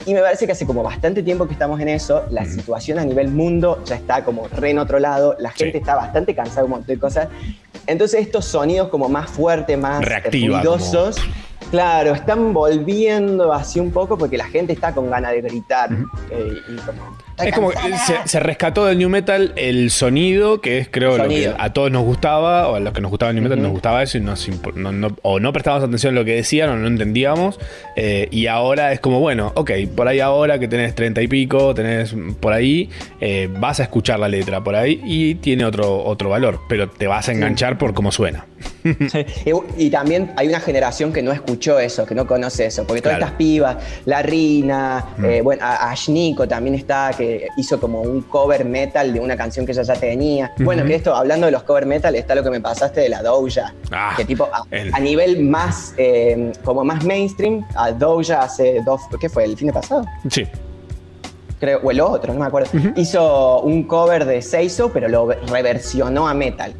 Y 0.07 0.13
me 0.13 0.21
parece 0.21 0.45
que 0.45 0.53
hace 0.53 0.65
como 0.65 0.81
bastante 0.83 1.21
tiempo 1.21 1.45
que 1.45 1.51
estamos 1.53 1.79
en 1.81 1.89
eso, 1.89 2.23
la 2.31 2.45
situación 2.45 2.97
a 2.97 3.03
nivel 3.03 3.27
mundo 3.27 3.83
ya 3.85 3.95
está 3.95 4.23
como 4.23 4.47
re 4.47 4.69
en 4.71 4.79
otro 4.79 4.99
lado, 4.99 5.35
la 5.37 5.51
gente 5.51 5.73
Sí. 5.73 5.77
está 5.79 5.95
bastante 5.95 6.33
cansada 6.33 6.61
de 6.61 6.65
un 6.65 6.71
montón 6.71 6.87
de 6.95 6.97
cosas. 6.99 7.27
Entonces 7.85 8.21
estos 8.21 8.45
sonidos 8.45 8.87
como 8.87 9.09
más 9.09 9.29
fuertes, 9.29 9.77
más 9.77 10.03
Reactiva, 10.03 10.59
ruidosos, 10.61 11.17
claro, 11.71 12.13
están 12.13 12.53
volviendo 12.53 13.51
así 13.51 13.81
un 13.81 13.91
poco 13.91 14.17
porque 14.17 14.37
la 14.37 14.45
gente 14.47 14.71
está 14.71 14.93
con 14.93 15.09
ganas 15.09 15.33
de 15.33 15.41
gritar. 15.41 15.89
eh, 16.31 16.53
y 16.69 16.75
como, 16.77 17.01
"Está 17.17 17.26
Es 17.45 17.53
como 17.53 17.69
que 17.69 17.75
cansada". 17.75 18.23
se, 18.23 18.27
se 18.29 18.39
rescató 18.39 18.85
del 18.85 18.97
New 18.97 19.09
Metal 19.09 19.53
el 19.55 19.91
sonido, 19.91 20.59
que 20.61 20.79
es 20.79 20.89
creo 20.89 21.17
lo 21.17 21.27
que 21.27 21.53
a 21.57 21.73
todos 21.73 21.91
nos 21.91 22.03
gustaba, 22.03 22.67
o 22.69 22.75
a 22.75 22.79
los 22.79 22.93
que 22.93 23.01
nos 23.01 23.09
gustaba 23.11 23.29
el 23.29 23.35
New 23.35 23.43
Metal 23.43 23.61
nos 23.61 23.71
gustaba 23.71 24.01
eso 24.03 24.17
y 24.17 24.21
nos 24.21 24.47
no- 24.75 24.91
no- 24.91 25.15
o 25.21 25.39
no 25.39 25.53
prestábamos 25.53 25.87
atención 25.87 26.15
a 26.15 26.19
lo 26.19 26.25
que 26.25 26.35
decían 26.35 26.69
o 26.69 26.75
no 26.75 26.87
entendíamos. 26.87 27.59
eh, 27.95 28.27
y 28.31 28.47
ahora 28.47 28.91
es 28.93 28.99
como, 28.99 29.19
bueno, 29.19 29.51
ok, 29.55 29.71
por 29.95 30.07
ahí 30.07 30.19
ahora 30.19 30.59
que 30.59 30.67
tenés 30.67 30.93
treinta 30.95 31.21
y 31.21 31.27
pico, 31.27 31.73
tenés 31.73 32.15
por 32.39 32.53
ahí, 32.53 32.89
eh, 33.21 33.49
vas 33.59 33.79
a 33.79 33.83
escuchar 33.83 34.19
la 34.19 34.27
letra 34.29 34.63
por 34.63 34.75
ahí 34.75 35.01
y 35.05 35.35
tiene 35.35 35.65
otro, 35.65 36.03
otro 36.03 36.29
valor, 36.29 36.59
pero 36.69 36.89
te 36.89 37.07
vas 37.07 37.27
a 37.29 37.31
enganchar 37.31 37.77
por 37.77 37.93
cómo 37.93 38.11
suena. 38.11 38.45
Y, 39.45 39.85
y 39.85 39.89
también 39.89 40.31
hay 40.37 40.47
una 40.47 40.59
generación 40.59 41.11
que 41.13 41.21
no 41.21 41.31
escuchó 41.31 41.79
eso, 41.79 42.05
que 42.05 42.15
no 42.15 42.25
conoce 42.25 42.65
eso, 42.65 42.85
porque 42.87 43.01
todas 43.01 43.17
Claro. 43.17 43.25
estas 43.31 43.37
pibas, 43.37 43.77
la 44.05 44.21
Rina, 44.21 45.05
Mm. 45.17 45.25
eh, 45.25 45.41
bueno, 45.41 45.63
Ashniko 45.65 46.47
también 46.47 46.75
está, 46.75 47.11
que 47.17 47.26
hizo 47.57 47.79
como 47.79 48.01
un 48.01 48.21
cover 48.23 48.65
metal 48.65 49.13
de 49.13 49.19
una 49.19 49.35
canción 49.37 49.65
que 49.65 49.71
ella 49.71 49.83
ya 49.83 49.93
tenía. 49.95 50.51
Bueno, 50.59 50.83
que 50.85 50.95
esto, 50.95 51.15
hablando 51.15 51.45
de 51.47 51.51
los 51.51 51.63
cover 51.63 51.85
metal, 51.85 52.15
está 52.15 52.35
lo 52.35 52.43
que 52.43 52.49
me 52.49 52.61
pasaste 52.61 53.01
de 53.01 53.09
la 53.09 53.21
Doja, 53.21 53.73
Ah, 53.91 54.13
que 54.17 54.25
tipo, 54.25 54.45
a, 54.51 54.63
el- 54.71 54.93
a 54.93 54.99
nivel 54.99 55.43
más, 55.43 55.93
eh, 55.97 56.51
como 56.63 56.83
más 56.83 57.03
mainstream, 57.03 57.65
a 57.75 57.91
Doja 57.91 58.41
hace 58.41 58.81
dos, 58.85 59.01
¿qué 59.19 59.29
fue? 59.29 59.45
¿El 59.45 59.55
fin 59.57 59.67
de 59.67 59.73
pasado? 59.73 60.05
Sí. 60.29 60.45
creo, 61.59 61.79
o 61.83 61.89
el 61.91 61.99
otro, 62.01 62.33
no 62.33 62.39
me 62.39 62.45
acuerdo, 62.45 62.69
hizo 62.95 63.61
un 63.61 63.83
cover 63.83 64.25
de 64.25 64.41
Seiso, 64.43 64.91
pero 64.93 65.07
lo 65.09 65.29
reversionó 65.47 66.27
a 66.27 66.33
metal. 66.35 66.73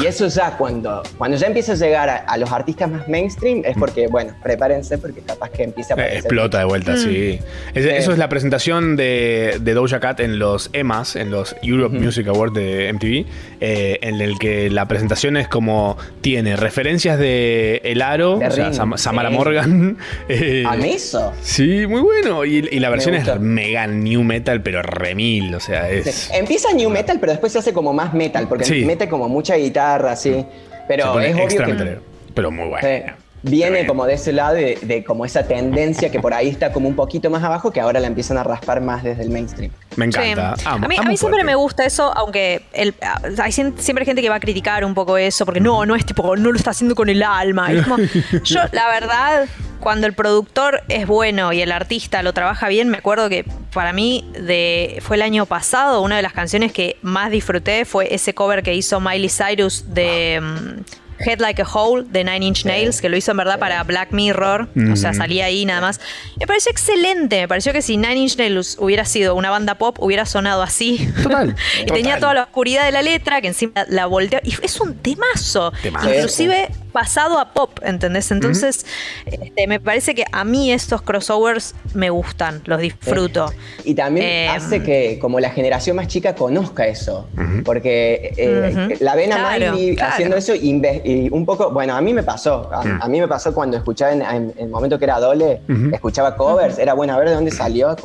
Y 0.00 0.06
eso 0.06 0.26
ya 0.28 0.56
cuando, 0.56 1.02
cuando 1.18 1.36
ya 1.36 1.46
empieza 1.48 1.72
a 1.72 1.76
llegar 1.76 2.08
a, 2.08 2.16
a 2.16 2.36
los 2.38 2.50
artistas 2.50 2.90
más 2.90 3.08
mainstream 3.08 3.62
es 3.64 3.76
porque, 3.76 4.06
bueno, 4.06 4.32
prepárense 4.42 4.96
porque 4.98 5.20
capaz 5.20 5.50
que 5.50 5.64
empieza 5.64 5.94
a 5.94 5.96
Eh, 5.96 6.00
aparecer. 6.00 6.18
explota 6.18 6.58
de 6.60 6.64
vuelta, 6.64 6.92
Mm. 6.92 6.96
sí. 6.96 7.38
Es- 7.74 7.84
Sí. 7.84 7.90
Eso 7.90 8.12
es 8.12 8.18
la 8.18 8.28
presentación 8.28 8.96
de, 8.96 9.58
de 9.60 9.74
Doja 9.74 10.00
Cat 10.00 10.20
en 10.20 10.38
los 10.38 10.70
EMAs, 10.72 11.16
en 11.16 11.30
los 11.30 11.54
Europe 11.62 11.98
Music 11.98 12.26
Awards 12.28 12.54
de 12.54 12.88
MTV, 12.92 13.26
eh, 13.60 13.98
en 14.02 14.20
el 14.20 14.38
que 14.38 14.70
la 14.70 14.88
presentación 14.88 15.36
es 15.36 15.46
como 15.48 15.96
tiene 16.20 16.56
referencias 16.56 17.18
de 17.18 17.80
El 17.84 18.00
Aro, 18.02 18.38
De 18.38 18.46
o 18.46 18.50
sea, 18.50 18.70
Sam- 18.72 18.96
Samara. 18.96 19.30
Morgan. 19.30 19.98
eh, 20.28 20.64
¿A 20.66 20.74
eso? 20.76 21.32
Sí, 21.42 21.86
muy 21.86 22.00
bueno. 22.00 22.44
Y, 22.44 22.66
y 22.70 22.80
la 22.80 22.88
versión 22.90 23.14
es 23.14 23.38
mega 23.40 23.86
new 23.86 24.22
metal, 24.22 24.62
pero 24.62 24.82
remil, 24.82 25.54
o 25.54 25.60
sea, 25.60 25.88
es... 25.90 26.10
Sí. 26.14 26.32
Empieza 26.34 26.72
new 26.72 26.88
metal, 26.90 27.18
pero 27.20 27.32
después 27.32 27.52
se 27.52 27.58
hace 27.58 27.72
como 27.72 27.92
más 27.92 28.14
metal, 28.14 28.48
porque 28.48 28.64
Sí. 28.64 28.84
mete 28.84 29.08
como 29.08 29.28
mucha 29.28 29.54
guitarra, 29.56 29.81
así. 30.10 30.30
se 30.32 30.46
Pero 30.88 31.20
es 31.20 31.34
obvio 31.34 31.64
que 31.64 31.98
pero 32.34 32.50
muy 32.50 32.68
bueno. 32.68 33.14
Viene 33.42 33.86
como 33.86 34.06
de 34.06 34.14
ese 34.14 34.32
lado 34.32 34.54
de, 34.54 34.78
de 34.82 35.04
como 35.04 35.24
esa 35.24 35.42
tendencia 35.46 36.10
que 36.10 36.20
por 36.20 36.32
ahí 36.34 36.48
está 36.48 36.72
como 36.72 36.88
un 36.88 36.94
poquito 36.96 37.28
más 37.30 37.42
abajo, 37.42 37.70
que 37.72 37.80
ahora 37.80 37.98
la 38.00 38.06
empiezan 38.06 38.38
a 38.38 38.44
raspar 38.44 38.80
más 38.80 39.02
desde 39.02 39.22
el 39.22 39.30
mainstream. 39.30 39.72
Me 39.96 40.10
Sí. 40.12 40.18
a 40.64 40.78
mí, 40.88 40.96
a 40.96 41.02
mí 41.02 41.16
siempre 41.16 41.44
me 41.44 41.54
gusta 41.54 41.84
eso, 41.84 42.12
aunque 42.16 42.62
el- 42.72 42.94
hay 43.42 43.52
siempre 43.52 44.04
gente 44.04 44.22
que 44.22 44.28
va 44.28 44.36
a 44.36 44.40
criticar 44.40 44.84
un 44.84 44.94
poco 44.94 45.16
eso, 45.16 45.44
porque 45.44 45.60
no, 45.60 45.84
no 45.86 45.94
es 45.96 46.06
tipo, 46.06 46.36
no 46.36 46.50
lo 46.52 46.56
está 46.56 46.70
haciendo 46.70 46.94
con 46.94 47.08
el 47.08 47.22
alma. 47.22 47.72
Y 47.72 47.78
es 47.78 47.84
como, 47.86 47.98
yo, 48.44 48.60
la 48.72 48.86
verdad, 48.88 49.46
cuando 49.80 50.06
el 50.06 50.14
productor 50.14 50.82
es 50.88 51.06
bueno 51.06 51.52
y 51.52 51.60
el 51.60 51.72
artista 51.72 52.22
lo 52.22 52.32
trabaja 52.32 52.68
bien, 52.68 52.88
me 52.88 52.98
acuerdo 52.98 53.28
que 53.28 53.44
para 53.74 53.92
mí 53.92 54.30
de, 54.40 54.98
fue 55.02 55.16
el 55.16 55.22
año 55.22 55.46
pasado, 55.46 56.00
una 56.02 56.16
de 56.16 56.22
las 56.22 56.32
canciones 56.32 56.72
que 56.72 56.96
más 57.02 57.30
disfruté 57.30 57.84
fue 57.84 58.14
ese 58.14 58.34
cover 58.34 58.62
que 58.62 58.74
hizo 58.74 59.00
Miley 59.00 59.28
Cyrus 59.28 59.92
de... 59.92 60.40
mm, 60.40 60.80
Head 61.24 61.40
Like 61.40 61.62
a 61.62 61.66
Hole 61.66 62.04
de 62.08 62.24
Nine 62.24 62.46
Inch 62.46 62.64
Nails, 62.64 63.00
que 63.00 63.08
lo 63.08 63.16
hizo 63.16 63.30
en 63.30 63.36
verdad 63.36 63.58
para 63.58 63.82
Black 63.84 64.12
Mirror, 64.12 64.68
o 64.92 64.96
sea, 64.96 65.14
salía 65.14 65.46
ahí 65.46 65.64
nada 65.64 65.80
más. 65.80 66.00
Me 66.38 66.46
pareció 66.46 66.70
excelente, 66.70 67.40
me 67.40 67.48
pareció 67.48 67.72
que 67.72 67.82
si 67.82 67.96
Nine 67.96 68.16
Inch 68.16 68.36
Nails 68.36 68.76
hubiera 68.78 69.04
sido 69.04 69.34
una 69.34 69.50
banda 69.50 69.76
pop, 69.76 69.96
hubiera 70.00 70.26
sonado 70.26 70.62
así. 70.62 71.08
Total. 71.22 71.54
y 71.82 71.86
tenía 71.86 72.18
toda 72.18 72.34
la 72.34 72.42
oscuridad 72.44 72.84
de 72.84 72.92
la 72.92 73.02
letra, 73.02 73.40
que 73.40 73.48
encima 73.48 73.84
la 73.88 74.06
volteó. 74.06 74.40
Y 74.42 74.54
es 74.62 74.80
un 74.80 74.96
temazo. 74.96 75.72
Temazo. 75.82 76.12
Inclusive 76.12 76.68
pasado 76.92 77.38
a 77.38 77.52
pop, 77.52 77.78
¿entendés? 77.82 78.30
Entonces, 78.30 78.86
este, 79.26 79.66
me 79.66 79.80
parece 79.80 80.14
que 80.14 80.24
a 80.30 80.44
mí 80.44 80.70
estos 80.72 81.02
crossovers 81.02 81.74
me 81.94 82.10
gustan, 82.10 82.62
los 82.66 82.80
disfruto. 82.80 83.52
Y 83.84 83.94
también 83.94 84.26
Eh, 84.26 84.48
hace 84.48 84.82
que 84.82 85.18
como 85.20 85.40
la 85.40 85.50
generación 85.50 85.96
más 85.96 86.06
chica 86.08 86.34
conozca 86.34 86.86
eso. 86.86 87.26
Porque 87.64 88.32
eh, 88.36 88.96
la 89.00 89.14
ven 89.14 89.32
a 89.32 89.36
Claro, 89.36 89.72
Miley 89.72 89.96
claro. 89.96 90.12
haciendo 90.12 90.36
eso 90.36 90.54
y, 90.54 91.28
un 91.32 91.44
poco, 91.46 91.70
bueno, 91.70 91.94
a 91.96 92.00
mí 92.00 92.12
me 92.14 92.22
pasó. 92.22 92.70
A, 92.72 92.80
a 93.04 93.08
mí 93.08 93.20
me 93.20 93.28
pasó 93.28 93.54
cuando 93.54 93.76
escuchaba 93.76 94.12
en, 94.12 94.22
en- 94.22 94.52
en 94.56 94.64
el 94.64 94.68
momento 94.68 94.98
que 94.98 95.04
era 95.04 95.18
Dole, 95.18 95.60
escuchaba 95.92 96.36
covers, 96.36 96.78
era 96.78 96.94
bueno 96.94 97.14
a 97.14 97.18
ver 97.18 97.28
de 97.28 97.34
dónde 97.34 97.50
salió. 97.50 97.96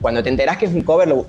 Cuando 0.00 0.22
te 0.22 0.30
enterás 0.30 0.56
que 0.56 0.66
es 0.66 0.72
un 0.72 0.80
cover, 0.80 1.08
lo, 1.08 1.26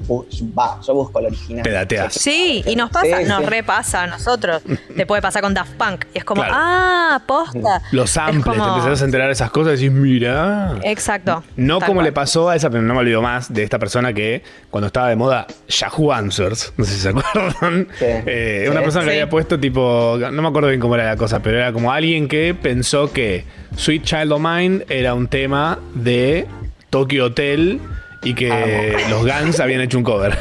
va, 0.57 0.79
yo 0.81 0.93
busco 0.93 1.19
el 1.19 1.25
original. 1.27 1.63
Te 1.63 1.71
dateas. 1.71 2.13
Sí, 2.13 2.63
y 2.65 2.75
nos 2.75 2.89
pasa, 2.89 3.19
Sí, 3.19 3.25
nos 3.27 3.39
sí. 3.41 3.45
repasa 3.47 4.03
a 4.03 4.07
nosotros. 4.07 4.61
Te 4.95 5.05
puede 5.05 5.21
pasar 5.21 5.41
con 5.41 5.53
Daft 5.53 5.73
Punk. 5.73 6.05
Y 6.13 6.19
es 6.19 6.23
como, 6.23 6.41
Claro. 6.41 6.55
ah, 6.57 7.21
posta. 7.25 7.81
Los 7.91 8.05
Es 8.05 8.11
samples, 8.11 8.43
como- 8.45 8.63
te 8.73 8.79
empezás 8.79 9.01
a 9.01 9.05
enterar 9.05 9.27
de 9.27 9.33
esas 9.33 9.51
cosas 9.51 9.79
y 9.81 9.83
decís, 9.89 9.91
mira. 9.99 10.75
Exacto. 10.83 11.43
No 11.57 11.79
como 11.79 11.95
cual. 11.95 12.05
le 12.05 12.11
pasó 12.13 12.49
a 12.49 12.55
esa, 12.55 12.69
pero 12.69 12.81
no 12.81 12.93
me 12.93 12.99
olvido 13.01 13.21
más, 13.21 13.53
de 13.53 13.63
esta 13.63 13.77
persona 13.79 14.13
que 14.13 14.43
cuando 14.69 14.87
estaba 14.87 15.09
de 15.09 15.15
moda 15.17 15.47
Yahoo 15.67 16.11
Answers, 16.13 16.73
no 16.77 16.85
sé 16.85 16.93
si 16.93 16.99
se 17.01 17.09
acuerdan, 17.13 17.87
eh, 17.99 18.67
una 18.69 18.79
Sí. 18.79 18.83
persona 18.83 19.03
que 19.05 19.11
Sí. 19.11 19.17
había 19.17 19.29
puesto 19.29 19.59
tipo, 19.59 20.17
no 20.31 20.41
me 20.41 20.47
acuerdo 20.47 20.69
bien 20.69 20.79
cómo 20.79 20.95
era 20.95 21.05
la 21.05 21.17
cosa, 21.17 21.41
pero 21.41 21.57
era 21.57 21.73
como 21.73 21.91
alguien 21.91 22.27
que 22.27 22.53
pensó 22.53 23.11
que 23.11 23.45
Sweet 23.75 24.03
Child 24.03 24.31
of 24.31 24.41
Mine 24.41 24.85
era 24.89 25.13
un 25.13 25.27
tema 25.27 25.79
de 25.93 26.47
Tokyo 26.89 27.25
Hotel 27.25 27.79
y 28.23 28.33
que 28.33 28.95
los 29.09 29.21
Guns 29.25 29.59
habían 29.59 29.81
hecho 29.81 29.97
un 29.97 30.03
cover. 30.03 30.37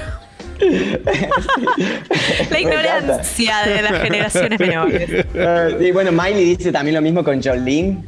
La 2.50 2.60
ignorancia 2.60 3.56
de 3.66 3.82
las 3.82 4.02
generaciones 4.02 4.60
menores. 4.60 5.26
Y 5.80 5.90
bueno, 5.92 6.12
Miley 6.12 6.56
dice 6.56 6.70
también 6.72 6.94
lo 6.96 7.02
mismo 7.02 7.22
con 7.24 7.42
Jolene. 7.42 7.98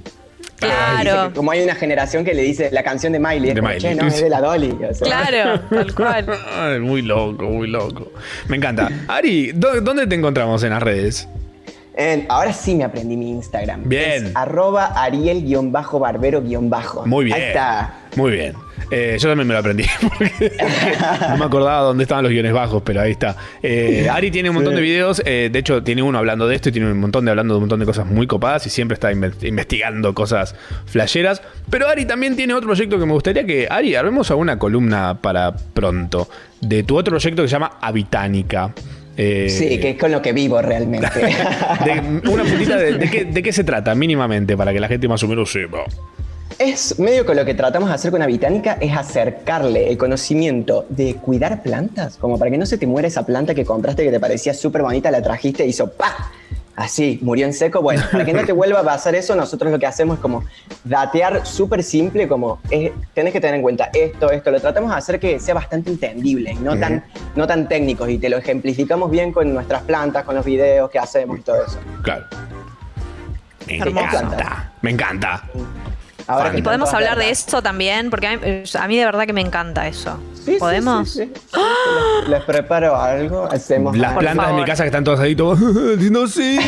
Claro. 0.57 1.33
Como 1.35 1.51
hay 1.51 1.61
una 1.63 1.75
generación 1.75 2.25
que 2.25 2.35
le 2.35 2.43
dice 2.43 2.71
la 2.71 2.85
canción 2.85 3.13
de 3.13 3.19
Miley, 3.19 3.49
es 3.49 3.55
De 3.57 3.61
como, 3.61 3.73
Miley. 3.73 3.81
che, 3.83 3.95
no, 3.97 4.07
es 4.07 4.21
de 4.21 4.29
la 4.31 4.41
Dolly. 4.41 4.71
o 4.89 4.95
sea. 4.95 5.07
Claro, 5.07 5.61
tal 5.71 5.93
cual. 5.95 6.27
Ay, 6.57 6.79
muy 6.79 7.03
loco, 7.03 7.45
muy 7.47 7.67
loco. 7.67 8.13
Me 8.47 8.59
encanta. 8.59 8.89
Ari, 9.09 9.51
¿dó- 9.55 9.81
¿dónde 9.81 10.07
te 10.07 10.15
encontramos 10.15 10.63
en 10.63 10.71
las 10.71 10.81
redes? 10.83 11.29
En- 11.97 12.27
ahora 12.29 12.53
sí 12.53 12.77
me 12.77 12.85
aprendí 12.85 13.17
mi 13.17 13.31
Instagram. 13.31 13.89
Bien. 13.89 14.27
Es 14.27 14.37
arroba 14.37 14.93
ariel-barbero-bajo. 14.95 17.07
Muy 17.07 17.25
bien. 17.25 17.37
Ahí 17.37 17.43
está. 17.49 17.95
Muy 18.17 18.33
bien. 18.33 18.53
Eh, 18.91 19.17
yo 19.19 19.29
también 19.29 19.49
me 19.49 19.55
lo 19.55 19.61
aprendí. 19.61 19.85
porque 20.03 20.53
no 21.31 21.37
me 21.39 21.45
acordaba 21.47 21.81
dónde 21.81 22.03
estaban 22.05 22.25
los 22.25 22.31
guiones 22.33 22.53
bajos, 22.53 22.83
pero 22.85 23.01
ahí 23.01 23.13
está. 23.13 23.37
Eh, 23.63 24.07
Ari 24.11 24.31
tiene 24.31 24.51
un 24.51 24.57
montón 24.57 24.75
Sí. 24.75 24.77
de 24.77 24.83
videos. 24.83 25.23
eh, 25.25 25.49
de 25.51 25.59
hecho, 25.59 25.83
tiene 25.83 26.03
uno 26.03 26.19
hablando 26.19 26.47
de 26.47 26.55
esto 26.57 26.69
y 26.69 26.73
tiene 26.73 26.91
un 26.91 27.01
montón 27.01 27.25
de 27.25 27.31
hablando 27.31 27.55
de 27.55 27.59
un 27.59 27.63
montón 27.63 27.81
de 27.81 27.87
cosas 27.87 28.07
muy 28.07 28.27
copadas 28.27 28.67
y 28.67 28.71
siempre 28.71 28.95
está 28.95 29.11
inve- 29.11 29.33
investigando 29.49 30.13
cosas 30.15 30.55
flasheras. 30.85 31.41
Pero 31.71 31.89
Ari 31.89 32.05
también 32.05 32.37
tiene 32.37 32.53
otro 32.53 32.69
proyecto 32.69 32.99
que 32.99 33.07
me 33.07 33.13
gustaría 33.13 33.47
que. 33.47 33.67
Ari, 33.71 33.95
armemos 33.95 34.31
alguna 34.31 34.59
columna 34.59 35.19
para 35.23 35.55
pronto. 35.57 36.29
De 36.61 36.83
tu 36.83 36.97
otro 36.99 37.13
proyecto 37.13 37.41
que 37.43 37.49
se 37.49 37.53
llama 37.53 37.79
Habitánica. 37.81 38.75
Eh, 39.17 39.49
Sí, 39.49 39.79
que 39.79 39.91
es 39.91 39.99
con 39.99 40.11
lo 40.13 40.21
que 40.21 40.33
vivo 40.35 40.61
realmente. 40.61 41.09
de- 41.85 42.29
una 42.31 42.45
puntita 42.45 42.77
de, 42.77 42.99
de 42.99 43.11
qué, 43.11 43.25
de 43.25 43.43
qué 43.43 43.53
se 43.55 43.65
trata, 43.65 43.95
mínimamente, 43.95 44.55
para 44.57 44.73
que 44.75 44.81
la 44.81 44.89
gente 44.89 45.09
más 45.09 45.23
o 45.23 45.29
menos 45.29 45.51
sepa. 45.51 45.85
Es 46.59 46.99
medio 46.99 47.25
que 47.27 47.35
lo 47.35 47.45
que 47.45 47.55
tratamos 47.55 47.89
de 47.89 47.95
hacer 47.95 48.11
con 48.11 48.23
Habitánica 48.23 48.79
es 48.81 48.97
acercarle 48.97 49.91
el 49.91 49.99
conocimiento 49.99 50.87
de 50.89 51.17
cuidar 51.17 51.63
plantas, 51.63 52.17
como 52.17 52.39
para 52.39 52.51
que 52.51 52.59
no 52.59 52.67
se 52.67 52.79
te 52.79 52.87
muera 52.87 53.09
esa 53.09 53.25
planta 53.25 53.55
que 53.55 53.65
compraste 53.65 54.05
que 54.05 54.11
te 54.11 54.21
parecía 54.21 54.55
súper 54.55 54.83
bonita, 54.83 55.11
la 55.11 55.23
trajiste 55.23 55.65
y 55.67 55.71
hizo 55.71 55.91
¡pa! 55.91 56.31
Así, 56.75 57.19
murió 57.23 57.47
en 57.47 57.53
seco. 57.53 57.83
Bueno, 57.83 58.03
para 58.11 58.25
que 58.25 58.33
no 58.33 58.45
te 58.45 58.53
vuelva 58.53 58.81
a 58.81 58.83
pasar 58.83 59.15
eso, 59.15 59.37
nosotros 59.37 59.71
lo 59.71 59.79
que 59.79 59.87
hacemos 59.87 60.17
es 60.17 60.23
como 60.23 60.45
datear 60.85 61.45
súper 61.47 61.83
simple, 61.83 62.27
como 62.27 62.61
eh, 62.71 62.93
tenés 63.13 63.33
que 63.33 63.41
tener 63.41 63.57
en 63.57 63.63
cuenta 63.63 63.91
esto, 63.93 64.31
esto. 64.31 64.51
Lo 64.51 64.61
tratamos 64.61 64.91
de 64.91 64.97
hacer 64.97 65.21
que 65.21 65.39
sea 65.39 65.55
bastante 65.55 65.91
entendible 65.91 66.53
y 66.53 66.57
no, 66.57 66.79
tan, 66.79 67.05
no 67.37 67.47
tan 67.47 67.69
técnicos 67.69 68.09
y 68.09 68.19
te 68.19 68.31
lo 68.31 68.39
ejemplificamos 68.39 69.11
bien 69.11 69.33
con 69.33 69.53
nuestras 69.53 69.83
plantas, 69.83 70.25
con 70.25 70.35
los 70.35 70.45
videos 70.45 70.91
que 70.91 70.99
hacemos 70.99 71.39
y 71.39 71.43
todo 71.43 71.63
eso. 71.63 71.79
Claro. 72.03 72.25
Me 73.67 73.77
encanta. 73.77 74.73
Me 74.81 74.91
encanta. 74.91 75.43
Ahora 76.27 76.45
Fan. 76.47 76.53
que 76.53 76.59
Y 76.59 76.63
podemos 76.63 76.93
hablar 76.95 77.19
de 77.19 77.31
eso 77.31 77.63
también, 77.63 78.11
porque 78.11 78.27
a 78.27 78.37
mí, 78.37 78.63
a 78.79 78.89
mí 78.89 78.97
de 78.99 79.05
verdad 79.05 79.27
que 79.27 79.33
me 79.33 79.41
encanta 79.41 79.87
eso. 79.89 80.19
Sí, 80.45 80.57
¿Podemos? 80.59 81.09
sí, 81.09 81.25
sí. 81.25 81.33
Les, 82.21 82.29
les 82.29 82.43
preparo 82.43 82.97
algo, 82.97 83.45
hacemos 83.51 83.97
Las 83.97 84.11
algo. 84.11 84.21
plantas 84.21 84.49
de 84.49 84.53
mi 84.55 84.65
casa 84.65 84.83
que 84.83 84.89
están 84.89 85.05
todas 85.05 85.21
ahí, 85.21 85.37
todo, 85.37 85.55
diciendo 85.97 86.27
sí, 86.27 86.59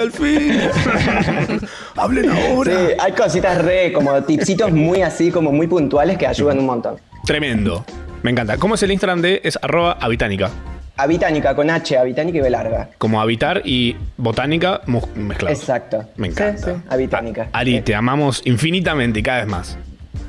al 0.00 0.10
fin. 0.12 0.60
Hablen 1.96 2.30
ahora. 2.30 2.72
Sí, 2.72 2.92
hay 2.98 3.12
cositas 3.12 3.58
re, 3.58 3.92
como 3.92 4.22
tipsitos 4.22 4.72
muy 4.72 5.02
así, 5.02 5.30
como 5.30 5.52
muy 5.52 5.66
puntuales 5.66 6.16
que 6.16 6.26
ayudan 6.26 6.58
un 6.58 6.66
montón. 6.66 6.96
Tremendo. 7.24 7.84
Me 8.22 8.30
encanta. 8.30 8.56
¿Cómo 8.56 8.74
es 8.76 8.82
el 8.82 8.90
Instagram 8.92 9.20
de? 9.20 9.40
Es 9.44 9.58
arroba 9.60 9.98
habitánica. 10.00 10.50
Habitánica 10.98 11.54
con 11.54 11.70
H, 11.70 11.96
Habitánica 11.96 12.38
y 12.38 12.40
B 12.40 12.50
larga. 12.50 12.90
Como 12.98 13.20
habitar 13.20 13.62
y 13.64 13.96
botánica 14.16 14.80
mezclados. 15.14 15.58
Exacto. 15.58 16.04
Me 16.16 16.26
encanta. 16.26 16.58
Sí, 16.58 16.70
sí, 16.74 16.82
Habitánica. 16.88 17.48
Ari, 17.52 17.80
te 17.82 17.94
amamos 17.94 18.42
infinitamente 18.44 19.20
y 19.20 19.22
cada 19.22 19.38
vez 19.38 19.46
más. 19.46 19.78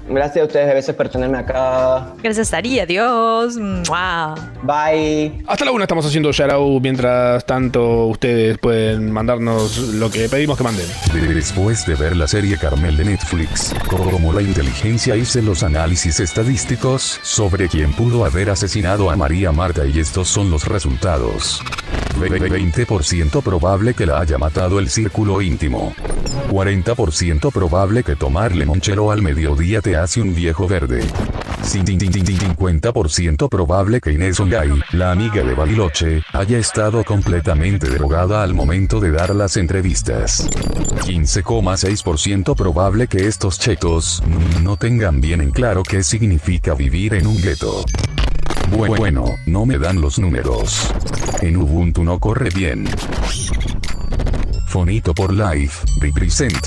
Gracias 0.10 0.42
a 0.42 0.46
ustedes 0.48 0.68
de 0.68 0.74
veces 0.74 0.96
por 0.96 1.08
tenerme 1.10 1.38
acá. 1.38 2.14
Gracias, 2.24 2.54
Ari. 2.54 2.80
Adiós. 2.80 3.58
Mua. 3.58 4.36
Bye. 4.64 5.44
Hasta 5.48 5.66
la 5.66 5.72
una 5.72 5.84
estamos 5.84 6.06
haciendo 6.06 6.32
Yarau. 6.32 6.80
Mientras 6.82 7.46
tanto, 7.46 8.08
ustedes 8.08 8.58
pueden 8.58 9.12
mandarnos 9.12 9.78
lo 9.78 10.10
que 10.10 10.28
pedimos 10.28 10.58
que 10.58 10.64
manden. 10.64 10.88
Después 11.34 11.86
de 11.86 11.96
ver 11.96 12.18
la 12.18 12.28
serie 12.28 12.58
Carmel 12.58 12.98
de 12.98 13.06
Netflix, 13.06 13.74
como 13.88 14.34
la 14.34 14.42
inteligencia 14.42 15.16
hice 15.16 15.42
los 15.42 15.62
análisis 15.64 16.20
estadísticos 16.20 17.20
sobre 17.22 17.70
quién 17.70 17.94
pudo 17.94 18.26
haber 18.26 18.50
asesinado 18.50 19.10
a 19.12 19.16
María 19.16 19.52
Marta 19.52 19.86
y 19.86 20.00
estos 20.00 20.28
son 20.28 20.50
los 20.50 20.66
resultados. 20.68 21.62
Ve- 22.20 22.30
ve- 22.30 22.50
20% 22.50 23.42
probable 23.42 23.94
que 23.94 24.06
la 24.06 24.20
haya 24.20 24.38
matado 24.38 24.80
el 24.80 24.90
círculo 24.90 25.42
íntimo. 25.42 25.94
40% 26.52 27.52
probable 27.52 28.04
que 28.04 28.16
tomar 28.16 28.56
limonchelo 28.56 29.12
al 29.12 29.22
mediodía 29.22 29.82
te 29.82 29.96
hace 30.00 30.22
un 30.22 30.34
viejo 30.34 30.68
verde. 30.68 31.02
Cin- 31.64 31.86
cin- 31.86 32.00
cin- 32.00 32.12
cin- 32.26 32.56
50% 32.56 33.50
probable 33.50 34.00
que 34.02 34.14
Inés 34.14 34.40
Ongay, 34.40 34.72
la 34.94 35.12
amiga 35.12 35.44
de 35.44 35.54
Bariloche, 35.54 36.24
haya 36.34 36.58
estado 36.58 37.04
completamente 37.04 37.88
drogada 37.90 38.42
al 38.44 38.54
momento 38.54 39.00
de 39.00 39.12
dar 39.12 39.36
las 39.36 39.58
entrevistas. 39.58 40.48
15,6% 41.06 42.56
probable 42.56 43.08
que 43.08 43.28
estos 43.28 43.60
chetos 43.60 44.24
no 44.64 44.78
tengan 44.78 45.22
bien 45.22 45.42
en 45.42 45.52
claro 45.52 45.84
qué 45.84 46.02
significa 46.04 46.74
vivir 46.74 47.14
en 47.14 47.28
un 47.28 47.40
gueto. 47.42 47.84
Bu- 48.72 48.88
Bueno, 48.98 49.26
no 49.46 49.66
me 49.66 49.78
dan 49.78 50.00
los 50.02 50.18
números. 50.20 50.92
En 51.42 51.58
Ubuntu 51.58 52.04
no 52.04 52.20
corre 52.20 52.50
bien. 52.52 52.88
Fonito 54.68 55.14
por 55.14 55.34
Life, 55.34 55.86
represent. 56.00 56.58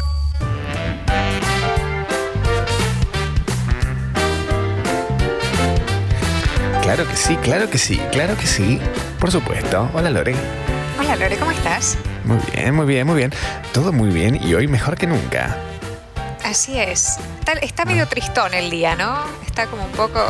Claro 6.94 7.08
que 7.08 7.16
sí, 7.16 7.36
claro 7.36 7.70
que 7.70 7.78
sí, 7.78 7.98
claro 8.12 8.36
que 8.36 8.46
sí. 8.46 8.78
Por 9.18 9.30
supuesto. 9.30 9.88
Hola 9.94 10.10
Lore. 10.10 10.34
Hola 10.98 11.16
Lore, 11.16 11.36
¿cómo 11.38 11.50
estás? 11.50 11.96
Muy 12.24 12.36
bien, 12.54 12.74
muy 12.74 12.84
bien, 12.84 13.06
muy 13.06 13.16
bien. 13.16 13.32
Todo 13.72 13.92
muy 13.92 14.10
bien 14.10 14.34
y 14.42 14.52
hoy 14.52 14.68
mejor 14.68 14.98
que 14.98 15.06
nunca. 15.06 15.56
Así 16.44 16.78
es. 16.78 17.16
Está, 17.38 17.52
está 17.52 17.86
medio 17.86 18.06
tristón 18.08 18.52
el 18.52 18.68
día, 18.68 18.94
¿no? 18.94 19.24
Está 19.46 19.68
como 19.68 19.86
un 19.86 19.92
poco... 19.92 20.22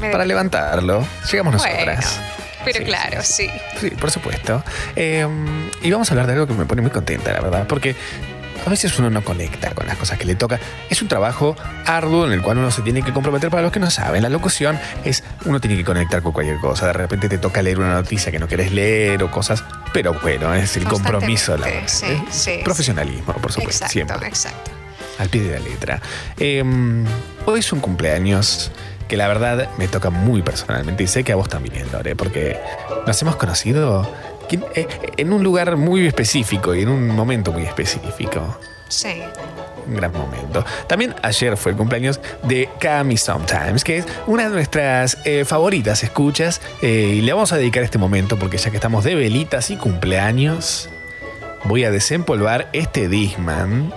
medio- 0.00 0.10
Para 0.10 0.24
levantarlo, 0.24 1.06
llegamos 1.30 1.56
Bueno, 1.58 1.74
nosotras. 1.76 2.20
Pero 2.64 2.84
claro, 2.84 3.22
sí. 3.22 3.48
Sí, 3.80 3.90
por 3.90 4.10
supuesto. 4.10 4.64
Eh, 4.96 5.24
y 5.80 5.90
vamos 5.92 6.10
a 6.10 6.12
hablar 6.14 6.26
de 6.26 6.32
algo 6.32 6.48
que 6.48 6.54
me 6.54 6.64
pone 6.64 6.82
muy 6.82 6.90
contenta, 6.90 7.32
la 7.32 7.40
verdad, 7.40 7.66
porque 7.68 7.94
a 8.66 8.70
veces 8.70 8.98
uno 8.98 9.10
no 9.10 9.22
conecta 9.22 9.74
con 9.74 9.86
las 9.86 9.96
cosas 9.96 10.18
que 10.18 10.24
le 10.24 10.34
toca. 10.34 10.58
Es 10.88 11.02
un 11.02 11.08
trabajo 11.08 11.56
arduo 11.86 12.26
en 12.26 12.32
el 12.32 12.42
cual 12.42 12.58
uno 12.58 12.70
se 12.70 12.82
tiene 12.82 13.02
que 13.02 13.12
comprometer. 13.12 13.50
Para 13.50 13.62
los 13.62 13.72
que 13.72 13.80
no 13.80 13.90
saben, 13.90 14.22
la 14.22 14.28
locución 14.28 14.78
es 15.04 15.22
uno 15.44 15.60
tiene 15.60 15.76
que 15.76 15.84
conectar 15.84 16.22
con 16.22 16.32
cualquier 16.32 16.58
cosa. 16.60 16.86
De 16.86 16.92
repente 16.94 17.28
te 17.28 17.38
toca 17.38 17.62
leer 17.62 17.78
una 17.78 17.94
noticia 17.94 18.32
que 18.32 18.38
no 18.38 18.48
querés 18.48 18.72
leer 18.72 19.22
o 19.22 19.30
cosas. 19.30 19.62
Pero 19.92 20.14
bueno, 20.14 20.54
es 20.54 20.76
el 20.76 20.84
compromiso. 20.84 21.56
La, 21.56 21.66
sí, 21.86 22.06
¿eh? 22.06 22.22
sí, 22.30 22.60
Profesionalismo, 22.64 23.34
por 23.34 23.52
supuesto, 23.52 23.84
Exacto, 23.84 23.92
siempre. 23.92 24.26
exacto. 24.28 24.70
Al 25.18 25.28
pie 25.28 25.42
de 25.42 25.58
la 25.58 25.64
letra. 25.64 26.00
Eh, 26.38 26.64
hoy 27.46 27.60
es 27.60 27.72
un 27.72 27.80
cumpleaños 27.80 28.72
que 29.08 29.16
la 29.16 29.28
verdad 29.28 29.68
me 29.76 29.86
toca 29.86 30.10
muy 30.10 30.42
personalmente 30.42 31.04
y 31.04 31.06
sé 31.06 31.24
que 31.24 31.32
a 31.32 31.36
vos 31.36 31.48
también, 31.48 31.86
Lore, 31.92 32.16
porque 32.16 32.58
nos 33.06 33.20
hemos 33.20 33.36
conocido 33.36 34.10
en 35.16 35.32
un 35.32 35.42
lugar 35.42 35.76
muy 35.76 36.06
específico 36.06 36.74
y 36.74 36.82
en 36.82 36.88
un 36.88 37.08
momento 37.08 37.52
muy 37.52 37.62
específico. 37.62 38.58
Sí. 38.88 39.22
Un 39.86 39.96
gran 39.96 40.12
momento. 40.12 40.64
También 40.86 41.14
ayer 41.22 41.56
fue 41.56 41.72
el 41.72 41.78
cumpleaños 41.78 42.20
de 42.42 42.68
Cami 42.78 43.16
Sometimes, 43.16 43.84
que 43.84 43.98
es 43.98 44.06
una 44.26 44.44
de 44.44 44.50
nuestras 44.50 45.18
eh, 45.24 45.44
favoritas 45.44 46.02
escuchas. 46.02 46.60
eh, 46.80 47.16
y 47.16 47.20
le 47.20 47.32
vamos 47.32 47.52
a 47.52 47.56
dedicar 47.56 47.82
este 47.82 47.98
momento 47.98 48.38
porque 48.38 48.56
ya 48.56 48.70
que 48.70 48.76
estamos 48.76 49.04
de 49.04 49.14
velitas 49.14 49.70
y 49.70 49.76
cumpleaños, 49.76 50.88
voy 51.64 51.84
a 51.84 51.90
desempolvar 51.90 52.68
este 52.72 53.08
Disman 53.08 53.92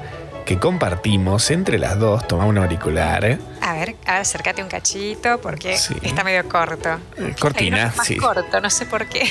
que 0.46 0.58
compartimos 0.58 1.52
entre 1.52 1.78
las 1.78 2.00
dos. 2.00 2.28
Toma 2.28 2.46
un 2.46 2.58
auricular. 2.58 3.38
A 3.68 3.74
ver, 3.74 3.96
acércate 4.06 4.64
un 4.64 4.70
cachito 4.70 5.42
porque 5.42 5.78
Sí. 5.78 5.94
está 6.02 6.24
medio 6.24 6.48
corto. 6.48 6.98
Eh, 7.18 7.36
cortina, 7.38 7.88
es 7.88 7.98
más 7.98 8.08
sí. 8.08 8.16
corto, 8.16 8.62
no 8.62 8.70
sé 8.70 8.86
por 8.86 9.08
qué. 9.08 9.30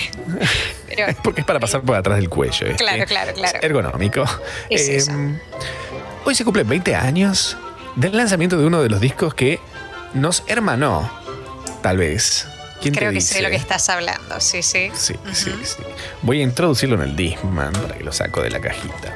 Pero 0.88 1.06
Porque 1.22 1.40
es 1.40 1.46
para 1.46 1.58
pasar 1.58 1.80
por 1.80 1.96
atrás 1.96 2.18
del 2.18 2.28
cuello. 2.28 2.76
Claro, 2.76 3.06
claro, 3.06 3.32
claro. 3.32 3.56
Es 3.58 3.64
ergonómico. 3.64 4.24
Es 4.68 4.88
Eh, 4.88 4.96
eso. 4.96 5.12
Hoy 6.26 6.34
se 6.34 6.44
cumplen 6.44 6.68
20 6.68 6.94
años 6.94 7.56
del 7.94 8.14
lanzamiento 8.14 8.58
de 8.58 8.66
uno 8.66 8.82
de 8.82 8.90
los 8.90 9.00
discos 9.00 9.32
que 9.32 9.58
nos 10.12 10.42
hermanó. 10.48 11.10
Tal 11.82 11.96
vez. 11.96 12.46
¿Quién 12.82 12.92
te 12.92 13.00
creo 13.00 13.12
que 13.12 13.22
sé 13.22 13.40
lo 13.40 13.48
que 13.48 13.56
estás 13.56 13.88
hablando, 13.88 14.38
sí, 14.38 14.62
sí. 14.62 14.90
Sí, 14.94 15.14
sí, 15.32 15.50
sí. 15.64 15.82
Voy 16.20 16.40
a 16.40 16.42
introducirlo 16.42 16.96
en 16.96 17.02
el 17.08 17.16
Discman 17.16 17.72
para 17.72 17.96
que 17.96 18.04
lo 18.04 18.12
saco 18.12 18.42
de 18.42 18.50
la 18.50 18.60
cajita. 18.60 19.14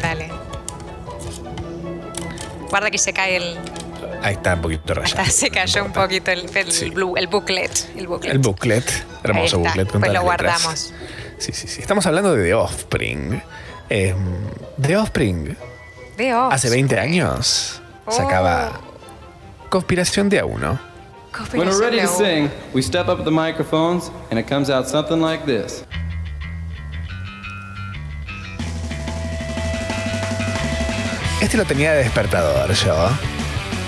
Dale. 0.00 0.30
Guarda 2.70 2.90
que 2.92 2.98
se 2.98 3.12
cae 3.12 3.36
el. 3.36 3.58
Ahí 4.22 4.34
está 4.34 4.54
un 4.54 4.62
poquito 4.62 4.94
rayado. 4.94 5.24
Se 5.30 5.50
cayó 5.50 5.84
un 5.84 5.92
poquito 5.92 6.30
el, 6.30 6.40
el, 6.54 6.90
blue- 6.92 7.16
el 7.16 7.26
booklet. 7.26 7.88
El 7.96 8.06
booklet. 8.06 8.32
El 8.32 8.38
booklet. 8.38 9.04
Hermoso 9.24 9.58
booklet 9.58 9.90
con 9.90 10.00
Pues 10.00 10.12
lo 10.12 10.20
letras. 10.20 10.22
guardamos. 10.62 10.92
Sí, 11.38 11.52
sí, 11.52 11.66
sí. 11.66 11.80
Estamos 11.80 12.06
hablando 12.06 12.34
de 12.36 12.44
The 12.44 12.54
Offspring. 12.54 13.42
Eh, 13.90 14.14
The 14.80 14.96
Offspring 14.96 15.56
Veo. 16.16 16.50
hace 16.50 16.70
20 16.70 16.98
años 17.00 17.82
sacaba 18.08 18.80
Conspiración 19.68 20.28
de 20.28 20.42
A1. 20.44 20.78
When 21.54 21.66
we're 21.68 21.78
ready 21.80 22.00
to 22.00 22.06
sing, 22.08 22.50
we 22.74 22.82
step 22.82 23.08
up 23.08 23.24
the 23.24 23.30
microphones 23.30 24.12
and 24.30 24.38
it 24.38 24.46
comes 24.48 24.68
out 24.70 24.86
something 24.86 25.20
like 25.20 25.44
this. 25.46 25.84
Este 31.40 31.56
lo 31.56 31.64
tenía 31.64 31.92
de 31.92 31.98
despertador 32.04 32.72
yo. 32.72 33.08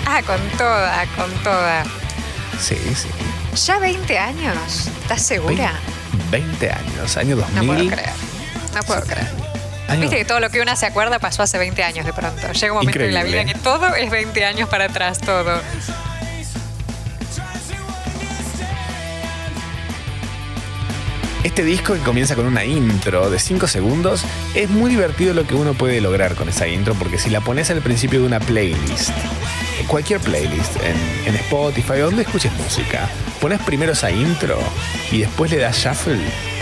Ah, 0.05 0.21
con 0.25 0.39
toda, 0.57 1.05
con 1.15 1.31
toda. 1.43 1.83
Sí, 2.59 2.77
sí. 2.95 3.09
¿Ya 3.65 3.79
20 3.79 4.17
años? 4.19 4.87
¿Estás 5.01 5.21
segura? 5.21 5.73
20 6.31 6.69
años, 6.71 7.17
año 7.17 7.35
2000. 7.35 7.65
No 7.67 7.73
puedo 7.73 7.89
creer. 7.89 8.09
No 8.73 8.83
puedo 8.83 9.01
creer. 9.01 9.27
Año- 9.87 10.01
Viste 10.01 10.17
que 10.17 10.25
todo 10.25 10.39
lo 10.39 10.49
que 10.49 10.61
una 10.61 10.75
se 10.75 10.85
acuerda 10.85 11.19
pasó 11.19 11.43
hace 11.43 11.57
20 11.57 11.83
años 11.83 12.05
de 12.05 12.13
pronto. 12.13 12.51
Llega 12.51 12.73
un 12.73 12.79
momento 12.79 12.99
en 12.99 13.13
la 13.13 13.23
vida 13.23 13.41
Increíble. 13.41 13.53
que 13.53 13.59
todo 13.59 13.95
es 13.95 14.09
20 14.09 14.45
años 14.45 14.67
para 14.69 14.85
atrás, 14.85 15.19
todo. 15.19 15.61
Este 21.45 21.63
disco 21.63 21.93
que 21.93 21.99
comienza 21.99 22.35
con 22.35 22.47
una 22.47 22.65
intro 22.65 23.29
de 23.29 23.37
5 23.37 23.67
segundos, 23.67 24.25
es 24.55 24.67
muy 24.67 24.89
divertido 24.89 25.35
lo 25.35 25.45
que 25.45 25.53
uno 25.53 25.75
puede 25.75 26.01
lograr 26.01 26.33
con 26.33 26.49
esa 26.49 26.67
intro, 26.67 26.95
porque 26.95 27.19
si 27.19 27.29
la 27.29 27.39
pones 27.39 27.69
al 27.69 27.83
principio 27.83 28.19
de 28.19 28.25
una 28.25 28.39
playlist, 28.39 29.11
cualquier 29.85 30.19
playlist, 30.21 30.75
en, 30.77 31.27
en 31.27 31.35
Spotify, 31.35 31.99
donde 31.99 32.23
escuches 32.23 32.51
música, 32.53 33.07
pones 33.39 33.61
primero 33.61 33.91
esa 33.91 34.09
intro 34.09 34.57
y 35.11 35.19
después 35.19 35.51
le 35.51 35.57
das 35.57 35.77
shuffle 35.77 36.19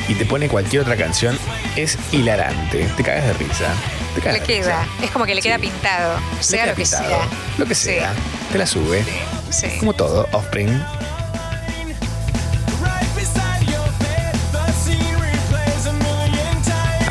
y 0.10 0.16
te 0.16 0.26
pone 0.26 0.50
cualquier 0.50 0.82
otra 0.82 0.98
canción, 0.98 1.40
es 1.78 1.98
hilarante, 2.12 2.86
te 2.98 3.04
cagas 3.04 3.26
de 3.26 3.34
risa. 3.36 3.74
Te 4.16 4.20
cagas 4.20 4.42
Le 4.42 4.46
de 4.46 4.58
risa. 4.58 4.70
queda. 4.70 4.88
Es 5.02 5.12
como 5.12 5.26
que 5.26 5.34
le 5.34 5.42
queda 5.42 5.60
pintado. 5.60 6.20
Sea 6.42 6.64
queda 6.64 6.72
lo 6.72 6.76
que 6.76 6.82
pintado, 6.82 7.08
sea. 7.08 7.30
Lo 7.58 7.66
que 7.66 7.76
sea, 7.76 8.14
te 8.52 8.58
la 8.58 8.68
sube. 8.68 9.06
Sí. 9.50 9.68
Como 9.80 9.94
todo, 9.94 10.28
Offspring. 10.34 10.78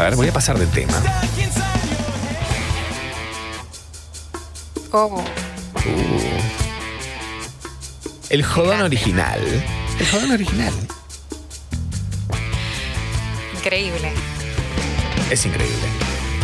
A 0.03 0.07
ver, 0.07 0.17
voy 0.17 0.27
a 0.27 0.33
pasar 0.33 0.59
de 0.59 0.67
tema. 0.67 1.01
Oh, 4.91 5.23
Uh. 5.85 6.23
El 8.29 8.45
jodón 8.45 8.81
original. 8.83 9.41
El 10.01 10.07
jodón 10.09 10.33
original. 10.33 10.73
increíble. 13.55 14.13
Es 15.31 15.47
increíble. 15.47 15.77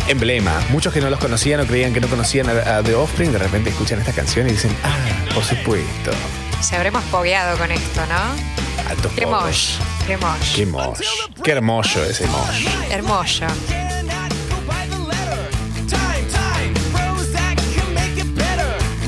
Emblema. 0.07 0.61
Muchos 0.69 0.93
que 0.93 1.01
no 1.01 1.09
los 1.09 1.19
conocían 1.19 1.59
o 1.59 1.65
creían 1.65 1.93
que 1.93 1.99
no 1.99 2.07
conocían 2.07 2.47
a, 2.47 2.81
The 2.81 2.95
Offspring, 2.95 3.33
de 3.33 3.39
repente 3.39 3.71
escuchan 3.71 3.99
esta 3.99 4.13
canción 4.13 4.47
y 4.47 4.51
dicen, 4.51 4.73
ah, 4.85 4.95
por 5.35 5.43
supuesto. 5.43 6.11
Se 6.61 6.77
habremos 6.77 7.03
pogueado 7.05 7.57
con 7.57 7.69
esto, 7.71 8.05
¿no? 8.05 8.89
Altos 8.89 9.11
Qué 10.09 10.17
mosh. 10.17 10.55
Qué 10.55 10.65
mosh. 10.65 11.07
Qué 11.43 11.51
hermoso 11.51 12.03
ese 12.03 12.25
mosh. 12.25 12.65
Hermoso. 12.89 13.45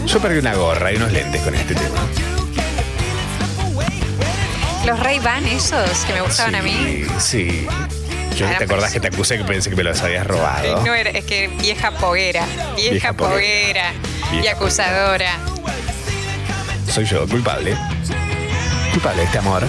Yo 0.05 0.19
perdí 0.19 0.37
una 0.37 0.53
gorra 0.53 0.91
y 0.91 0.97
unos 0.97 1.11
lentes 1.11 1.41
con 1.41 1.55
este 1.55 1.73
tema. 1.73 1.99
Los 4.85 4.99
Ray 4.99 5.17
Ban 5.17 5.43
esos 5.47 5.99
que 6.05 6.13
me 6.13 6.21
gustaban 6.21 6.53
a 6.53 6.61
mí. 6.61 7.03
Sí. 7.19 7.65
Yo, 8.37 8.47
¿Te 8.57 8.63
acordás 8.65 8.91
que 8.93 8.99
te 8.99 9.07
acusé 9.07 9.37
que 9.39 9.43
pensé 9.43 9.71
que 9.71 9.75
me 9.75 9.83
los 9.83 10.01
habías 10.01 10.27
robado? 10.27 10.83
No 10.85 10.93
era, 10.93 11.09
es 11.09 11.25
que 11.25 11.47
vieja 11.47 11.91
poguera. 11.91 12.45
Vieja, 12.75 12.91
Vieja 12.91 13.13
poguera. 13.13 13.93
poguera. 13.93 13.93
Y 14.33 14.41
Vieja 14.41 14.55
acusadora. 14.55 15.31
Soy 16.93 17.05
yo, 17.05 17.27
culpable. 17.27 17.75
Culpable 18.93 19.21
de 19.21 19.25
este 19.25 19.37
amor. 19.39 19.63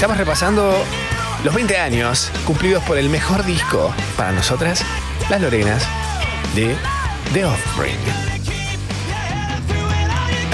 Estamos 0.00 0.16
repasando 0.16 0.82
los 1.44 1.54
20 1.54 1.76
años 1.76 2.32
cumplidos 2.46 2.82
por 2.84 2.96
el 2.96 3.10
mejor 3.10 3.44
disco 3.44 3.94
para 4.16 4.32
nosotras, 4.32 4.82
Las 5.28 5.42
Lorenas, 5.42 5.86
de 6.54 6.74
The 7.34 7.44
Offspring. 7.44 7.98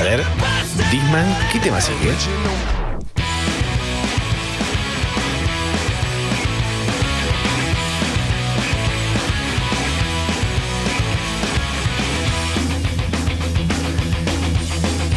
A 0.00 0.02
ver, 0.02 0.24
Disman, 0.90 1.38
¿qué 1.52 1.60
tema 1.60 1.80
sigue? 1.80 2.12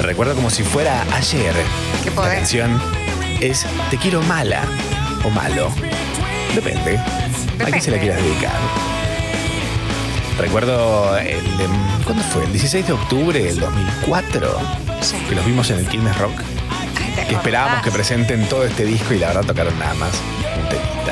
Recuerdo 0.03 0.35
como 0.35 0.51
si 0.51 0.61
fuera 0.61 1.01
ayer. 1.15 1.55
¿Qué 2.03 2.11
poder? 2.11 2.29
La 2.29 2.35
canción 2.35 2.98
es 3.39 3.65
Te 3.89 3.97
quiero 3.97 4.21
mala 4.23 4.63
o 5.23 5.29
malo. 5.29 5.71
Depende. 6.55 6.97
¿A 6.97 7.65
quién 7.65 7.81
se 7.81 7.91
la 7.91 7.99
quieras 7.99 8.21
dedicar? 8.21 8.51
Recuerdo 10.37 11.17
el, 11.17 11.41
¿cuándo 12.05 12.23
fue? 12.23 12.45
El 12.45 12.51
16 12.53 12.87
de 12.87 12.93
octubre 12.93 13.43
del 13.43 13.59
2004 13.59 14.57
Sí. 15.01 15.17
que 15.27 15.35
los 15.35 15.45
vimos 15.45 15.69
en 15.69 15.79
el 15.79 15.87
Quilmes 15.87 16.17
Rock. 16.17 16.41
Ay, 16.69 17.11
¿te 17.15 17.25
Que 17.27 17.35
esperábamos 17.35 17.81
que 17.83 17.91
presenten 17.91 18.45
todo 18.47 18.65
este 18.65 18.85
disco 18.85 19.13
y 19.13 19.19
la 19.19 19.27
verdad 19.27 19.43
tocaron 19.45 19.77
nada 19.79 19.93
más 19.95 20.11
un 20.57 20.69
temita. 20.69 21.11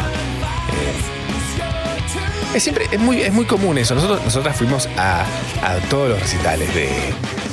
Eh, 0.69 2.55
es 2.55 2.63
siempre, 2.63 2.87
es 2.91 2.99
muy, 2.99 3.21
es 3.21 3.31
muy 3.33 3.45
común 3.45 3.77
eso. 3.77 3.95
Nosotros, 3.95 4.23
nosotras 4.23 4.55
fuimos 4.57 4.87
a, 4.97 5.21
a 5.63 5.75
todos 5.89 6.09
los 6.09 6.19
recitales 6.21 6.73
de, 6.73 6.89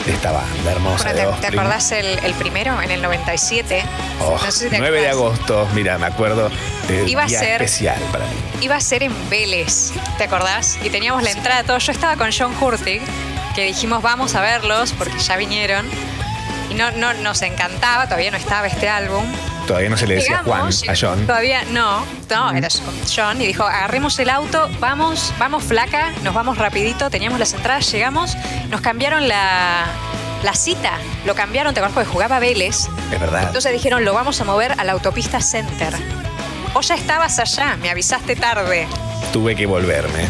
de 0.07 0.13
esta 0.13 0.33
banda 0.33 0.71
hermosa 0.73 1.11
Bueno, 1.13 1.31
de 1.31 1.37
¿te, 1.37 1.41
te 1.51 1.59
acordás 1.59 1.93
el, 1.93 2.07
el 2.25 2.35
primero, 2.35 2.81
en 2.83 2.91
el 2.91 3.01
97? 3.03 3.83
Oh, 4.21 4.33
No 4.33 4.51
sé 4.51 4.65
si 4.65 4.71
te 4.71 4.79
9 4.79 5.01
de 5.01 5.09
agosto, 5.09 5.67
mira, 5.75 5.97
me 5.99 6.07
acuerdo 6.07 6.51
de 6.89 7.09
Iba 7.09 7.25
a 7.25 7.29
ser- 7.29 7.63
especial 7.63 8.01
para 8.13 8.25
mí. 8.27 8.33
Iba 8.61 8.77
a 8.77 8.81
ser 8.81 9.03
en 9.03 9.31
Vélez, 9.31 9.93
¿te 10.19 10.25
acordás? 10.25 10.79
Y 10.83 10.91
teníamos 10.91 11.23
la 11.23 11.31
entrada, 11.31 11.63
todo. 11.65 11.79
Yo 11.79 11.93
estaba 11.93 12.17
con 12.17 12.31
John 12.37 12.55
Hurtig, 12.61 13.01
que 13.55 13.65
dijimos 13.65 14.03
vamos 14.03 14.35
a 14.35 14.41
verlos 14.41 14.93
porque 14.93 15.19
ya 15.19 15.37
vinieron. 15.37 15.87
Y 16.71 16.75
no, 16.75 16.91
no 16.93 17.13
nos 17.15 17.43
encantaba, 17.43 18.05
todavía 18.07 18.31
no 18.31 18.37
estaba 18.37 18.67
este 18.67 18.89
álbum. 18.89 19.25
Todavía 19.67 19.89
no 19.89 19.97
se 19.97 20.07
le 20.07 20.17
decía 20.17 20.43
Juan 20.45 20.69
a 20.89 20.95
John. 20.99 21.27
Todavía 21.27 21.63
no, 21.71 22.05
no, 22.31 22.53
era 22.53 22.69
John 23.15 23.41
y 23.41 23.47
dijo, 23.47 23.65
agarremos 23.65 24.19
el 24.19 24.29
auto, 24.29 24.69
vamos, 24.79 25.33
vamos 25.39 25.65
flaca, 25.65 26.13
nos 26.23 26.35
vamos 26.35 26.59
rapidito, 26.59 27.09
teníamos 27.11 27.39
las 27.39 27.55
entradas, 27.55 27.91
llegamos, 27.91 28.37
nos 28.69 28.81
cambiaron 28.83 29.27
la, 29.27 29.87
la 30.43 30.55
cita, 30.55 30.93
lo 31.25 31.35
cambiaron, 31.35 31.73
te 31.73 31.81
acuerdas, 31.81 31.95
porque 31.95 32.11
jugaba 32.11 32.39
Vélez. 32.39 32.89
Es 33.11 33.21
verdad. 33.21 33.45
Entonces 33.45 33.73
dijeron, 33.73 34.05
lo 34.05 34.13
vamos 34.13 34.41
a 34.41 34.45
mover 34.45 34.73
a 34.79 34.85
la 34.85 34.93
autopista 34.93 35.41
Center. 35.41 35.95
Vos 36.75 36.89
ya 36.89 36.97
estabas 36.97 37.39
allá, 37.39 37.77
me 37.77 37.89
avisaste 37.89 38.37
tarde. 38.37 38.87
Tuve 39.33 39.57
que 39.57 39.65
volverme. 39.65 40.27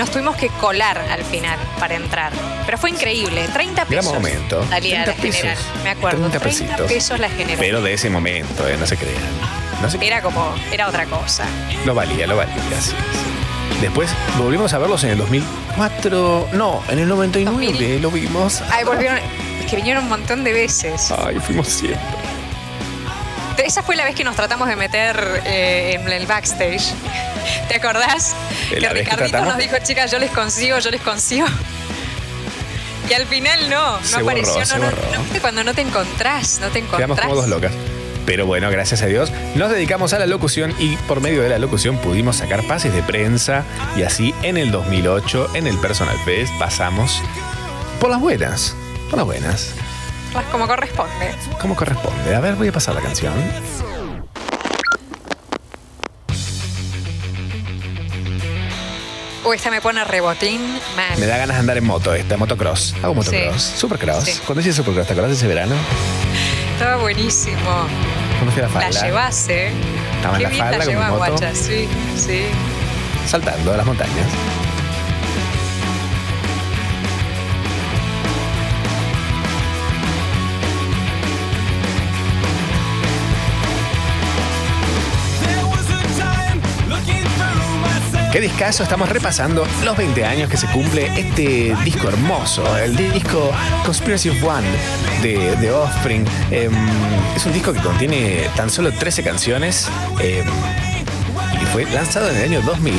Nos 0.00 0.10
tuvimos 0.10 0.34
que 0.34 0.48
colar 0.48 0.98
al 1.10 1.22
final 1.24 1.58
para 1.78 1.94
entrar. 1.94 2.32
Pero 2.64 2.78
fue 2.78 2.88
increíble, 2.88 3.46
30 3.52 3.84
Gran 3.84 3.86
pesos. 3.86 4.14
momento. 4.14 4.66
Salía 4.70 5.04
30 5.04 5.06
la 5.06 5.14
general, 5.14 5.56
pesos. 5.58 5.82
me 5.84 5.90
acuerdo. 5.90 6.18
30 6.30 6.38
30, 6.38 6.48
pesitos. 6.48 6.90
pesos 6.90 7.20
la. 7.20 7.28
Pero 7.58 7.82
de 7.82 7.92
ese 7.92 8.08
momento, 8.08 8.66
eh, 8.66 8.78
no 8.80 8.86
se 8.86 8.96
crean. 8.96 9.20
No 9.82 9.90
se 9.90 10.02
Era 10.02 10.22
como, 10.22 10.54
era 10.72 10.88
otra 10.88 11.04
cosa. 11.04 11.44
Lo 11.84 11.94
valía, 11.94 12.26
lo 12.26 12.38
valía. 12.38 12.54
Después 13.82 14.08
volvimos 14.38 14.72
a 14.72 14.78
verlos 14.78 15.04
en 15.04 15.10
el 15.10 15.18
2004. 15.18 16.48
No, 16.54 16.82
en 16.88 16.98
el 16.98 17.06
99 17.06 17.98
lo 18.00 18.10
vimos. 18.10 18.62
Ay, 18.70 18.84
volvieron, 18.84 19.18
es 19.18 19.66
que 19.68 19.76
vinieron 19.76 20.04
un 20.04 20.08
montón 20.08 20.44
de 20.44 20.54
veces. 20.54 21.10
Ay, 21.10 21.38
fuimos 21.40 21.68
siempre. 21.68 22.00
Esa 23.62 23.82
fue 23.82 23.96
la 23.96 24.04
vez 24.04 24.14
que 24.14 24.24
nos 24.24 24.34
tratamos 24.34 24.66
de 24.66 24.76
meter 24.76 25.42
eh, 25.44 25.98
en 26.00 26.08
el 26.10 26.26
backstage. 26.26 26.94
¿Te 27.68 27.76
acordás? 27.76 28.34
¿De 28.70 28.76
Que 28.76 28.80
la 28.80 28.92
vez 28.92 29.08
que 29.08 29.16
Ricardito 29.16 29.44
nos 29.44 29.58
dijo, 29.58 29.76
chicas, 29.82 30.10
yo 30.10 30.18
les 30.18 30.30
consigo, 30.30 30.78
yo 30.78 30.90
les 30.90 31.00
consigo. 31.00 31.46
Y 33.08 33.12
al 33.12 33.26
final 33.26 33.68
no, 33.68 33.98
no 33.98 34.06
Se 34.06 34.20
apareció. 34.20 34.54
borró, 34.54 34.78
no, 34.78 34.90
no, 34.90 35.24
no, 35.32 35.40
cuando 35.40 35.64
no 35.64 35.74
te 35.74 35.80
encontrás, 35.80 36.60
no 36.60 36.68
te 36.68 36.78
encontrás. 36.78 36.98
Quedamos 36.98 37.20
como 37.20 37.34
dos 37.34 37.48
locas. 37.48 37.72
Pero 38.24 38.46
bueno, 38.46 38.70
gracias 38.70 39.02
a 39.02 39.06
Dios, 39.06 39.32
nos 39.56 39.70
dedicamos 39.70 40.12
a 40.12 40.20
la 40.20 40.26
locución 40.26 40.72
y 40.78 40.96
por 41.08 41.20
medio 41.20 41.42
de 41.42 41.48
la 41.48 41.58
locución 41.58 41.98
pudimos 41.98 42.36
sacar 42.36 42.62
pases 42.68 42.92
de 42.92 43.02
prensa 43.02 43.64
y 43.96 44.02
así 44.02 44.32
en 44.42 44.56
el 44.56 44.70
2008, 44.70 45.50
en 45.54 45.66
el 45.66 45.76
Personal 45.78 46.16
Fest, 46.24 46.52
pasamos 46.60 47.20
por 47.98 48.10
las 48.10 48.20
buenas. 48.20 48.76
Por 49.08 49.18
las 49.18 49.26
buenas. 49.26 49.74
Las 50.32 50.44
Como 50.44 50.68
corresponde. 50.68 51.34
¿Cómo 51.60 51.74
corresponde? 51.74 52.36
A 52.36 52.38
ver, 52.38 52.54
voy 52.54 52.68
a 52.68 52.72
pasar 52.72 52.94
la 52.94 53.00
canción. 53.00 53.34
Uy, 59.50 59.56
esta 59.56 59.68
me 59.72 59.80
pone 59.80 60.04
rebotín 60.04 60.60
mal. 60.94 61.18
Me 61.18 61.26
da 61.26 61.36
ganas 61.36 61.56
de 61.56 61.60
andar 61.60 61.76
en 61.76 61.84
moto, 61.84 62.14
esta 62.14 62.36
motocross. 62.36 62.94
Hago 63.02 63.16
motocross, 63.16 63.60
supercross. 63.60 64.22
Sí. 64.24 64.40
Cuando 64.46 64.60
hice 64.60 64.72
supercross, 64.72 65.08
¿te 65.08 65.12
acordás 65.14 65.30
de 65.32 65.36
ese 65.38 65.48
verano? 65.48 65.74
Estaba 66.74 67.02
buenísimo. 67.02 67.58
A 67.68 68.44
la 68.44 68.62
La 68.62 68.68
falda, 68.68 69.48
¿eh? 69.48 69.72
Estaba 70.14 70.36
en 70.36 70.38
Qué 70.38 70.42
la 70.44 70.48
bien 70.50 70.64
falda 70.64 70.78
la 71.00 71.08
moto. 71.10 71.16
guacha. 71.32 71.52
Sí, 71.56 71.88
sí. 72.16 72.44
saltando 73.26 73.72
a 73.74 73.76
las 73.76 73.86
montañas. 73.86 74.26
Qué 88.32 88.40
discazo, 88.40 88.82
estamos 88.84 89.08
repasando 89.08 89.66
los 89.84 89.96
20 89.96 90.24
años 90.24 90.48
que 90.48 90.56
se 90.56 90.68
cumple 90.68 91.06
este 91.16 91.74
disco 91.84 92.06
hermoso, 92.08 92.76
el 92.76 92.94
disco 92.94 93.50
Conspiracy 93.84 94.28
of 94.28 94.40
One 94.44 94.68
de, 95.20 95.56
de 95.56 95.72
Offspring. 95.72 96.24
Em, 96.52 96.72
es 97.34 97.44
un 97.44 97.52
disco 97.52 97.72
que 97.72 97.80
contiene 97.80 98.48
tan 98.54 98.70
solo 98.70 98.92
13 98.92 99.24
canciones 99.24 99.88
em, 100.20 100.46
y 101.60 101.64
fue 101.72 101.86
lanzado 101.86 102.30
en 102.30 102.36
el 102.36 102.44
año 102.44 102.62
2000. 102.62 102.94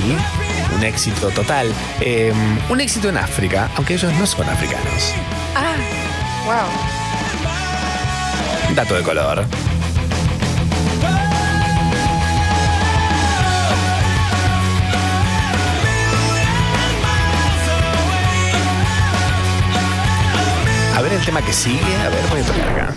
Un 0.76 0.84
éxito 0.84 1.30
total. 1.30 1.74
Em, 2.02 2.36
un 2.70 2.82
éxito 2.82 3.08
en 3.08 3.18
África, 3.18 3.72
aunque 3.78 3.94
ellos 3.94 4.12
no 4.20 4.28
son 4.28 4.50
africanos. 4.50 5.14
Ah, 5.56 5.78
wow. 6.46 6.68
Dato 8.76 8.96
de 8.96 9.02
color. 9.02 9.46
El 21.22 21.26
tema 21.26 21.42
que 21.46 21.54
sigue. 21.54 21.96
A 22.04 22.10
ver, 22.10 22.26
voy 22.30 22.42
a 22.42 22.44
tocar 22.44 22.70
acá. 22.70 22.94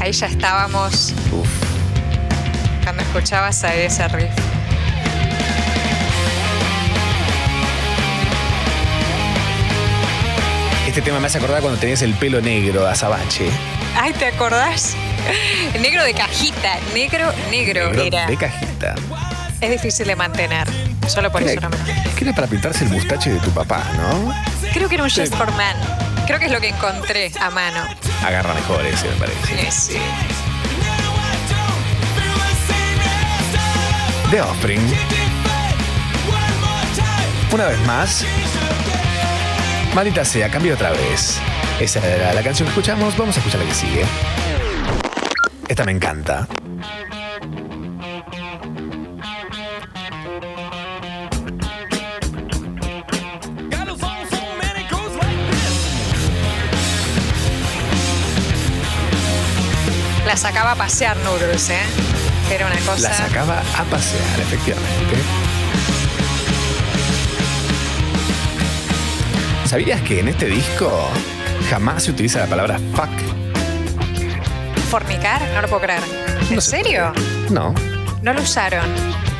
Ahí 0.00 0.12
ya 0.12 0.26
estábamos. 0.26 1.14
Cuando 2.82 3.02
escuchabas 3.02 3.62
a 3.64 3.74
ese 3.74 4.08
riff. 4.08 4.30
Este 10.86 11.02
tema 11.02 11.20
me 11.20 11.26
hace 11.26 11.38
acordar 11.38 11.60
cuando 11.60 11.78
tenías 11.78 12.02
el 12.02 12.14
pelo 12.14 12.40
negro, 12.40 12.86
azabache. 12.86 13.48
Ay, 13.94 14.12
¿te 14.14 14.26
acordás? 14.26 14.96
Negro 15.80 16.02
de 16.02 16.14
cajita. 16.14 16.78
Negro, 16.94 17.30
negro, 17.50 17.90
Negro 17.90 18.02
era. 18.02 18.26
de 18.26 18.36
cajita. 18.36 18.94
Es 19.60 19.70
difícil 19.70 20.06
de 20.06 20.16
mantener. 20.16 20.87
Solo 21.08 21.32
por 21.32 21.42
eso 21.42 21.60
no 21.60 21.70
me 21.70 21.76
Que 22.14 22.24
era 22.24 22.34
para 22.34 22.46
pintarse 22.46 22.84
el 22.84 22.90
mustache 22.90 23.32
de 23.32 23.40
tu 23.40 23.50
papá, 23.50 23.82
¿no? 23.96 24.34
Creo 24.72 24.88
que 24.88 24.96
era 24.96 25.04
un 25.04 25.10
Just 25.10 25.34
for 25.34 25.50
Man. 25.52 25.76
Creo 26.26 26.38
que 26.38 26.46
es 26.46 26.52
lo 26.52 26.60
que 26.60 26.68
encontré 26.68 27.32
a 27.40 27.50
mano. 27.50 27.82
Agarra 28.24 28.52
mejor 28.52 28.84
ese, 28.84 29.08
me 29.08 29.16
parece. 29.16 29.70
Sí, 29.70 29.92
sí. 29.92 29.98
The 34.30 34.42
Offspring. 34.42 34.80
Una 37.50 37.64
vez 37.64 37.78
más. 37.86 38.24
Maldita 39.94 40.24
sea, 40.24 40.50
cambio 40.50 40.74
otra 40.74 40.90
vez. 40.90 41.40
Esa 41.80 42.06
era 42.06 42.34
la 42.34 42.42
canción 42.42 42.66
que 42.66 42.72
escuchamos. 42.72 43.16
Vamos 43.16 43.36
a 43.36 43.38
escuchar 43.40 43.60
la 43.62 43.66
que 43.66 43.74
sigue. 43.74 44.04
Esta 45.66 45.84
me 45.84 45.92
encanta. 45.92 46.46
Pasear 60.78 61.16
Noodles, 61.18 61.68
¿eh? 61.70 61.80
Era 62.50 62.66
una 62.66 62.76
cosa. 62.80 63.08
La 63.10 63.14
sacaba 63.14 63.60
a 63.76 63.84
pasear, 63.84 64.40
efectivamente. 64.40 65.16
¿Sabías 69.66 70.00
que 70.02 70.20
en 70.20 70.28
este 70.28 70.46
disco 70.46 70.90
jamás 71.68 72.04
se 72.04 72.10
utiliza 72.10 72.38
la 72.40 72.46
palabra 72.46 72.78
fuck? 72.94 73.10
¿Fornicar? 74.90 75.42
No 75.54 75.60
lo 75.62 75.68
puedo 75.68 75.82
creer. 75.82 76.00
¿En 76.50 76.62
serio? 76.62 77.12
No, 77.50 77.74
No 78.22 78.32
lo 78.32 78.40
usaron. 78.40 78.86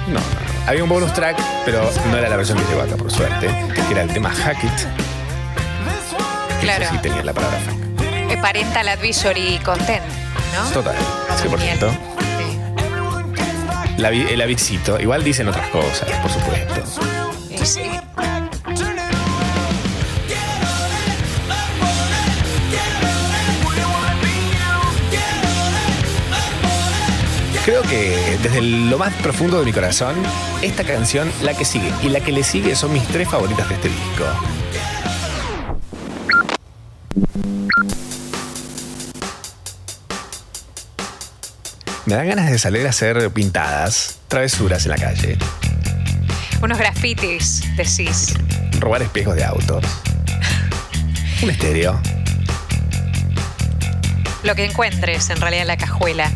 no, 0.09 0.15
no. 0.21 0.49
Había 0.67 0.83
un 0.83 0.91
bonus 0.91 1.15
track, 1.15 1.39
pero 1.65 1.91
no 2.11 2.19
era 2.19 2.29
la 2.29 2.37
versión 2.37 2.59
que 2.59 2.65
llegó 2.67 2.83
acá, 2.83 2.97
por 2.97 3.11
suerte, 3.11 3.47
que 3.75 3.91
era 3.93 4.03
el 4.03 4.13
tema 4.13 4.29
Hack 4.31 4.63
It. 4.65 4.71
Claro. 6.61 6.85
eso 6.85 6.93
sí 6.93 6.99
tenía 6.99 7.23
la 7.25 7.33
palabra 7.33 7.59
fuck. 7.61 8.41
Parental 8.43 8.89
Advisory 8.89 9.59
Content, 9.65 10.03
¿no? 10.55 10.69
Total, 10.71 10.95
100%. 11.43 11.91
La, 13.99 14.11
vi- 14.11 14.27
el 14.31 14.41
avisito. 14.41 15.01
Igual 15.01 15.25
dicen 15.25 15.49
otras 15.49 15.69
cosas, 15.71 16.09
por 16.23 16.31
supuesto. 16.31 16.85
Sí. 17.65 17.81
Creo 27.65 27.83
que 27.83 28.39
desde 28.43 28.63
lo 28.63 28.97
más 28.99 29.13
profundo 29.17 29.59
de 29.59 29.67
mi 29.67 29.73
corazón, 29.73 30.15
esta 30.63 30.85
canción, 30.85 31.31
la 31.43 31.53
que 31.53 31.67
sigue 31.67 31.93
y 32.03 32.09
la 32.09 32.21
que 32.21 32.33
le 32.33 32.43
sigue 32.43 32.75
son 32.75 32.93
mis 32.95 33.07
tres 33.09 33.29
favoritas 33.29 33.69
de 33.69 33.75
este 33.75 33.89
disco. 33.89 34.25
Me 42.09 42.15
dan 42.15 42.27
ganas 42.27 42.51
de 42.51 42.59
salir 42.59 42.87
a 42.87 42.91
hacer 42.91 43.31
pintadas, 43.33 44.17
travesuras 44.29 44.85
en 44.87 44.91
la 44.93 44.97
calle, 44.97 45.37
Unos 46.63 46.79
grafitis, 46.79 47.63
decís. 47.77 48.33
robar 48.81 49.03
espejos 49.03 49.37
de 49.37 49.45
autos, 49.45 49.85
un 51.43 51.51
estéreo, 51.51 52.01
Lo 54.43 54.55
que 54.55 54.65
encuentres 54.65 55.29
en 55.29 55.39
realidad 55.39 55.63
en 55.63 55.69
la 55.69 55.77
cajuela. 55.77 56.33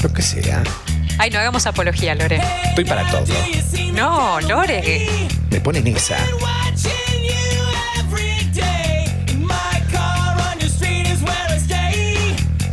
lo 0.00 0.12
que 0.12 0.22
sea. 0.22 0.62
Ay, 1.18 1.30
no 1.30 1.40
hagamos 1.40 1.66
apología, 1.66 2.14
Lore. 2.14 2.40
Estoy 2.68 2.84
para 2.84 3.04
todo. 3.10 3.26
No, 3.94 4.40
Lore. 4.42 5.08
Me 5.50 5.60
ponen 5.60 5.86
esa. 5.88 6.16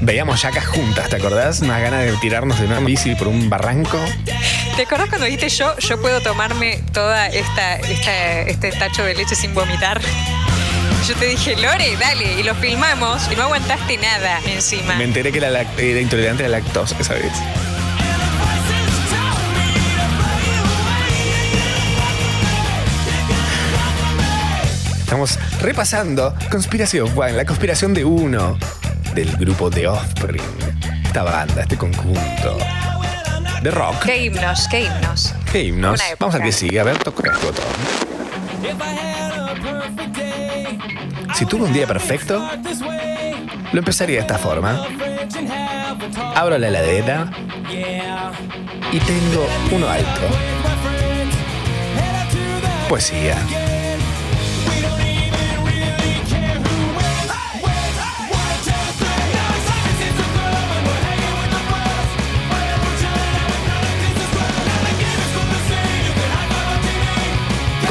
Veíamos 0.04 0.42
yacas 0.42 0.66
juntas, 0.66 1.10
¿te 1.10 1.18
acordás? 1.18 1.62
Unas 1.62 1.80
ganas 1.80 2.02
de 2.02 2.12
tirarnos 2.18 2.60
de 2.60 2.66
una 2.66 2.80
bici 2.80 3.14
por 3.14 3.28
un 3.28 3.52
barranco. 3.52 4.00
¿Te 4.76 4.82
acordás 4.82 5.10
cuando 5.10 5.26
dijiste 5.26 5.50
yo, 5.50 5.78
yo 5.78 6.02
puedo 6.02 6.22
tomarme 6.22 6.84
toda 6.92 7.28
esta, 7.28 7.76
esta, 7.76 8.42
este 8.42 8.72
tacho 8.72 9.04
de 9.04 9.14
leche 9.14 9.36
sin 9.36 9.54
vomitar? 9.54 10.02
Yo 11.08 11.16
te 11.16 11.26
dije, 11.26 11.56
Lore, 11.56 11.96
dale, 11.98 12.40
y 12.40 12.44
lo 12.44 12.56
filmamos 12.56 13.30
y 13.32 13.36
no 13.36 13.44
aguantaste 13.44 13.98
nada 13.98 14.40
encima. 14.48 14.96
Me 14.96 15.04
enteré 15.04 15.32
que 15.32 15.38
era, 15.38 15.50
era 15.78 16.00
intolerante 16.02 16.46
a 16.46 16.50
la 16.50 16.60
lactosa 16.60 16.96
esa 17.00 17.14
vez. 17.14 17.34
Estamos 25.02 25.38
repasando 25.62 26.34
Conspiración 26.50 27.08
One, 27.16 27.34
la 27.34 27.46
conspiración 27.46 27.94
de 27.94 28.04
uno 28.04 28.58
del 29.14 29.36
grupo 29.38 29.70
The 29.70 29.88
Offspring. 29.88 30.42
Esta 31.04 31.24
banda, 31.24 31.62
este 31.62 31.78
conjunto 31.78 32.58
de 33.62 33.72
rock. 33.72 34.06
Qué 34.06 34.26
himnos, 34.26 34.68
qué 34.70 34.86
himnos. 34.86 35.34
¿Qué 35.52 35.64
himnos? 35.64 36.02
Vamos 36.20 36.36
al 36.36 36.44
que 36.44 36.52
sigue. 36.52 36.80
A 36.80 36.84
ver, 36.84 36.98
toca 36.98 37.32
este 37.32 37.46
botón. 37.46 37.66
Si 41.34 41.46
tuve 41.46 41.64
un 41.64 41.74
día 41.74 41.88
perfecto, 41.88 42.48
lo 43.72 43.80
empezaría 43.80 44.18
de 44.18 44.22
esta 44.22 44.38
forma. 44.38 44.86
Abro 46.36 46.58
la 46.58 46.68
heladera 46.68 47.32
y 48.92 49.00
tengo 49.00 49.48
uno 49.72 49.90
alto. 49.90 50.22
Poesía. 52.88 53.38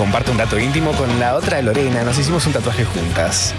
Comparto 0.00 0.30
un 0.32 0.38
dato 0.38 0.58
íntimo 0.58 0.92
con 0.92 1.20
la 1.20 1.34
otra 1.34 1.60
Lorena. 1.60 2.02
Nos 2.04 2.16
hicimos 2.16 2.46
un 2.46 2.54
tatuaje 2.54 2.86
juntas. 2.86 3.52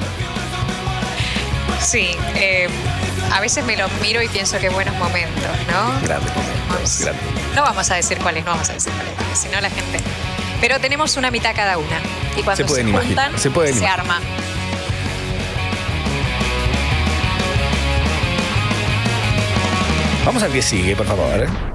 Sí, 1.79 2.15
eh, 2.33 2.67
a 3.31 3.39
veces 3.39 3.63
me 3.63 3.77
lo 3.77 3.87
miro 4.01 4.23
y 4.23 4.27
pienso 4.27 4.57
que 4.57 4.69
buenos 4.69 4.95
momentos, 4.95 5.43
¿no? 5.71 6.01
Grandes 6.01 6.33
momentos. 6.35 6.99
grandes. 7.01 7.23
No 7.55 7.61
vamos 7.61 7.91
a 7.91 7.93
decir 7.93 8.17
cuáles, 8.17 8.43
no 8.43 8.49
vamos 8.53 8.67
a 8.71 8.73
decir 8.73 8.91
cuáles, 8.91 9.13
porque 9.13 9.35
si 9.35 9.49
no 9.49 9.61
la 9.61 9.69
gente. 9.69 9.99
Pero 10.59 10.79
tenemos 10.79 11.15
una 11.15 11.29
mitad 11.29 11.53
cada 11.55 11.77
una. 11.77 11.99
Y 12.35 12.41
cuando 12.41 12.67
Se 12.67 12.73
se, 12.73 12.81
imaginar, 12.81 13.05
juntan, 13.27 13.39
se 13.39 13.51
pueden 13.51 13.77
imaginar. 13.77 13.99
arma. 13.99 14.19
Vamos 20.25 20.41
al 20.41 20.51
que 20.51 20.63
sigue, 20.63 20.95
por 20.95 21.05
favor. 21.05 21.70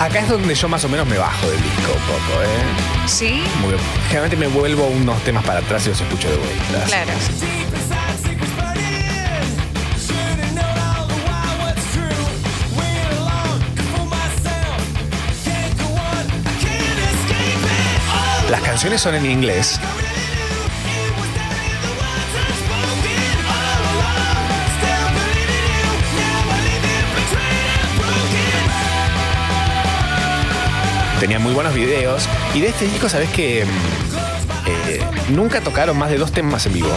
Acá 0.00 0.20
es 0.20 0.28
donde 0.30 0.54
yo 0.54 0.66
más 0.66 0.82
o 0.82 0.88
menos 0.88 1.06
me 1.06 1.18
bajo 1.18 1.46
del 1.46 1.62
disco 1.62 1.92
un 1.92 2.06
poco, 2.06 2.42
¿eh? 2.42 3.06
¿Sí? 3.06 3.42
Que 3.68 4.08
generalmente 4.08 4.36
me 4.38 4.46
vuelvo 4.46 4.86
unos 4.86 5.22
temas 5.24 5.44
para 5.44 5.58
atrás 5.58 5.84
y 5.84 5.90
los 5.90 6.00
escucho 6.00 6.30
de 6.30 6.38
vuelta. 6.38 6.84
Claro. 6.86 7.12
Las 18.50 18.60
canciones 18.62 19.02
son 19.02 19.14
en 19.16 19.26
inglés. 19.26 19.78
Tenía 31.20 31.38
muy 31.38 31.52
buenos 31.52 31.74
videos. 31.74 32.26
Y 32.54 32.60
de 32.60 32.68
este 32.68 32.86
disco, 32.86 33.08
¿sabes 33.08 33.30
que 33.30 33.64
nunca 35.30 35.60
tocaron 35.60 35.96
más 35.96 36.10
de 36.10 36.18
dos 36.18 36.32
temas 36.32 36.66
en 36.66 36.74
vivo. 36.74 36.92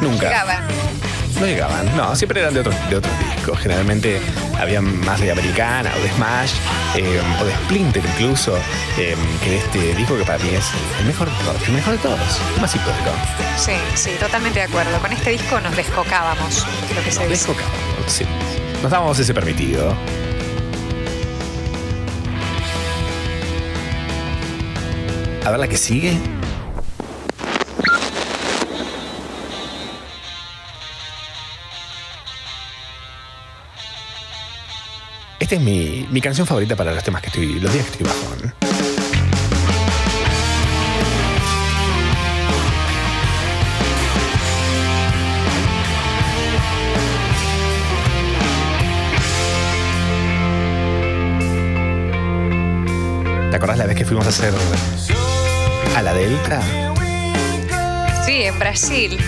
Nunca. 0.00 0.28
Llegaba. 0.28 0.60
No 1.40 1.46
llegaban, 1.46 1.96
no, 1.96 2.14
siempre 2.14 2.40
eran 2.40 2.54
de 2.54 2.60
otros, 2.60 2.76
de 2.88 2.96
otros 2.96 3.12
discos. 3.18 3.58
Generalmente 3.58 4.20
había 4.56 4.80
más 4.80 5.20
de 5.20 5.32
Americana 5.32 5.92
o 5.98 6.00
de 6.00 6.08
Smash 6.10 6.52
eh, 6.94 7.20
o 7.40 7.44
de 7.44 7.52
Splinter 7.52 8.04
incluso, 8.04 8.56
eh, 8.96 9.16
que 9.42 9.50
de 9.50 9.56
este 9.56 9.94
disco 9.96 10.16
que 10.16 10.22
para 10.22 10.38
mí 10.38 10.50
es 10.50 10.64
el 11.00 11.06
mejor 11.06 11.28
de 11.28 11.44
todos, 11.44 11.66
el 11.66 11.74
mejor 11.74 11.92
de 11.94 11.98
todos, 11.98 12.40
el 12.54 12.60
más 12.60 12.74
icónico. 12.76 13.10
Sí, 13.56 13.72
sí, 13.96 14.10
totalmente 14.20 14.60
de 14.60 14.66
acuerdo. 14.66 14.96
Con 15.00 15.12
este 15.12 15.30
disco 15.30 15.60
nos 15.60 15.74
descocábamos, 15.74 16.64
lo 16.94 17.02
que 17.02 17.10
se 17.10 17.26
dice. 17.26 17.52
Sí, 18.06 18.24
nos 18.80 18.92
dábamos 18.92 19.18
ese 19.18 19.34
permitido. 19.34 19.96
A 25.44 25.50
ver 25.50 25.60
la 25.60 25.68
que 25.68 25.76
sigue. 25.76 26.16
Esta 35.38 35.56
es 35.56 35.60
mi, 35.60 36.06
mi 36.10 36.22
canción 36.22 36.46
favorita 36.46 36.74
para 36.76 36.94
los 36.94 37.04
temas 37.04 37.20
que 37.20 37.28
estoy, 37.28 37.60
los 37.60 37.70
días 37.70 37.84
que 37.84 37.92
estoy 37.92 38.06
bajón. 38.06 38.54
¿Te 53.50 53.56
acordás 53.56 53.76
la 53.76 53.86
vez 53.86 53.96
que 53.96 54.04
fuimos 54.06 54.24
a 54.26 54.30
hacer 54.30 54.54
a 55.96 56.02
la 56.02 56.12
Delta? 56.14 56.60
Sí, 58.24 58.42
en 58.44 58.58
Brasil. 58.58 59.18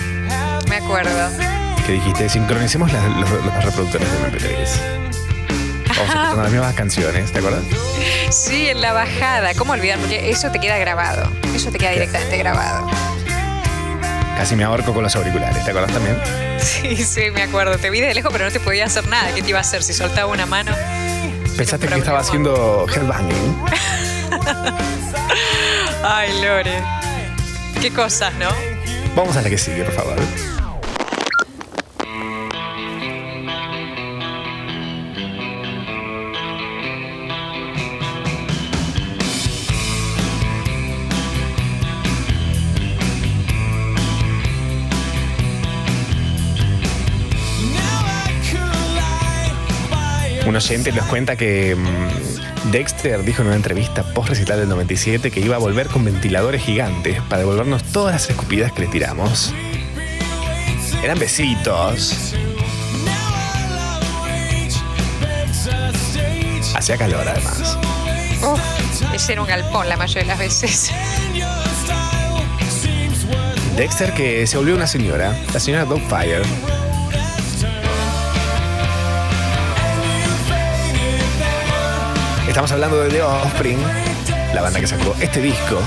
Me 0.69 0.77
acuerdo. 0.77 1.29
Que 1.85 1.93
dijiste, 1.93 2.27
sincronicemos 2.29 2.91
la- 2.91 3.07
los, 3.07 3.29
los 3.29 3.63
reproductores 3.63 4.07
de 4.11 4.17
MP3. 4.19 4.69
Vamos 6.13 6.37
las 6.43 6.51
mismas 6.51 6.73
canciones, 6.75 7.31
¿te 7.31 7.39
acuerdas? 7.39 7.63
Sí, 8.29 8.67
en 8.69 8.81
la 8.81 8.93
bajada. 8.93 9.53
¿Cómo 9.55 9.73
olvidar? 9.73 9.97
Porque 9.99 10.29
eso 10.29 10.51
te 10.51 10.59
queda 10.59 10.77
grabado. 10.77 11.31
Eso 11.55 11.71
te 11.71 11.77
queda 11.79 11.91
directamente 11.91 12.37
grabado. 12.37 12.87
Casi 14.37 14.55
me 14.55 14.63
ahorco 14.63 14.93
con 14.93 15.01
los 15.03 15.15
auriculares, 15.15 15.63
¿te 15.63 15.71
acuerdas 15.71 15.91
también? 15.93 16.17
Sí, 16.59 16.97
sí, 16.97 17.31
me 17.33 17.41
acuerdo. 17.41 17.77
Te 17.77 17.89
vi 17.89 18.01
de 18.01 18.13
lejos, 18.13 18.31
pero 18.31 18.45
no 18.45 18.51
te 18.51 18.59
podía 18.59 18.85
hacer 18.85 19.07
nada. 19.07 19.33
¿Qué 19.33 19.41
te 19.41 19.49
iba 19.49 19.57
a 19.57 19.61
hacer 19.61 19.81
si 19.81 19.93
soltaba 19.93 20.27
una 20.31 20.45
mano? 20.45 20.71
Pensaste 21.55 21.87
que 21.87 21.95
estaba 21.95 22.19
haciendo 22.19 22.85
headbanging. 22.93 23.57
Ay, 26.09 26.41
Lore. 26.41 26.81
Qué 27.81 27.91
cosas, 27.91 28.33
¿no? 28.35 28.47
Vamos 29.13 29.35
a 29.35 29.41
la 29.41 29.49
que 29.49 29.57
sigue, 29.57 29.83
por 29.83 29.93
favor. 29.93 30.17
un 50.45 50.55
oyente 50.55 50.93
nos 50.93 51.05
cuenta 51.07 51.35
que 51.35 51.75
mm, 51.75 52.26
Dexter 52.65 53.23
dijo 53.23 53.41
en 53.41 53.47
una 53.47 53.55
entrevista 53.55 54.03
post 54.13 54.29
recital 54.29 54.59
del 54.59 54.69
97 54.69 55.31
que 55.31 55.39
iba 55.39 55.55
a 55.55 55.59
volver 55.59 55.87
con 55.87 56.03
ventiladores 56.03 56.63
gigantes 56.63 57.21
para 57.23 57.39
devolvernos 57.39 57.83
todas 57.83 58.13
las 58.13 58.29
escupidas 58.29 58.71
que 58.71 58.81
le 58.81 58.87
tiramos. 58.87 59.53
Eran 61.03 61.17
besitos. 61.19 62.33
Hacía 66.75 66.97
calor 66.97 67.27
además. 67.27 67.77
Uf, 68.43 69.13
ese 69.13 69.33
era 69.33 69.41
un 69.41 69.47
galpón 69.47 69.87
la 69.89 69.97
mayoría 69.97 70.23
de 70.23 70.27
las 70.27 70.39
veces. 70.39 70.91
Dexter 73.75 74.13
que 74.13 74.45
se 74.47 74.57
volvió 74.57 74.75
una 74.75 74.87
señora, 74.87 75.35
la 75.53 75.59
señora 75.59 75.85
Dogfire. 75.85 76.41
Estamos 82.57 82.71
hablando 82.71 83.03
de 83.03 83.09
The 83.09 83.21
Offspring, 83.21 83.77
la 84.55 84.63
banda 84.63 84.79
que 84.79 84.87
sacó 84.87 85.15
este 85.19 85.41
disco 85.41 85.79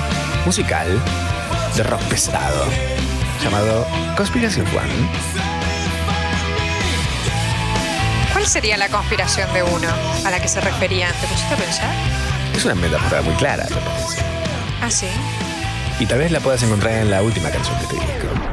musical 0.47 0.87
de 1.75 1.83
rock 1.83 2.01
pesado 2.03 2.65
llamado 3.43 3.85
Conspiración 4.17 4.65
One. 4.69 5.11
¿Cuál 8.33 8.47
sería 8.47 8.77
la 8.77 8.89
conspiración 8.89 9.53
de 9.53 9.65
uno 9.65 9.89
a 10.25 10.31
la 10.31 10.41
que 10.41 10.47
se 10.47 10.61
referían? 10.61 11.13
¿Te 11.21 11.27
pusiste 11.27 11.55
a 11.55 11.57
pensar? 11.57 11.91
Es 12.55 12.65
una 12.65 12.77
metáfora 12.77 13.21
muy 13.23 13.35
clara, 13.35 13.67
me 13.69 13.75
parece. 13.75 14.23
Ah, 14.81 14.91
sí. 14.93 15.09
Y 15.99 16.07
tal 16.07 16.21
vez 16.21 16.31
la 16.31 16.39
puedas 16.39 16.63
encontrar 16.63 16.93
en 16.93 17.11
la 17.11 17.21
última 17.21 17.51
canción 17.51 17.77
de 17.79 17.83
este 17.83 17.97
disco. 17.97 18.50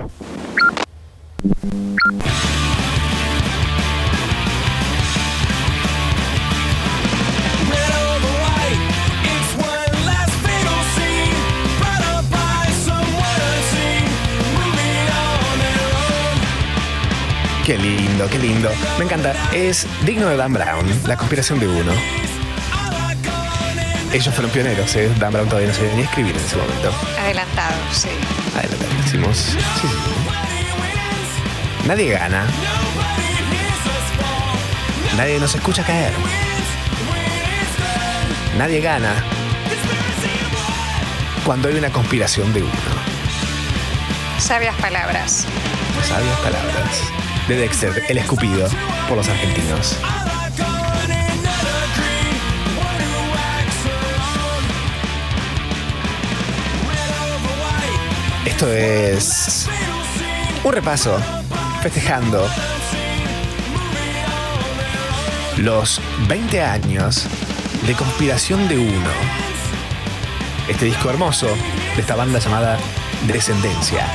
Lindo, 18.28 18.30
qué 18.30 18.38
lindo. 18.40 18.70
Me 18.98 19.06
encanta. 19.06 19.34
Es 19.54 19.88
digno 20.06 20.28
de 20.28 20.38
Dan 20.38 20.54
Brown, 20.54 20.86
la 21.06 21.18
conspiración 21.18 21.60
de 21.60 21.68
uno. 21.68 21.92
Ellos 24.14 24.34
fueron 24.34 24.52
pioneros, 24.52 24.96
¿eh? 24.96 25.12
Dan 25.20 25.34
Brown 25.34 25.48
todavía 25.48 25.70
no 25.70 25.76
sabía 25.76 25.94
ni 25.94 26.02
escribir 26.02 26.36
en 26.36 26.44
ese 26.44 26.56
momento. 26.56 26.94
Adelantado, 27.20 27.76
sí. 27.92 28.10
Adelantadísimos. 28.58 29.38
Sí, 29.38 29.58
sí. 29.82 29.88
Nadie 31.88 32.12
gana. 32.12 32.46
Nadie 35.16 35.40
nos 35.40 35.56
escucha 35.56 35.84
caer. 35.84 36.14
Nadie 38.58 38.82
gana 38.82 39.24
cuando 41.46 41.70
hay 41.70 41.76
una 41.76 41.90
conspiración 41.92 42.52
de 42.54 42.62
uno. 42.62 42.72
Sabias 44.40 44.76
palabras. 44.76 45.46
Sabias 46.08 46.40
palabras. 46.40 47.17
De 47.48 47.56
Dexter, 47.56 48.04
el 48.10 48.18
escupido 48.18 48.68
por 49.08 49.16
los 49.16 49.30
argentinos. 49.30 49.96
Esto 58.46 58.74
es 58.74 59.70
un 60.64 60.74
repaso 60.74 61.18
festejando 61.82 62.46
los 65.58 66.02
20 66.28 66.62
años 66.62 67.28
de 67.86 67.94
Conspiración 67.94 68.68
de 68.68 68.78
Uno. 68.78 69.12
Este 70.68 70.86
disco 70.86 71.10
hermoso 71.10 71.48
de 71.96 72.02
esta 72.02 72.16
banda 72.16 72.40
llamada 72.40 72.78
Descendencia. 73.26 74.06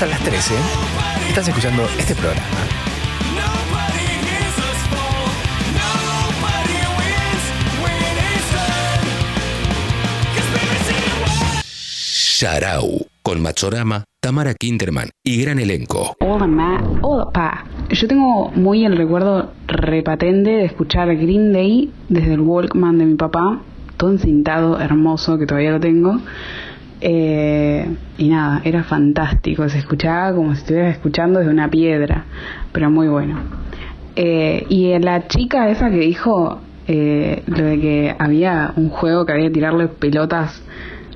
Hasta 0.00 0.12
las 0.12 0.24
13 0.24 0.54
estás 1.28 1.46
escuchando 1.46 1.82
este 1.98 2.14
programa. 2.14 2.42
Sharau, 11.68 13.06
con 13.22 13.42
Machorama, 13.42 14.04
Tamara 14.22 14.54
Kinderman 14.54 15.10
y 15.22 15.42
gran 15.42 15.58
elenco. 15.58 16.14
Hola, 16.20 16.46
ma. 16.46 16.82
Hola, 17.02 17.26
pa. 17.30 17.66
Yo 17.90 18.08
tengo 18.08 18.50
muy 18.52 18.86
el 18.86 18.96
recuerdo 18.96 19.52
repatente 19.66 20.48
de 20.48 20.64
escuchar 20.64 21.14
Green 21.14 21.52
Day 21.52 21.92
desde 22.08 22.32
el 22.32 22.40
Walkman 22.40 22.96
de 22.96 23.04
mi 23.04 23.16
papá, 23.16 23.60
todo 23.98 24.12
encintado, 24.12 24.80
hermoso, 24.80 25.36
que 25.36 25.44
todavía 25.44 25.72
lo 25.72 25.80
tengo. 25.80 26.18
Eh, 27.00 27.88
y 28.18 28.28
nada, 28.28 28.60
era 28.64 28.82
fantástico, 28.84 29.68
se 29.68 29.78
escuchaba 29.78 30.34
como 30.34 30.54
si 30.54 30.60
estuvieras 30.60 30.92
escuchando 30.92 31.38
desde 31.38 31.52
una 31.52 31.70
piedra, 31.70 32.24
pero 32.72 32.90
muy 32.90 33.08
bueno. 33.08 33.38
Eh, 34.16 34.66
y 34.68 34.98
la 34.98 35.28
chica 35.28 35.70
esa 35.70 35.90
que 35.90 35.98
dijo 35.98 36.60
eh, 36.88 37.42
lo 37.46 37.64
de 37.64 37.80
que 37.80 38.16
había 38.18 38.72
un 38.76 38.90
juego 38.90 39.24
que 39.24 39.32
había 39.32 39.46
que 39.46 39.54
tirarle 39.54 39.88
pelotas 39.88 40.62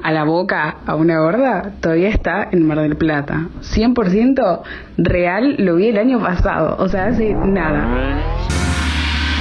a 0.03 0.13
la 0.13 0.25
boca 0.25 0.77
a 0.87 0.95
una 0.95 1.19
gorda, 1.19 1.73
todavía 1.81 2.11
está 2.11 2.49
en 2.53 2.67
Mar 2.67 2.79
del 2.79 2.97
Plata. 2.97 3.49
100% 3.63 4.61
real, 4.99 5.57
lo 5.59 5.77
vi 5.77 5.89
el 5.89 5.99
año 5.99 6.21
pasado, 6.21 6.77
o 6.79 6.89
sea, 6.89 7.07
hace 7.07 7.35
nada. 7.35 7.89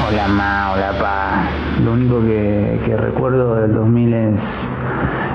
Hola 0.08 0.28
ma, 0.28 0.72
hola 0.74 0.92
pa. 1.00 1.50
Lo 1.84 1.94
único 1.94 2.22
que, 2.22 2.96
recuerdo 2.98 3.56
del 3.56 3.74
2000 3.74 4.14
es 4.14 4.40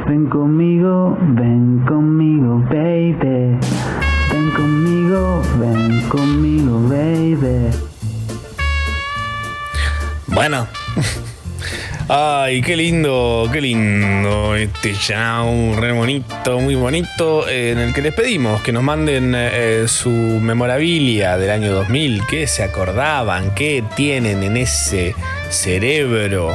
Ven 0.08 0.24
conmigo, 0.30 1.18
ven 1.20 1.84
conmigo, 1.86 2.64
baby. 2.70 3.58
Ven 4.32 4.50
conmigo, 4.56 5.42
ven 5.60 6.00
conmigo, 6.08 6.80
baby. 6.88 7.68
Bueno. 10.28 10.66
Ay, 12.08 12.62
qué 12.62 12.74
lindo, 12.74 13.50
qué 13.52 13.60
lindo 13.60 14.56
este 14.56 14.94
show, 14.94 15.74
re 15.78 15.92
bonito, 15.92 16.58
muy 16.58 16.74
bonito, 16.74 17.46
eh, 17.46 17.72
en 17.72 17.78
el 17.78 17.92
que 17.92 18.00
les 18.00 18.14
pedimos 18.14 18.62
que 18.62 18.72
nos 18.72 18.82
manden 18.82 19.34
eh, 19.36 19.84
su 19.88 20.08
memorabilia 20.08 21.36
del 21.36 21.50
año 21.50 21.70
2000, 21.70 22.22
qué 22.24 22.46
se 22.46 22.62
acordaban, 22.62 23.54
qué 23.54 23.84
tienen 23.94 24.42
en 24.42 24.56
ese 24.56 25.14
cerebro 25.50 26.54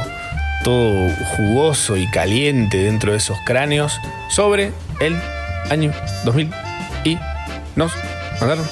todo 0.64 1.10
jugoso 1.36 1.96
y 1.96 2.08
caliente 2.08 2.78
dentro 2.78 3.12
de 3.12 3.18
esos 3.18 3.38
cráneos 3.44 4.00
sobre 4.28 4.72
el 4.98 5.14
año 5.70 5.92
2000 6.24 6.50
y 7.04 7.18
nos 7.76 7.92
mandaron 8.40 8.64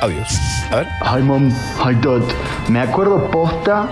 audios. 0.00 0.28
A 0.70 0.76
ver. 0.76 0.86
Hi 1.02 1.22
mom, 1.22 1.50
hi 1.50 1.94
dad. 1.94 2.22
Me 2.68 2.80
acuerdo 2.80 3.30
posta 3.30 3.88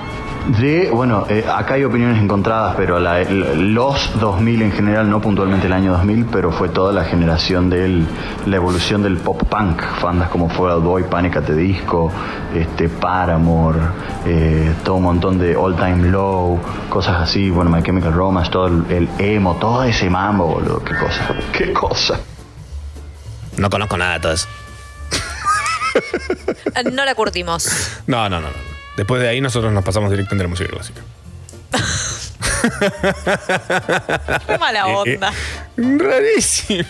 de, 0.46 0.90
bueno, 0.92 1.26
eh, 1.28 1.44
acá 1.52 1.74
hay 1.74 1.84
opiniones 1.84 2.22
encontradas, 2.22 2.74
pero 2.76 2.98
la- 3.00 3.24
los 3.24 4.18
2000 4.20 4.62
en 4.62 4.72
general, 4.72 5.10
no 5.10 5.20
puntualmente 5.20 5.66
el 5.66 5.72
año 5.72 5.92
2000, 5.92 6.26
pero 6.26 6.52
fue 6.52 6.68
toda 6.68 6.92
la 6.92 7.04
generación 7.04 7.68
de 7.68 8.04
la 8.46 8.56
evolución 8.56 9.02
del 9.02 9.16
pop 9.16 9.42
punk, 9.48 9.82
bandas 10.00 10.28
como 10.28 10.48
Fall 10.48 10.70
Out 10.70 10.84
Boy, 10.84 11.02
Panic! 11.04 11.36
at 11.36 11.44
the 11.44 11.54
Disco, 11.54 12.12
este, 12.54 12.88
Paramore, 12.88 13.78
eh, 14.24 14.72
todo 14.84 14.96
un 14.96 15.02
montón 15.04 15.38
de 15.38 15.56
All 15.56 15.74
Time 15.74 16.10
Low, 16.10 16.60
cosas 16.88 17.16
así, 17.20 17.50
bueno, 17.50 17.70
My 17.70 17.82
Chemical 17.82 18.12
Romance, 18.12 18.50
todo 18.50 18.68
el, 18.68 18.84
el 18.90 19.08
emo, 19.18 19.56
todo 19.56 19.82
ese 19.84 20.08
mambo, 20.08 20.46
boludo, 20.46 20.82
qué 20.84 20.94
cosa, 20.94 21.28
qué 21.52 21.72
cosa. 21.72 22.20
No 23.56 23.68
conozco 23.68 23.96
nada 23.96 24.14
de 24.14 24.20
todo 24.20 24.32
eso. 24.32 24.46
No 26.92 27.04
la 27.06 27.14
curtimos. 27.14 27.68
No, 28.06 28.28
no, 28.28 28.38
no, 28.40 28.48
no. 28.48 28.75
Después 28.96 29.20
de 29.22 29.28
ahí 29.28 29.40
nosotros 29.40 29.72
nos 29.72 29.84
pasamos 29.84 30.10
directamente 30.10 30.42
a 30.42 30.46
la 30.46 30.50
música 30.50 30.70
clásica. 30.70 31.00
Qué 34.46 34.58
mala 34.58 34.88
Eh, 34.88 34.94
onda. 34.94 35.32
Rarísimo. 35.76 36.84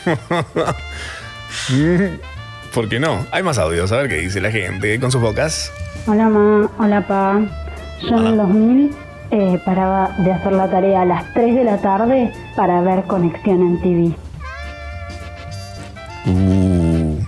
¿Por 2.74 2.88
qué 2.88 3.00
no? 3.00 3.26
Hay 3.32 3.42
más 3.42 3.58
audios, 3.58 3.90
a 3.92 3.96
ver 3.96 4.08
qué 4.08 4.16
dice 4.16 4.40
la 4.40 4.50
gente 4.50 4.98
con 5.00 5.10
sus 5.10 5.20
bocas. 5.20 5.72
Hola 6.06 6.28
ma, 6.28 6.70
hola 6.78 7.06
pa. 7.06 7.40
Yo 8.02 8.18
en 8.18 8.26
el 8.26 8.36
2000 8.36 8.96
eh, 9.32 9.60
paraba 9.64 10.10
de 10.18 10.32
hacer 10.32 10.52
la 10.52 10.70
tarea 10.70 11.02
a 11.02 11.04
las 11.04 11.32
3 11.34 11.54
de 11.56 11.64
la 11.64 11.78
tarde 11.78 12.32
para 12.54 12.80
ver 12.82 13.04
Conexión 13.04 13.60
en 13.62 13.80
TV. 13.80 14.16
Uh, 16.26 17.18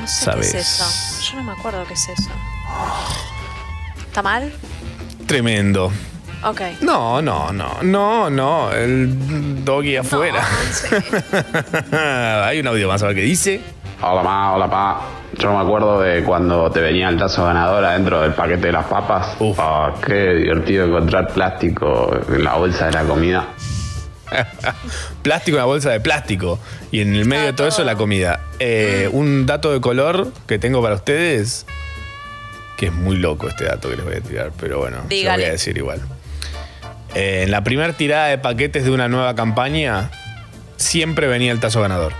No 0.00 0.06
sé 0.06 0.24
¿Sabes? 0.24 0.52
qué 0.52 0.58
es 0.58 0.80
eso. 0.80 1.30
Yo 1.30 1.36
no 1.38 1.44
me 1.44 1.52
acuerdo 1.52 1.84
qué 1.86 1.94
es 1.94 2.08
eso. 2.08 2.30
¿Está 4.06 4.22
mal? 4.22 4.52
tremendo. 5.32 5.90
Ok. 6.44 6.60
No, 6.82 7.22
no, 7.22 7.50
no, 7.52 7.82
no, 7.82 8.28
no. 8.28 8.70
El 8.70 9.64
doggy 9.64 9.96
afuera. 9.96 10.44
Hay 12.44 12.60
un 12.60 12.66
audio 12.66 12.86
más 12.86 13.02
a 13.02 13.06
ver 13.06 13.16
qué 13.16 13.22
dice. 13.22 13.62
Hola 14.02 14.22
ma, 14.22 14.52
hola 14.52 14.68
pa. 14.68 15.00
Yo 15.38 15.50
me 15.52 15.60
acuerdo 15.60 16.02
de 16.02 16.22
cuando 16.22 16.70
te 16.70 16.82
venía 16.82 17.08
el 17.08 17.16
tazo 17.16 17.46
ganador 17.46 17.82
adentro 17.82 18.20
del 18.20 18.34
paquete 18.34 18.66
de 18.66 18.72
las 18.72 18.84
papas. 18.84 19.38
Ah, 19.56 19.94
qué 20.04 20.34
divertido 20.34 20.84
encontrar 20.84 21.28
plástico 21.32 22.14
en 22.28 22.44
la 22.44 22.56
bolsa 22.56 22.86
de 22.86 22.92
la 22.92 23.04
comida. 23.04 23.46
plástico, 25.22 25.56
una 25.56 25.64
bolsa 25.64 25.90
de 25.92 26.00
plástico. 26.00 26.58
Y 26.90 27.00
en 27.00 27.16
el 27.16 27.24
medio 27.24 27.46
de 27.46 27.52
todo 27.54 27.68
eso, 27.68 27.84
la 27.84 27.96
comida. 27.96 28.40
Eh, 28.58 29.08
un 29.12 29.46
dato 29.46 29.72
de 29.72 29.80
color 29.80 30.30
que 30.46 30.58
tengo 30.58 30.82
para 30.82 30.96
ustedes, 30.96 31.64
que 32.82 32.86
es 32.88 32.92
muy 32.92 33.14
loco 33.16 33.46
este 33.48 33.62
dato 33.66 33.88
que 33.88 33.94
les 33.94 34.04
voy 34.04 34.16
a 34.16 34.20
tirar, 34.20 34.50
pero 34.58 34.80
bueno, 34.80 34.96
lo 34.96 35.06
voy 35.06 35.44
a 35.44 35.50
decir 35.52 35.76
igual. 35.78 36.00
Eh, 37.14 37.42
en 37.44 37.52
la 37.52 37.62
primera 37.62 37.92
tirada 37.92 38.26
de 38.26 38.38
paquetes 38.38 38.82
de 38.84 38.90
una 38.90 39.06
nueva 39.06 39.36
campaña, 39.36 40.10
siempre 40.78 41.28
venía 41.28 41.52
el 41.52 41.60
tazo 41.60 41.80
ganador. 41.80 42.12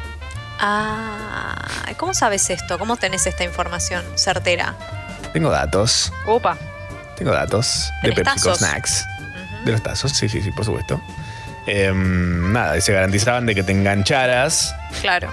Ah, 0.60 1.56
¿cómo 1.96 2.14
sabes 2.14 2.48
esto? 2.48 2.78
¿Cómo 2.78 2.96
tenés 2.96 3.26
esta 3.26 3.42
información 3.42 4.04
certera? 4.14 4.76
Tengo 5.32 5.50
datos, 5.50 6.12
Opa. 6.26 6.56
tengo 7.16 7.32
datos 7.32 7.90
de 8.04 8.10
¿Tenés 8.12 8.32
PepsiCo? 8.34 8.54
Snacks. 8.54 9.04
De 9.64 9.72
los 9.72 9.82
tazos, 9.82 10.12
sí, 10.12 10.28
sí, 10.28 10.42
sí, 10.42 10.52
por 10.52 10.64
supuesto. 10.64 11.02
Em, 11.66 12.52
nada, 12.52 12.78
y 12.78 12.80
se 12.82 12.92
garantizaban 12.92 13.46
de 13.46 13.56
que 13.56 13.64
te 13.64 13.72
engancharas 13.72 14.76
Claro. 15.00 15.28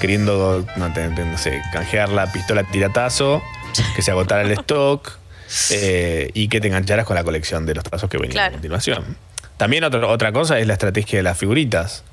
queriendo, 0.00 0.64
no, 0.76 0.92
te- 0.92 1.08
te- 1.08 1.24
no 1.24 1.36
sé, 1.36 1.60
canjear 1.72 2.10
la 2.10 2.30
pistola 2.30 2.62
tiratazo, 2.62 3.42
que 3.94 4.02
se 4.02 4.10
agotara 4.10 4.42
el 4.42 4.52
stock 4.52 5.18
eh, 5.70 6.30
y 6.34 6.48
que 6.48 6.60
te 6.60 6.68
engancharas 6.68 7.04
con 7.06 7.14
la 7.16 7.24
colección 7.24 7.66
de 7.66 7.74
los 7.74 7.84
tazos 7.84 8.08
que 8.10 8.16
venían 8.18 8.32
Claro. 8.32 8.48
a 8.48 8.52
continuación. 8.52 9.16
También 9.56 9.84
otro- 9.84 10.08
otra 10.08 10.32
cosa 10.32 10.58
es 10.58 10.66
la 10.66 10.74
estrategia 10.74 11.18
de 11.18 11.22
las 11.24 11.36
figuritas, 11.38 12.04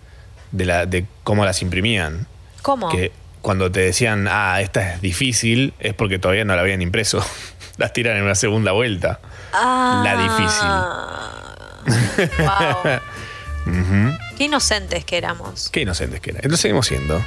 de, 0.51 0.65
la, 0.65 0.85
de 0.85 1.05
cómo 1.23 1.45
las 1.45 1.61
imprimían. 1.61 2.27
¿Cómo? 2.61 2.89
Que 2.89 3.11
cuando 3.41 3.71
te 3.71 3.81
decían, 3.81 4.27
ah, 4.29 4.59
esta 4.61 4.93
es 4.95 5.01
difícil, 5.01 5.73
es 5.79 5.93
porque 5.93 6.17
todavía 6.17 6.45
no 6.45 6.55
la 6.55 6.61
habían 6.61 6.81
impreso. 6.81 7.23
las 7.77 7.93
tiran 7.93 8.17
en 8.17 8.23
una 8.23 8.35
segunda 8.35 8.71
vuelta. 8.71 9.19
Ah. 9.53 10.01
La 10.03 10.15
difícil. 10.23 10.67
Wow. 12.45 12.99
Qué 14.37 14.43
inocentes 14.45 15.05
que 15.05 15.17
éramos. 15.17 15.69
Qué 15.71 15.81
inocentes 15.81 16.19
que 16.21 16.31
eran. 16.31 16.41
Entonces 16.43 16.61
seguimos 16.61 16.87
siendo. 16.87 17.23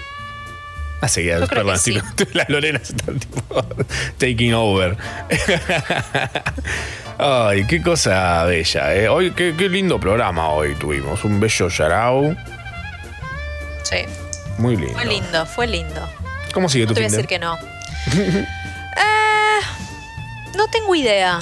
Ah, 1.00 1.06
Yo 1.06 1.22
creo 1.22 1.46
perdón, 1.46 1.78
sí. 1.78 1.96
las 2.32 2.48
Lorenas 2.48 2.90
están 2.90 3.18
tipo 3.20 3.42
taking 4.18 4.52
over. 4.54 4.96
Ay, 7.18 7.66
qué 7.66 7.82
cosa 7.82 8.44
bella, 8.44 8.94
¿eh? 8.94 9.08
Hoy, 9.08 9.32
qué, 9.32 9.54
qué 9.56 9.68
lindo 9.68 9.98
programa 9.98 10.48
hoy 10.50 10.74
tuvimos. 10.76 11.24
Un 11.24 11.40
bello 11.40 11.68
Yarao. 11.68 12.34
Sí. 13.82 14.04
Muy 14.58 14.76
lindo. 14.76 14.92
Fue 14.94 15.04
lindo, 15.06 15.46
fue 15.46 15.66
lindo. 15.66 16.08
¿Cómo 16.52 16.68
sigue 16.68 16.84
No 16.84 16.88
tu 16.90 16.94
te 16.94 17.00
voy 17.00 17.08
a 17.08 17.10
decir 17.10 17.26
que 17.26 17.38
no. 17.38 17.56
Eh, 18.16 19.60
no 20.56 20.66
tengo 20.68 20.94
idea. 20.94 21.38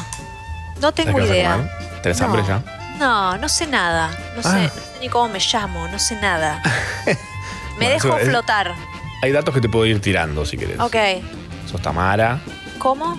No 0.81 0.93
tengo 0.93 1.21
idea. 1.21 1.59
¿Tenés 2.03 2.21
No. 2.21 2.27
hambre 2.27 2.43
ya? 2.47 2.63
No, 2.99 3.37
no 3.39 3.49
sé 3.49 3.67
nada. 3.67 4.11
No 4.37 4.43
sé, 4.43 4.49
Ah. 4.49 4.63
no 4.63 4.69
sé 4.69 5.01
ni 5.01 5.09
cómo 5.09 5.29
me 5.29 5.39
llamo, 5.41 5.89
no 5.89 5.99
sé 5.99 6.17
nada. 6.21 6.63
Me 7.05 7.17
Bueno, 7.89 7.93
dejo 7.95 8.19
es- 8.19 8.29
flotar. 8.29 8.75
Hay 9.23 9.33
datos 9.33 9.55
que 9.55 9.61
te 9.61 9.69
puedo 9.69 9.87
ir 9.87 10.01
tirando 10.01 10.45
si 10.47 10.57
querés. 10.57 10.79
Ok. 10.81 10.97
Sos 11.71 11.81
Tamara. 11.83 12.41
¿Cómo? 12.79 13.19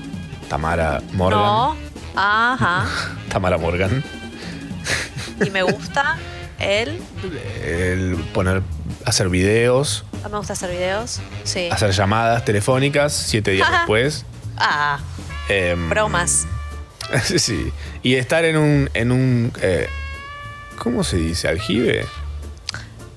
Tamara 0.49 1.01
Morgan. 1.13 1.39
No. 1.41 1.75
Ajá. 2.15 2.85
Tamara 3.29 3.57
Morgan. 3.57 4.03
Y 5.45 5.49
me 5.49 5.63
gusta 5.63 6.17
el. 6.59 7.01
El 7.63 8.15
poner, 8.33 8.61
hacer 9.05 9.29
videos, 9.29 10.03
Ah, 10.23 10.29
Me 10.29 10.37
gusta 10.37 10.53
hacer 10.53 10.71
videos. 10.71 11.19
Sí. 11.43 11.69
hacer 11.71 11.91
llamadas 11.91 12.43
telefónicas 12.43 13.13
siete 13.13 13.51
días 13.51 13.67
Ajá. 13.67 13.77
después. 13.79 14.25
Ah, 14.57 14.99
Em, 15.49 15.89
bromas. 15.89 16.45
sí. 17.23 17.71
Y 18.03 18.15
estar 18.15 18.43
en 18.45 18.57
un. 18.57 18.89
En 18.93 19.11
un 19.11 19.53
eh, 19.61 19.87
¿Cómo 20.77 21.03
se 21.03 21.17
dice? 21.17 21.47
¿Aljibe? 21.47 22.05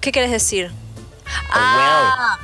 ¿Qué 0.01 0.13
quieres 0.13 0.31
decir? 0.31 0.71
Ah, 1.53 2.39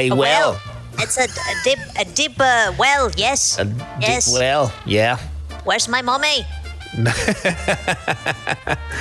A 0.00 0.12
A 0.12 0.14
well. 0.16 0.52
well. 0.52 0.60
It's 0.98 1.16
a, 1.18 1.24
a 1.24 1.54
deep, 1.64 1.78
a 1.98 2.04
deep 2.04 2.40
uh, 2.40 2.72
well. 2.78 3.10
Yes. 3.16 3.58
A 3.58 3.66
yes. 4.00 4.26
deep 4.26 4.34
well. 4.40 4.70
Yeah. 4.86 5.16
Where's 5.64 5.88
my 5.88 6.02
mommy? 6.02 6.44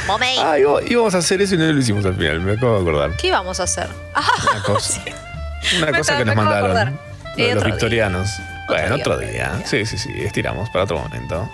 mommy. 0.07 0.35
Ah, 0.39 0.57
íbamos 0.59 0.84
íbamos 0.89 1.15
a 1.15 1.17
hacer 1.19 1.41
eso 1.41 1.55
y 1.55 1.57
no 1.57 1.65
lo 1.71 1.80
hicimos 1.80 2.05
al 2.05 2.15
final. 2.15 2.39
Me 2.41 2.53
acabo 2.53 2.76
de 2.76 2.81
acordar. 2.81 3.15
¿qué 3.17 3.27
íbamos 3.27 3.59
a 3.59 3.63
hacer? 3.63 3.88
Ah, 4.13 4.21
Una 4.51 4.63
cosa, 4.63 5.01
una 5.77 5.85
Me 5.91 5.97
cosa 5.97 6.17
que 6.17 6.26
nos 6.26 6.35
mandaron. 6.35 6.65
acordar. 6.77 6.91
Lo 6.91 7.35
de 7.35 7.43
Eh, 7.51 7.55
los 7.55 7.57
otro 7.57 7.65
día. 7.65 7.73
victorianos. 7.73 8.30
bueno, 8.67 8.95
día, 8.95 9.03
otro 9.03 9.17
día. 9.17 9.61
Sí, 9.65 9.85
sí, 9.85 9.97
sí. 9.97 10.09
Estiramos 10.17 10.69
para 10.69 10.84
otro 10.85 10.99
momento. 10.99 11.49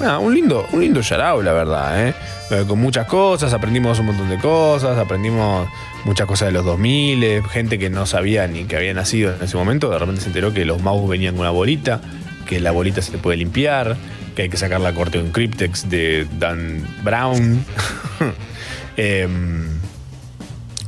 Nada, 0.00 0.18
un 0.20 0.32
lindo, 0.32 0.66
un 0.72 0.80
lindo 0.80 1.00
Yarao, 1.00 1.42
la 1.42 1.52
verdad, 1.52 2.06
¿eh? 2.08 2.14
Eh, 2.50 2.64
Con 2.68 2.78
muchas 2.80 3.06
cosas, 3.06 3.52
aprendimos 3.52 3.98
un 3.98 4.06
montón 4.06 4.28
de 4.28 4.38
cosas, 4.38 4.96
aprendimos 4.96 5.68
muchas 6.04 6.26
cosas 6.26 6.48
de 6.48 6.52
los 6.52 6.64
2000, 6.64 7.24
eh, 7.24 7.42
gente 7.50 7.78
que 7.78 7.90
no 7.90 8.06
sabía 8.06 8.46
ni 8.46 8.64
que 8.64 8.76
había 8.76 8.94
nacido 8.94 9.34
en 9.34 9.42
ese 9.42 9.56
momento, 9.56 9.90
de 9.90 9.98
repente 9.98 10.20
se 10.20 10.28
enteró 10.28 10.52
que 10.52 10.64
los 10.64 10.82
mouse 10.82 11.08
venían 11.08 11.34
con 11.34 11.42
una 11.42 11.50
bolita, 11.50 12.00
que 12.46 12.60
la 12.60 12.70
bolita 12.70 13.02
se 13.02 13.18
puede 13.18 13.36
limpiar, 13.36 13.96
que 14.34 14.42
hay 14.42 14.48
que 14.48 14.56
sacar 14.56 14.80
la 14.80 14.92
corte 14.92 15.18
de 15.18 15.24
un 15.24 15.32
Cryptex 15.32 15.88
de 15.90 16.26
Dan 16.38 16.86
Brown. 17.02 17.64
Em, 19.00 19.78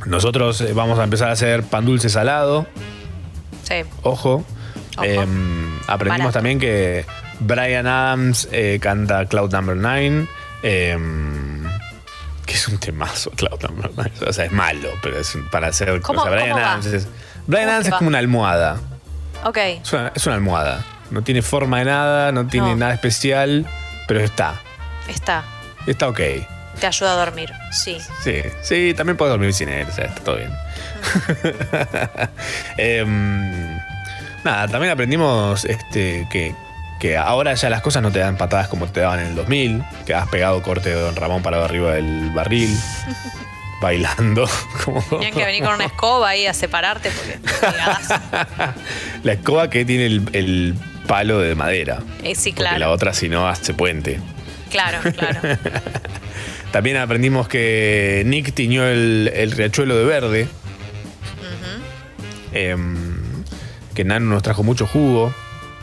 nosotros 0.05 0.61
eh, 0.63 0.73
vamos 0.73 0.99
a 0.99 1.05
empezar 1.05 1.29
a 1.29 1.33
hacer 1.33 1.63
pan 1.63 1.85
dulce 1.85 2.09
salado. 2.09 2.67
Sí. 3.63 3.77
Ojo. 4.03 4.45
Em, 5.01 5.79
aprendimos 5.87 6.19
Barato. 6.19 6.33
también 6.33 6.59
que 6.59 7.05
Brian 7.39 7.87
Adams 7.87 8.49
eh, 8.51 8.79
canta 8.81 9.27
Cloud 9.27 9.53
Number 9.53 9.77
9. 9.77 10.27
Que 12.51 12.57
es 12.57 12.67
un 12.69 12.79
temazo, 12.79 13.31
Cloud 13.37 13.61
Number 13.63 13.91
9. 13.95 14.11
O 14.27 14.33
sea, 14.33 14.45
es 14.47 14.53
malo, 14.53 14.89
pero 15.03 15.19
es 15.19 15.37
para 15.53 15.69
hacer. 15.69 16.01
¿Cómo- 16.01 16.21
o 16.21 16.25
sea, 16.25 16.33
Brian 16.33 16.51
cómo 16.51 16.61
va? 16.61 16.69
Adams 16.73 16.87
es. 16.87 17.09
Brian 17.47 17.65
¿Cómo 17.65 17.71
Adams 17.73 17.87
es 17.87 17.93
va? 17.93 17.99
como 17.99 18.09
una 18.09 18.19
almohada. 18.19 18.81
Ok. 19.45 19.57
Es 19.59 19.93
una, 19.93 20.13
es 20.15 20.27
una 20.27 20.35
almohada. 20.35 20.85
No 21.11 21.23
tiene 21.23 21.43
forma 21.43 21.79
de 21.79 21.85
nada, 21.87 22.33
no 22.33 22.47
tiene 22.47 22.71
No. 22.71 22.77
nada 22.77 22.95
especial, 22.95 23.67
pero 24.09 24.21
está. 24.21 24.61
Está. 25.09 25.45
Está 25.87 26.09
ok. 26.09 26.21
Te 26.81 26.87
ayuda 26.87 27.13
a 27.13 27.17
dormir. 27.25 27.53
Sí. 27.73 27.99
Sí, 28.23 28.43
sí, 28.63 28.95
también 28.97 29.17
puedes 29.17 29.33
dormir 29.33 29.53
sin 29.53 29.69
él, 29.69 29.87
o 29.89 29.93
sea, 29.93 30.05
está 30.07 30.21
todo 30.23 30.37
bien. 30.37 30.51
Em, 32.77 33.79
nada, 34.45 34.69
también 34.69 34.93
aprendimos 34.93 35.65
este, 35.65 36.27
que, 36.31 36.55
que 37.01 37.17
ahora 37.17 37.55
ya 37.55 37.71
las 37.71 37.81
cosas 37.81 38.03
no 38.03 38.13
te 38.13 38.19
dan 38.19 38.37
patadas 38.37 38.69
como 38.69 38.87
te 38.87 39.01
daban 39.01 39.21
en 39.21 39.27
el 39.29 39.35
2000, 39.35 39.83
que 40.07 40.15
has 40.15 40.29
pegado 40.29 40.63
corte 40.63 40.91
de 40.91 41.01
Don 41.01 41.17
Ramón 41.17 41.43
parado 41.43 41.65
arriba 41.65 41.95
del 41.95 42.31
barril, 42.31 42.71
bailando. 43.81 44.47
Como 44.85 45.01
Tenían 45.09 45.33
que 45.33 45.45
venir 45.47 45.65
con 45.65 45.75
una 45.75 45.87
escoba 45.87 46.29
ahí 46.29 46.47
a 46.47 46.53
separarte 46.53 47.11
porque. 47.11 47.39
la 49.23 49.33
escoba 49.33 49.71
que 49.71 49.87
tiene 49.87 50.05
el, 50.07 50.29
el 50.35 50.75
palo 51.07 51.41
de 51.41 51.55
madera. 51.55 52.01
Eh, 52.23 52.35
sí, 52.35 52.51
Porque 52.51 52.65
la 52.65 52.77
claro. 52.77 52.93
otra, 52.93 53.15
si 53.15 53.31
no, 53.31 53.49
hace 53.49 53.73
puente. 53.73 54.21
Claro, 54.71 54.99
claro. 55.17 55.41
También 56.71 56.99
aprendimos 56.99 57.49
que 57.49 58.23
Nick 58.27 58.53
tiñó 58.53 58.85
el, 58.87 59.33
el 59.35 59.51
riachuelo 59.53 59.97
de 59.97 60.05
verde. 60.05 60.49
Em, 62.53 63.45
que 63.95 64.05
Nano 64.05 64.27
nos 64.27 64.43
trajo 64.43 64.63
mucho 64.63 64.87
jugo. 64.87 65.35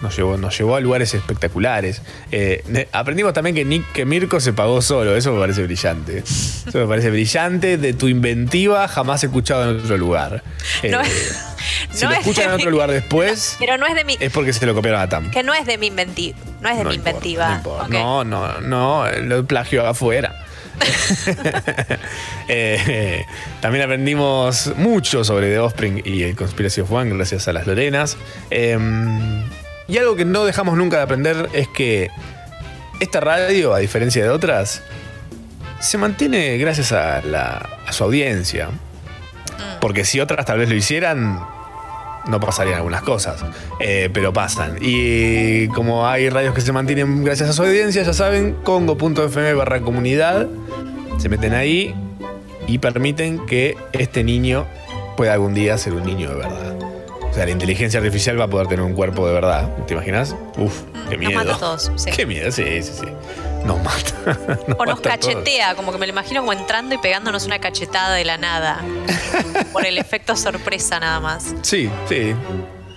Nos 0.02 0.16
llevó, 0.16 0.38
nos 0.38 0.56
llevó 0.58 0.76
a 0.76 0.80
lugares 0.80 1.14
espectaculares. 1.16 2.02
Eh, 2.32 2.88
aprendimos 2.92 3.34
también 3.34 3.56
que 3.56 3.66
Nick, 3.66 3.92
que 3.94 4.06
Mirko 4.06 4.40
se 4.40 4.54
pagó 4.54 4.82
solo. 4.82 5.16
Eso 5.16 5.32
me 5.34 5.40
parece 5.40 5.64
brillante. 5.64 6.20
Eso 6.20 6.78
me 6.78 6.86
parece 6.86 7.10
brillante. 7.10 7.78
De 7.78 7.94
tu 7.94 8.08
inventiva 8.08 8.88
jamás 8.88 9.24
escuchado 9.24 9.72
en 9.72 9.80
otro 9.80 9.98
lugar. 9.98 10.44
Eh, 10.84 10.92
No- 10.92 11.00
si 11.94 12.04
no 12.06 12.10
lo 12.12 12.16
es 12.16 12.22
escuchan 12.22 12.46
en 12.50 12.52
otro 12.52 12.66
mi- 12.68 12.72
lugar 12.72 12.92
después, 12.92 13.56
Pero 13.60 13.78
no 13.78 13.88
es 13.88 13.96
de 13.96 14.04
mi. 14.04 14.16
es 14.20 14.32
porque 14.32 14.54
se 14.54 14.66
lo 14.66 14.74
copiaron 14.76 15.02
a 15.02 15.10
Tam. 15.10 15.32
Que 15.32 15.42
no 15.44 15.54
es 15.54 15.66
de 15.66 15.78
mi 15.78 15.88
inventiva. 15.88 16.38
No 16.62 16.70
es 16.70 16.78
de 16.78 16.84
No 16.84 16.90
mi 16.90 16.96
importa, 16.96 17.10
inventiva. 17.18 17.50
No, 17.50 17.56
importa. 17.56 17.84
Ok. 17.86 17.90
no, 17.92 18.24
no, 18.24 18.62
no, 18.62 19.12
lo 19.24 19.46
plagio 19.46 19.86
afuera. 19.86 20.44
Eh, 22.50 23.26
también 23.62 23.84
aprendimos 23.84 24.72
mucho 24.78 25.24
sobre 25.24 25.50
The 25.50 25.60
Offspring 25.60 26.02
y 26.06 26.24
el 26.24 26.36
Conspiracy 26.36 26.82
of 26.82 26.92
One 26.92 27.14
gracias 27.14 27.48
a 27.48 27.54
las 27.54 27.68
Lorenas. 27.68 28.16
Eh, 28.52 28.78
y 29.88 29.98
algo 29.98 30.16
que 30.16 30.26
no 30.26 30.46
dejamos 30.46 30.78
nunca 30.78 30.98
de 30.98 31.04
aprender 31.04 31.50
es 31.54 31.68
que 31.70 32.10
esta 33.00 33.20
radio, 33.20 33.74
a 33.74 33.80
diferencia 33.80 34.24
de 34.24 34.30
otras, 34.30 34.82
se 35.80 35.98
mantiene 35.98 36.58
gracias 36.58 36.92
a, 36.92 37.22
la- 37.22 37.70
a 37.86 37.92
su 37.94 38.04
audiencia. 38.04 38.70
Porque 39.80 40.06
si 40.06 40.20
otras 40.20 40.46
tal 40.46 40.58
vez 40.60 40.70
lo 40.70 40.76
hicieran, 40.76 41.40
no 42.28 42.40
pasarían 42.40 42.78
algunas 42.78 43.04
cosas. 43.04 43.44
Eh, 43.80 44.10
pero 44.12 44.34
pasan. 44.34 44.78
Y 44.82 45.68
como 45.70 46.08
hay 46.08 46.30
radios 46.30 46.54
que 46.56 46.62
se 46.62 46.72
mantienen 46.72 47.24
gracias 47.24 47.50
a 47.50 47.54
su 47.54 47.62
audiencia, 47.64 48.02
ya 48.04 48.14
saben, 48.14 48.54
congo.fm 48.64 49.54
barra 49.54 49.82
comunidad. 49.82 50.48
Se 51.20 51.30
meten 51.30 51.54
ahí 51.54 51.96
y 52.68 52.80
permiten 52.80 53.46
que 53.46 53.78
este 53.94 54.24
niño 54.24 54.66
puede 55.16 55.32
algún 55.32 55.54
día 55.54 55.78
ser 55.78 55.94
un 55.94 56.04
niño 56.06 56.30
de 56.30 56.36
verdad. 56.36 56.74
O 57.38 57.40
sea, 57.40 57.46
la 57.46 57.52
inteligencia 57.52 58.00
artificial 58.00 58.40
va 58.40 58.46
a 58.46 58.48
poder 58.48 58.66
tener 58.66 58.84
un 58.84 58.94
cuerpo 58.96 59.28
de 59.28 59.34
verdad. 59.36 59.70
¿Te 59.86 59.94
imaginas? 59.94 60.36
Uf, 60.58 60.82
qué 61.08 61.18
Nos 61.18 61.28
miedo. 61.28 61.34
mata 61.40 61.54
a 61.54 61.60
todos. 61.60 61.92
sí. 61.96 62.10
Qué 62.10 62.26
miedo, 62.26 62.52
sí, 62.52 62.64
sí, 62.82 62.92
sí. 63.02 63.06
Nos 63.64 63.78
mata. 63.84 64.58
O 64.80 64.86
nos 64.88 64.96
mata 64.98 65.10
cachetea, 65.12 65.76
como 65.76 65.92
que 65.92 66.00
me 66.00 66.08
lo 66.08 66.14
imagino 66.14 66.40
como 66.42 66.52
entrando 66.54 66.96
y 66.96 66.98
pegándonos 66.98 67.46
una 67.46 67.60
cachetada 67.60 68.16
de 68.16 68.26
la 68.26 68.40
nada. 68.40 68.82
Por 69.72 69.86
el 69.86 70.00
efecto 70.00 70.36
sorpresa 70.36 71.00
nada 71.00 71.20
más. 71.20 71.54
Sí, 71.62 71.92
sí. 72.10 72.34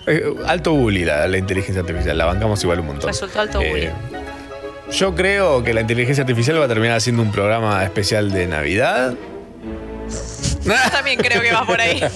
Eh, 0.07 0.33
alto 0.47 0.73
bully 0.73 1.05
la, 1.05 1.27
la 1.27 1.37
inteligencia 1.37 1.81
artificial. 1.81 2.17
La 2.17 2.25
bancamos 2.25 2.63
igual 2.63 2.79
un 2.79 2.87
montón. 2.87 3.09
Resultó 3.09 3.41
alto 3.41 3.61
Eh, 3.61 3.69
bullying. 3.69 4.91
Yo 4.91 5.13
creo 5.13 5.63
que 5.63 5.71
la 5.75 5.81
inteligencia 5.81 6.23
artificial 6.23 6.59
va 6.59 6.65
a 6.65 6.67
terminar 6.67 6.97
haciendo 6.97 7.21
un 7.21 7.31
programa 7.31 7.83
especial 7.83 8.31
de 8.31 8.47
Navidad. 8.47 9.13
Yo 10.65 10.73
también 10.91 11.19
creo 11.19 11.41
que 11.43 11.53
va 11.53 11.63
por 11.63 11.79
ahí. 11.79 12.01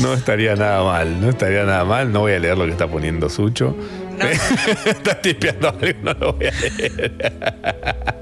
No 0.00 0.14
estaría 0.14 0.54
nada 0.56 0.82
mal, 0.82 1.20
no 1.20 1.30
estaría 1.30 1.64
nada 1.64 1.84
mal. 1.84 2.12
No 2.12 2.20
voy 2.20 2.32
a 2.32 2.38
leer 2.38 2.58
lo 2.58 2.64
que 2.64 2.72
está 2.72 2.86
poniendo 2.88 3.28
Sucho. 3.28 3.76
está 4.84 5.20
tipeando 5.20 5.68
algo, 5.68 6.00
no 6.02 6.14
lo 6.14 6.32
voy 6.34 6.46
a 6.46 6.52
leer. 6.52 7.12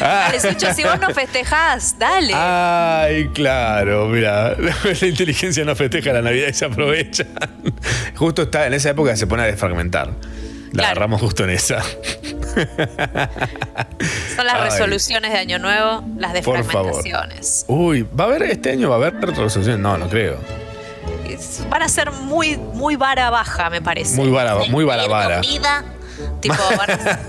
Dale, 0.00 0.40
Sucho, 0.40 0.72
si 0.72 0.82
vos 0.82 0.98
no 0.98 1.10
festejás, 1.10 1.98
dale. 1.98 2.32
Ay, 2.34 3.28
claro, 3.34 4.06
mira, 4.08 4.56
la 5.00 5.06
inteligencia 5.06 5.62
no 5.64 5.76
festeja 5.76 6.14
la 6.14 6.22
Navidad 6.22 6.48
y 6.48 6.54
se 6.54 6.64
aprovechan. 6.64 7.28
Justo 8.16 8.42
está 8.42 8.66
en 8.66 8.72
esa 8.72 8.90
época 8.90 9.14
se 9.16 9.26
pone 9.26 9.42
a 9.42 9.46
desfragmentar. 9.46 10.14
La 10.72 10.84
agarramos 10.84 11.20
justo 11.20 11.44
en 11.44 11.50
esa. 11.50 11.82
Son 14.36 14.46
las 14.46 14.54
Ay. 14.56 14.64
resoluciones 14.70 15.32
de 15.32 15.38
Año 15.38 15.58
Nuevo, 15.58 16.02
las 16.16 16.32
Por 16.42 16.64
favor. 16.64 17.02
Uy, 17.68 18.02
¿va 18.18 18.24
a 18.24 18.26
haber 18.28 18.42
este 18.44 18.70
año? 18.70 18.88
¿Va 18.88 18.96
a 18.96 18.98
haber 18.98 19.14
resolución? 19.20 19.80
No, 19.82 19.96
no 19.98 20.08
creo. 20.08 20.38
Es- 21.28 21.64
Van 21.68 21.82
a 21.82 21.88
ser 21.88 22.10
muy, 22.12 22.56
muy 22.56 22.96
vara 22.96 23.30
baja, 23.30 23.70
me 23.70 23.80
parece. 23.80 24.16
Muy 24.16 24.30
vara, 24.30 24.56
muy 24.68 24.84
vara 24.84 25.06
vara. 25.06 25.40
Vida, 25.40 25.84
Tipo, 26.40 26.56
van 26.76 26.90
a- 26.90 27.20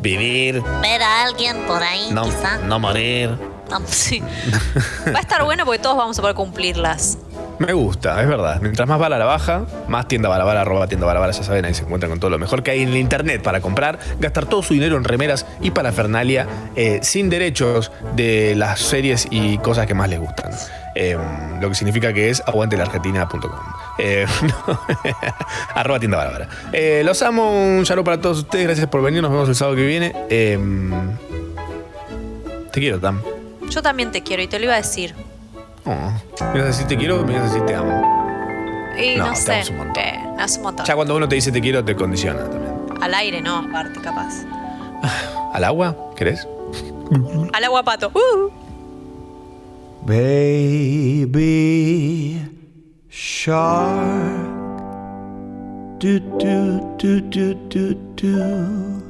Vivir, 0.00 0.62
ver 0.82 1.02
a 1.02 1.22
alguien 1.22 1.56
por 1.66 1.82
ahí, 1.82 2.08
no, 2.12 2.24
quizá. 2.24 2.58
no 2.58 2.78
morir. 2.78 3.30
Sí. 3.86 4.22
Va 5.14 5.18
a 5.18 5.22
estar 5.22 5.44
bueno 5.44 5.64
porque 5.64 5.80
todos 5.80 5.96
vamos 5.96 6.18
a 6.18 6.22
poder 6.22 6.36
cumplirlas. 6.36 7.18
Me 7.58 7.72
gusta, 7.72 8.20
es 8.20 8.28
verdad. 8.28 8.60
Mientras 8.60 8.88
más 8.88 8.98
bala 8.98 9.18
la 9.18 9.26
baja, 9.26 9.64
más 9.88 10.08
tienda 10.08 10.28
balabala, 10.28 10.62
arroba 10.62 10.88
tienda 10.88 11.06
balabala, 11.06 11.32
ya 11.32 11.42
saben, 11.44 11.64
ahí 11.64 11.74
se 11.74 11.84
encuentran 11.84 12.10
con 12.10 12.18
todo 12.18 12.30
lo 12.30 12.38
mejor 12.38 12.62
que 12.62 12.72
hay 12.72 12.82
en 12.82 12.88
el 12.88 12.96
internet 12.96 13.42
para 13.42 13.60
comprar, 13.60 13.98
gastar 14.18 14.46
todo 14.46 14.62
su 14.62 14.74
dinero 14.74 14.96
en 14.96 15.04
remeras 15.04 15.46
y 15.60 15.70
parafernalia 15.70 16.48
eh, 16.74 16.98
sin 17.02 17.30
derechos 17.30 17.92
de 18.16 18.54
las 18.56 18.80
series 18.80 19.28
y 19.30 19.58
cosas 19.58 19.86
que 19.86 19.94
más 19.94 20.08
les 20.08 20.18
gustan. 20.18 20.52
Eh, 20.96 21.16
lo 21.60 21.68
que 21.68 21.74
significa 21.74 22.12
que 22.12 22.30
es 22.30 22.42
aguantelargentina.com. 22.46 23.50
Eh, 23.98 24.26
arroba 25.74 26.00
tienda 26.00 26.18
balabala. 26.18 26.48
Eh, 26.72 27.02
los 27.04 27.22
amo, 27.22 27.50
un 27.50 27.86
saludo 27.86 28.04
para 28.04 28.20
todos 28.20 28.38
ustedes, 28.38 28.66
gracias 28.66 28.88
por 28.88 29.02
venir, 29.02 29.22
nos 29.22 29.30
vemos 29.30 29.48
el 29.48 29.54
sábado 29.54 29.76
que 29.76 29.86
viene. 29.86 30.12
Eh, 30.28 30.58
te 32.72 32.80
quiero, 32.80 32.98
Tam. 32.98 33.20
Yo 33.70 33.82
también 33.82 34.10
te 34.12 34.22
quiero 34.22 34.42
y 34.42 34.46
te 34.48 34.58
lo 34.58 34.64
iba 34.66 34.74
a 34.74 34.78
decir. 34.78 35.14
Oh, 35.86 35.90
me 36.52 36.58
ibas 36.60 36.62
a 36.62 36.66
decir 36.68 36.86
te 36.86 36.96
quiero, 36.96 37.22
me 37.24 37.32
ibas 37.32 37.50
a 37.50 37.52
decir 37.52 37.66
te 37.66 37.74
amo. 37.74 38.14
Y 38.98 39.16
No, 39.16 39.34
sé. 39.34 39.52
amo 39.54 39.70
un 39.70 39.76
montón. 39.78 40.02
no 40.36 40.42
hace 40.42 40.56
un 40.58 40.62
montón. 40.64 40.86
Ya 40.86 40.94
cuando 40.94 41.16
uno 41.16 41.28
te 41.28 41.34
dice 41.34 41.50
te 41.52 41.60
quiero, 41.60 41.84
te 41.84 41.94
condiciona 41.96 42.40
también. 42.48 42.74
Al 43.02 43.12
aire, 43.14 43.40
no, 43.42 43.56
aparte, 43.58 44.00
capaz. 44.00 44.44
¿Al 45.52 45.64
agua? 45.64 45.96
¿Querés? 46.16 46.46
Al 47.52 47.64
agua 47.64 47.82
pato. 47.82 48.10
Uh. 48.14 48.50
Baby 51.14 52.40
shark. 53.10 54.52
Do 55.98 56.18
do 56.38 56.80
do 56.98 57.20
do 57.30 57.54
do 57.68 57.94
do. 58.16 59.03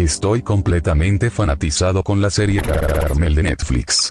Estoy 0.00 0.40
completamente 0.40 1.28
fanatizado 1.28 2.02
con 2.02 2.22
la 2.22 2.30
serie 2.30 2.62
Carmel 2.62 3.34
de 3.34 3.42
Netflix. 3.42 4.10